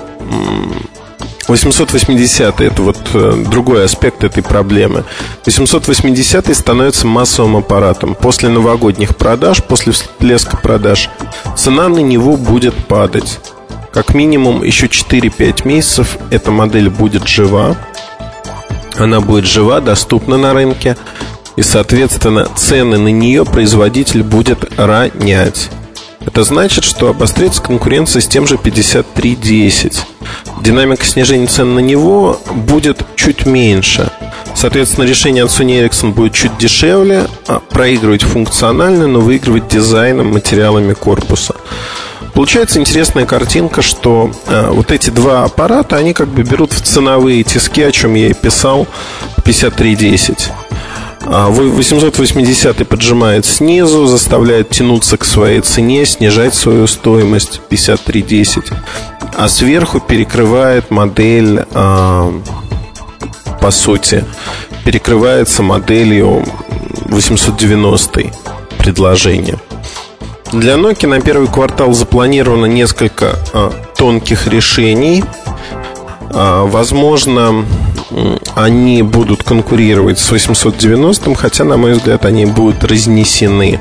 880 1.49 2.61
это 2.61 2.83
вот 2.83 2.99
э, 3.13 3.45
другой 3.51 3.85
аспект 3.85 4.25
этой 4.25 4.43
проблемы. 4.43 5.05
880 5.45 6.57
становится 6.57 7.07
массовым 7.07 7.57
аппаратом. 7.57 8.15
После 8.15 8.49
новогодних 8.49 9.17
продаж, 9.17 9.63
после 9.63 9.93
всплеска 9.93 10.57
продаж, 10.57 11.11
цена 11.57 11.89
на 11.89 11.99
него 12.01 12.37
будет 12.37 12.75
падать. 12.87 13.41
Как 13.95 14.13
минимум 14.13 14.65
еще 14.65 14.87
4-5 14.87 15.69
месяцев 15.69 16.19
эта 16.31 16.51
модель 16.51 16.91
будет 16.91 17.29
жива. 17.29 17.77
Она 18.99 19.21
будет 19.21 19.45
жива, 19.45 19.81
доступна 19.81 20.37
на 20.37 20.53
рынке. 20.53 20.97
И, 21.55 21.63
соответственно, 21.63 22.49
цены 22.57 22.99
на 22.99 23.09
нее 23.09 23.45
производитель 23.45 24.25
будет 24.25 24.77
ронять. 24.77 25.71
Это 26.27 26.43
значит, 26.43 26.83
что 26.83 27.09
обострится 27.09 27.63
конкуренция 27.63 28.21
с 28.21 28.27
тем 28.27 28.49
же 28.49 28.59
5310. 28.59 30.03
Динамика 30.61 31.05
снижения 31.05 31.47
цен 31.47 31.77
на 31.77 31.79
него 31.79 32.41
будет 32.53 33.05
чуть 33.15 33.47
меньше. 33.47 34.11
Соответственно, 34.57 35.05
решение 35.05 35.45
от 35.45 35.51
Sony 35.51 35.87
Ericsson 35.87 36.13
будет 36.13 36.33
чуть 36.33 36.59
дешевле, 36.59 37.29
а 37.47 37.61
проигрывать 37.61 38.23
функционально, 38.23 39.07
но 39.07 39.21
выигрывать 39.21 39.69
дизайном, 39.69 40.33
материалами 40.33 40.95
корпуса. 40.95 41.55
Получается 42.35 42.81
интересная 42.81 43.27
картинка, 43.27 43.81
что 43.81 44.33
э, 44.47 44.69
вот 44.71 44.91
эти 44.91 45.11
два 45.11 45.45
аппарата, 45.45 45.97
они 45.97 46.13
как 46.13 46.29
бы 46.29 46.43
берут 46.43 46.73
в 46.73 46.81
ценовые 46.83 47.45
тиски, 47.45 47.81
о 47.83 47.93
чем 47.93 48.15
я 48.15 48.29
и 48.29 48.35
писал, 48.35 48.89
5310. 49.45 50.51
880 51.27 52.81
а 52.81 52.85
поджимает 52.85 53.47
снизу, 53.47 54.07
заставляет 54.07 54.71
тянуться 54.71 55.17
к 55.17 55.25
своей 55.25 55.61
цене, 55.61 56.05
снижать 56.05 56.55
свою 56.55 56.87
стоимость 56.87 57.61
5310. 57.69 58.65
А 59.37 59.49
сверху 59.49 60.01
перекрывает 60.01 60.91
модель, 60.91 61.65
э, 61.71 62.41
по 63.61 63.71
сути, 63.71 64.25
перекрывается 64.85 65.63
моделью 65.63 66.45
890 67.07 68.33
предложения. 68.79 69.59
Для 70.55 70.75
Nokia 70.75 71.09
на 71.09 71.21
первый 71.21 71.49
квартал 71.49 71.93
запланировано 71.93 72.67
несколько 72.67 73.37
а, 73.53 73.73
тонких 73.97 74.47
решений. 74.47 75.25
А, 76.31 76.65
возможно, 76.65 77.65
они 78.55 79.03
будут 79.03 79.43
конкурировать 79.43 80.21
с 80.21 80.31
890, 80.31 81.35
хотя, 81.35 81.65
на 81.65 81.77
мой 81.77 81.95
взгляд, 81.95 82.25
они 82.25 82.47
будут 82.47 82.85
разнесены. 82.85 83.81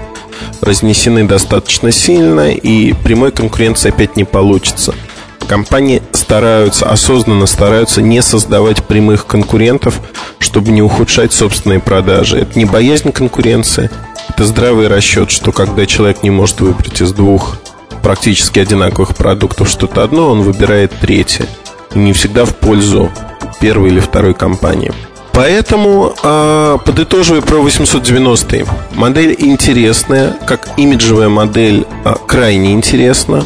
Разнесены 0.61 1.27
достаточно 1.27 1.91
сильно, 1.91 2.51
и 2.51 2.93
прямой 2.93 3.31
конкуренции 3.31 3.89
опять 3.89 4.15
не 4.15 4.23
получится. 4.23 4.95
Компании 5.43 6.01
стараются, 6.11 6.89
осознанно 6.89 7.45
стараются 7.45 8.01
не 8.01 8.21
создавать 8.21 8.83
прямых 8.83 9.25
конкурентов, 9.27 9.99
чтобы 10.39 10.71
не 10.71 10.81
ухудшать 10.81 11.33
собственные 11.33 11.79
продажи. 11.79 12.39
Это 12.39 12.57
не 12.57 12.65
боязнь 12.65 13.11
конкуренции, 13.11 13.89
это 14.29 14.45
здравый 14.45 14.87
расчет, 14.87 15.29
что 15.31 15.51
когда 15.51 15.85
человек 15.85 16.23
не 16.23 16.29
может 16.29 16.61
выбрать 16.61 17.01
из 17.01 17.11
двух 17.13 17.57
практически 18.01 18.59
одинаковых 18.59 19.15
продуктов 19.15 19.69
что-то 19.69 20.03
одно, 20.03 20.29
он 20.29 20.41
выбирает 20.41 20.91
третье. 20.99 21.47
И 21.93 21.99
не 21.99 22.13
всегда 22.13 22.45
в 22.45 22.55
пользу 22.55 23.11
первой 23.59 23.89
или 23.89 23.99
второй 23.99 24.33
компании. 24.33 24.91
Поэтому, 25.33 26.13
э, 26.21 26.77
подытоживая 26.85 27.41
про 27.41 27.57
890 27.57 28.67
модель 28.93 29.35
интересная, 29.37 30.35
как 30.45 30.69
имиджевая 30.77 31.29
модель 31.29 31.87
э, 32.05 32.13
крайне 32.27 32.73
интересна. 32.73 33.43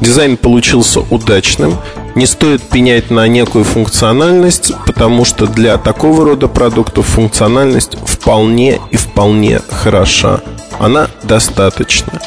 Дизайн 0.00 0.36
получился 0.36 1.00
удачным. 1.10 1.76
Не 2.14 2.26
стоит 2.26 2.62
пенять 2.62 3.10
на 3.10 3.26
некую 3.28 3.64
функциональность, 3.64 4.72
потому 4.86 5.24
что 5.24 5.46
для 5.46 5.76
такого 5.76 6.24
рода 6.24 6.48
продуктов 6.48 7.06
функциональность 7.06 7.96
вполне 8.06 8.80
и 8.90 8.96
вполне 8.96 9.60
хороша. 9.70 10.40
Она 10.78 11.08
достаточна. 11.24 12.20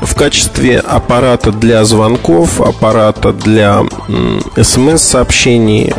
В 0.00 0.14
качестве 0.14 0.78
аппарата 0.78 1.50
для 1.50 1.84
звонков, 1.84 2.60
аппарата 2.60 3.32
для 3.32 3.82
смс-сообщений 4.60 5.92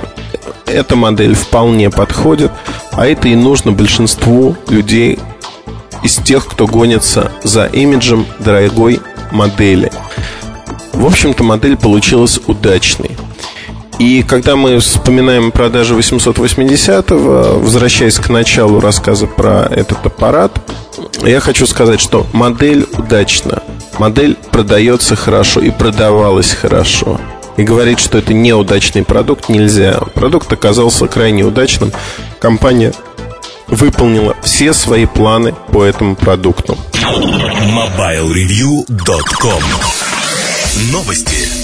эта 0.66 0.96
модель 0.96 1.36
вполне 1.36 1.90
подходит, 1.90 2.52
а 2.92 3.06
это 3.06 3.28
и 3.28 3.36
нужно 3.36 3.72
большинству 3.72 4.56
людей 4.70 5.20
из 6.04 6.16
тех, 6.16 6.46
кто 6.48 6.66
гонится 6.66 7.32
за 7.44 7.66
имиджем 7.66 8.26
дорогой 8.40 9.02
модели. 9.32 9.92
В 11.00 11.06
общем-то, 11.06 11.44
модель 11.44 11.78
получилась 11.78 12.40
удачной. 12.46 13.12
И 14.00 14.22
когда 14.22 14.58
мы 14.58 14.80
вспоминаем 14.80 15.52
продажи 15.52 15.96
880-го, 15.96 17.60
возвращаясь 17.60 18.20
к 18.20 18.28
началу 18.28 18.82
рассказа 18.82 19.26
про 19.26 19.66
этот 19.72 20.06
аппарат, 20.06 20.60
я 21.24 21.40
хочу 21.40 21.66
сказать, 21.68 22.02
что 22.02 22.28
модель 22.34 22.86
удачна. 22.98 23.64
Модель 23.98 24.36
продается 24.52 25.16
хорошо 25.16 25.62
и 25.62 25.70
продавалась 25.70 26.52
хорошо. 26.52 27.18
И 27.56 27.64
говорить, 27.64 28.00
что 28.00 28.18
это 28.18 28.34
неудачный 28.34 29.06
продукт, 29.06 29.48
нельзя. 29.48 30.02
Продукт 30.16 30.52
оказался 30.52 31.08
крайне 31.08 31.46
удачным. 31.46 31.94
Компания 32.40 32.92
выполнила 33.68 34.36
все 34.44 34.74
свои 34.74 35.06
планы 35.06 35.56
по 35.72 35.86
этому 35.86 36.18
продукту. 36.18 36.78
MobileReview.com 36.94 39.64
Новости. 40.88 41.59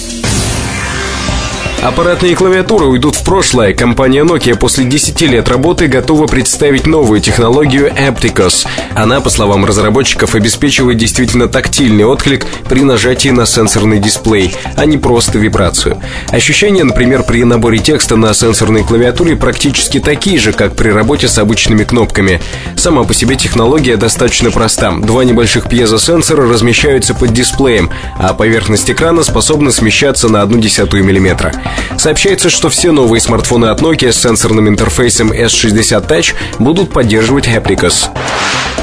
Аппаратные 1.86 2.36
клавиатуры 2.36 2.86
уйдут 2.88 3.16
в 3.16 3.24
прошлое. 3.24 3.72
Компания 3.72 4.24
Nokia 4.24 4.56
после 4.56 4.86
10 4.86 5.22
лет 5.22 5.48
работы 5.48 5.86
готова 5.86 6.26
представить 6.26 6.88
новую 6.88 7.22
технологию 7.22 7.94
Apticos. 7.94 8.66
Она, 8.96 9.22
по 9.22 9.30
словам 9.30 9.66
разработчиков, 9.66 10.34
обеспечивает 10.34 10.98
действительно 10.98 11.48
тактильный 11.48 12.04
отклик 12.04 12.48
при 12.68 12.82
нажатии 12.82 13.30
на 13.30 13.46
сенсорный 13.46 14.00
дисплей, 14.00 14.56
а 14.76 14.86
не 14.86 14.98
просто 14.98 15.38
вибрацию. 15.38 16.02
Ощущения, 16.30 16.84
например, 16.84 17.22
при 17.22 17.44
наборе 17.44 17.78
текста 17.78 18.16
на 18.16 18.34
сенсорной 18.34 18.84
клавиатуре 18.84 19.36
практически 19.36 20.00
такие 20.00 20.40
же, 20.40 20.54
как 20.54 20.76
при 20.76 20.90
работе 20.90 21.28
с 21.28 21.38
обычными 21.38 21.84
кнопками. 21.84 22.42
Сама 22.76 23.04
по 23.04 23.14
себе 23.14 23.36
технология 23.36 23.96
достаточно 23.96 24.50
проста. 24.50 24.92
Два 24.92 25.24
небольших 25.24 25.70
пьезосенсора 25.70 26.50
размещаются 26.50 27.14
под 27.14 27.32
дисплеем, 27.32 27.92
а 28.18 28.34
поверхность 28.34 28.90
экрана 28.90 29.22
способна 29.22 29.72
смещаться 29.72 30.30
на 30.30 30.42
одну 30.42 30.58
десятую 30.58 31.04
миллиметра. 31.04 31.54
Сообщается, 31.98 32.50
что 32.50 32.70
все 32.70 32.92
новые 32.92 33.22
смартфоны 33.22 33.68
от 33.68 33.82
Nokia 33.82 34.12
с 34.12 34.22
сенсорным 34.22 34.68
интерфейсом 34.68 35.32
S60 35.32 36.08
Touch 36.08 36.36
будут 36.60 36.92
поддерживать 36.92 37.48
Hapticos. 37.48 38.10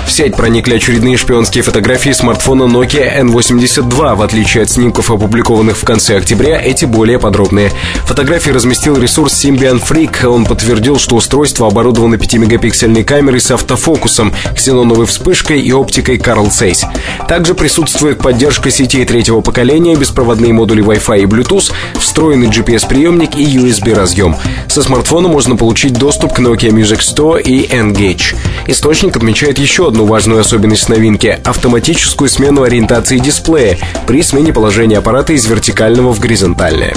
В 0.07 0.11
сеть 0.15 0.37
проникли 0.37 0.75
очередные 0.75 1.17
шпионские 1.17 1.63
фотографии 1.63 2.11
смартфона 2.11 2.65
Nokia 2.65 3.21
N82. 3.23 4.15
В 4.17 4.23
отличие 4.23 4.65
от 4.65 4.71
снимков, 4.71 5.11
опубликованных 5.11 5.77
в 5.77 5.85
конце 5.85 6.17
октября, 6.17 6.61
эти 6.61 6.85
более 6.85 7.19
подробные. 7.19 7.73
Фотографии 8.07 8.51
разместил 8.51 8.99
ресурс 8.99 9.45
Symbian 9.45 9.83
Freak. 9.83 10.27
Он 10.27 10.45
подтвердил, 10.45 10.99
что 10.99 11.17
устройство 11.17 11.69
оборудовано 11.69 12.17
5-мегапиксельной 12.17 13.05
камерой 13.05 13.41
с 13.41 13.51
автофокусом, 13.51 14.35
ксеноновой 14.55 15.07
вспышкой 15.07 15.61
и 15.61 15.73
оптикой 15.73 16.19
Carl 16.19 16.49
Zeiss. 16.49 16.85
Также 17.27 17.55
присутствует 17.55 18.19
поддержка 18.19 18.71
сетей 18.71 19.05
третьего 19.07 19.41
поколения, 19.41 19.97
беспроводные 19.97 20.53
модули 20.53 20.83
Wi-Fi 20.83 21.23
и 21.23 21.25
Bluetooth, 21.25 21.73
встроенный 21.99 22.49
GPS-приемник 22.49 23.37
и 23.37 23.57
USB-разъем. 23.57 24.37
Со 24.69 24.83
смартфона 24.83 25.29
можно 25.29 25.57
получить 25.57 25.95
доступ 25.95 26.35
к 26.35 26.41
Nokia 26.41 26.71
Music 26.71 27.01
100 27.01 27.39
и 27.39 27.67
Engage. 27.69 28.37
Источник 28.67 29.17
отмечает 29.17 29.59
еще 29.59 29.92
одну 29.93 30.07
важную 30.07 30.41
особенность 30.41 30.89
новинки– 30.89 31.39
автоматическую 31.45 32.31
смену 32.31 32.63
ориентации 32.63 33.19
дисплея 33.19 33.77
при 34.07 34.23
смене 34.23 34.51
положения 34.51 34.97
аппарата 34.97 35.35
из 35.35 35.45
вертикального 35.45 36.15
в 36.15 36.19
горизонтальное. 36.19 36.95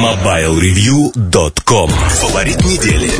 MobileReview.com 0.00 1.90
Фаворит 1.90 2.64
недели. 2.64 3.10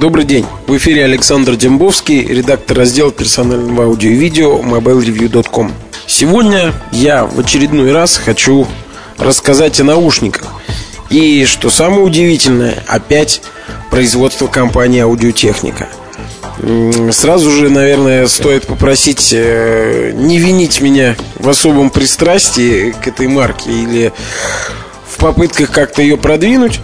Добрый 0.00 0.24
день. 0.24 0.46
В 0.66 0.76
эфире 0.78 1.04
Александр 1.04 1.54
Дембовский, 1.54 2.24
редактор 2.24 2.78
раздела 2.78 3.12
персонального 3.12 3.84
аудио 3.84 4.10
и 4.10 4.14
видео 4.14 4.58
mobilereview.com. 4.58 5.72
Сегодня 6.08 6.72
я 6.90 7.24
в 7.24 7.38
очередной 7.38 7.92
раз 7.92 8.16
хочу 8.16 8.66
рассказать 9.16 9.78
о 9.78 9.84
наушниках. 9.84 10.48
И, 11.08 11.44
что 11.46 11.70
самое 11.70 12.02
удивительное, 12.02 12.82
опять 12.88 13.42
производство 13.90 14.48
компании 14.48 15.02
«Аудиотехника». 15.02 15.88
Сразу 17.12 17.50
же, 17.50 17.70
наверное, 17.70 18.26
стоит 18.26 18.66
попросить 18.66 19.32
э, 19.32 20.12
не 20.14 20.38
винить 20.38 20.80
меня 20.80 21.16
в 21.36 21.48
особом 21.48 21.90
пристрастии 21.90 22.90
к 22.90 23.06
этой 23.06 23.28
марке 23.28 23.70
или 23.70 24.12
в 25.08 25.18
попытках 25.18 25.70
как-то 25.70 26.02
ее 26.02 26.16
продвинуть. 26.16 26.80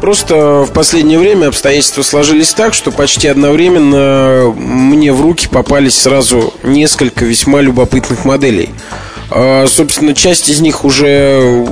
Просто 0.00 0.64
в 0.68 0.72
последнее 0.72 1.18
время 1.18 1.48
обстоятельства 1.48 2.02
сложились 2.02 2.52
так, 2.52 2.74
что 2.74 2.90
почти 2.90 3.28
одновременно 3.28 4.52
мне 4.56 5.12
в 5.12 5.20
руки 5.20 5.48
попались 5.48 5.98
сразу 5.98 6.52
несколько 6.62 7.24
весьма 7.24 7.60
любопытных 7.60 8.24
моделей. 8.24 8.70
А, 9.30 9.66
собственно, 9.68 10.14
часть 10.14 10.48
из 10.48 10.60
них 10.60 10.84
уже 10.84 11.66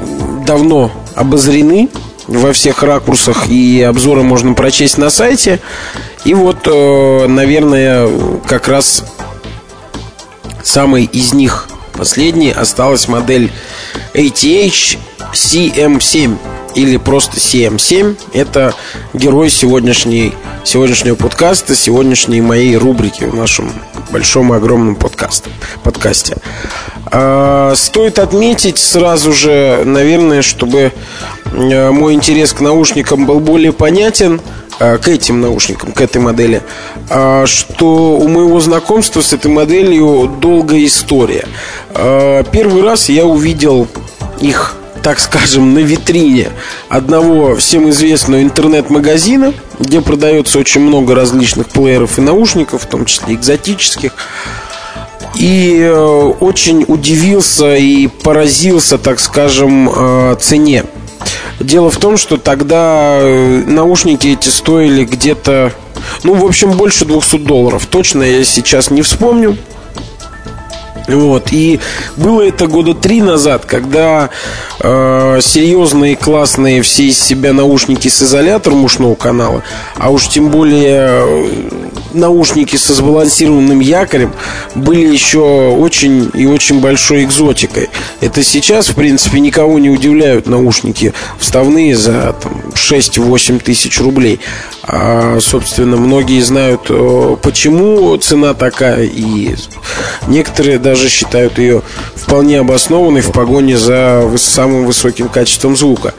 давно 0.47 0.91
обозрены 1.14 1.89
во 2.27 2.53
всех 2.53 2.83
ракурсах, 2.83 3.49
и 3.49 3.83
обзоры 3.83 4.22
можно 4.22 4.55
прочесть 4.55 4.99
на 4.99 5.11
сайте. 5.11 5.61
И 6.25 6.35
вот, 6.35 6.66
э, 6.66 7.27
наверное, 7.27 8.09
как 8.47 8.68
раз 8.68 9.05
самый 10.62 11.05
из 11.05 11.35
них 11.35 11.68
последний 11.93 12.51
осталась 12.51 13.09
модель 13.09 13.53
ATH 14.14 14.99
CM7 15.33 16.39
или 16.75 16.97
просто 16.97 17.37
CM7. 17.37 18.16
Это 18.33 18.75
герой 19.12 19.51
сегодняшней, 19.51 20.35
сегодняшнего 20.64 21.14
подкаста, 21.14 21.77
сегодняшней 21.77 22.41
моей 22.41 22.77
рубрики 22.77 23.25
в 23.25 23.35
нашем 23.35 23.72
большом 24.11 24.53
и 24.53 24.57
огромном 24.57 24.97
подкасте. 24.97 25.51
подкасте. 25.83 26.37
А, 27.07 27.75
стоит 27.77 28.18
отметить 28.18 28.79
сразу 28.79 29.33
же, 29.33 29.83
наверное, 29.85 30.43
чтобы 30.43 30.93
мой 31.55 32.14
интерес 32.14 32.52
к 32.52 32.61
наушникам 32.61 33.26
был 33.26 33.40
более 33.40 33.72
понятен, 33.72 34.40
э, 34.78 34.98
к 34.98 35.09
этим 35.09 35.40
наушникам, 35.40 35.92
к 35.92 36.00
этой 36.00 36.20
модели, 36.20 36.62
а, 37.11 37.46
что 37.46 38.16
у 38.16 38.28
моего 38.28 38.61
знакомства 38.61 39.20
с 39.20 39.32
этой 39.32 39.50
моделью 39.50 40.30
долгая 40.40 40.84
история. 40.84 41.46
Первый 41.92 42.82
раз 42.82 43.09
я 43.09 43.24
увидел 43.24 43.86
их 44.40 44.74
так 45.05 45.20
скажем, 45.20 45.74
на 45.74 45.80
витрине 45.80 46.48
одного 46.88 47.57
всем 47.57 47.90
известного 47.90 48.40
интернет-магазина, 48.40 49.52
где 49.78 50.00
продается 50.00 50.59
очень 50.59 50.80
много 50.80 51.14
различных 51.14 51.68
плееров 51.68 52.18
и 52.18 52.22
наушников, 52.22 52.84
в 52.84 52.86
том 52.86 53.05
числе 53.05 53.34
экзотических. 53.34 54.12
И 55.36 55.78
э, 55.78 55.92
очень 55.92 56.86
удивился 56.88 57.76
и 57.76 58.07
поразился, 58.07 58.96
так 58.96 59.20
скажем, 59.20 59.90
э, 59.94 60.36
цене. 60.40 60.84
Дело 61.61 61.90
в 61.90 61.96
том, 61.98 62.16
что 62.16 62.36
тогда 62.36 63.18
э, 63.20 63.62
наушники 63.66 64.28
эти 64.28 64.48
стоили 64.48 65.05
где-то, 65.05 65.72
ну, 66.22 66.34
в 66.34 66.44
общем, 66.44 66.72
больше 66.72 67.05
200 67.05 67.38
долларов. 67.38 67.86
Точно 67.86 68.22
я 68.22 68.44
сейчас 68.44 68.90
не 68.90 69.02
вспомню. 69.02 69.57
Вот. 71.07 71.52
И 71.52 71.80
было 72.16 72.42
это 72.42 72.66
года 72.66 72.94
три 72.94 73.20
назад, 73.20 73.66
когда 73.66 74.30
э, 74.80 75.40
серьезные, 75.42 76.16
классные 76.16 76.82
все 76.82 77.05
из 77.05 77.18
себя 77.20 77.52
наушники 77.52 78.09
с 78.09 78.22
изолятором 78.22 78.84
ушного 78.84 79.14
канала, 79.14 79.62
а 79.96 80.11
уж 80.11 80.28
тем 80.28 80.48
более 80.48 81.00
э, 81.09 81.84
наушники 82.14 82.76
со 82.76 82.94
сбалансированным 82.94 83.80
якорем 83.80 84.32
были 84.74 85.12
еще 85.12 85.68
очень 85.68 86.30
и 86.34 86.46
очень 86.46 86.80
большой 86.80 87.24
экзотикой. 87.24 87.90
Это 88.20 88.42
сейчас, 88.42 88.88
в 88.88 88.94
принципе, 88.94 89.40
никого 89.40 89.78
не 89.78 89.90
удивляют 89.90 90.46
наушники 90.46 91.12
вставные 91.38 91.96
за 91.96 92.34
там, 92.40 92.62
6-8 92.74 93.60
тысяч 93.60 94.00
рублей. 94.00 94.40
А, 94.82 95.38
собственно, 95.40 95.96
многие 95.96 96.40
знают, 96.40 96.82
э, 96.88 97.36
почему 97.42 98.16
цена 98.18 98.54
такая, 98.54 99.04
и 99.04 99.54
некоторые 100.26 100.78
даже 100.78 101.08
считают 101.08 101.58
ее 101.58 101.82
вполне 102.14 102.60
обоснованной 102.60 103.22
в 103.22 103.32
погоне 103.32 103.78
за 103.78 104.30
самым 104.36 104.86
высоким 104.86 105.28
качеством 105.28 105.76
звука. 105.76 106.14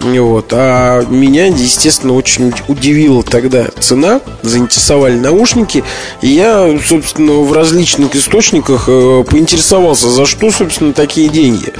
Вот. 0.00 0.52
А 0.52 1.04
меня, 1.04 1.46
естественно, 1.46 2.14
очень 2.14 2.52
удивила 2.68 3.22
тогда 3.22 3.66
цена, 3.78 4.20
заинтересовали 4.42 5.14
наушники. 5.14 5.84
И 6.20 6.28
я, 6.28 6.78
собственно, 6.86 7.34
в 7.34 7.52
различных 7.52 8.14
источниках 8.14 8.84
э, 8.88 9.24
поинтересовался, 9.28 10.08
за 10.08 10.26
что, 10.26 10.50
собственно, 10.50 10.92
такие 10.92 11.28
деньги. 11.28 11.72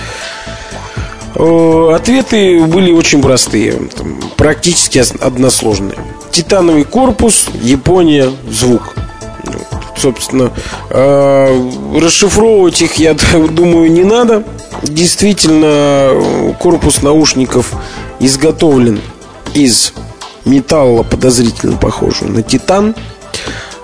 Э, 1.35 1.93
ответы 1.95 2.65
были 2.65 2.93
очень 2.93 3.21
простые, 3.21 3.89
практически 4.37 5.03
односложные. 5.21 5.99
Титановый 6.31 6.85
корпус, 6.85 7.49
Япония, 7.63 8.31
звук. 8.51 8.95
Собственно, 9.97 10.51
э, 10.91 11.71
расшифровывать 12.01 12.83
их, 12.83 12.95
я 12.97 13.15
думаю, 13.51 13.91
не 13.91 14.05
надо. 14.05 14.45
Действительно, 14.83 16.55
корпус 16.59 17.03
наушников 17.03 17.73
изготовлен 18.21 19.01
из 19.55 19.93
металла, 20.45 21.03
подозрительно 21.03 21.77
похожего 21.77 22.29
на 22.29 22.43
титан. 22.43 22.95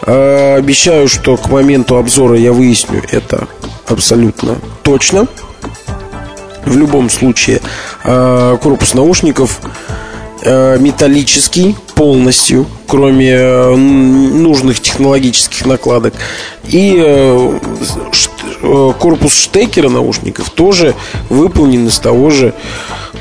Э, 0.07 0.57
обещаю, 0.57 1.09
что 1.09 1.37
к 1.37 1.49
моменту 1.51 1.97
обзора 1.97 2.37
я 2.37 2.53
выясню 2.53 3.03
это 3.11 3.47
абсолютно 3.87 4.57
точно. 4.83 5.27
В 6.65 6.77
любом 6.77 7.11
случае, 7.11 7.61
э, 8.05 8.59
корпус 8.63 8.95
наушников 8.95 9.61
э, 10.43 10.79
металлический 10.79 11.77
полностью, 11.95 12.67
кроме 12.87 13.39
нужных 13.77 14.81
технологических 14.81 15.67
накладок. 15.67 16.15
И 16.65 16.99
корпус 18.99 19.35
штекера 19.35 19.89
наушников 19.89 20.51
тоже 20.51 20.95
выполнен 21.29 21.87
из 21.89 21.99
того 21.99 22.31
же 22.31 22.55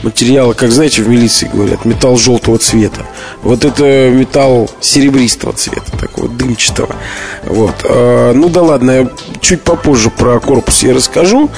материала, 0.04 0.54
как 0.54 0.72
знаете, 0.72 1.02
в 1.02 1.10
милиции 1.10 1.50
говорят, 1.52 1.84
металл 1.86 2.18
желтого 2.18 2.58
цвета. 2.58 3.06
Вот 3.44 3.66
это 3.66 4.10
металл 4.10 4.70
серебристого 4.80 5.54
цвета, 5.54 5.92
такого 5.98 6.30
дымчатого. 6.30 6.96
Вот. 7.44 7.76
Ну 7.84 8.50
да 8.50 8.62
ладно, 8.62 8.92
я 8.92 9.10
чуть 9.42 9.62
попозже 9.62 10.10
про 10.10 10.40
корпус 10.40 10.84
я 10.84 10.94
расскажу. 10.94 11.50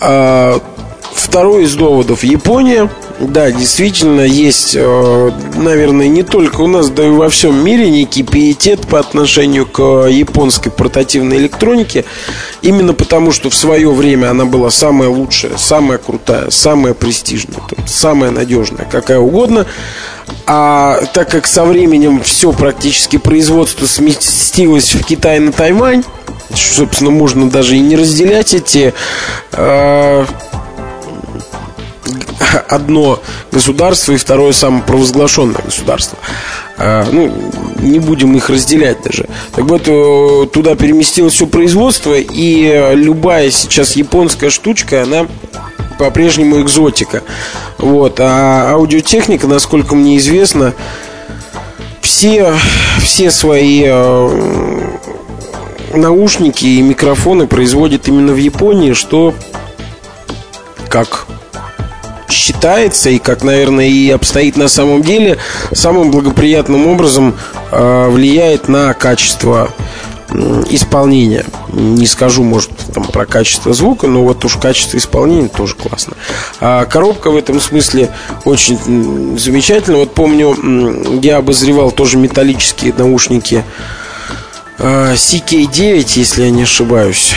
А, 0.00 0.60
второй 1.14 1.64
из 1.64 1.74
доводов 1.74 2.24
Япония. 2.24 2.90
Да, 3.20 3.50
действительно, 3.52 4.22
есть, 4.22 4.74
э, 4.74 5.30
наверное, 5.54 6.08
не 6.08 6.24
только 6.24 6.62
у 6.62 6.66
нас, 6.66 6.90
да 6.90 7.06
и 7.06 7.10
во 7.10 7.28
всем 7.28 7.64
мире 7.64 7.88
некий 7.88 8.24
пиетет 8.24 8.86
по 8.88 8.98
отношению 8.98 9.66
к 9.66 10.06
японской 10.08 10.70
портативной 10.70 11.38
электронике. 11.38 12.04
Именно 12.60 12.92
потому, 12.92 13.30
что 13.30 13.50
в 13.50 13.54
свое 13.54 13.90
время 13.90 14.30
она 14.30 14.44
была 14.44 14.70
самая 14.70 15.08
лучшая, 15.08 15.56
самая 15.56 15.98
крутая, 15.98 16.50
самая 16.50 16.92
престижная, 16.92 17.60
самая 17.86 18.30
надежная, 18.30 18.86
какая 18.90 19.18
угодно. 19.18 19.66
А 20.46 21.00
так 21.12 21.30
как 21.30 21.46
со 21.46 21.64
временем 21.64 22.20
все 22.22 22.52
практически 22.52 23.16
производство 23.16 23.86
сместилось 23.86 24.94
в 24.94 25.04
Китай 25.04 25.38
на 25.38 25.52
Тайвань, 25.52 26.04
собственно, 26.54 27.10
можно 27.10 27.48
даже 27.48 27.76
и 27.76 27.80
не 27.80 27.96
разделять 27.96 28.54
эти 28.54 28.92
э, 29.52 30.24
одно 32.68 33.20
государство 33.52 34.12
и 34.12 34.16
второе 34.16 34.52
самопровозглашенное 34.52 35.62
государство. 35.64 36.18
А, 36.76 37.06
ну, 37.10 37.32
не 37.80 37.98
будем 37.98 38.36
их 38.36 38.50
разделять 38.50 39.02
даже. 39.02 39.28
Так 39.54 39.64
вот, 39.64 39.82
э, 39.86 40.46
туда 40.52 40.74
переместилось 40.74 41.34
все 41.34 41.46
производство, 41.46 42.14
и 42.14 42.92
любая 42.94 43.50
сейчас 43.50 43.96
японская 43.96 44.50
штучка, 44.50 45.02
она 45.02 45.26
по-прежнему 45.98 46.60
экзотика. 46.60 47.22
Вот. 47.78 48.18
А 48.20 48.72
аудиотехника, 48.72 49.46
насколько 49.46 49.94
мне 49.94 50.18
известно, 50.18 50.74
все, 52.00 52.54
все 53.02 53.30
свои 53.30 53.84
э, 53.86 54.90
наушники 55.94 56.66
и 56.66 56.82
микрофоны 56.82 57.46
производят 57.46 58.08
именно 58.08 58.32
в 58.32 58.36
Японии, 58.36 58.92
что 58.92 59.34
как 60.88 61.26
считается 62.44 63.08
и 63.08 63.18
как, 63.18 63.42
наверное, 63.42 63.86
и 63.86 64.10
обстоит 64.10 64.56
на 64.56 64.68
самом 64.68 65.02
деле, 65.02 65.38
самым 65.72 66.10
благоприятным 66.10 66.86
образом 66.86 67.34
э, 67.70 68.08
влияет 68.10 68.68
на 68.68 68.92
качество 68.92 69.72
исполнения. 70.70 71.44
Не 71.72 72.06
скажу, 72.06 72.42
может, 72.42 72.70
там, 72.92 73.04
про 73.04 73.24
качество 73.24 73.72
звука, 73.72 74.08
но 74.08 74.24
вот 74.24 74.44
уж 74.44 74.56
качество 74.56 74.98
исполнения 74.98 75.48
тоже 75.48 75.74
классно. 75.74 76.14
А 76.60 76.84
коробка 76.86 77.30
в 77.30 77.36
этом 77.36 77.60
смысле 77.60 78.10
очень 78.44 79.38
замечательная. 79.38 80.00
Вот 80.00 80.12
помню, 80.12 81.20
я 81.22 81.38
обозревал 81.38 81.92
тоже 81.92 82.18
металлические 82.18 82.92
наушники 82.96 83.64
э, 84.78 85.14
CK9, 85.14 86.04
если 86.16 86.42
я 86.42 86.50
не 86.50 86.64
ошибаюсь. 86.64 87.32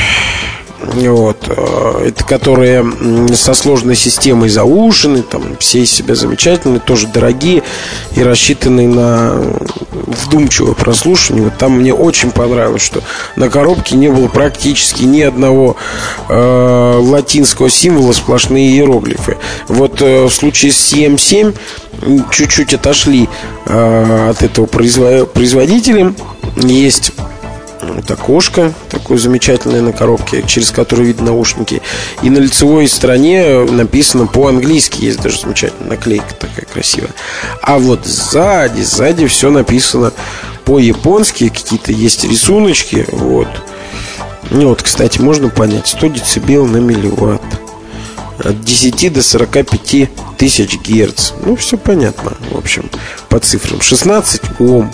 Вот. 0.79 1.45
Э, 1.47 2.07
это 2.07 2.23
которые 2.23 2.85
со 3.33 3.53
сложной 3.53 3.95
системой 3.95 4.49
заушены, 4.49 5.23
там 5.23 5.57
все 5.59 5.79
из 5.81 5.91
себя 5.91 6.15
замечательные, 6.15 6.79
тоже 6.79 7.07
дорогие 7.07 7.63
и 8.15 8.23
рассчитанные 8.23 8.87
на 8.87 9.35
вдумчивое 9.91 10.73
прослушивание. 10.73 11.45
Вот 11.45 11.57
там 11.57 11.79
мне 11.79 11.93
очень 11.93 12.31
понравилось, 12.31 12.81
что 12.81 13.01
на 13.35 13.49
коробке 13.49 13.95
не 13.95 14.09
было 14.09 14.27
практически 14.27 15.03
ни 15.03 15.21
одного 15.21 15.75
э, 16.29 16.99
латинского 16.99 17.69
символа, 17.69 18.13
сплошные 18.13 18.69
иероглифы. 18.69 19.37
Вот 19.67 20.01
э, 20.01 20.25
в 20.25 20.31
случае 20.31 20.71
с 20.71 20.93
CM7 20.93 21.55
чуть-чуть 22.31 22.73
отошли 22.73 23.27
э, 23.65 24.29
от 24.29 24.43
этого 24.43 24.65
производителя. 24.65 26.13
Есть 26.55 27.11
вот 27.81 28.09
окошко 28.09 28.73
такое 28.89 29.17
замечательное 29.17 29.81
на 29.81 29.93
коробке, 29.93 30.43
через 30.45 30.71
которое 30.71 31.03
видно 31.03 31.27
наушники. 31.27 31.81
И 32.21 32.29
на 32.29 32.37
лицевой 32.37 32.87
стороне 32.87 33.63
написано 33.63 34.27
по-английски, 34.27 35.05
есть 35.05 35.21
даже 35.21 35.41
замечательная 35.41 35.89
наклейка 35.89 36.33
такая 36.33 36.65
красивая. 36.65 37.11
А 37.61 37.77
вот 37.77 38.05
сзади, 38.05 38.81
сзади 38.81 39.27
все 39.27 39.49
написано 39.49 40.11
по-японски, 40.65 41.49
какие-то 41.49 41.91
есть 41.91 42.23
рисуночки, 42.23 43.05
вот. 43.11 43.47
Ну 44.49 44.69
вот, 44.69 44.81
кстати, 44.81 45.19
можно 45.19 45.49
понять, 45.49 45.87
100 45.87 46.07
децибел 46.07 46.65
на 46.65 46.77
милливатт. 46.77 47.41
От 48.39 48.61
10 48.61 49.11
до 49.13 49.23
45 49.23 50.09
тысяч 50.37 50.77
герц. 50.81 51.31
Ну, 51.43 51.55
все 51.55 51.75
понятно, 51.77 52.33
в 52.51 52.57
общем, 52.57 52.89
по 53.29 53.39
цифрам. 53.39 53.81
16 53.81 54.41
Ом. 54.59 54.91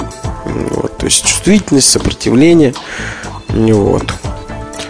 Вот, 0.53 0.97
то 0.97 1.05
есть 1.05 1.25
чувствительность, 1.25 1.89
сопротивление. 1.89 2.73
Вот. 3.49 4.05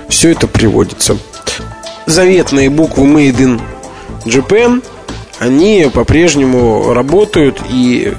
Все 0.09 0.31
это 0.31 0.47
приводится. 0.47 1.17
Заветные 2.05 2.69
буквы 2.69 3.05
Made 3.05 3.37
in 3.37 3.61
Japan, 4.25 4.83
они 5.39 5.89
по-прежнему 5.93 6.93
работают 6.93 7.59
и 7.69 8.13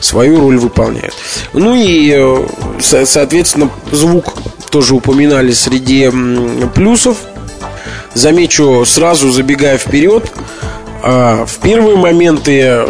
свою 0.00 0.40
роль 0.40 0.58
выполняют. 0.58 1.14
Ну 1.52 1.74
и, 1.74 2.44
соответственно, 2.80 3.70
звук 3.90 4.34
тоже 4.70 4.94
упоминали 4.94 5.52
среди 5.52 6.10
плюсов. 6.74 7.18
Замечу 8.14 8.84
сразу, 8.84 9.30
забегая 9.30 9.78
вперед, 9.78 10.30
а, 11.02 11.46
в 11.46 11.58
первые 11.58 11.96
моменты 11.96 12.84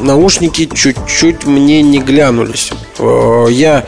наушники 0.00 0.68
чуть-чуть 0.72 1.46
мне 1.46 1.82
не 1.82 1.98
глянулись. 2.00 2.72
Э, 2.98 3.46
я 3.50 3.84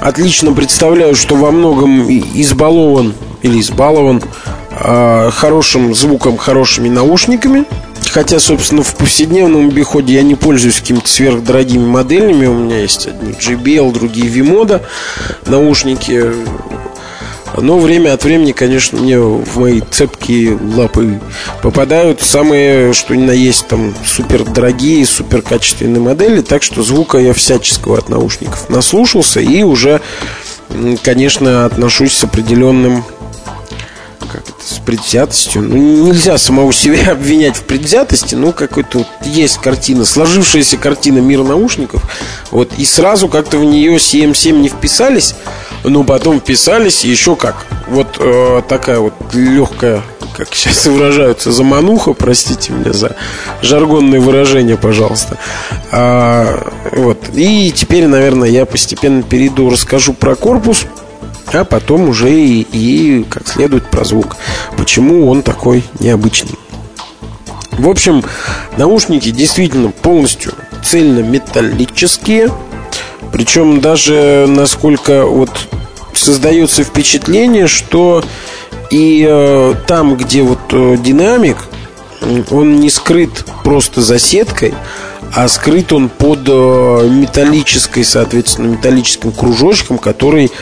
отлично 0.00 0.52
представляю, 0.52 1.14
что 1.14 1.36
во 1.36 1.50
многом 1.50 2.08
избалован 2.08 3.14
или 3.42 3.60
избалован 3.60 4.22
э, 4.70 5.30
хорошим 5.32 5.94
звуком, 5.94 6.36
хорошими 6.36 6.88
наушниками. 6.88 7.64
Хотя, 8.10 8.38
собственно, 8.38 8.82
в 8.82 8.94
повседневном 8.94 9.68
обиходе 9.68 10.14
я 10.14 10.22
не 10.22 10.34
пользуюсь 10.34 10.78
какими-то 10.80 11.08
сверхдорогими 11.08 11.84
моделями. 11.84 12.46
У 12.46 12.54
меня 12.54 12.80
есть 12.80 13.06
одни 13.06 13.32
JBL, 13.32 13.92
другие 13.92 14.28
Vimoda 14.28 14.82
наушники. 15.46 16.32
Но 17.56 17.78
время 17.78 18.12
от 18.12 18.24
времени, 18.24 18.52
конечно, 18.52 18.98
мне 18.98 19.18
в 19.18 19.58
мои 19.58 19.80
цепкие 19.80 20.58
лапы 20.76 21.20
попадают 21.62 22.20
самые, 22.20 22.92
что 22.92 23.14
ни 23.14 23.24
на 23.24 23.32
есть, 23.32 23.68
там, 23.68 23.94
супер 24.04 24.44
дорогие, 24.44 25.06
супер 25.06 25.42
качественные 25.42 26.00
модели. 26.00 26.40
Так 26.40 26.62
что 26.62 26.82
звука 26.82 27.18
я 27.18 27.32
всяческого 27.32 27.98
от 27.98 28.08
наушников 28.08 28.68
наслушался 28.68 29.40
и 29.40 29.62
уже, 29.62 30.00
конечно, 31.02 31.64
отношусь 31.66 32.14
с 32.14 32.24
определенным 32.24 33.04
как 34.34 34.48
это, 34.48 34.64
с 34.66 34.78
предвзятостью. 34.80 35.62
Ну, 35.62 35.76
нельзя 35.76 36.38
самого 36.38 36.72
себя 36.72 37.10
обвинять 37.12 37.56
в 37.56 37.62
предвзятости, 37.62 38.34
но 38.34 38.52
какой-то 38.52 38.98
вот 38.98 39.06
есть 39.22 39.58
картина, 39.58 40.04
сложившаяся 40.04 40.76
картина 40.76 41.18
мира 41.18 41.44
наушников. 41.44 42.02
Вот, 42.50 42.72
и 42.76 42.84
сразу 42.84 43.28
как-то 43.28 43.58
в 43.58 43.64
нее 43.64 43.96
CM7 43.96 44.52
не 44.52 44.68
вписались. 44.68 45.36
Ну, 45.84 46.02
потом 46.02 46.40
вписались, 46.40 47.04
и 47.04 47.10
еще 47.10 47.36
как. 47.36 47.66
Вот 47.86 48.16
э, 48.18 48.62
такая 48.68 48.98
вот 48.98 49.14
легкая, 49.34 50.02
как 50.36 50.52
сейчас 50.52 50.86
выражаются, 50.86 51.52
замануха, 51.52 52.12
простите 52.12 52.72
меня 52.72 52.92
за 52.92 53.14
жаргонные 53.62 54.20
выражения, 54.20 54.76
пожалуйста. 54.76 55.38
А, 55.92 56.72
вот. 56.90 57.18
И 57.34 57.70
теперь, 57.70 58.06
наверное, 58.08 58.48
я 58.48 58.66
постепенно 58.66 59.22
перейду, 59.22 59.70
расскажу 59.70 60.12
про 60.12 60.34
корпус, 60.34 60.86
а 61.54 61.64
потом 61.64 62.08
уже 62.08 62.32
и, 62.32 62.62
и 62.62 63.24
как 63.24 63.48
следует 63.48 63.90
про 63.90 64.04
звук. 64.04 64.36
Почему 64.76 65.28
он 65.28 65.42
такой 65.42 65.84
необычный. 66.00 66.58
В 67.72 67.88
общем, 67.88 68.22
наушники 68.76 69.30
действительно 69.30 69.90
полностью 69.90 70.52
цельнометаллические. 70.84 72.50
Причем 73.32 73.80
даже 73.80 74.46
насколько 74.48 75.26
вот 75.26 75.50
создается 76.12 76.84
впечатление, 76.84 77.66
что 77.66 78.22
и 78.90 79.26
э, 79.28 79.74
там, 79.86 80.16
где 80.16 80.42
вот 80.42 80.60
э, 80.70 80.96
динамик, 80.98 81.56
он 82.50 82.76
не 82.76 82.90
скрыт 82.90 83.44
просто 83.64 84.00
за 84.00 84.18
сеткой, 84.18 84.74
а 85.34 85.48
скрыт 85.48 85.92
он 85.92 86.08
под 86.08 86.40
э, 86.46 87.08
металлической, 87.10 88.04
соответственно, 88.04 88.68
металлическим 88.68 89.32
кружочком, 89.32 89.98
который 89.98 90.52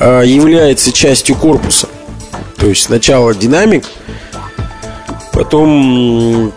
является 0.00 0.92
частью 0.92 1.36
корпуса. 1.36 1.88
То 2.56 2.66
есть 2.66 2.84
сначала 2.84 3.34
динамик, 3.34 3.84
потом 5.32 6.52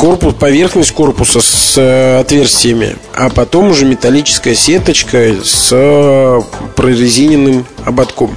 корпус, 0.00 0.34
поверхность 0.34 0.92
корпуса 0.92 1.42
с 1.42 1.76
э, 1.76 2.18
отверстиями, 2.18 2.96
а 3.14 3.28
потом 3.28 3.68
уже 3.68 3.84
металлическая 3.84 4.54
сеточка 4.54 5.34
с 5.44 5.68
э, 5.70 6.40
прорезиненным 6.74 7.66
ободком. 7.84 8.34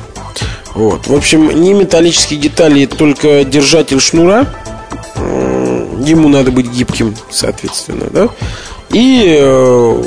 Вот. 0.74 1.08
В 1.08 1.16
общем, 1.16 1.62
не 1.62 1.74
металлические 1.74 2.40
детали, 2.40 2.86
только 2.86 3.46
держатель 3.46 4.02
шнура. 4.02 4.48
Ему 5.16 6.28
надо 6.28 6.52
быть 6.52 6.70
гибким, 6.70 7.16
соответственно, 7.30 8.08
да. 8.12 8.28
И 8.92 9.38
э, 9.40 10.04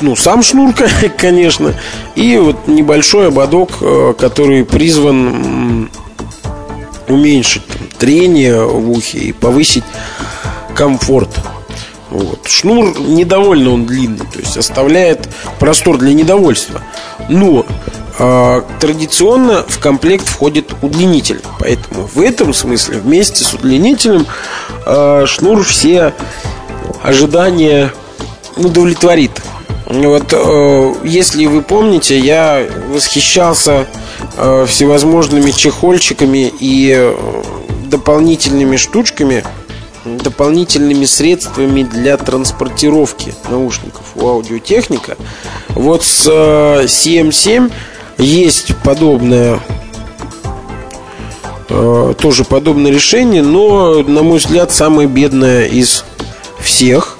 ну, 0.00 0.16
сам 0.16 0.42
шнур, 0.42 0.74
конечно, 1.18 1.74
и 2.14 2.36
вот 2.36 2.68
небольшой 2.68 3.28
ободок, 3.28 3.78
который 4.18 4.64
призван 4.64 5.90
уменьшить 7.08 7.62
трение 7.98 8.64
в 8.64 8.90
ухе 8.90 9.18
и 9.18 9.32
повысить 9.32 9.84
комфорт. 10.74 11.28
Вот. 12.10 12.46
Шнур 12.48 12.98
недовольно 12.98 13.72
он 13.72 13.86
длинный, 13.86 14.26
то 14.32 14.40
есть 14.40 14.56
оставляет 14.56 15.28
простор 15.58 15.98
для 15.98 16.12
недовольства. 16.12 16.82
Но 17.28 17.64
э, 18.18 18.62
традиционно 18.80 19.64
в 19.68 19.78
комплект 19.78 20.26
входит 20.26 20.74
удлинитель. 20.82 21.40
Поэтому 21.60 22.06
в 22.06 22.20
этом 22.20 22.52
смысле 22.52 22.98
вместе 22.98 23.44
с 23.44 23.54
удлинителем 23.54 24.26
э, 24.86 25.24
шнур 25.26 25.62
все 25.62 26.12
ожидания 27.02 27.92
удовлетворит. 28.56 29.40
Вот 29.90 30.32
э, 30.32 30.94
если 31.02 31.46
вы 31.46 31.62
помните, 31.62 32.16
я 32.16 32.64
восхищался 32.90 33.88
э, 34.36 34.64
всевозможными 34.68 35.50
чехольчиками 35.50 36.52
и 36.60 36.94
э, 36.96 37.42
дополнительными 37.86 38.76
штучками, 38.76 39.42
дополнительными 40.04 41.04
средствами 41.06 41.82
для 41.82 42.16
транспортировки 42.16 43.34
наушников 43.48 44.02
у 44.14 44.28
аудиотехника. 44.28 45.16
Вот 45.70 46.04
с 46.04 46.24
э, 46.28 46.84
CM7 46.84 47.72
есть 48.18 48.76
подобное 48.84 49.58
тоже 52.20 52.44
подобное 52.44 52.90
решение, 52.90 53.42
но, 53.42 54.02
на 54.02 54.24
мой 54.24 54.38
взгляд, 54.38 54.72
самое 54.72 55.06
бедное 55.06 55.66
из 55.66 56.04
всех 56.60 57.16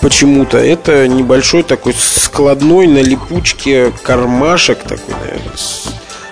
почему-то. 0.00 0.58
Это 0.58 1.08
небольшой 1.08 1.62
такой 1.62 1.94
складной 1.94 2.86
на 2.86 2.98
липучке 2.98 3.92
кармашек 4.02 4.82
такой, 4.82 5.14
наверное. 5.20 5.52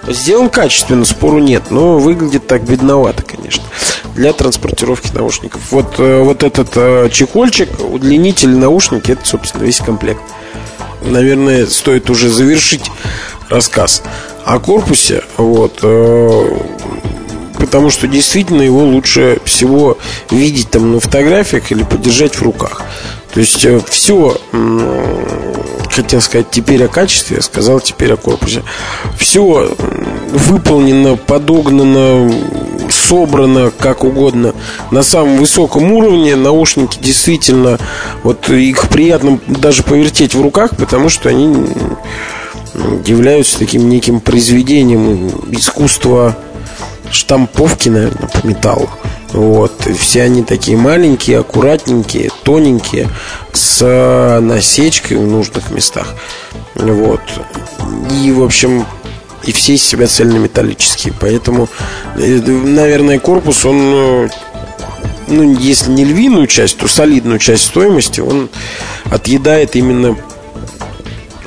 Сделан 0.07 0.51
качественно, 0.51 1.05
спору 1.05 1.39
нет, 1.39 1.71
но 1.71 1.99
выглядит 1.99 2.47
так 2.47 2.65
бедновато, 2.65 3.23
конечно, 3.23 3.65
для 4.15 4.33
транспортировки 4.35 5.11
наушников. 5.15 5.62
Вот, 5.71 5.95
э, 5.99 6.21
вот 6.23 6.43
этот 6.43 6.69
э, 6.77 7.09
чехольчик, 7.11 7.71
удлинитель 7.81 8.51
наушники, 8.51 9.12
это, 9.12 9.27
собственно, 9.27 9.65
весь 9.65 9.79
комплект. 9.79 10.21
Наверное, 11.03 11.66
стоит 11.66 12.11
уже 12.11 12.29
завершить 12.29 12.91
рассказ 13.49 14.03
о 14.45 14.59
корпусе. 14.59 15.23
Вот, 15.39 15.83
потому 17.59 17.91
что 17.91 18.07
действительно 18.07 18.62
его 18.62 18.85
лучше 18.85 19.39
всего 19.45 19.99
видеть 20.31 20.71
там 20.71 20.93
на 20.93 21.01
фотографиях 21.01 21.73
или 21.73 21.83
подержать 21.83 22.37
в 22.37 22.43
руках. 22.43 22.83
То 23.35 23.40
есть 23.40 23.65
э, 23.65 23.81
все, 23.89 24.36
хотел 25.90 26.20
сказать 26.20 26.51
теперь 26.51 26.85
о 26.85 26.89
качестве, 26.89 27.36
я 27.36 27.43
сказал 27.43 27.81
теперь 27.81 28.12
о 28.12 28.16
корпусе. 28.16 28.62
Все 29.19 29.74
выполнено, 30.31 31.16
подогнано, 31.16 32.32
собрано 32.90 33.73
как 33.77 34.05
угодно 34.05 34.55
на 34.93 35.02
самом 35.02 35.39
высоком 35.39 35.93
уровне. 35.93 36.36
Наушники 36.36 36.98
действительно, 37.01 37.78
вот 38.23 38.48
их 38.48 38.89
приятно 38.89 39.40
даже 39.48 39.82
повертеть 39.82 40.35
в 40.35 40.40
руках, 40.40 40.77
потому 40.77 41.09
что 41.09 41.28
они 41.28 41.66
являются 43.05 43.59
таким 43.59 43.89
неким 43.89 44.20
произведением 44.20 45.28
искусства 45.51 46.36
штамповки, 47.11 47.89
наверное, 47.89 48.28
по 48.28 48.47
металлу. 48.47 48.90
Вот. 49.35 49.73
Все 49.98 50.23
они 50.23 50.44
такие 50.44 50.77
маленькие, 50.77 51.40
аккуратненькие, 51.40 52.31
тоненькие, 52.44 53.09
с 53.52 54.40
насечкой 54.40 55.16
в 55.16 55.27
нужных 55.27 55.70
местах. 55.70 56.15
Вот. 56.77 57.20
И, 58.23 58.31
в 58.31 58.44
общем, 58.44 58.86
и 59.43 59.51
все 59.51 59.74
из 59.74 59.82
себя 59.82 60.06
цельнометаллические. 60.06 61.12
Поэтому, 61.20 61.69
э, 62.16 62.40
наверное, 62.40 63.19
корпус, 63.19 63.65
он, 63.65 63.77
э, 63.81 64.28
ну, 65.27 65.59
если 65.59 65.90
не 65.90 66.05
львиную 66.05 66.47
часть, 66.47 66.78
то 66.78 66.86
солидную 66.86 67.40
часть 67.40 67.65
стоимости 67.65 68.20
он 68.20 68.48
отъедает 69.11 69.74
именно 69.74 70.16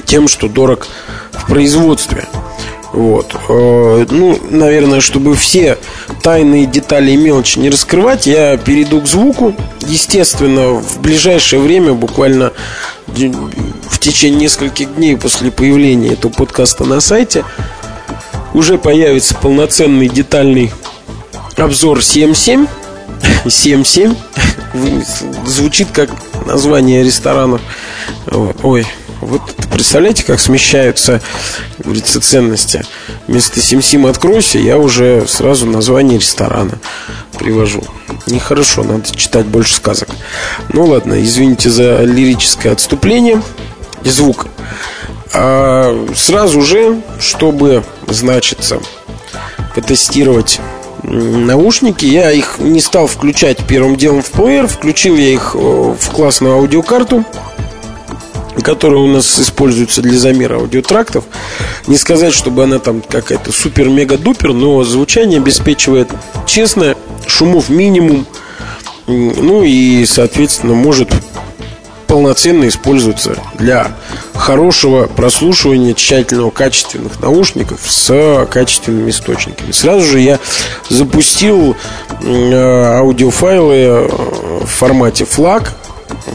тем, 0.06 0.28
что 0.28 0.50
дорог 0.50 0.88
в 1.32 1.48
производстве. 1.48 2.28
Вот. 2.92 3.34
Э, 3.48 4.06
ну, 4.10 4.38
наверное, 4.50 5.00
чтобы 5.00 5.36
все 5.36 5.77
тайные 6.22 6.66
детали 6.66 7.12
и 7.12 7.18
мелочи 7.18 7.60
не 7.60 7.70
раскрывать, 7.70 8.28
я 8.28 8.58
перейду 8.58 9.02
к 9.02 9.08
звуку. 9.08 9.56
Естественно, 9.82 10.74
в 10.74 11.00
ближайшее 11.02 11.62
время, 11.62 11.94
буквально 11.94 12.52
в 13.08 14.00
течение 14.00 14.42
нескольких 14.42 14.96
дней 14.96 15.18
после 15.18 15.52
появления 15.52 16.14
этого 16.14 16.32
подкаста 16.32 16.84
на 16.86 17.00
сайте, 17.00 17.44
уже 18.54 18.78
появится 18.78 19.36
полноценный 19.36 20.10
детальный 20.10 20.72
обзор 21.56 22.00
7.7. 22.00 22.68
7.7 23.46 24.16
звучит 25.46 25.88
как 25.92 26.10
название 26.46 27.04
ресторана. 27.04 27.60
Ой, 28.64 28.86
вот 29.22 29.42
представляете, 29.72 30.24
как 30.24 30.40
смещаются, 30.40 31.22
говорится, 31.80 32.22
ценности. 32.22 32.86
Вместо 33.28 33.62
Сим-Сим 33.62 34.06
откройся, 34.06 34.60
я 34.60 34.78
уже 34.78 35.26
сразу 35.28 35.66
название 35.66 36.20
ресторана 36.20 36.80
привожу. 37.38 37.84
Нехорошо, 38.28 38.84
надо 38.84 39.16
читать 39.16 39.46
больше 39.46 39.76
сказок. 39.76 40.10
Ну 40.74 40.86
ладно, 40.86 41.22
извините 41.24 41.70
за 41.70 42.04
лирическое 42.04 42.74
отступление. 42.74 43.42
И 44.04 44.10
звук. 44.10 44.48
А 45.34 46.08
сразу 46.16 46.62
же, 46.62 47.02
чтобы, 47.20 47.84
значится, 48.08 48.80
потестировать 49.76 50.60
наушники. 51.04 52.06
Я 52.06 52.32
их 52.32 52.60
не 52.60 52.82
стал 52.82 53.08
включать 53.08 53.66
первым 53.66 53.96
делом 53.96 54.22
в 54.22 54.32
плеер. 54.32 54.68
Включил 54.68 55.16
я 55.16 55.30
их 55.30 55.52
э, 55.56 55.58
в 55.58 56.10
классную 56.12 56.56
аудиокарту 56.56 57.26
которая 58.64 59.00
у 59.00 59.08
нас 59.08 59.40
используется 59.40 60.02
для 60.02 60.18
замера 60.18 60.56
аудиотрактов. 60.56 61.26
Не 61.88 61.98
сказать, 61.98 62.34
чтобы 62.34 62.64
она 62.64 62.80
там 62.80 63.02
какая-то 63.02 63.52
супер-мега-дупер, 63.52 64.54
но 64.54 64.84
звучание 64.84 65.40
обеспечивает 65.40 66.10
честное, 66.46 66.96
шумов 67.26 67.70
минимум. 67.70 68.26
Ну 69.08 69.64
и, 69.64 70.06
соответственно, 70.06 70.74
может 70.74 71.10
полноценно 72.08 72.68
использоваться 72.68 73.36
для 73.60 73.92
хорошего 74.34 75.08
прослушивания 75.08 75.94
тщательного 75.94 76.52
качественных 76.52 77.20
наушников 77.20 77.82
с 77.86 78.48
качественными 78.50 79.12
источниками. 79.12 79.72
Сразу 79.72 80.06
же 80.06 80.20
я 80.20 80.40
запустил 80.90 81.76
э, 82.22 82.98
аудиофайлы 83.00 84.10
в 84.62 84.66
формате 84.66 85.26
FLAC, 85.26 85.70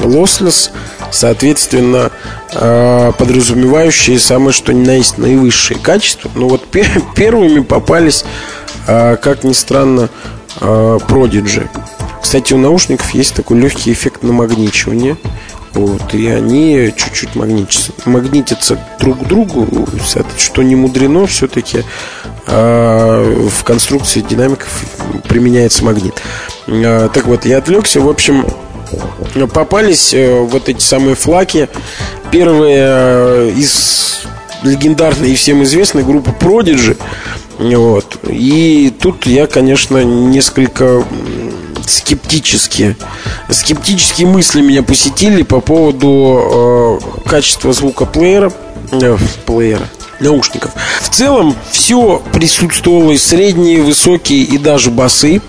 lossless, 0.02 0.70
соответственно, 1.12 2.10
э, 2.52 3.12
подразумевающие 3.16 4.18
самое 4.18 4.52
что 4.52 4.72
ни 4.72 4.84
на 4.84 4.96
есть 4.96 5.18
наивысшие 5.18 5.78
качества. 5.78 6.30
Но 6.34 6.48
вот 6.48 6.66
первыми 7.14 7.60
попались, 7.60 8.24
э, 8.86 9.16
как 9.16 9.44
ни 9.44 9.52
странно, 9.52 10.08
э, 10.60 10.98
Prodigy. 11.08 11.68
Кстати, 12.20 12.54
у 12.54 12.58
наушников 12.58 13.10
есть 13.14 13.34
такой 13.34 13.58
легкий 13.58 13.92
эффект 13.92 14.22
намагничивания. 14.22 15.16
Вот, 15.74 16.12
и 16.12 16.28
они 16.28 16.92
чуть-чуть 16.94 17.34
магнитятся, 17.34 17.92
магнитятся 18.04 18.78
друг 19.00 19.20
к 19.20 19.26
другу, 19.26 19.66
что 20.36 20.62
не 20.62 20.76
мудрено, 20.76 21.26
все-таки 21.26 21.82
э, 22.46 23.48
в 23.50 23.64
конструкции 23.64 24.20
динамиков 24.20 24.68
применяется 25.28 25.82
магнит. 25.82 26.20
Э, 26.66 27.08
так 27.12 27.26
вот, 27.26 27.46
я 27.46 27.58
отвлекся. 27.58 28.00
В 28.00 28.08
общем, 28.08 28.44
попались 29.52 30.14
э, 30.14 30.40
вот 30.40 30.68
эти 30.68 30.80
самые 30.80 31.14
флаки. 31.14 31.68
Первые 32.30 32.76
э, 32.78 33.52
из 33.56 34.26
легендарной 34.62 35.32
и 35.32 35.34
всем 35.34 35.62
известной 35.62 36.04
группы 36.04 36.30
Prodigy. 36.38 36.98
Вот. 37.58 38.18
И 38.28 38.92
тут 39.00 39.26
я, 39.26 39.46
конечно, 39.46 40.02
несколько 40.02 41.04
скептически 41.86 42.96
скептические 43.50 44.26
мысли 44.26 44.60
меня 44.60 44.82
посетили 44.82 45.42
по 45.42 45.60
поводу 45.60 47.00
э, 47.24 47.28
качества 47.28 47.72
звука 47.72 48.06
плеера 48.06 48.52
э, 48.92 49.16
плеера 49.46 49.88
наушников. 50.22 50.72
В 51.02 51.08
целом 51.10 51.54
все 51.70 52.22
присутствовало 52.32 53.12
и 53.12 53.18
средние, 53.18 53.82
высокие 53.82 54.42
и 54.42 54.58
даже 54.58 54.90
басы. 54.90 55.40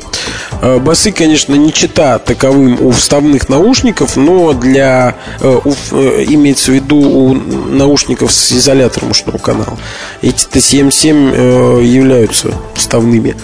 Э, 0.62 0.80
басы, 0.80 1.12
конечно, 1.12 1.56
не 1.56 1.74
чита 1.74 2.20
таковым 2.20 2.82
у 2.82 2.91
вставных 2.91 3.50
наушников, 3.50 4.16
но 4.16 4.54
для 4.54 5.16
э, 5.41 5.60
у, 5.64 5.72
э, 5.72 6.26
имеется 6.30 6.72
в 6.72 6.76
виду 6.76 6.98
у 6.98 7.34
наушников 7.34 8.32
с 8.32 8.54
изолятором 8.54 9.12
ушного 9.12 9.38
канала. 9.38 9.78
Эти 10.22 10.45
Т7-7 10.48 11.84
являются 11.84 12.54
вставными. 12.76 13.36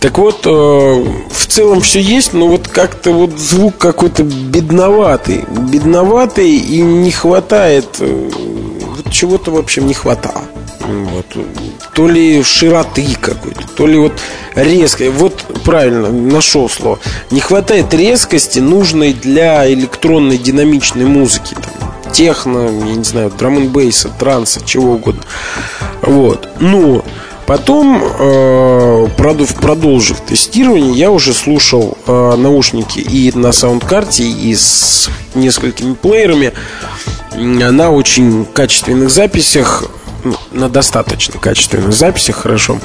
Так 0.00 0.16
вот, 0.16 0.46
в 0.46 1.46
целом 1.48 1.82
все 1.82 2.00
есть, 2.00 2.32
но 2.32 2.48
вот 2.48 2.68
как-то 2.68 3.12
вот 3.12 3.38
звук 3.38 3.76
какой-то 3.76 4.22
бедноватый. 4.22 5.44
Бедноватый 5.70 6.50
и 6.50 6.80
не 6.80 7.10
хватает, 7.10 8.00
вот 8.96 9.12
чего-то, 9.12 9.50
в 9.50 9.56
общем, 9.56 9.86
не 9.86 9.94
хватало. 9.94 10.42
Вот. 10.80 11.26
То 11.94 12.08
ли 12.08 12.42
широты 12.42 13.16
какой-то, 13.20 13.66
то 13.76 13.86
ли 13.86 13.98
вот 13.98 14.12
резкой. 14.54 15.10
Вот 15.10 15.44
правильно, 15.64 16.10
нашел 16.10 16.68
слово. 16.68 16.98
Не 17.30 17.40
хватает 17.40 17.92
резкости, 17.94 18.58
нужной 18.58 19.12
для 19.12 19.70
электронной 19.72 20.38
динамичной 20.38 21.04
музыки. 21.04 21.54
Там, 21.54 22.12
техно, 22.12 22.68
я 22.86 22.94
не 22.94 23.04
знаю, 23.04 23.30
drum 23.30 23.68
and 23.68 23.81
bass'а 23.81 24.08
транса, 24.08 24.60
чего 24.64 24.94
угодно. 24.94 25.22
Вот. 26.02 26.48
Но 26.60 27.04
Потом, 27.46 28.00
э, 28.02 29.08
продолжив 29.16 30.20
тестирование, 30.20 30.92
я 30.92 31.10
уже 31.10 31.34
слушал 31.34 31.98
э, 32.06 32.36
наушники 32.36 33.00
и 33.00 33.32
на 33.36 33.52
саундкарте, 33.52 34.22
и 34.22 34.54
с 34.54 35.10
несколькими 35.34 35.94
плеерами 35.94 36.52
на 37.34 37.90
очень 37.90 38.44
качественных 38.44 39.10
записях, 39.10 39.84
ну, 40.24 40.36
на 40.50 40.68
достаточно 40.68 41.38
качественных 41.38 41.92
записях, 41.92 42.36
хорошо, 42.36 42.78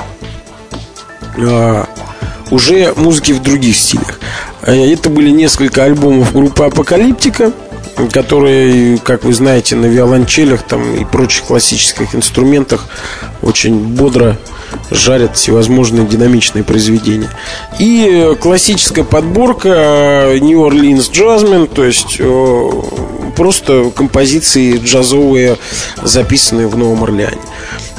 э, 1.37 1.85
уже 2.51 2.93
музыки 2.95 3.31
в 3.31 3.41
других 3.41 3.75
стилях. 3.75 4.19
Это 4.61 5.09
были 5.09 5.29
несколько 5.29 5.83
альбомов 5.83 6.33
группы 6.33 6.63
Апокалиптика– 6.63 7.51
которые, 8.11 8.97
как 8.99 9.23
вы 9.23 9.33
знаете, 9.33 9.75
на 9.75 9.85
виолончелях 9.85 10.63
там 10.63 10.95
и 10.95 11.05
прочих 11.05 11.45
классических 11.45 12.15
инструментах 12.15 12.85
очень 13.41 13.77
бодро 13.79 14.37
жарят 14.91 15.37
всевозможные 15.37 16.05
динамичные 16.05 16.63
произведения. 16.63 17.29
И 17.79 18.35
классическая 18.39 19.03
подборка 19.03 19.69
э, 19.69 20.37
New 20.39 20.59
Orleans 20.59 21.11
Jasmine, 21.11 21.67
то 21.67 21.85
есть 21.85 22.17
э, 22.19 22.69
просто 23.35 23.91
композиции 23.95 24.77
джазовые, 24.77 25.57
записанные 26.03 26.67
в 26.67 26.77
Новом 26.77 27.03
Орлеане. 27.03 27.41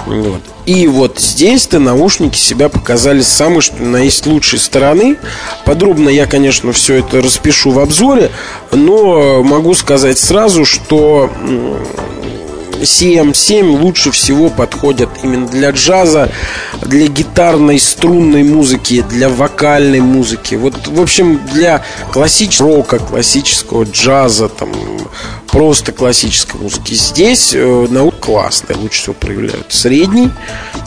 Вот. 0.06 0.42
И 0.68 0.86
вот 0.86 1.18
здесь-то 1.18 1.78
наушники 1.78 2.36
себя 2.36 2.68
показали 2.68 3.22
самой, 3.22 3.62
что 3.62 3.82
на 3.82 4.00
есть 4.00 4.26
лучшей 4.26 4.58
стороны. 4.58 5.16
Подробно 5.64 6.10
я, 6.10 6.26
конечно, 6.26 6.72
все 6.72 6.96
это 6.96 7.22
распишу 7.22 7.70
в 7.70 7.78
обзоре, 7.78 8.30
но 8.70 9.42
могу 9.42 9.72
сказать 9.72 10.18
сразу, 10.18 10.66
что 10.66 11.30
CM7 12.82 13.80
лучше 13.80 14.10
всего 14.10 14.50
подходят 14.50 15.08
именно 15.22 15.46
для 15.46 15.70
джаза, 15.70 16.30
для 16.82 17.06
гитарной, 17.06 17.78
струнной 17.78 18.42
музыки, 18.42 19.02
для 19.08 19.30
вокальной 19.30 20.00
музыки. 20.00 20.54
Вот, 20.54 20.86
в 20.86 21.00
общем, 21.00 21.40
для 21.50 21.82
классического 22.12 22.76
рока, 22.76 22.98
классического 22.98 23.84
джаза, 23.84 24.48
там, 24.48 24.70
просто 25.46 25.92
классической 25.92 26.60
музыки. 26.60 26.94
Здесь 26.94 27.52
э, 27.54 27.86
наука 27.88 28.17
классная, 28.28 28.76
лучше 28.76 29.00
всего 29.00 29.14
проявляют. 29.14 29.68
Средний. 29.70 30.30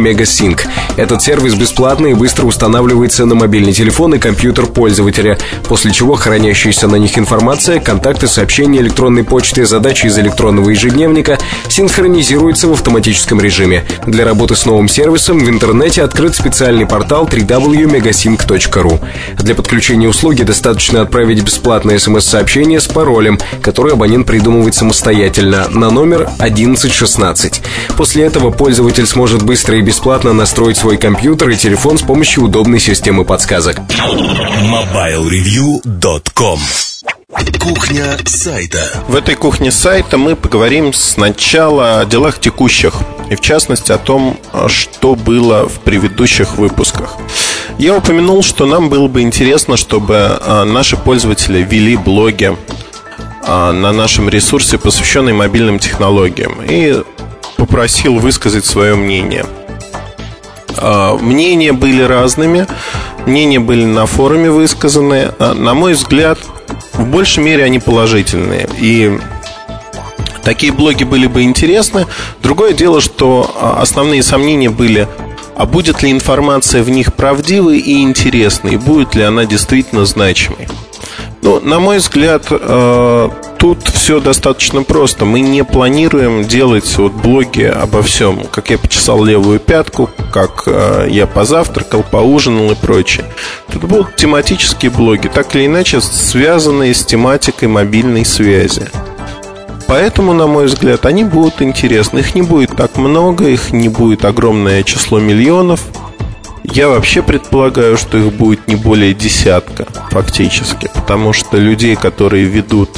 MegaSync. 0.52 0.68
Этот 0.98 1.22
сервис 1.22 1.56
бесплатный 1.56 2.12
и 2.12 2.14
быстро 2.14 2.46
устанавливается 2.46 3.26
на 3.26 3.36
мобильный 3.36 3.74
телефон 3.74 4.16
и 4.16 4.20
компьютер 4.20 4.66
пользователя, 4.66 5.38
после 5.68 5.92
чего 5.92 6.16
хранящаяся 6.16 6.88
на 6.88 6.96
них 6.96 7.18
информация, 7.18 7.80
контакты, 7.80 8.28
сообщения 8.28 8.80
электронной 8.80 9.24
почты, 9.24 9.66
задачи 9.66 10.08
из 10.08 10.18
электронного 10.20 10.70
ежедневника 10.70 11.40
синхронизируются 11.70 12.68
в 12.68 12.74
автоматическом 12.74 13.40
режиме. 13.40 13.86
Для 14.06 14.26
работы 14.26 14.56
с 14.56 14.66
новым 14.66 14.88
сервисом 14.88 15.40
в 15.40 15.50
интернете 15.50 16.04
открыт 16.04 16.36
специальный 16.36 16.86
портал 16.86 17.26
www.megasync.ru. 17.26 19.00
Для 19.40 19.56
подключения 19.56 20.08
услуги 20.08 20.44
достаточно 20.44 21.02
отправить 21.02 21.44
бесплатное 21.44 22.00
смс-сообщение 22.00 22.80
с 22.80 22.88
паролем, 22.88 23.40
который 23.62 23.94
абонент 23.94 24.28
придумывает 24.28 24.76
самостоятельно 24.76 25.68
на 25.70 25.90
номер 25.90 26.30
1116. 26.40 27.62
После 27.98 28.26
этого 28.26 28.52
пользователь 28.52 29.08
сможет 29.08 29.44
быстро 29.44 29.78
и 29.78 29.82
бесплатно 29.82 30.34
настроить 30.42 30.76
свой 30.76 30.98
компьютер 30.98 31.50
и 31.50 31.56
телефон 31.56 32.00
с 32.00 32.02
помощью 32.02 32.46
удобной 32.46 32.80
системы 32.80 33.26
подсказок. 33.26 33.78
MobileReview.com 34.64 36.60
Кухня 37.60 38.18
сайта. 38.26 39.04
В 39.08 39.16
этой 39.16 39.36
кухне 39.36 39.70
сайта 39.70 40.18
мы 40.18 40.36
поговорим 40.36 40.94
сначала 40.94 42.00
о 42.00 42.06
делах 42.06 42.40
текущих 42.40 42.96
и 43.30 43.36
в 43.36 43.42
частности 43.42 43.92
о 43.92 44.00
том, 44.00 44.40
что 44.66 45.14
было 45.14 45.70
в 45.70 45.80
предыдущих 45.82 46.58
выпусках. 46.58 47.18
Я 47.78 47.96
упомянул, 47.96 48.42
что 48.42 48.66
нам 48.66 48.90
было 48.90 49.08
бы 49.08 49.22
интересно, 49.22 49.78
чтобы 49.78 50.40
а, 50.42 50.66
наши 50.66 50.98
пользователи 50.98 51.62
вели 51.62 51.98
блоги 51.98 52.58
а, 53.46 53.72
на 53.72 53.92
нашем 53.92 54.28
ресурсе, 54.28 54.80
посвященный 54.80 55.34
мобильным 55.34 55.78
технологиям, 55.78 56.64
и 56.68 57.04
попросил 57.58 58.16
высказать 58.16 58.66
свое 58.66 58.96
мнение. 58.96 59.46
А, 60.78 61.18
мнения 61.18 61.74
были 61.74 62.02
разными, 62.02 62.68
мнения 63.26 63.60
были 63.60 63.86
на 63.86 64.06
форуме 64.06 64.52
высказаны. 64.52 65.32
А, 65.40 65.54
на 65.54 65.74
мой 65.74 65.94
взгляд, 65.94 66.40
в 66.94 67.06
большей 67.06 67.44
мере 67.44 67.64
они 67.64 67.80
положительные. 67.80 68.70
И 68.80 69.20
такие 70.44 70.72
блоги 70.72 71.04
были 71.04 71.28
бы 71.28 71.44
интересны. 71.44 72.06
Другое 72.42 72.74
дело, 72.74 73.02
что 73.02 73.78
основные 73.80 74.24
сомнения 74.24 74.70
были 74.70 75.08
а 75.54 75.68
будет 75.68 76.02
ли 76.02 76.10
информация 76.10 76.82
в 76.82 76.90
них 76.90 77.14
правдивой 77.14 77.78
и 77.78 78.02
интересной, 78.02 78.74
и 78.74 78.78
будет 78.78 79.14
ли 79.14 79.22
она 79.22 79.46
действительно 79.46 80.06
значимой. 80.06 80.68
Ну, 81.44 81.60
на 81.60 81.80
мой 81.80 81.98
взгляд, 81.98 82.46
э, 82.52 83.30
тут 83.58 83.88
все 83.88 84.20
достаточно 84.20 84.84
просто. 84.84 85.26
Мы 85.26 85.40
не 85.40 85.64
планируем 85.64 86.44
делать 86.44 86.96
вот 86.98 87.14
блоги 87.14 87.64
обо 87.64 88.04
всем, 88.04 88.44
как 88.52 88.70
я 88.70 88.78
почесал 88.78 89.24
левую 89.24 89.60
пятку, 89.60 90.12
как 90.32 90.64
э, 90.68 91.08
я 91.10 91.26
позавтракал, 91.26 92.04
поужинал 92.04 92.72
и 92.72 92.76
прочее. 92.76 93.26
Тут 93.72 93.86
будут 93.86 94.16
тематические 94.18 94.92
блоги, 94.92 95.30
так 95.30 95.56
или 95.56 95.66
иначе 95.66 96.00
связанные 96.00 96.94
с 96.94 97.04
тематикой 97.04 97.70
мобильной 97.70 98.24
связи. 98.24 98.88
Поэтому, 99.88 100.34
на 100.34 100.46
мой 100.46 100.68
взгляд, 100.68 101.08
они 101.08 101.24
будут 101.24 101.62
интересны. 101.64 102.20
Их 102.20 102.36
не 102.36 102.44
будет 102.44 102.76
так 102.78 102.98
много, 102.98 103.48
их 103.48 103.72
не 103.74 103.90
будет 103.90 104.26
огромное 104.26 104.84
число 104.84 105.20
миллионов– 105.20 105.82
я 106.64 106.90
вообще 106.90 107.22
предполагаю, 107.22 107.98
что 107.98 108.18
их 108.18 108.34
будет 108.34 108.68
не 108.68 108.76
более 108.76 109.14
десятка, 109.14 109.86
фактически. 110.10 110.90
Потому 110.94 111.34
что 111.34 111.58
людей, 111.58 111.96
которые 111.96 112.46
ведут 112.46 112.90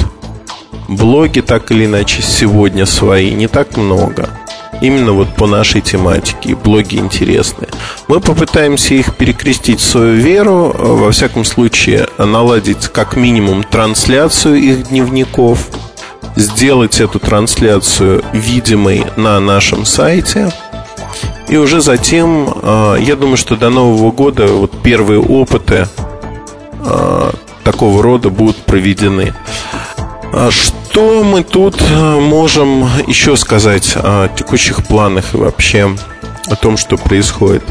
блоги 0.88 1.40
так 1.40 1.70
или 1.70 1.86
иначе 1.86 2.22
сегодня 2.22 2.86
свои, 2.86 3.32
не 3.32 3.48
так 3.48 3.76
много. 3.76 4.28
Именно 4.80 5.12
вот 5.12 5.34
по 5.34 5.46
нашей 5.46 5.80
тематике. 5.80 6.56
Блоги 6.56 6.96
интересные. 6.96 7.68
Мы 8.08 8.20
попытаемся 8.20 8.94
их 8.94 9.14
перекрестить 9.14 9.80
в 9.80 9.84
свою 9.84 10.16
веру. 10.16 10.74
Во 10.76 11.10
всяком 11.10 11.44
случае, 11.44 12.08
наладить 12.18 12.88
как 12.88 13.16
минимум 13.16 13.62
трансляцию 13.62 14.56
их 14.56 14.88
дневников 14.88 15.68
сделать 16.36 17.00
эту 17.00 17.18
трансляцию 17.18 18.24
видимой 18.32 19.06
на 19.16 19.38
нашем 19.40 19.84
сайте. 19.84 20.52
И 21.48 21.56
уже 21.56 21.80
затем, 21.80 22.48
э, 22.62 22.96
я 23.00 23.16
думаю, 23.16 23.36
что 23.36 23.56
до 23.56 23.70
Нового 23.70 24.10
года 24.10 24.46
вот 24.46 24.72
первые 24.82 25.20
опыты 25.20 25.86
э, 26.84 27.30
такого 27.62 28.02
рода 28.02 28.30
будут 28.30 28.56
проведены. 28.56 29.34
А 30.32 30.50
что 30.50 31.22
мы 31.22 31.44
тут 31.44 31.80
можем 31.90 32.88
еще 33.06 33.36
сказать 33.36 33.92
о 33.96 34.28
текущих 34.28 34.84
планах 34.84 35.34
и 35.34 35.36
вообще 35.36 35.96
о 36.46 36.56
том, 36.56 36.76
что 36.76 36.96
происходит? 36.96 37.62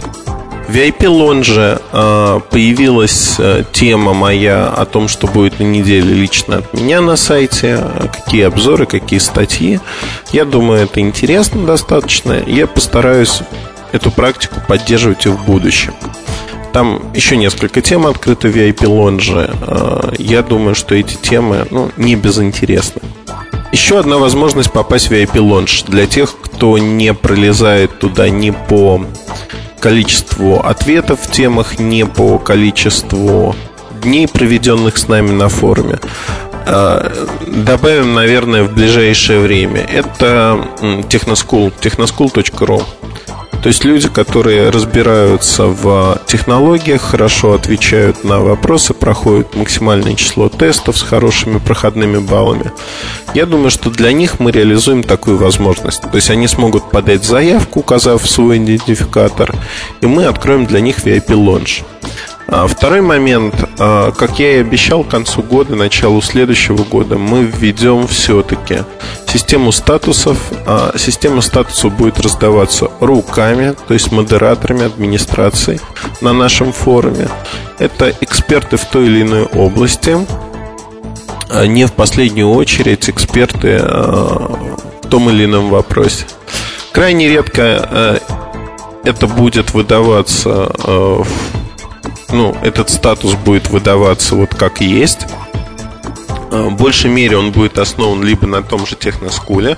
В 0.74 0.76
VIP 0.76 1.02
Lounge 1.02 1.80
э, 1.92 2.40
появилась 2.50 3.36
э, 3.38 3.64
тема 3.72 4.16
моя 4.16 4.70
о 4.70 4.86
том, 4.86 5.08
что 5.08 5.28
будет 5.28 5.60
на 5.60 5.66
неделе 5.66 6.16
лично 6.16 6.58
от 6.58 6.74
меня 6.74 7.00
на 7.00 7.16
сайте, 7.16 7.80
какие 8.12 8.46
обзоры, 8.46 8.88
какие 8.88 9.20
статьи. 9.20 9.80
Я 10.32 10.46
думаю, 10.46 10.86
это 10.86 11.00
интересно 11.00 11.64
достаточно. 11.64 12.42
Я 12.48 12.66
постараюсь 12.66 13.42
эту 13.92 14.10
практику 14.10 14.56
поддерживать 14.68 15.28
и 15.28 15.30
в 15.30 15.46
будущем. 15.46 15.94
Там 16.72 17.14
еще 17.14 17.38
несколько 17.38 17.84
тем 17.84 18.08
открыты 18.08 18.50
в 18.50 18.58
VIP 18.58 18.80
Lounge. 18.80 19.56
Э, 19.68 20.16
я 20.18 20.42
думаю, 20.42 20.74
что 20.74 20.96
эти 20.96 21.14
темы 21.14 21.68
ну, 21.70 21.92
не 21.98 22.16
безинтересны. 22.16 23.00
Еще 23.72 24.00
одна 24.00 24.18
возможность 24.18 24.72
попасть 24.72 25.10
в 25.10 25.12
VIP 25.12 25.36
Lounge 25.36 25.86
для 25.88 26.08
тех, 26.08 26.36
кто 26.42 26.80
не 26.80 27.14
пролезает 27.14 28.00
туда 28.00 28.30
ни 28.30 28.50
по 28.50 29.06
количеству 29.84 30.62
ответов 30.62 31.20
в 31.24 31.30
темах, 31.30 31.78
не 31.78 32.06
по 32.06 32.40
количеству 32.40 33.54
дней, 34.02 34.30
проведенных 34.30 34.98
с 34.98 35.10
нами 35.10 35.32
на 35.32 35.50
форуме. 35.50 36.00
А, 36.66 37.12
добавим, 37.48 38.14
наверное, 38.14 38.64
в 38.64 38.74
ближайшее 38.74 39.40
время. 39.40 39.82
Это 39.82 40.66
Technoschool, 40.82 41.74
technoschool.ru. 41.82 42.84
То 43.64 43.70
есть 43.70 43.86
люди, 43.86 44.10
которые 44.10 44.72
разбираются 44.72 45.68
в 45.68 46.22
технологиях, 46.28 47.02
хорошо 47.02 47.54
отвечают 47.54 48.26
на 48.26 48.42
вопросы, 48.42 48.94
проходят 48.94 49.56
максимальное 49.56 50.16
число 50.16 50.50
тестов 50.50 50.98
с 50.98 51.02
хорошими 51.02 51.60
проходными 51.60 52.18
баллами. 52.18 52.74
Я 53.34 53.46
думаю, 53.46 53.70
что 53.70 53.90
для 53.90 54.12
них 54.12 54.42
мы 54.42 54.52
реализуем 54.52 55.02
такую 55.02 55.38
возможность. 55.38 56.02
То 56.02 56.16
есть 56.16 56.30
они 56.30 56.50
смогут 56.50 56.92
подать 56.92 57.24
заявку, 57.24 57.80
указав 57.80 58.30
свой 58.30 58.58
идентификатор, 58.58 59.56
и 60.02 60.08
мы 60.08 60.26
откроем 60.26 60.66
для 60.66 60.82
них 60.82 60.98
VIP 60.98 61.28
Launch. 61.28 61.84
А 62.33 62.33
второй 62.48 63.02
момент, 63.02 63.56
а, 63.80 64.12
как 64.12 64.40
я 64.40 64.58
и 64.58 64.62
обещал, 64.62 65.04
к 65.04 65.10
концу 65.10 65.42
года, 65.42 65.76
началу 65.76 66.22
следующего 66.22 66.84
года 66.84 67.18
мы 67.18 67.44
введем 67.44 68.08
все-таки 68.08 68.80
систему 69.28 69.72
статусов. 69.72 70.38
А, 70.66 70.94
система 70.98 71.42
статусов 71.42 71.96
будет 71.96 72.20
раздаваться 72.20 72.92
руками, 73.00 73.76
то 73.88 73.94
есть 73.94 74.12
модераторами 74.12 74.86
администрации 74.86 75.80
на 76.22 76.34
нашем 76.34 76.74
форуме. 76.74 77.30
Это 77.80 78.14
эксперты 78.22 78.78
в 78.78 78.86
той 78.86 79.06
или 79.06 79.22
иной 79.24 79.44
области, 79.44 80.18
не 81.66 81.86
в 81.86 81.94
последнюю 81.94 82.50
очередь 82.50 83.10
эксперты 83.10 83.78
в 83.78 85.08
том 85.10 85.30
или 85.30 85.46
ином 85.46 85.70
вопросе. 85.70 86.26
Крайне 86.92 87.30
редко 87.30 88.20
это 89.04 89.28
будет 89.28 89.74
выдаваться 89.74 90.72
в 90.80 91.28
ну, 92.34 92.56
этот 92.62 92.90
статус 92.90 93.36
будет 93.36 93.70
выдаваться 93.70 94.36
вот 94.36 94.54
как 94.54 94.82
есть. 94.82 95.28
А, 96.52 96.70
в 96.70 96.76
большей 96.76 97.10
мере 97.10 97.38
он 97.38 97.52
будет 97.52 97.78
основан 97.78 98.24
либо 98.24 98.48
на 98.48 98.62
том 98.62 98.86
же 98.86 98.96
техноскуле. 98.96 99.78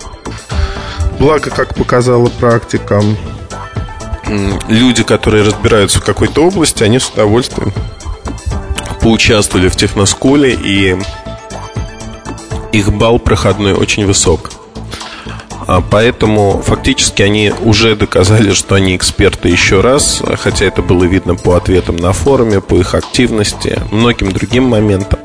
Благо, 1.19 1.49
как 1.49 1.75
показала 1.75 2.27
практика, 2.27 3.01
люди, 4.67 5.03
которые 5.03 5.43
разбираются 5.43 5.99
в 5.99 6.03
какой-то 6.03 6.45
области, 6.45 6.83
они 6.83 6.99
с 6.99 7.09
удовольствием 7.09 7.71
поучаствовали 9.01 9.69
в 9.69 9.75
техноскуле, 9.75 10.53
и 10.53 10.97
их 12.71 12.91
балл 12.91 13.19
проходной 13.19 13.73
очень 13.73 14.05
высок. 14.05 14.51
А 15.67 15.81
поэтому 15.81 16.61
фактически 16.63 17.23
они 17.23 17.51
уже 17.61 17.95
доказали, 17.95 18.53
что 18.53 18.75
они 18.75 18.95
эксперты 18.95 19.49
еще 19.49 19.81
раз, 19.81 20.21
хотя 20.39 20.65
это 20.65 20.81
было 20.81 21.03
видно 21.05 21.35
по 21.35 21.55
ответам 21.55 21.95
на 21.95 22.13
форуме, 22.13 22.61
по 22.61 22.75
их 22.75 22.93
активности, 22.93 23.79
многим 23.91 24.31
другим 24.31 24.65
моментам. 24.65 25.19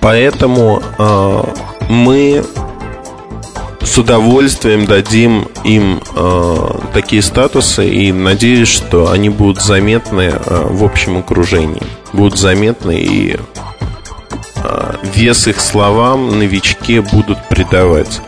Поэтому 0.00 0.82
э, 0.98 1.42
мы 1.88 2.42
с 3.82 3.98
удовольствием 3.98 4.86
дадим 4.86 5.48
им 5.64 6.00
э, 6.14 6.78
такие 6.92 7.22
статусы 7.22 7.88
и 7.88 8.12
надеюсь, 8.12 8.68
что 8.68 9.10
они 9.10 9.28
будут 9.28 9.62
заметны 9.62 10.32
э, 10.32 10.66
в 10.68 10.84
общем 10.84 11.18
окружении, 11.18 11.82
будут 12.12 12.38
заметны 12.38 13.00
и 13.00 13.36
э, 14.56 14.94
вес 15.14 15.48
их 15.48 15.60
словам 15.60 16.38
новички 16.38 17.00
будут 17.00 17.38
придавать. 17.48 18.20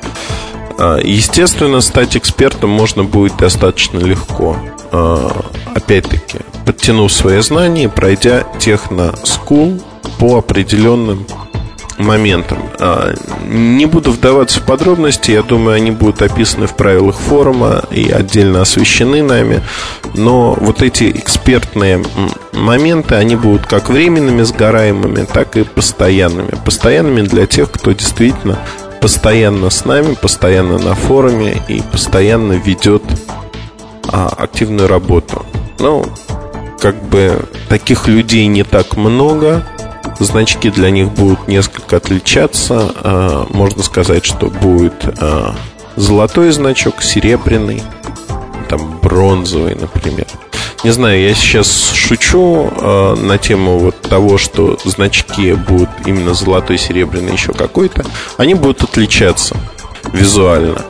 А, 0.79 0.99
естественно, 1.03 1.81
стать 1.81 2.17
экспертом 2.17 2.71
можно 2.71 3.05
будет 3.05 3.37
достаточно 3.37 3.99
легко. 3.99 4.57
А, 4.91 5.45
опять-таки, 5.75 6.39
подтянув 6.67 7.13
свои 7.13 7.41
знания, 7.41 7.89
пройдя 7.89 8.45
техно-скул 8.59 9.83
по 10.19 10.39
определенным 10.39 11.27
моментам. 11.99 12.59
А, 12.79 13.15
не 13.47 13.87
буду 13.87 14.13
вдаваться 14.13 14.61
в 14.61 14.65
подробности, 14.65 15.31
я 15.31 15.43
думаю, 15.43 15.77
они 15.77 15.91
будут 15.91 16.23
описаны 16.23 16.67
в 16.67 16.75
правилах 16.75 17.17
форума 17.17 17.85
и 17.91 18.11
отдельно 18.11 18.63
освещены 18.63 19.23
нами. 19.23 19.63
Но 20.15 20.57
вот 20.61 20.83
эти 20.83 21.11
экспертные 21.11 22.03
моменты, 22.53 23.15
они 23.15 23.37
будут 23.37 23.67
как 23.67 23.89
временными 23.89 24.43
сгораемыми, 24.43 25.25
так 25.25 25.57
и 25.57 25.65
постоянными. 25.65 26.53
Постоянными 26.65 27.23
для 27.23 27.47
тех, 27.47 27.71
кто 27.71 27.93
действительно 27.93 28.59
постоянно 29.03 29.69
с 29.69 29.85
нами, 29.85 30.15
постоянно 30.15 30.79
на 30.79 30.95
форуме 30.95 31.61
и 31.69 31.83
постоянно 31.83 32.53
ведет 32.53 33.03
а, 34.09 34.29
активную 34.29 34.89
работу. 34.89 35.45
Ну, 35.81 36.07
как 36.81 37.03
бы 37.03 37.45
таких 37.69 38.07
людей 38.07 38.47
не 38.47 38.63
так 38.63 38.97
много. 38.97 39.67
Значки 40.21 40.71
для 40.71 40.91
них 40.91 41.11
будут 41.11 41.49
несколько 41.49 41.97
отличаться. 41.97 42.93
А, 42.97 43.47
можно 43.51 43.83
сказать, 43.83 44.25
что 44.25 44.47
будет 44.47 44.95
а, 45.21 45.57
золотой 45.97 46.53
значок, 46.53 47.03
серебряный, 47.03 47.83
там 48.69 49.01
бронзовый, 49.03 49.75
например. 49.75 50.27
Не 50.85 50.91
знаю, 50.91 51.21
я 51.21 51.33
сейчас 51.35 51.93
шучу 51.95 52.69
э, 52.71 53.15
на 53.15 53.39
тему 53.39 53.79
вот 53.79 54.01
того, 54.01 54.37
что 54.37 54.79
значки 54.85 55.53
будут 55.53 55.89
именно 56.07 56.35
золотой, 56.35 56.77
серебряный, 56.77 57.33
еще 57.33 57.53
какой-то. 57.53 58.05
Они 58.37 58.55
будут 58.55 58.83
отличаться 58.83 59.57
визуально. 60.13 60.85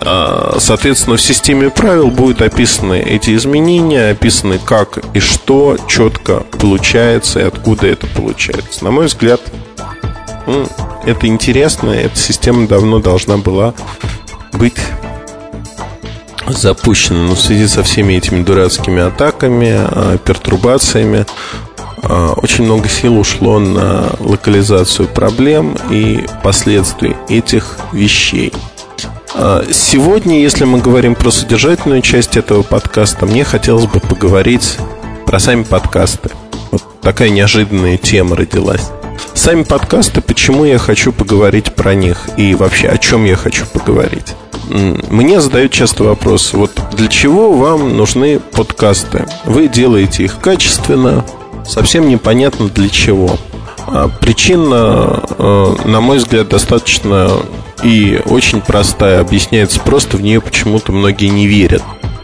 А, 0.00 0.56
соответственно, 0.58 1.16
в 1.16 1.20
системе 1.20 1.70
правил 1.70 2.08
будут 2.08 2.42
описаны 2.42 3.00
эти 3.00 3.36
изменения, 3.36 4.10
описаны 4.10 4.58
как 4.58 4.98
и 5.14 5.20
что 5.20 5.76
четко 5.86 6.40
получается 6.58 7.40
и 7.40 7.44
откуда 7.44 7.86
это 7.86 8.08
получается. 8.08 8.82
На 8.82 8.90
мой 8.90 9.06
взгляд, 9.06 9.40
это 11.04 11.26
интересно, 11.26 11.90
эта 11.90 12.16
система 12.16 12.66
давно 12.66 12.98
должна 12.98 13.36
была 13.36 13.74
быть 14.54 14.78
запущена. 16.52 17.28
Но 17.28 17.34
в 17.34 17.40
связи 17.40 17.66
со 17.66 17.82
всеми 17.82 18.14
этими 18.14 18.42
дурацкими 18.42 19.02
атаками, 19.02 19.72
а, 19.76 20.18
пертурбациями, 20.18 21.26
а, 22.02 22.32
очень 22.32 22.64
много 22.64 22.88
сил 22.88 23.18
ушло 23.18 23.58
на 23.58 24.10
локализацию 24.18 25.08
проблем 25.08 25.76
и 25.90 26.26
последствий 26.42 27.16
этих 27.28 27.78
вещей. 27.92 28.52
А, 29.34 29.64
сегодня, 29.70 30.40
если 30.40 30.64
мы 30.64 30.80
говорим 30.80 31.14
про 31.14 31.30
содержательную 31.30 32.02
часть 32.02 32.36
этого 32.36 32.62
подкаста, 32.62 33.26
мне 33.26 33.44
хотелось 33.44 33.86
бы 33.86 34.00
поговорить 34.00 34.78
про 35.26 35.38
сами 35.38 35.62
подкасты. 35.62 36.30
Вот 36.70 36.82
такая 37.00 37.30
неожиданная 37.30 37.96
тема 37.96 38.36
родилась. 38.36 38.90
Сами 39.34 39.62
подкасты, 39.62 40.20
почему 40.20 40.64
я 40.64 40.78
хочу 40.78 41.12
поговорить 41.12 41.74
про 41.74 41.94
них 41.94 42.28
и 42.36 42.54
вообще 42.54 42.88
о 42.88 42.98
чем 42.98 43.24
я 43.24 43.36
хочу 43.36 43.64
поговорить. 43.66 44.34
Мне 44.68 45.40
задают 45.40 45.72
часто 45.72 46.04
вопрос, 46.04 46.52
вот 46.52 46.80
для 46.92 47.08
чего 47.08 47.52
вам 47.52 47.96
нужны 47.96 48.38
подкасты? 48.38 49.26
Вы 49.44 49.68
делаете 49.68 50.24
их 50.24 50.38
качественно, 50.40 51.24
совсем 51.66 52.08
непонятно 52.08 52.68
для 52.68 52.88
чего. 52.88 53.36
А 53.86 54.08
причина, 54.08 55.22
э, 55.38 55.74
на 55.86 56.00
мой 56.00 56.18
взгляд, 56.18 56.48
достаточно 56.48 57.30
и 57.82 58.20
очень 58.26 58.60
простая. 58.60 59.20
Объясняется 59.20 59.80
просто, 59.80 60.16
в 60.16 60.22
нее 60.22 60.40
почему-то 60.40 60.92
многие 60.92 61.28
не 61.28 61.46
верят. 61.46 61.82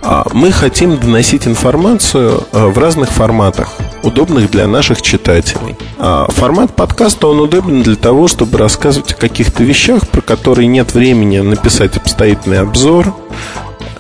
А 0.09 0.25
мы 0.33 0.53
хотим 0.53 0.99
доносить 0.99 1.49
информацию 1.49 2.45
э, 2.53 2.67
в 2.67 2.79
разных 2.79 3.11
форматах, 3.11 3.73
удобных 4.05 4.49
для 4.53 4.69
наших 4.69 5.03
читателей. 5.03 5.75
А 5.99 6.31
формат 6.31 6.77
подкаста, 6.77 7.27
он 7.27 7.41
удобен 7.41 7.83
для 7.83 7.97
того, 7.97 8.29
чтобы 8.29 8.57
рассказывать 8.57 9.15
о 9.15 9.17
каких-то 9.17 9.65
вещах, 9.65 10.07
про 10.07 10.21
которые 10.21 10.69
нет 10.69 10.95
времени 10.95 11.41
написать 11.41 11.97
обстоятельный 11.97 12.61
обзор, 12.61 13.17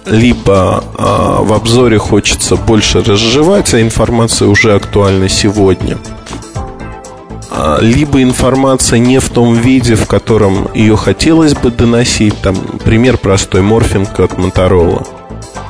либо 0.05 0.85
э, 0.97 1.43
в 1.43 1.53
обзоре 1.53 1.99
хочется 1.99 2.55
больше 2.55 3.03
разжевать, 3.03 3.74
а 3.74 3.83
информация 3.83 4.47
уже 4.47 4.77
актуальна 4.77 5.28
сегодня. 5.28 5.99
А, 7.51 7.78
либо 7.81 8.23
информация 8.23 9.01
не 9.01 9.19
в 9.19 9.28
том 9.28 9.55
виде, 9.55 9.97
в 9.97 10.07
котором 10.07 10.69
ее 10.73 10.97
хотелось 10.97 11.55
бы 11.55 11.73
доносить. 11.73 12.41
Там 12.43 12.55
пример 12.85 13.19
простой 13.19 13.62
морфинг 13.62 14.20
от 14.20 14.39
Моторола. 14.39 15.05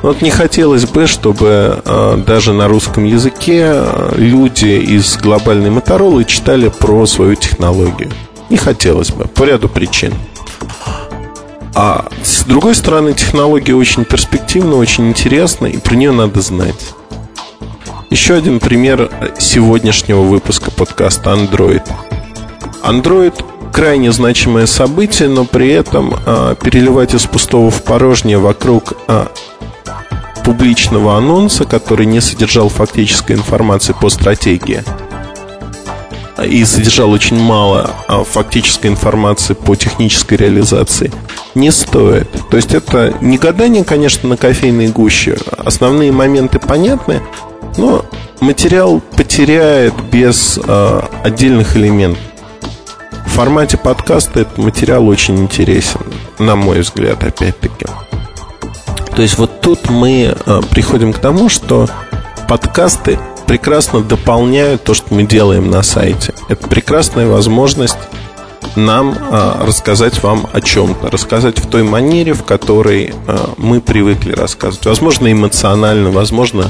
Вот 0.01 0.21
не 0.21 0.29
хотелось 0.29 0.85
бы, 0.85 1.07
чтобы 1.07 1.81
э, 1.83 2.23
даже 2.25 2.53
на 2.53 2.67
русском 2.67 3.03
языке 3.03 3.73
люди 4.15 4.65
из 4.65 5.17
глобальной 5.17 5.69
Моторолы 5.69 6.23
читали 6.23 6.69
про 6.69 7.05
свою 7.05 7.35
технологию. 7.35 8.11
Не 8.49 8.57
хотелось 8.57 9.11
бы, 9.11 9.25
по 9.25 9.43
ряду 9.43 9.67
причин. 9.67 10.13
А 11.75 12.07
с 12.23 12.43
другой 12.43 12.75
стороны, 12.75 13.13
технология 13.13 13.75
очень 13.75 14.05
перспективна, 14.05 14.75
очень 14.77 15.09
интересна, 15.09 15.67
и 15.67 15.77
про 15.77 15.95
нее 15.95 16.11
надо 16.11 16.41
знать. 16.41 16.93
Еще 18.09 18.35
один 18.35 18.59
пример 18.59 19.11
сегодняшнего 19.37 20.21
выпуска 20.21 20.71
подкаста 20.71 21.31
Android. 21.31 21.83
Android 22.83 23.33
крайне 23.73 24.11
значимое 24.11 24.65
событие, 24.65 25.29
но 25.29 25.43
при 25.45 25.69
этом 25.69 26.15
а, 26.25 26.55
переливать 26.55 27.13
из 27.13 27.25
пустого 27.25 27.69
в 27.69 27.83
порожнее 27.83 28.37
вокруг 28.37 28.93
а, 29.07 29.27
публичного 30.47 31.17
анонса, 31.17 31.65
который 31.65 32.05
не 32.05 32.21
содержал 32.21 32.69
фактической 32.69 33.33
информации 33.33 33.93
по 33.93 34.09
стратегии– 34.09 34.81
и 36.45 36.63
содержал 36.65 37.11
очень 37.11 37.37
мало 37.37 37.91
а, 38.07 38.23
фактической 38.23 38.87
информации 38.87 39.53
по 39.53 39.75
технической 39.75 40.37
реализации, 40.37 41.11
не 41.55 41.71
стоит. 41.71 42.29
То 42.49 42.57
есть 42.57 42.73
это 42.73 43.13
не 43.21 43.37
гадание, 43.37 43.83
конечно, 43.83 44.29
на 44.29 44.37
кофейной 44.37 44.89
гуще. 44.89 45.37
Основные 45.57 46.11
моменты 46.11 46.59
понятны, 46.59 47.21
но 47.77 48.05
материал 48.39 49.01
потеряет 49.15 49.95
без 50.11 50.59
э, 50.63 51.01
отдельных 51.23 51.75
элементов. 51.75 52.21
В 53.25 53.29
формате 53.31 53.77
подкаста 53.77 54.41
этот 54.41 54.57
материал 54.57 55.07
очень 55.07 55.39
интересен, 55.39 56.01
на 56.39 56.55
мой 56.55 56.81
взгляд, 56.81 57.23
опять-таки. 57.23 57.85
То 59.17 59.23
есть 59.23 59.39
вот 59.39 59.61
тут 59.61 59.89
мы 59.89 60.35
э, 60.35 60.61
приходим 60.69 61.11
к 61.11 61.17
тому, 61.17 61.49
что 61.49 61.89
подкасты 62.47 63.17
прекрасно 63.47 64.01
дополняют 64.01 64.83
то, 64.83 64.93
что 64.93 65.11
мы 65.11 65.23
делаем 65.23 65.71
на 65.71 65.81
сайте. 65.81 66.35
Это 66.49 66.67
прекрасная 66.67 67.25
возможность 67.25 67.97
нам 68.75 69.17
а, 69.31 69.65
рассказать 69.65 70.21
вам 70.21 70.47
о 70.53 70.61
чем-то, 70.61 71.09
рассказать 71.09 71.57
в 71.57 71.67
той 71.67 71.81
манере, 71.81 72.33
в 72.33 72.43
которой 72.43 73.15
а, 73.25 73.55
мы 73.57 73.81
привыкли 73.81 74.33
рассказывать. 74.33 74.85
Возможно, 74.85 75.31
эмоционально, 75.31 76.11
возможно, 76.11 76.69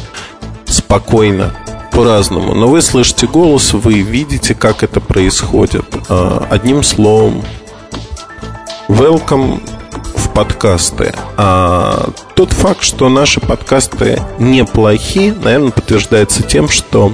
спокойно, 0.64 1.54
по-разному. 1.92 2.54
Но 2.54 2.70
вы 2.70 2.82
слышите 2.82 3.28
голос, 3.28 3.74
вы 3.74 4.00
видите, 4.00 4.56
как 4.56 4.84
это 4.84 5.02
происходит. 5.02 5.86
Одним 6.50 6.82
словом, 6.84 7.44
welcome 8.88 9.60
подкасты. 10.34 11.14
А 11.38 12.10
тот 12.36 12.54
факт, 12.54 12.84
что 12.84 13.10
наши 13.10 13.40
подкасты 13.40 14.22
неплохи, 14.40 15.34
наверное, 15.44 15.72
подтверждается 15.72 16.44
тем, 16.44 16.70
что 16.70 17.14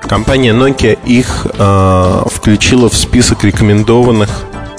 компания 0.00 0.52
Nokia 0.52 0.98
их 1.04 1.46
а, 1.58 2.26
включила 2.30 2.88
в 2.88 2.94
список 2.94 3.44
рекомендованных 3.44 4.30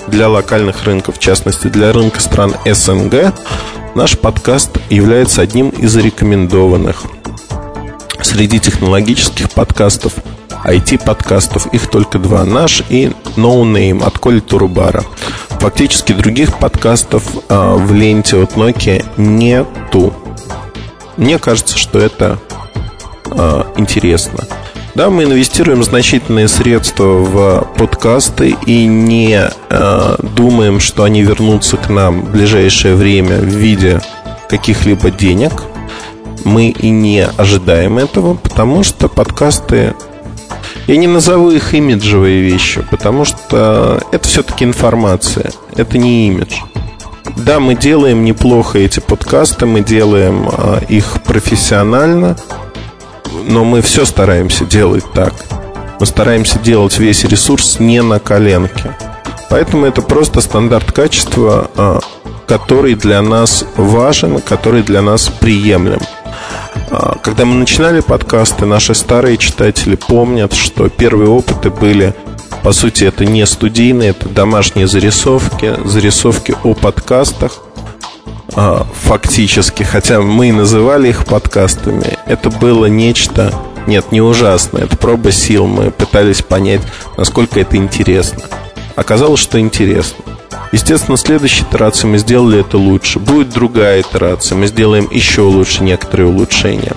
для 0.07 0.29
локальных 0.29 0.83
рынков, 0.85 1.17
в 1.17 1.19
частности 1.19 1.67
для 1.67 1.93
рынка 1.93 2.19
стран 2.19 2.55
СНГ. 2.65 3.33
Наш 3.95 4.17
подкаст 4.17 4.71
является 4.89 5.41
одним 5.41 5.69
из 5.69 5.95
рекомендованных. 5.95 7.03
Среди 8.21 8.59
технологических 8.59 9.51
подкастов– 9.51 10.13
IT-подкастов. 10.65 11.67
Их 11.73 11.87
только 11.89 12.19
два. 12.19 12.43
Наш 12.45 12.83
и 12.89 13.11
No 13.35 13.63
Name 13.63 14.03
от 14.03 14.17
Коли 14.17 14.39
Турубара. 14.39 15.03
Фактически 15.59 16.13
других 16.13 16.57
подкастов 16.57 17.23
э, 17.49 17.75
в 17.77 17.93
ленте 17.93 18.41
от 18.41 18.53
Nokia 18.53 19.05
нету. 19.17 20.13
Мне 21.17 21.37
кажется, 21.37 21.77
что 21.77 21.99
это 21.99 22.39
э, 23.25 23.63
интересно. 23.77 24.45
Да, 24.95 25.09
мы 25.09 25.23
инвестируем 25.23 25.83
значительные 25.83 26.47
средства 26.47 27.05
в 27.05 27.67
подкасты 27.77 28.55
и 28.65 28.85
не 28.85 29.49
э, 29.69 30.15
думаем, 30.35 30.79
что 30.79 31.03
они 31.03 31.21
вернутся 31.21 31.77
к 31.77 31.89
нам 31.89 32.21
в 32.21 32.31
ближайшее 32.31 32.95
время 32.95 33.37
в 33.37 33.45
виде 33.45 34.01
каких-либо 34.49 35.11
денег. 35.11 35.63
Мы 36.43 36.69
и 36.69 36.89
не 36.89 37.25
ожидаем 37.37 37.97
этого, 37.97 38.33
потому 38.33 38.83
что 38.83 39.07
подкасты 39.07 39.93
я 40.89 40.97
не 40.97 41.05
назову 41.05 41.51
их 41.51 41.75
имиджевые 41.75 42.41
вещи, 42.41 42.81
потому 42.89 43.23
что 43.23 44.01
это 44.11 44.27
все-таки 44.27 44.65
информация, 44.65 45.51
это 45.75 45.99
не 45.99 46.29
имидж. 46.29 46.55
Да, 47.37 47.59
мы 47.59 47.75
делаем 47.75 48.25
неплохо 48.25 48.79
эти 48.79 48.99
подкасты, 48.99 49.67
мы 49.67 49.81
делаем 49.81 50.49
э, 50.51 50.79
их 50.89 51.21
профессионально, 51.23 52.37
но 53.47 53.63
мы 53.63 53.83
все 53.83 54.03
стараемся 54.03 54.65
делать 54.65 55.03
так. 55.13 55.33
Мы 55.99 56.07
стараемся 56.07 56.57
делать 56.57 56.97
весь 56.97 57.23
ресурс 57.23 57.79
не 57.79 58.01
на 58.01 58.17
коленке. 58.17 58.97
Поэтому 59.51 59.85
это 59.85 60.01
просто 60.01 60.41
стандарт 60.41 60.91
качества, 60.91 61.69
э, 61.77 61.99
который 62.47 62.95
для 62.95 63.21
нас 63.21 63.63
важен, 63.75 64.41
который 64.41 64.81
для 64.81 65.03
нас 65.03 65.27
приемлем. 65.27 65.99
А, 66.91 67.17
когда 67.21 67.45
мы 67.45 67.55
начинали 67.55 67.99
подкасты, 67.99 68.65
наши 68.65 68.95
старые 68.95 69.37
читатели 69.37 69.95
помнят, 69.95 70.53
что 70.53 70.89
первые 70.89 71.29
опыты 71.29 71.69
были, 71.69 72.15
по 72.63 72.71
сути, 72.71 73.03
это 73.03 73.25
не 73.25 73.45
студийные, 73.45 74.09
это 74.09 74.27
домашние 74.27 74.87
зарисовки, 74.87 75.75
зарисовки 75.85 76.55
о 76.63 76.73
подкастах, 76.73 77.59
а, 78.55 78.87
фактически, 79.03 79.83
хотя 79.83 80.21
мы 80.21 80.49
и 80.49 80.51
называли 80.51 81.09
их 81.09 81.25
подкастами, 81.25 82.17
это 82.25 82.49
было 82.49 82.87
нечто, 82.87 83.53
нет, 83.85 84.11
не 84.11 84.21
ужасное, 84.21 84.83
это 84.83 84.97
проба 84.97 85.31
сил, 85.31 85.67
мы 85.67 85.91
пытались 85.91 86.41
понять, 86.41 86.81
насколько 87.17 87.59
это 87.59 87.77
интересно. 87.77 88.43
Оказалось, 88.95 89.39
что 89.39 89.59
интересно. 89.59 90.23
Естественно, 90.71 91.17
следующей 91.17 91.63
итерации 91.63 92.07
мы 92.07 92.19
сделали 92.19 92.59
это 92.59 92.77
лучше. 92.77 93.19
Будет 93.19 93.49
другая 93.49 94.01
итерация, 94.01 94.55
мы 94.55 94.67
сделаем 94.67 95.07
еще 95.09 95.41
лучше 95.41 95.83
некоторые 95.83 96.27
улучшения. 96.27 96.93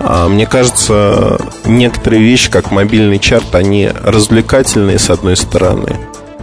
А, 0.00 0.28
мне 0.28 0.46
кажется, 0.46 1.38
некоторые 1.64 2.22
вещи, 2.22 2.50
как 2.50 2.72
мобильный 2.72 3.20
чарт, 3.20 3.54
они 3.54 3.88
развлекательные 3.88 4.98
с 4.98 5.10
одной 5.10 5.36
стороны, 5.36 5.96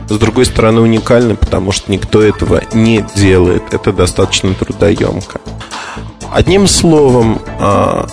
с 0.07 0.18
другой 0.18 0.45
стороны 0.45 0.80
уникальны, 0.80 1.36
потому 1.36 1.74
что 1.74 1.91
никто 1.91 2.22
этого 2.22 2.61
не 2.74 3.06
делает. 3.16 3.74
Это 3.74 3.91
достаточно 3.91 4.53
трудоемко. 4.53 5.41
Одним 6.32 6.68
словом, 6.68 7.41
а, 7.60 8.07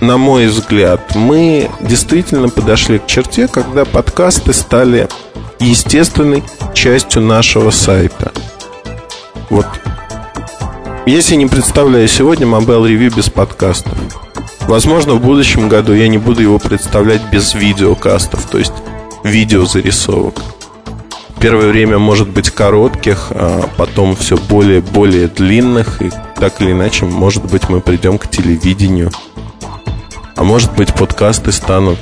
на 0.00 0.16
мой 0.16 0.48
взгляд, 0.48 1.14
мы 1.14 1.70
действительно 1.80 2.48
подошли 2.48 2.98
к 2.98 3.06
черте, 3.06 3.46
когда 3.46 3.84
подкасты 3.84 4.52
стали 4.52 5.08
естественной 5.60 6.42
частью 6.74 7.22
нашего 7.22 7.70
сайта. 7.70 8.32
Вот. 9.50 9.66
Если 11.06 11.36
не 11.36 11.46
представляю 11.46 12.06
сегодня 12.06 12.46
Mobile 12.46 12.86
Review 12.86 13.14
без 13.14 13.30
подкастов. 13.30 13.96
Возможно, 14.62 15.14
в 15.14 15.22
будущем 15.22 15.68
году 15.68 15.94
я 15.94 16.08
не 16.08 16.18
буду 16.18 16.42
его 16.42 16.58
представлять 16.58 17.22
без 17.32 17.54
видеокастов, 17.54 18.44
то 18.44 18.58
есть 18.58 18.74
видеозарисовок. 19.24 20.42
Первое 21.40 21.68
время 21.68 21.98
может 21.98 22.28
быть 22.28 22.50
коротких, 22.50 23.28
а 23.30 23.66
потом 23.76 24.14
все 24.16 24.36
более-более 24.36 25.28
длинных, 25.28 26.02
и 26.02 26.10
так 26.38 26.60
или 26.60 26.72
иначе, 26.72 27.06
может 27.06 27.44
быть, 27.44 27.70
мы 27.70 27.80
придем 27.80 28.18
к 28.18 28.28
телевидению. 28.28 29.10
А 30.36 30.44
может 30.44 30.74
быть, 30.74 30.92
подкасты 30.92 31.50
станут 31.52 31.98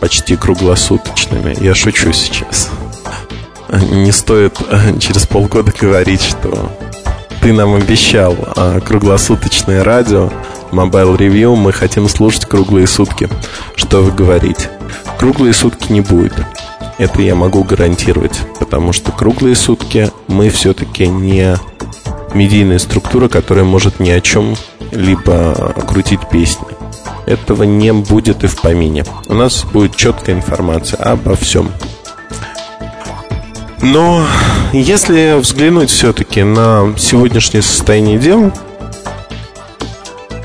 почти 0.00 0.36
круглосуточными. 0.36 1.56
Я 1.64 1.74
шучу 1.74 2.12
сейчас 2.12 2.70
не 3.72 4.12
стоит 4.12 4.58
э, 4.68 4.98
через 4.98 5.26
полгода 5.26 5.72
говорить, 5.78 6.22
что 6.22 6.70
ты 7.40 7.52
нам 7.52 7.74
обещал 7.74 8.36
а, 8.54 8.80
круглосуточное 8.80 9.82
радио, 9.82 10.30
Mobile 10.70 11.16
Review, 11.16 11.56
мы 11.56 11.72
хотим 11.72 12.08
слушать 12.08 12.46
круглые 12.46 12.86
сутки. 12.86 13.28
Что 13.74 14.02
вы 14.02 14.12
говорите? 14.12 14.70
Круглые 15.18 15.52
сутки 15.52 15.92
не 15.92 16.00
будет. 16.00 16.34
Это 16.98 17.20
я 17.20 17.34
могу 17.34 17.64
гарантировать, 17.64 18.40
потому 18.58 18.92
что 18.92 19.10
круглые 19.10 19.56
сутки 19.56 20.10
мы 20.28 20.50
все-таки 20.50 21.08
не 21.08 21.56
медийная 22.32 22.78
структура, 22.78 23.28
которая 23.28 23.64
может 23.64 24.00
ни 24.00 24.10
о 24.10 24.20
чем 24.20 24.54
либо 24.92 25.74
крутить 25.88 26.28
песни. 26.30 26.68
Этого 27.26 27.64
не 27.64 27.92
будет 27.92 28.44
и 28.44 28.46
в 28.46 28.60
помине. 28.60 29.04
У 29.28 29.34
нас 29.34 29.64
будет 29.64 29.96
четкая 29.96 30.36
информация 30.36 30.98
обо 31.02 31.34
всем. 31.34 31.70
Но 33.82 34.24
если 34.72 35.40
взглянуть 35.40 35.90
все-таки 35.90 36.44
на 36.44 36.94
сегодняшнее 36.96 37.62
состояние 37.62 38.18
дел, 38.18 38.52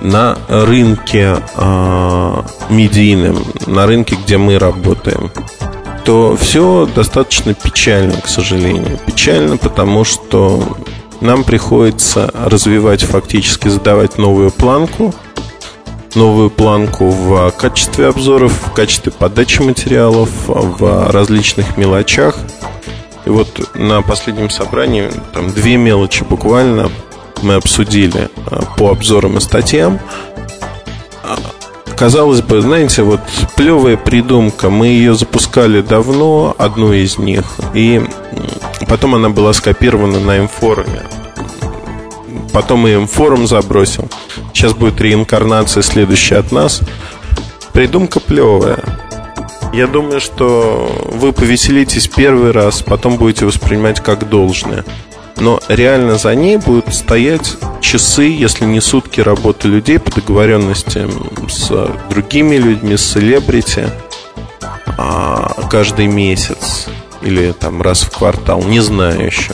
на 0.01 0.37
рынке 0.47 1.37
э, 1.55 2.41
медийном, 2.69 3.43
на 3.67 3.85
рынке, 3.85 4.15
где 4.15 4.37
мы 4.37 4.57
работаем, 4.57 5.31
то 6.03 6.35
все 6.35 6.89
достаточно 6.95 7.53
печально, 7.53 8.19
к 8.21 8.27
сожалению. 8.27 8.97
Печально, 9.05 9.57
потому 9.57 10.03
что 10.03 10.77
нам 11.21 11.43
приходится 11.43 12.31
развивать, 12.33 13.03
фактически 13.03 13.67
задавать 13.67 14.17
новую 14.17 14.49
планку, 14.49 15.13
новую 16.15 16.49
планку 16.49 17.09
в 17.09 17.51
качестве 17.51 18.07
обзоров, 18.07 18.51
в 18.51 18.71
качестве 18.71 19.11
подачи 19.11 19.61
материалов, 19.61 20.29
в 20.47 21.11
различных 21.11 21.77
мелочах– 21.77 22.35
и 23.27 23.29
вот 23.29 23.75
на 23.75 24.01
последнем 24.01 24.49
собрании 24.49 25.09
там 25.33 25.49
две 25.49 25.75
мелочи 25.75 26.23
буквально 26.23 26.89
мы 27.41 27.55
обсудили 27.55 28.29
а, 28.45 28.63
по 28.77 28.89
обзорам 28.89 29.35
и 29.37 29.41
статьям. 29.41 29.99
А, 31.25 31.37
казалось 31.97 32.41
бы, 32.41 32.61
знаете, 32.61 33.03
вот 33.03 33.19
плевая 33.57 33.97
придумка. 33.97 34.69
Мы 34.69 34.87
ее 34.87 35.13
запускали 35.13 35.81
давно, 35.81 36.55
одну 36.57 36.93
из 36.93 37.17
них, 37.17 37.43
и 37.73 38.01
потом 38.87 39.15
она 39.15 39.29
была 39.29 39.51
скопирована 39.51 40.21
на 40.21 40.37
М-форуме. 40.37 41.03
Потом 42.53 42.87
и 42.87 42.91
М-форум 42.91 43.45
забросил. 43.45 44.09
Сейчас 44.53 44.73
будет 44.73 45.01
реинкарнация 45.01 45.83
следующая 45.83 46.37
от 46.37 46.53
нас. 46.53 46.79
Придумка 47.73 48.21
плевая. 48.21 49.06
Я 49.77 49.85
думаю, 49.85 50.19
что 50.19 50.91
вы 51.11 51.33
повеселитесь 51.33 52.07
первый 52.07 52.49
раз, 52.49 52.81
потом 52.81 53.17
будете 53.17 53.45
воспринимать 53.45 53.99
как 53.99 54.27
должное. 54.27 54.83
Но 55.35 55.59
реально 55.67 56.17
за 56.17 56.33
ней 56.33 56.57
будут 56.57 56.91
стоять 56.95 57.57
часы, 57.79 58.23
если 58.23 58.65
не 58.65 58.81
сутки 58.81 59.21
работы 59.21 59.67
людей 59.67 59.99
по 59.99 60.09
договоренности 60.09 61.07
с 61.47 61.91
другими 62.09 62.55
людьми, 62.55 62.97
с 62.97 63.05
селебрити 63.05 63.87
а 64.97 65.53
каждый 65.69 66.07
месяц 66.07 66.87
или 67.21 67.51
там 67.51 67.83
раз 67.83 68.01
в 68.01 68.09
квартал, 68.09 68.63
не 68.63 68.79
знаю 68.79 69.27
еще. 69.27 69.53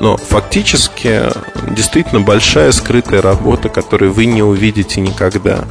Но 0.00 0.16
фактически 0.16 1.22
действительно 1.70 2.20
большая 2.20 2.72
скрытая 2.72 3.22
работа, 3.22 3.68
которую 3.68 4.12
вы 4.12 4.26
не 4.26 4.42
увидите 4.42 5.00
никогда. 5.00 5.66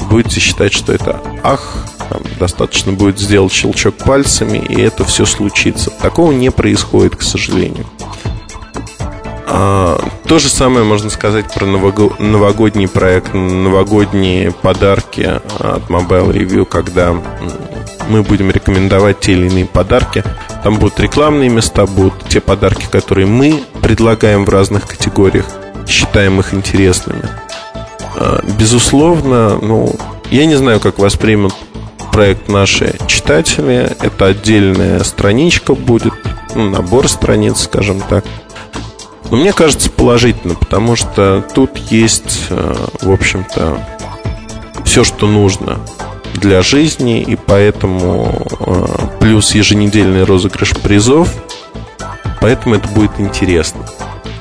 Будете 0.00 0.40
считать, 0.40 0.72
что 0.72 0.92
это 0.92 1.22
ах, 1.44 1.86
там, 2.08 2.22
достаточно 2.38 2.92
будет 2.92 3.18
сделать 3.18 3.52
щелчок 3.52 3.96
пальцами, 3.96 4.58
и 4.58 4.80
это 4.80 5.04
все 5.04 5.24
случится. 5.24 5.90
Такого 5.90 6.32
не 6.32 6.50
происходит, 6.50 7.16
к 7.16 7.22
сожалению. 7.22 7.86
А, 9.46 10.00
то 10.26 10.38
же 10.38 10.48
самое 10.48 10.84
можно 10.84 11.10
сказать 11.10 11.52
про 11.52 11.64
новогодний 11.66 12.88
проект, 12.88 13.34
новогодние 13.34 14.50
подарки 14.50 15.40
от 15.58 15.88
Mobile 15.88 16.32
Review, 16.32 16.64
когда 16.64 17.14
мы 18.08 18.22
будем 18.22 18.50
рекомендовать 18.50 19.20
те 19.20 19.32
или 19.32 19.46
иные 19.46 19.66
подарки. 19.66 20.24
Там 20.62 20.78
будут 20.78 20.98
рекламные 20.98 21.50
места, 21.50 21.86
будут 21.86 22.14
те 22.28 22.40
подарки, 22.40 22.86
которые 22.90 23.26
мы 23.26 23.62
предлагаем 23.82 24.44
в 24.44 24.48
разных 24.48 24.88
категориях, 24.88 25.46
считаем 25.86 26.40
их 26.40 26.54
интересными. 26.54 27.22
А, 28.16 28.42
безусловно, 28.58 29.58
ну, 29.60 29.94
я 30.30 30.46
не 30.46 30.56
знаю, 30.56 30.80
как 30.80 30.98
воспримут 30.98 31.54
проект 32.14 32.48
наши 32.48 32.94
читатели. 33.08 33.90
Это 34.00 34.26
отдельная 34.26 35.02
страничка 35.02 35.74
будет, 35.74 36.14
ну, 36.54 36.70
набор 36.70 37.08
страниц, 37.08 37.62
скажем 37.62 38.00
так. 38.08 38.24
Но 39.32 39.36
мне 39.36 39.52
кажется 39.52 39.90
положительно, 39.90 40.54
потому 40.54 40.94
что 40.94 41.44
тут 41.54 41.76
есть, 41.76 42.46
э, 42.50 42.74
в 43.02 43.10
общем-то, 43.10 43.84
все, 44.84 45.02
что 45.02 45.26
нужно 45.26 45.80
для 46.34 46.62
жизни, 46.62 47.20
и 47.20 47.34
поэтому 47.34 48.46
э, 48.60 48.84
плюс 49.18 49.52
еженедельный 49.56 50.22
розыгрыш 50.22 50.70
призов, 50.70 51.28
поэтому 52.40 52.76
это 52.76 52.86
будет 52.90 53.18
интересно 53.18 53.84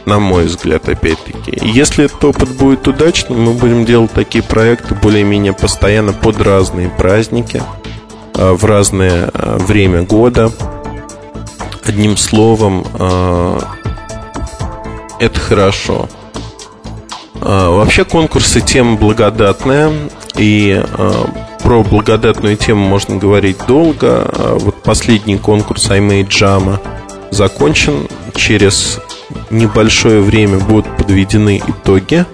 на 0.06 0.20
мой 0.20 0.46
взгляд, 0.46 0.90
опять-таки. 0.90 1.60
Если 1.62 2.06
этот 2.06 2.24
опыт 2.24 2.50
будет 2.50 2.88
удачным, 2.88 3.42
мы 3.42 3.54
будем 3.54 3.86
делать 3.86 4.12
такие 4.12 4.44
проекты 4.44 4.96
более-менее 4.96 5.54
постоянно 5.54 6.14
под 6.14 6.42
разные 6.42 6.90
праздники, 6.90 7.64
а, 8.36 8.54
в 8.54 8.66
разное 8.66 9.30
а, 9.34 9.58
время 9.60 10.04
года. 10.04 10.52
Одним 11.86 12.18
словом, 12.18 12.86
а, 12.94 13.60
это 15.20 15.40
хорошо. 15.40 16.10
Вообще 17.36 18.06
конкурсы 18.06 18.62
тема 18.62 18.96
благодатная, 18.96 19.92
и 20.38 20.82
про 21.62 21.84
благодатную 21.84 22.56
тему 22.56 22.88
можно 22.88 23.18
говорить 23.18 23.58
долго. 23.68 24.30
Вот 24.60 24.82
последний 24.82 25.38
конкурс 25.38 25.90
iMade 25.90 26.30
Jama 26.30 26.80
закончен. 27.32 28.08
Через 28.34 29.00
небольшое 29.54 30.22
время 30.22 30.60
будут 30.60 30.98
подведены 30.98 31.62
итоги. 31.66 32.26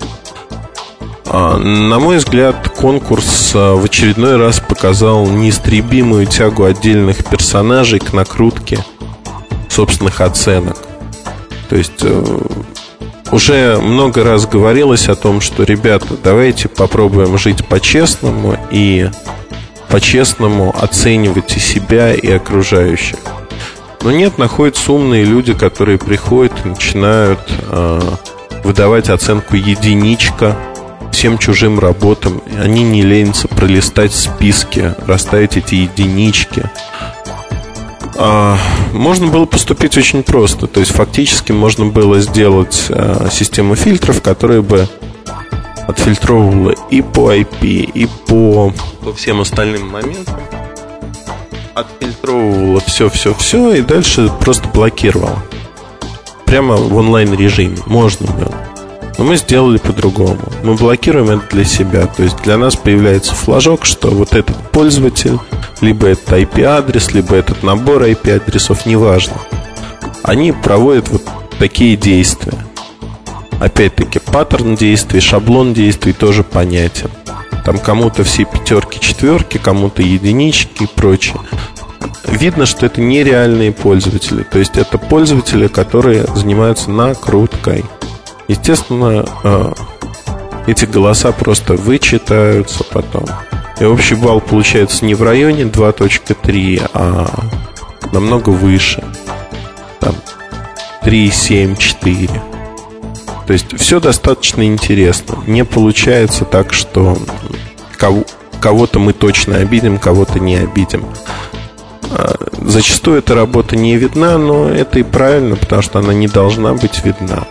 А, 1.26 1.58
на 1.58 2.00
мой 2.00 2.18
взгляд, 2.18 2.70
конкурс 2.70 3.52
а, 3.54 3.76
в 3.76 3.86
очередной 3.86 4.38
раз 4.38 4.60
показал 4.60 5.28
неистребимую 5.28 6.26
тягу 6.26 6.64
отдельных 6.64 7.24
персонажей 7.24 8.00
к 8.00 8.14
накрутке 8.14 8.80
собственных 9.70 10.22
оценок. 10.22 10.78
То 11.70 11.76
есть 11.76 12.02
э, 12.02 12.40
уже 13.32 13.78
много 13.78 14.24
раз 14.24 14.48
говорилось 14.48 15.08
о 15.08 15.16
том, 15.16 15.40
что, 15.40 15.64
ребята, 15.64 16.16
давайте 16.22 16.68
попробуем 16.68 17.38
жить 17.38 17.66
по-честному 17.68 18.58
и 18.72 19.12
по-честному 19.88 20.76
оценивать 20.76 21.56
и 21.56 21.60
себя, 21.60 22.14
и 22.14 22.32
окружающих. 22.32 23.20
Но 24.02 24.12
нет, 24.12 24.38
находятся 24.38 24.94
умные 24.94 25.26
люди, 25.26 25.54
которые 25.54 25.98
приходят 25.98 26.54
и 26.64 26.70
начинают 26.70 27.40
э, 27.68 28.02
выдавать 28.64 29.10
оценку 29.10 29.56
единичка 29.56 30.58
всем 31.12 31.38
чужим 31.38 31.80
работам. 31.80 32.42
Они 32.58 32.84
не 32.84 33.02
ленятся 33.02 33.48
пролистать 33.50 34.14
списки, 34.14 34.94
расставить 35.06 35.58
эти 35.58 35.76
единички. 35.76 36.64
А, 38.16 38.58
можно 38.94 39.28
было 39.28 39.46
поступить 39.46 39.98
очень 39.98 40.24
просто. 40.24 40.68
То 40.68 40.80
есть 40.80 40.92
фактически 40.94 41.52
можно 41.52 41.86
было 41.86 42.20
сделать 42.22 42.86
а, 42.90 43.28
систему 43.32 43.76
фильтров, 43.76 44.22
которая 44.22 44.62
бы 44.62 44.88
отфильтровывала 45.88 46.76
и 46.90 47.02
по 47.02 47.34
IP, 47.34 47.66
и 47.66 48.08
по, 48.28 48.74
по 49.04 49.14
всем 49.14 49.42
остальным 49.42 49.90
моментам 49.90 50.40
отфильтровывала 51.80 52.80
все-все-все 52.82 53.74
и 53.74 53.82
дальше 53.82 54.32
просто 54.40 54.68
блокировала. 54.70 55.44
Прямо 56.46 56.76
в 56.76 56.96
онлайн 56.96 57.34
режиме. 57.34 57.78
Можно 57.86 58.28
было. 58.32 58.56
Но 59.18 59.26
мы 59.26 59.36
сделали 59.36 59.78
по-другому. 59.78 60.40
Мы 60.64 60.76
блокируем 60.76 61.30
это 61.30 61.48
для 61.52 61.66
себя. 61.66 62.08
То 62.08 62.24
есть 62.24 62.42
для 62.42 62.58
нас 62.58 62.76
появляется 62.76 63.34
флажок, 63.34 63.86
что 63.86 64.10
вот 64.10 64.34
этот 64.34 64.56
пользователь, 64.72 65.38
либо 65.82 66.08
это 66.08 66.40
IP-адрес, 66.40 67.14
либо 67.14 67.36
этот 67.36 67.62
набор 67.62 68.04
IP-адресов, 68.04 68.86
неважно. 68.86 69.36
Они 70.24 70.52
проводят 70.54 71.10
вот 71.10 71.24
такие 71.60 71.98
действия. 71.98 72.54
Опять-таки, 73.60 74.20
паттерн 74.20 74.76
действий, 74.76 75.20
шаблон 75.20 75.74
действий 75.74 76.14
тоже 76.14 76.44
понятен. 76.44 77.10
Там 77.70 77.78
кому-то 77.78 78.24
все 78.24 78.46
пятерки, 78.46 79.00
четверки, 79.00 79.60
кому-то 79.60 80.02
единички 80.02 80.86
и 80.86 80.88
прочее 80.88 81.38
видно, 82.26 82.66
что 82.66 82.88
это 82.88 83.00
нереальные 83.00 83.72
пользователи. 83.72 84.41
То 84.41 84.58
есть 84.58 84.76
это 84.76 84.98
пользователи, 84.98 85.68
которые 85.68 86.26
занимаются 86.34 86.90
накруткой. 86.90 87.86
Естественно, 88.48 89.24
э, 89.44 89.74
эти 90.66 90.86
голоса 90.86 91.32
просто 91.32 91.76
вычитаются 91.76 92.84
потом. 92.86 93.26
И 93.80 93.86
общий 93.86 94.16
балл 94.16 94.41
получается 94.41 95.06
не 95.06 95.14
в 95.14 95.22
районе 95.22 95.66
2.3, 95.66 96.90
а 96.96 97.30
намного 98.12 98.50
выше. 98.50 99.04
Там 100.00 100.16
3, 101.04 101.30
7, 101.30 101.76
4. 101.76 102.41
То 103.50 103.54
есть 103.54 103.76
все 103.80 104.00
достаточно 104.00 104.64
интересно. 104.64 105.44
Не 105.48 105.66
получается 105.66 106.46
так, 106.46 106.72
что 106.72 107.18
кого-то 108.62 109.00
мы 109.00 109.12
точно 109.12 109.56
обидим, 109.58 109.98
кого-то 109.98 110.40
не 110.40 110.56
обидим. 110.56 111.04
А, 112.12 112.36
зачастую 112.62 113.18
эта 113.18 113.34
работа 113.34 113.76
не 113.76 113.98
видна, 113.98 114.38
но 114.38 114.70
это 114.70 115.00
и 115.00 115.04
правильно, 115.04 115.56
потому 115.56 115.82
что 115.82 115.98
она 115.98 116.14
не 116.14 116.28
должна 116.28 116.76
быть 116.76 117.04
видна. 117.04 117.48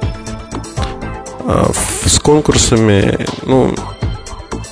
А, 1.41 1.69
с 2.05 2.21
конкурсами, 2.21 3.27
ну, 3.43 3.75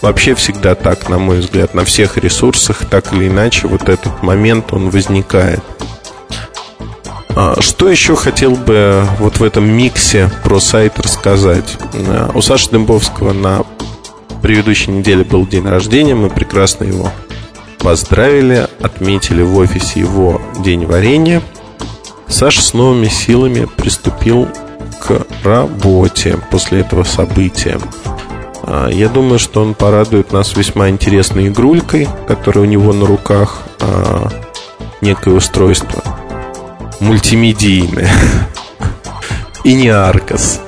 вообще 0.02 0.36
всегда 0.36 0.76
так, 0.76 1.08
на 1.08 1.18
мой 1.18 1.40
взгляд, 1.40 1.74
на 1.74 1.84
всех 1.84 2.18
ресурсах, 2.18 2.84
так 2.88 3.12
или 3.12 3.26
иначе, 3.26 3.66
вот 3.66 3.88
этот 3.88 4.22
момент, 4.22 4.72
он 4.72 4.90
возникает. 4.90 5.64
А, 7.38 7.60
что 7.60 7.90
еще 7.90 8.16
хотел 8.16 8.52
бы 8.52 9.06
вот 9.18 9.40
в 9.40 9.44
этом 9.44 9.68
миксе 9.68 10.30
про 10.42 10.58
сайт 10.58 10.98
рассказать? 10.98 11.76
А, 12.08 12.30
у 12.32 12.40
Саши 12.40 12.70
Дымбовского 12.70 13.34
на 13.34 13.66
предыдущей 14.40 14.90
неделе 14.90 15.22
был 15.22 15.46
день 15.46 15.68
рождения, 15.68 16.14
мы 16.14 16.30
прекрасно 16.30 16.84
его 16.84 17.10
поздравили, 17.78 18.66
отметили 18.80 19.42
в 19.42 19.54
офисе 19.58 20.00
его 20.00 20.40
день 20.60 20.86
варенья. 20.86 21.42
Саша 22.26 22.62
с 22.62 22.72
новыми 22.72 23.08
силами 23.08 23.66
приступил 23.76 24.48
к 25.06 25.26
работе 25.44 26.38
после 26.50 26.80
этого 26.80 27.04
события. 27.04 27.78
А, 28.62 28.88
я 28.88 29.10
думаю, 29.10 29.38
что 29.38 29.60
он 29.60 29.74
порадует 29.74 30.32
нас 30.32 30.56
весьма 30.56 30.88
интересной 30.88 31.48
игрулькой, 31.48 32.08
которая 32.26 32.64
у 32.64 32.68
него 32.68 32.94
на 32.94 33.04
руках 33.04 33.64
некое 35.02 35.34
устройство– 35.34 36.02
мультимедийное. 37.00 38.10
И 39.64 39.74
не 39.74 39.88
Аркас. 39.88 40.60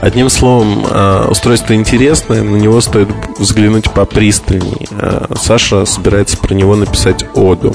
Одним 0.00 0.30
словом, 0.30 0.86
э, 0.88 1.26
устройство 1.28 1.74
интересное, 1.74 2.42
на 2.42 2.56
него 2.56 2.80
стоит 2.80 3.08
взглянуть 3.38 3.90
попристальней. 3.90 4.86
Э, 4.92 5.26
Саша 5.34 5.84
собирается 5.84 6.36
про 6.36 6.54
него 6.54 6.76
написать 6.76 7.24
оду. 7.34 7.74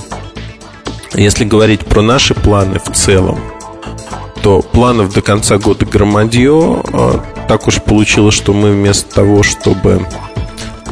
Если 1.14 1.44
говорить 1.44 1.82
про 1.82 2.02
наши 2.02 2.34
планы 2.34 2.80
в 2.80 2.96
целом, 2.96 3.40
то 4.44 4.62
планов 4.62 5.14
до 5.14 5.22
конца 5.22 5.58
года 5.58 5.86
громадье. 5.86 6.82
Э, 6.94 7.20
так 7.48 7.68
уж 7.68 7.82
получилось, 7.82 8.36
что 8.36 8.54
мы 8.54 8.72
вместо 8.72 9.14
того, 9.14 9.44
чтобы 9.44 10.06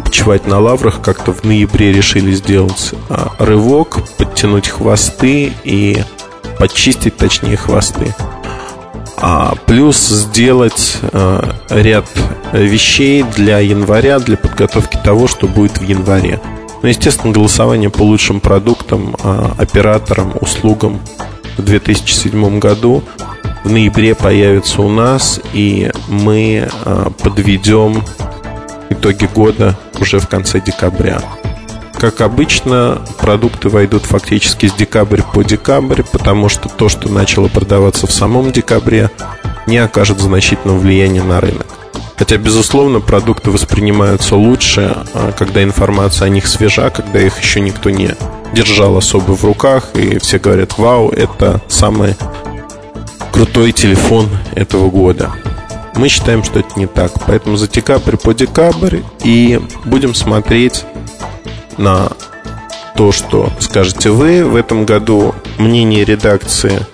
почивать 0.03 0.47
на 0.47 0.59
лаврах, 0.59 0.99
как-то 1.01 1.31
в 1.31 1.43
ноябре 1.43 1.93
решили 1.93 2.31
сделать 2.33 2.93
рывок, 3.37 3.99
подтянуть 4.17 4.67
хвосты 4.67 5.53
и 5.63 6.03
подчистить, 6.59 7.17
точнее, 7.17 7.57
хвосты. 7.57 8.13
А 9.17 9.55
плюс 9.65 9.97
сделать 9.97 10.97
э, 11.01 11.51
ряд 11.69 12.05
вещей 12.53 13.23
для 13.23 13.59
января, 13.59 14.19
для 14.19 14.37
подготовки 14.37 14.97
того, 15.03 15.27
что 15.27 15.47
будет 15.47 15.79
в 15.79 15.83
январе. 15.83 16.39
Ну, 16.81 16.87
естественно, 16.87 17.33
голосование 17.33 17.89
по 17.89 18.03
лучшим 18.03 18.39
продуктам, 18.39 19.15
э, 19.21 19.45
операторам, 19.57 20.33
услугам 20.39 20.99
в 21.57 21.63
2007 21.63 22.59
году 22.59 23.03
в 23.63 23.71
ноябре 23.71 24.15
появится 24.15 24.81
у 24.81 24.89
нас, 24.89 25.41
и 25.53 25.91
мы 26.07 26.69
э, 26.69 27.09
подведем 27.21 28.03
итоги 28.89 29.29
года 29.33 29.77
уже 29.99 30.19
в 30.19 30.27
конце 30.27 30.61
декабря. 30.61 31.21
Как 31.99 32.21
обычно, 32.21 33.01
продукты 33.17 33.67
войдут 33.67 34.05
фактически 34.05 34.67
с 34.67 34.73
декабря 34.73 35.21
по 35.21 35.43
декабрь, 35.43 36.01
потому 36.03 36.47
что 36.47 36.69
то, 36.69 36.87
что 36.87 37.09
начало 37.09 37.49
продаваться 37.49 38.07
в 38.07 38.11
самом 38.13 38.53
декабре, 38.53 39.11
не 39.67 39.79
окажет 39.79 40.19
значительного 40.21 40.77
влияния 40.77 41.23
на 41.23 41.41
рынок. 41.41 41.67
Хотя, 42.17 42.37
безусловно, 42.37 43.01
продукты 43.01 43.51
воспринимаются 43.51 44.37
лучше, 44.37 44.95
а, 45.13 45.33
когда 45.33 45.61
информация 45.61 46.27
о 46.27 46.29
них 46.29 46.47
свежа, 46.47 46.89
когда 46.89 47.19
их 47.19 47.37
еще 47.39 47.59
никто 47.59 47.89
не 47.89 48.15
держал 48.53 48.95
особо 48.95 49.33
в 49.33 49.43
руках, 49.43 49.89
и 49.93 50.19
все 50.19 50.39
говорят, 50.39 50.77
вау, 50.77 51.09
это 51.09 51.61
самый 51.67 52.15
крутой 53.33 53.73
телефон 53.73 54.29
этого 54.55 54.89
года. 54.89 55.31
Мы 55.95 56.07
считаем, 56.07 56.45
что 56.45 56.59
это 56.59 56.79
не 56.79 56.87
так. 56.87 57.11
Поэтому 57.27 57.57
за 57.57 57.67
декабрь 57.67 58.15
по 58.15 58.33
декабрь 58.33 58.99
и 59.23 59.59
будем 59.83 60.15
смотреть 60.15 60.85
на 61.79 62.09
то, 62.95 63.11
что 63.11 63.49
скажете 63.59 64.11
вы. 64.11 64.45
В 64.45 64.55
этом 64.55 64.85
году 64.85 65.33
мнение 65.57 66.03
редакции 66.03 66.85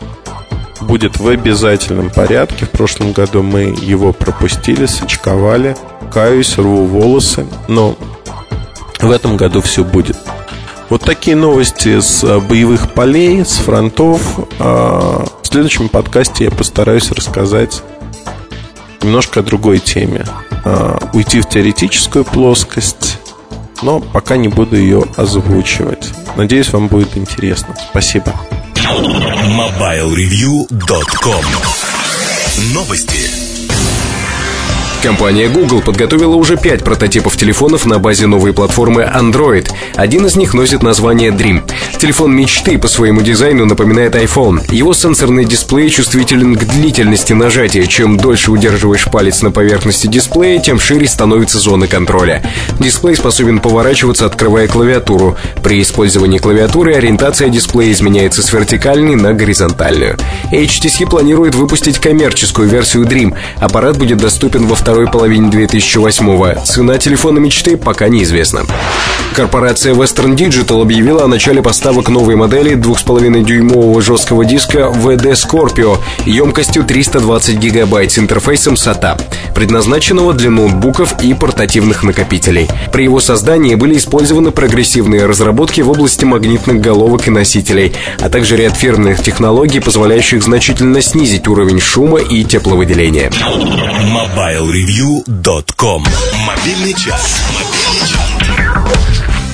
будет 0.82 1.20
в 1.20 1.28
обязательном 1.28 2.10
порядке. 2.10 2.66
В 2.66 2.70
прошлом 2.70 3.12
году 3.12 3.41
мы 3.41 3.76
его 3.82 4.14
пропустили, 4.14 4.86
сочковали. 4.86 5.76
Каюсь, 6.14 6.57
рву 6.57 6.86
волосы. 6.86 7.45
Но 7.68 7.98
в 8.99 9.12
этом 9.12 9.36
году 9.36 9.62
все 9.62 9.84
будет. 9.84 10.18
Вот 10.90 11.02
такие 11.02 11.36
новости 11.36 11.99
с 11.99 12.24
а, 12.24 12.40
боевых 12.40 12.91
полей, 12.94 13.44
с 13.44 13.57
фронтов. 13.57 14.22
А, 14.60 15.26
в 15.41 15.48
следующем 15.48 15.90
подкасте 15.90 16.45
я 16.45 16.52
постараюсь 16.52 17.12
рассказать 17.12 17.82
немножко 19.02 19.40
о 19.40 19.44
другой 19.44 19.80
теме. 19.80 20.24
А, 20.64 20.99
уйти 21.14 21.41
в 21.41 21.49
теоретическую 21.49 22.24
плоскость 22.24 23.18
но 23.82 24.00
пока 24.00 24.38
не 24.38 24.48
буду 24.48 24.76
ее 24.76 25.04
озвучивать. 25.18 26.12
Надеюсь, 26.36 26.72
вам 26.74 26.88
будет 26.88 27.18
интересно. 27.18 27.76
Спасибо. 27.90 28.34
MobileReview.com 28.76 31.46
Новости. 32.74 33.45
Компания 35.06 35.49
Google 35.49 35.82
подготовила 35.82 36.34
уже 36.34 36.57
пять 36.57 36.84
прототипов 36.84 37.38
телефонов 37.38 37.86
на 37.86 37.99
базе 37.99 38.26
новой 38.26 38.53
платформы 38.53 39.03
Android. 39.03 39.69
Один 39.94 40.26
из 40.26 40.36
них 40.36 40.56
носит 40.56 40.82
название 40.82 41.30
Dream. 41.30 41.61
Телефон 41.99 42.36
мечты 42.36 42.80
по 42.80 42.88
своему 42.88 43.22
дизайну 43.22 43.65
напоминает 43.65 44.15
iPhone. 44.15 44.64
Его 44.73 44.94
сенсорный 44.94 45.45
дисплей 45.45 45.91
чувствителен 45.91 46.56
к 46.56 46.65
длительности 46.65 47.34
нажатия. 47.34 47.86
Чем 47.86 48.18
дольше 48.18 48.49
удерживаешь 48.49 49.06
палец 49.06 49.44
на 49.44 49.52
поверхности 49.52 50.07
дисплея, 50.07 50.60
тем 50.60 50.80
шире 50.80 51.07
становится 51.07 51.60
зона 51.60 51.86
контроля. 51.86 52.41
Дисплей 52.80 53.15
способен 53.15 53.60
поворачиваться, 53.60 54.26
открывая 54.26 54.68
клавиатуру. 54.68 55.38
При 55.61 55.84
использовании 55.84 56.40
клавиатуры 56.40 56.95
ориентация 56.95 57.49
дисплея 57.49 57.91
изменяется 57.91 58.41
с 58.41 58.52
вертикальной 58.52 59.14
на 59.14 59.36
горизонтальную. 59.36 60.18
HTC 60.52 61.07
планирует 61.07 61.53
выпустить 61.53 61.99
коммерческую 61.99 62.68
версию 62.68 63.03
Dream. 63.03 63.36
Аппарат 63.60 63.99
будет 63.99 64.18
доступен 64.18 64.65
во 64.65 64.73
втором 64.73 64.95
второй 64.96 65.12
половине 65.12 65.50
2008-го. 65.50 66.64
Цена 66.64 66.98
телефона 66.98 67.40
мечты 67.40 67.76
пока 67.76 68.08
неизвестна. 68.08 68.62
Корпорация 69.36 69.94
Western 69.94 70.38
Digital 70.38 70.82
объявила 70.82 71.26
о 71.26 71.28
начале 71.28 71.62
поставок 71.62 72.08
новой 72.08 72.38
модели 72.38 72.78
2,5-дюймового 72.78 74.00
жесткого 74.00 74.46
диска 74.46 74.94
VD 74.96 75.34
Scorpio 75.34 75.98
емкостью 76.26 76.86
320 76.86 77.58
гигабайт 77.58 78.14
с 78.14 78.20
интерфейсом 78.20 78.76
SATA, 78.76 79.22
предназначенного 79.54 80.34
для 80.34 80.50
ноутбуков 80.50 81.22
и 81.22 81.34
портативных 81.34 82.04
накопителей. 82.04 82.70
При 82.94 83.04
его 83.04 83.20
создании 83.20 83.76
были 83.76 83.98
использованы 83.98 84.52
прогрессивные 84.52 85.26
разработки 85.26 85.82
в 85.82 85.90
области 85.90 86.24
магнитных 86.24 86.80
головок 86.80 87.28
и 87.28 87.32
носителей, 87.32 87.92
а 88.22 88.30
также 88.30 88.56
ряд 88.56 88.78
фирменных 88.78 89.22
технологий, 89.22 89.82
позволяющих 89.82 90.42
значительно 90.42 91.02
снизить 91.02 91.50
уровень 91.50 91.82
шума 91.82 92.20
и 92.20 92.46
тепловыделения. 92.46 93.30
Mobile 93.30 94.72
MobileReview.com 94.76 96.04
Мобильный 96.46 96.94
час. 96.94 97.42
Мобильный 97.54 98.08
час. 98.08 99.05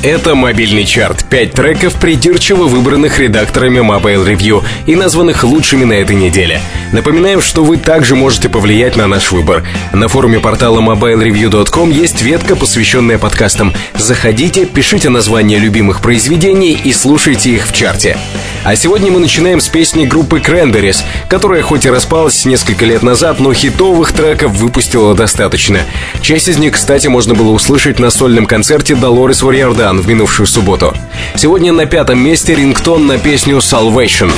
Это 0.04 0.34
мобильный 0.34 0.84
чарт. 0.84 1.26
Пять 1.30 1.54
треков, 1.54 1.94
придирчиво 1.94 2.64
выбранных 2.64 3.20
редакторами 3.20 3.78
Mobile 3.78 4.26
Review 4.26 4.64
и 4.88 4.96
названных 4.96 5.44
лучшими 5.44 5.84
на 5.84 5.94
этой 5.94 6.16
неделе. 6.16 6.60
Напоминаем, 6.92 7.40
что 7.40 7.64
вы 7.64 7.78
также 7.78 8.16
можете 8.16 8.50
повлиять 8.50 8.96
на 8.96 9.06
наш 9.06 9.32
выбор. 9.32 9.64
На 9.94 10.08
форуме 10.08 10.40
портала 10.40 10.82
mobilereview.com 10.82 11.92
есть 11.92 12.24
ветка, 12.24 12.56
посвященная 12.56 13.20
подкастам. 13.20 13.74
Заходите, 13.96 14.66
пишите 14.66 15.10
названия 15.10 15.60
любимых 15.60 16.02
произведений 16.02 16.74
и 16.84 16.92
слушайте 16.94 17.52
их 17.52 17.68
в 17.68 17.72
чарте. 17.74 18.18
А 18.64 18.76
сегодня 18.76 19.12
мы 19.12 19.20
начинаем 19.20 19.62
с 19.62 19.68
песни 19.68 20.06
группы 20.08 20.40
Cranberries, 20.40 21.04
которая 21.30 21.62
хоть 21.62 21.86
и 21.86 21.92
распалась 21.92 22.46
несколько 22.46 22.86
лет 22.86 23.04
назад, 23.04 23.40
но 23.40 23.54
хитовых 23.54 24.14
треков 24.14 24.54
выпустила 24.54 25.14
достаточно. 25.14 25.82
Часть 26.22 26.48
из 26.48 26.58
них, 26.58 26.74
кстати, 26.74 27.08
можно 27.08 27.36
было 27.36 27.52
услышать 27.52 28.00
на 28.00 28.10
сольном 28.10 28.48
концерте 28.48 28.96
Долорес 28.96 29.44
Варьярдан 29.92 30.02
в 30.02 30.08
минувшую 30.08 30.48
субботу. 30.48 30.96
Сегодня 31.36 31.74
на 31.74 31.86
пятом 31.86 32.20
месте 32.20 32.56
рингтон 32.56 33.08
на 33.08 33.18
песню 33.18 33.58
Salvation. 33.58 34.32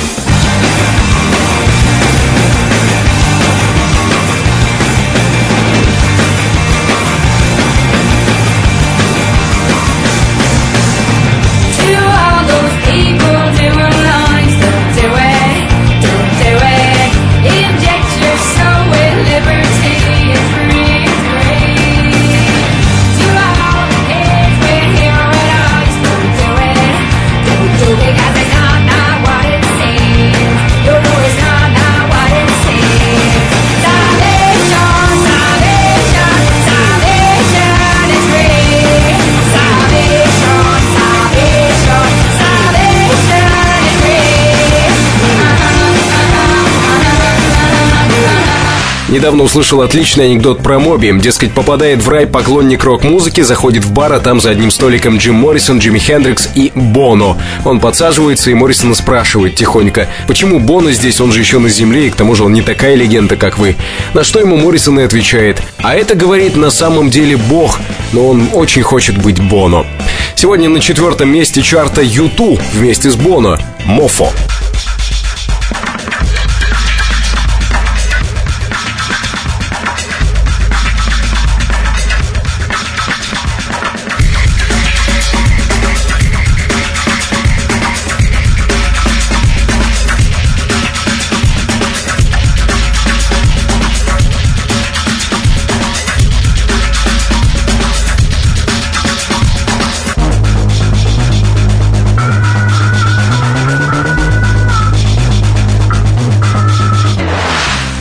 Недавно 49.14 49.44
услышал 49.44 49.80
отличный 49.80 50.24
анекдот 50.24 50.60
про 50.60 50.80
Моби. 50.80 51.12
Дескать, 51.20 51.52
попадает 51.52 52.02
в 52.02 52.08
рай 52.08 52.26
поклонник 52.26 52.82
рок-музыки, 52.82 53.42
заходит 53.42 53.84
в 53.84 53.92
бар, 53.92 54.12
а 54.12 54.18
там 54.18 54.40
за 54.40 54.50
одним 54.50 54.72
столиком 54.72 55.18
Джим 55.18 55.36
Моррисон, 55.36 55.78
Джимми 55.78 56.00
Хендрикс 56.00 56.48
и 56.56 56.72
Боно. 56.74 57.36
Он 57.64 57.78
подсаживается, 57.78 58.50
и 58.50 58.54
Моррисона 58.54 58.96
спрашивает 58.96 59.54
тихонько, 59.54 60.08
почему 60.26 60.58
Боно 60.58 60.90
здесь, 60.90 61.20
он 61.20 61.30
же 61.30 61.38
еще 61.38 61.60
на 61.60 61.68
земле, 61.68 62.08
и 62.08 62.10
к 62.10 62.16
тому 62.16 62.34
же 62.34 62.42
он 62.42 62.54
не 62.54 62.62
такая 62.62 62.96
легенда, 62.96 63.36
как 63.36 63.56
вы. 63.56 63.76
На 64.14 64.24
что 64.24 64.40
ему 64.40 64.56
Моррисон 64.56 64.98
и 64.98 65.04
отвечает, 65.04 65.62
а 65.78 65.94
это, 65.94 66.16
говорит, 66.16 66.56
на 66.56 66.70
самом 66.70 67.08
деле 67.08 67.36
бог, 67.36 67.78
но 68.12 68.26
он 68.26 68.48
очень 68.52 68.82
хочет 68.82 69.16
быть 69.16 69.40
Боно. 69.40 69.86
Сегодня 70.34 70.68
на 70.68 70.80
четвертом 70.80 71.28
месте 71.28 71.62
чарта 71.62 72.02
YouTube 72.02 72.60
вместе 72.72 73.12
с 73.12 73.14
Боно 73.14 73.60
«Мофо». 73.84 74.32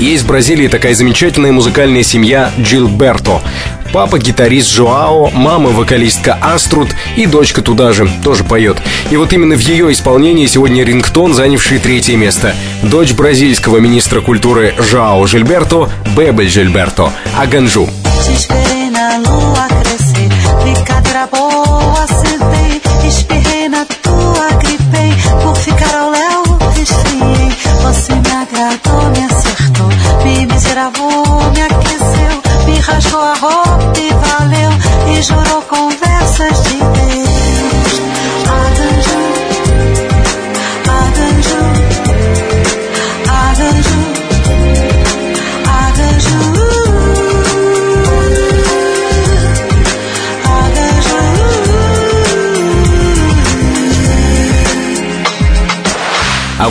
Есть 0.03 0.23
в 0.23 0.27
Бразилии 0.27 0.67
такая 0.67 0.93
замечательная 0.95 1.53
музыкальная 1.53 2.03
семья 2.03 2.51
Джилберто. 2.59 3.41
Папа 3.93 4.19
гитарист 4.19 4.69
Жоао, 4.69 5.29
мама 5.31 5.69
вокалистка 5.69 6.37
Аструд 6.41 6.89
и 7.15 7.25
дочка 7.25 7.61
туда 7.61 7.93
же, 7.93 8.09
тоже 8.21 8.43
поет. 8.43 8.81
И 9.11 9.15
вот 9.15 9.31
именно 9.31 9.55
в 9.55 9.61
ее 9.61 9.93
исполнении 9.93 10.45
сегодня 10.45 10.83
рингтон, 10.83 11.33
занявший 11.33 11.79
третье 11.79 12.17
место. 12.17 12.53
Дочь 12.81 13.13
бразильского 13.13 13.77
министра 13.77 14.19
культуры 14.19 14.75
Жоао 14.77 15.25
Жильберто, 15.25 15.89
Бебель 16.17 16.49
Жильберто, 16.49 17.13
Аганжу. 17.39 17.89
Você 18.23 18.62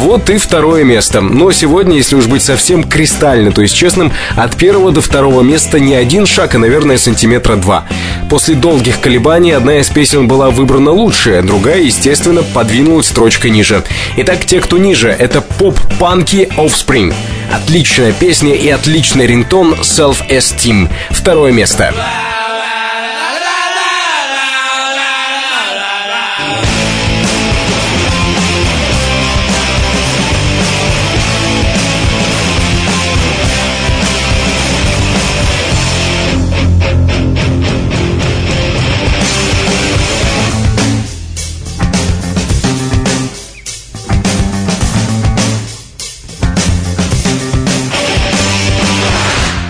вот 0.03 0.29
и 0.31 0.37
второе 0.37 0.83
место. 0.83 1.21
Но 1.21 1.53
сегодня, 1.53 1.97
если 1.97 2.17
уж 2.17 2.27
быть 2.27 2.43
совсем 2.43 2.83
кристально, 2.83 3.53
то 3.53 3.63
есть 3.63 3.75
честным, 3.75 4.13
от 4.37 4.57
первого 4.57 4.91
до 4.91 5.01
второго 5.01 5.43
места 5.43 5.79
не 5.79 5.95
один 5.95 6.27
шаг, 6.27 6.55
а, 6.57 6.59
наверное, 6.59 6.99
сантиметра 6.99 7.55
два. 7.55 7.85
После 8.29 8.57
долгих 8.57 9.01
колебаний 9.01 9.53
одна 9.53 9.79
из 9.79 9.89
песен 9.89 10.27
была 10.27 10.51
выбрана 10.51 10.91
лучшая, 10.91 11.43
другая, 11.43 11.81
естественно, 11.81 12.43
подвинулась 12.43 13.07
строчкой 13.07 13.53
ниже. 13.53 13.85
Итак, 14.17 14.45
те, 14.45 14.61
кто 14.61 14.77
ниже, 14.77 15.09
это 15.09 15.41
поп-панки 15.41 16.49
Offspring. 16.57 17.15
Отличная 17.53 18.13
песня 18.13 18.55
и 18.55 18.69
отличный 18.69 19.27
рингтон 19.27 19.75
Self-Esteem. 19.75 20.91
Второе 21.11 21.53
место. 21.53 21.95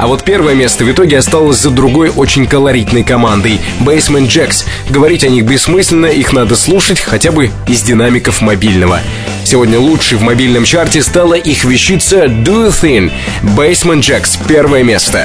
А 0.02 0.08
вот 0.08 0.24
первое 0.24 0.54
место 0.54 0.84
в 0.84 0.90
итоге 0.90 1.16
осталось 1.18 1.58
за 1.58 1.70
другой 1.70 2.10
очень 2.10 2.48
колоритной 2.48 3.04
командой— 3.04 3.60
Basement 3.82 4.26
Jacks. 4.26 4.64
Говорить 4.90 5.22
о 5.22 5.28
них 5.28 5.44
бессмысленно, 5.44 6.06
их 6.06 6.32
надо 6.32 6.56
слушать 6.56 6.98
хотя 6.98 7.30
бы 7.30 7.52
из 7.68 7.82
динамиков 7.82 8.40
мобильного. 8.40 8.98
Сегодня 9.44 9.78
лучшей 9.78 10.18
в 10.18 10.22
мобильном 10.22 10.64
чарте 10.64 11.02
стала 11.04 11.34
их 11.34 11.62
вещица 11.62 12.24
Do 12.24 12.66
You 12.66 12.70
Thing. 12.70 13.12
Basement 13.56 14.00
Jacks— 14.00 14.36
первое 14.48 14.82
место. 14.82 15.24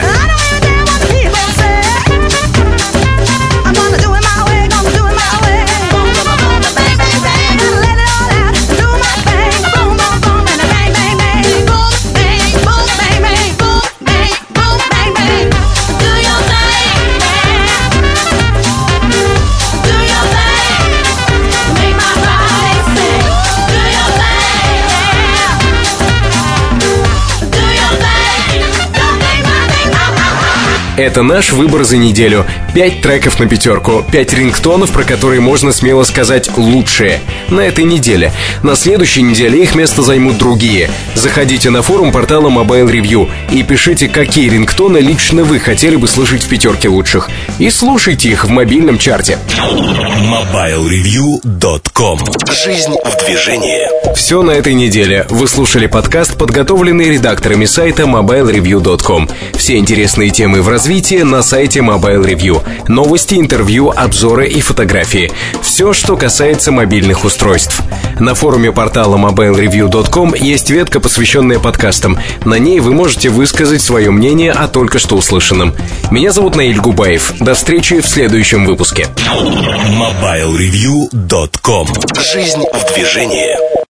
Это 30.97 31.21
наш 31.21 31.51
выбор 31.51 31.83
за 31.83 31.97
неделю. 31.97 32.43
Пять 32.77 33.01
треков 33.01 33.39
на 33.39 33.47
пятерку, 33.47 34.05
пять 34.11 34.33
рингтонов, 34.33 34.91
про 34.91 35.03
которые 35.03 35.41
можно 35.41 35.71
смело 35.71 36.03
сказать 36.03 36.55
лучшие. 36.57 37.21
На 37.49 37.61
этой 37.61 37.85
неделе. 37.85 38.31
На 38.61 38.75
следующей 38.75 39.23
неделе 39.23 39.63
их 39.63 39.73
место 39.73 40.03
займут 40.03 40.37
другие. 40.37 40.91
Заходите 41.15 41.71
на 41.71 41.81
форум 41.81 42.11
портала 42.11 42.51
Mobile 42.51 42.87
Review 42.87 43.31
и 43.51 43.63
пишите, 43.63 44.07
какие 44.07 44.47
рингтоны 44.49 44.99
лично 44.99 45.43
вы 45.43 45.59
хотели 45.59 45.95
бы 45.95 46.07
слышать 46.07 46.43
в 46.43 46.49
пятерке 46.49 46.87
лучших. 46.87 47.31
И 47.57 47.71
слушайте 47.71 48.29
их 48.29 48.45
в 48.45 48.49
мобильном 48.49 48.99
чарте. 48.99 49.39
MobileReview.com 49.57 52.19
Жизнь 52.63 52.93
в 53.03 53.25
движении. 53.25 53.87
Все 54.13 54.43
на 54.43 54.51
этой 54.51 54.75
неделе. 54.75 55.25
Вы 55.29 55.47
слушали 55.47 55.87
подкаст, 55.87 56.37
подготовленный 56.37 57.09
редакторами 57.09 57.65
сайта 57.65 58.03
MobileReview.com. 58.03 59.27
Все 59.57 59.77
интересные 59.77 60.29
темы 60.29 60.61
в 60.61 60.69
развитии 60.69 61.23
на 61.23 61.41
сайте 61.41 61.79
Mobile 61.79 62.23
Review. 62.23 62.61
Новости, 62.87 63.35
интервью, 63.35 63.91
обзоры 63.95 64.47
и 64.47 64.61
фотографии. 64.61 65.31
Все, 65.61 65.93
что 65.93 66.17
касается 66.17 66.71
мобильных 66.71 67.25
устройств. 67.25 67.81
На 68.19 68.33
форуме 68.35 68.71
портала 68.71 69.17
mobilereview.com 69.17 70.35
есть 70.35 70.69
ветка, 70.69 70.99
посвященная 70.99 71.57
подкастам. 71.59 72.19
На 72.45 72.59
ней 72.59 72.79
вы 72.79 72.93
можете 72.93 73.29
высказать 73.29 73.81
свое 73.81 74.11
мнение 74.11 74.51
о 74.51 74.67
только 74.67 74.99
что 74.99 75.15
услышанном. 75.15 75.73
Меня 76.11 76.31
зовут 76.31 76.55
Наиль 76.55 76.79
Губаев. 76.79 77.33
До 77.39 77.55
встречи 77.55 78.01
в 78.01 78.07
следующем 78.07 78.65
выпуске. 78.65 79.07
MobileReview.com 79.27 81.87
Жизнь 82.15 82.63
в 82.73 82.93
движении. 82.93 83.86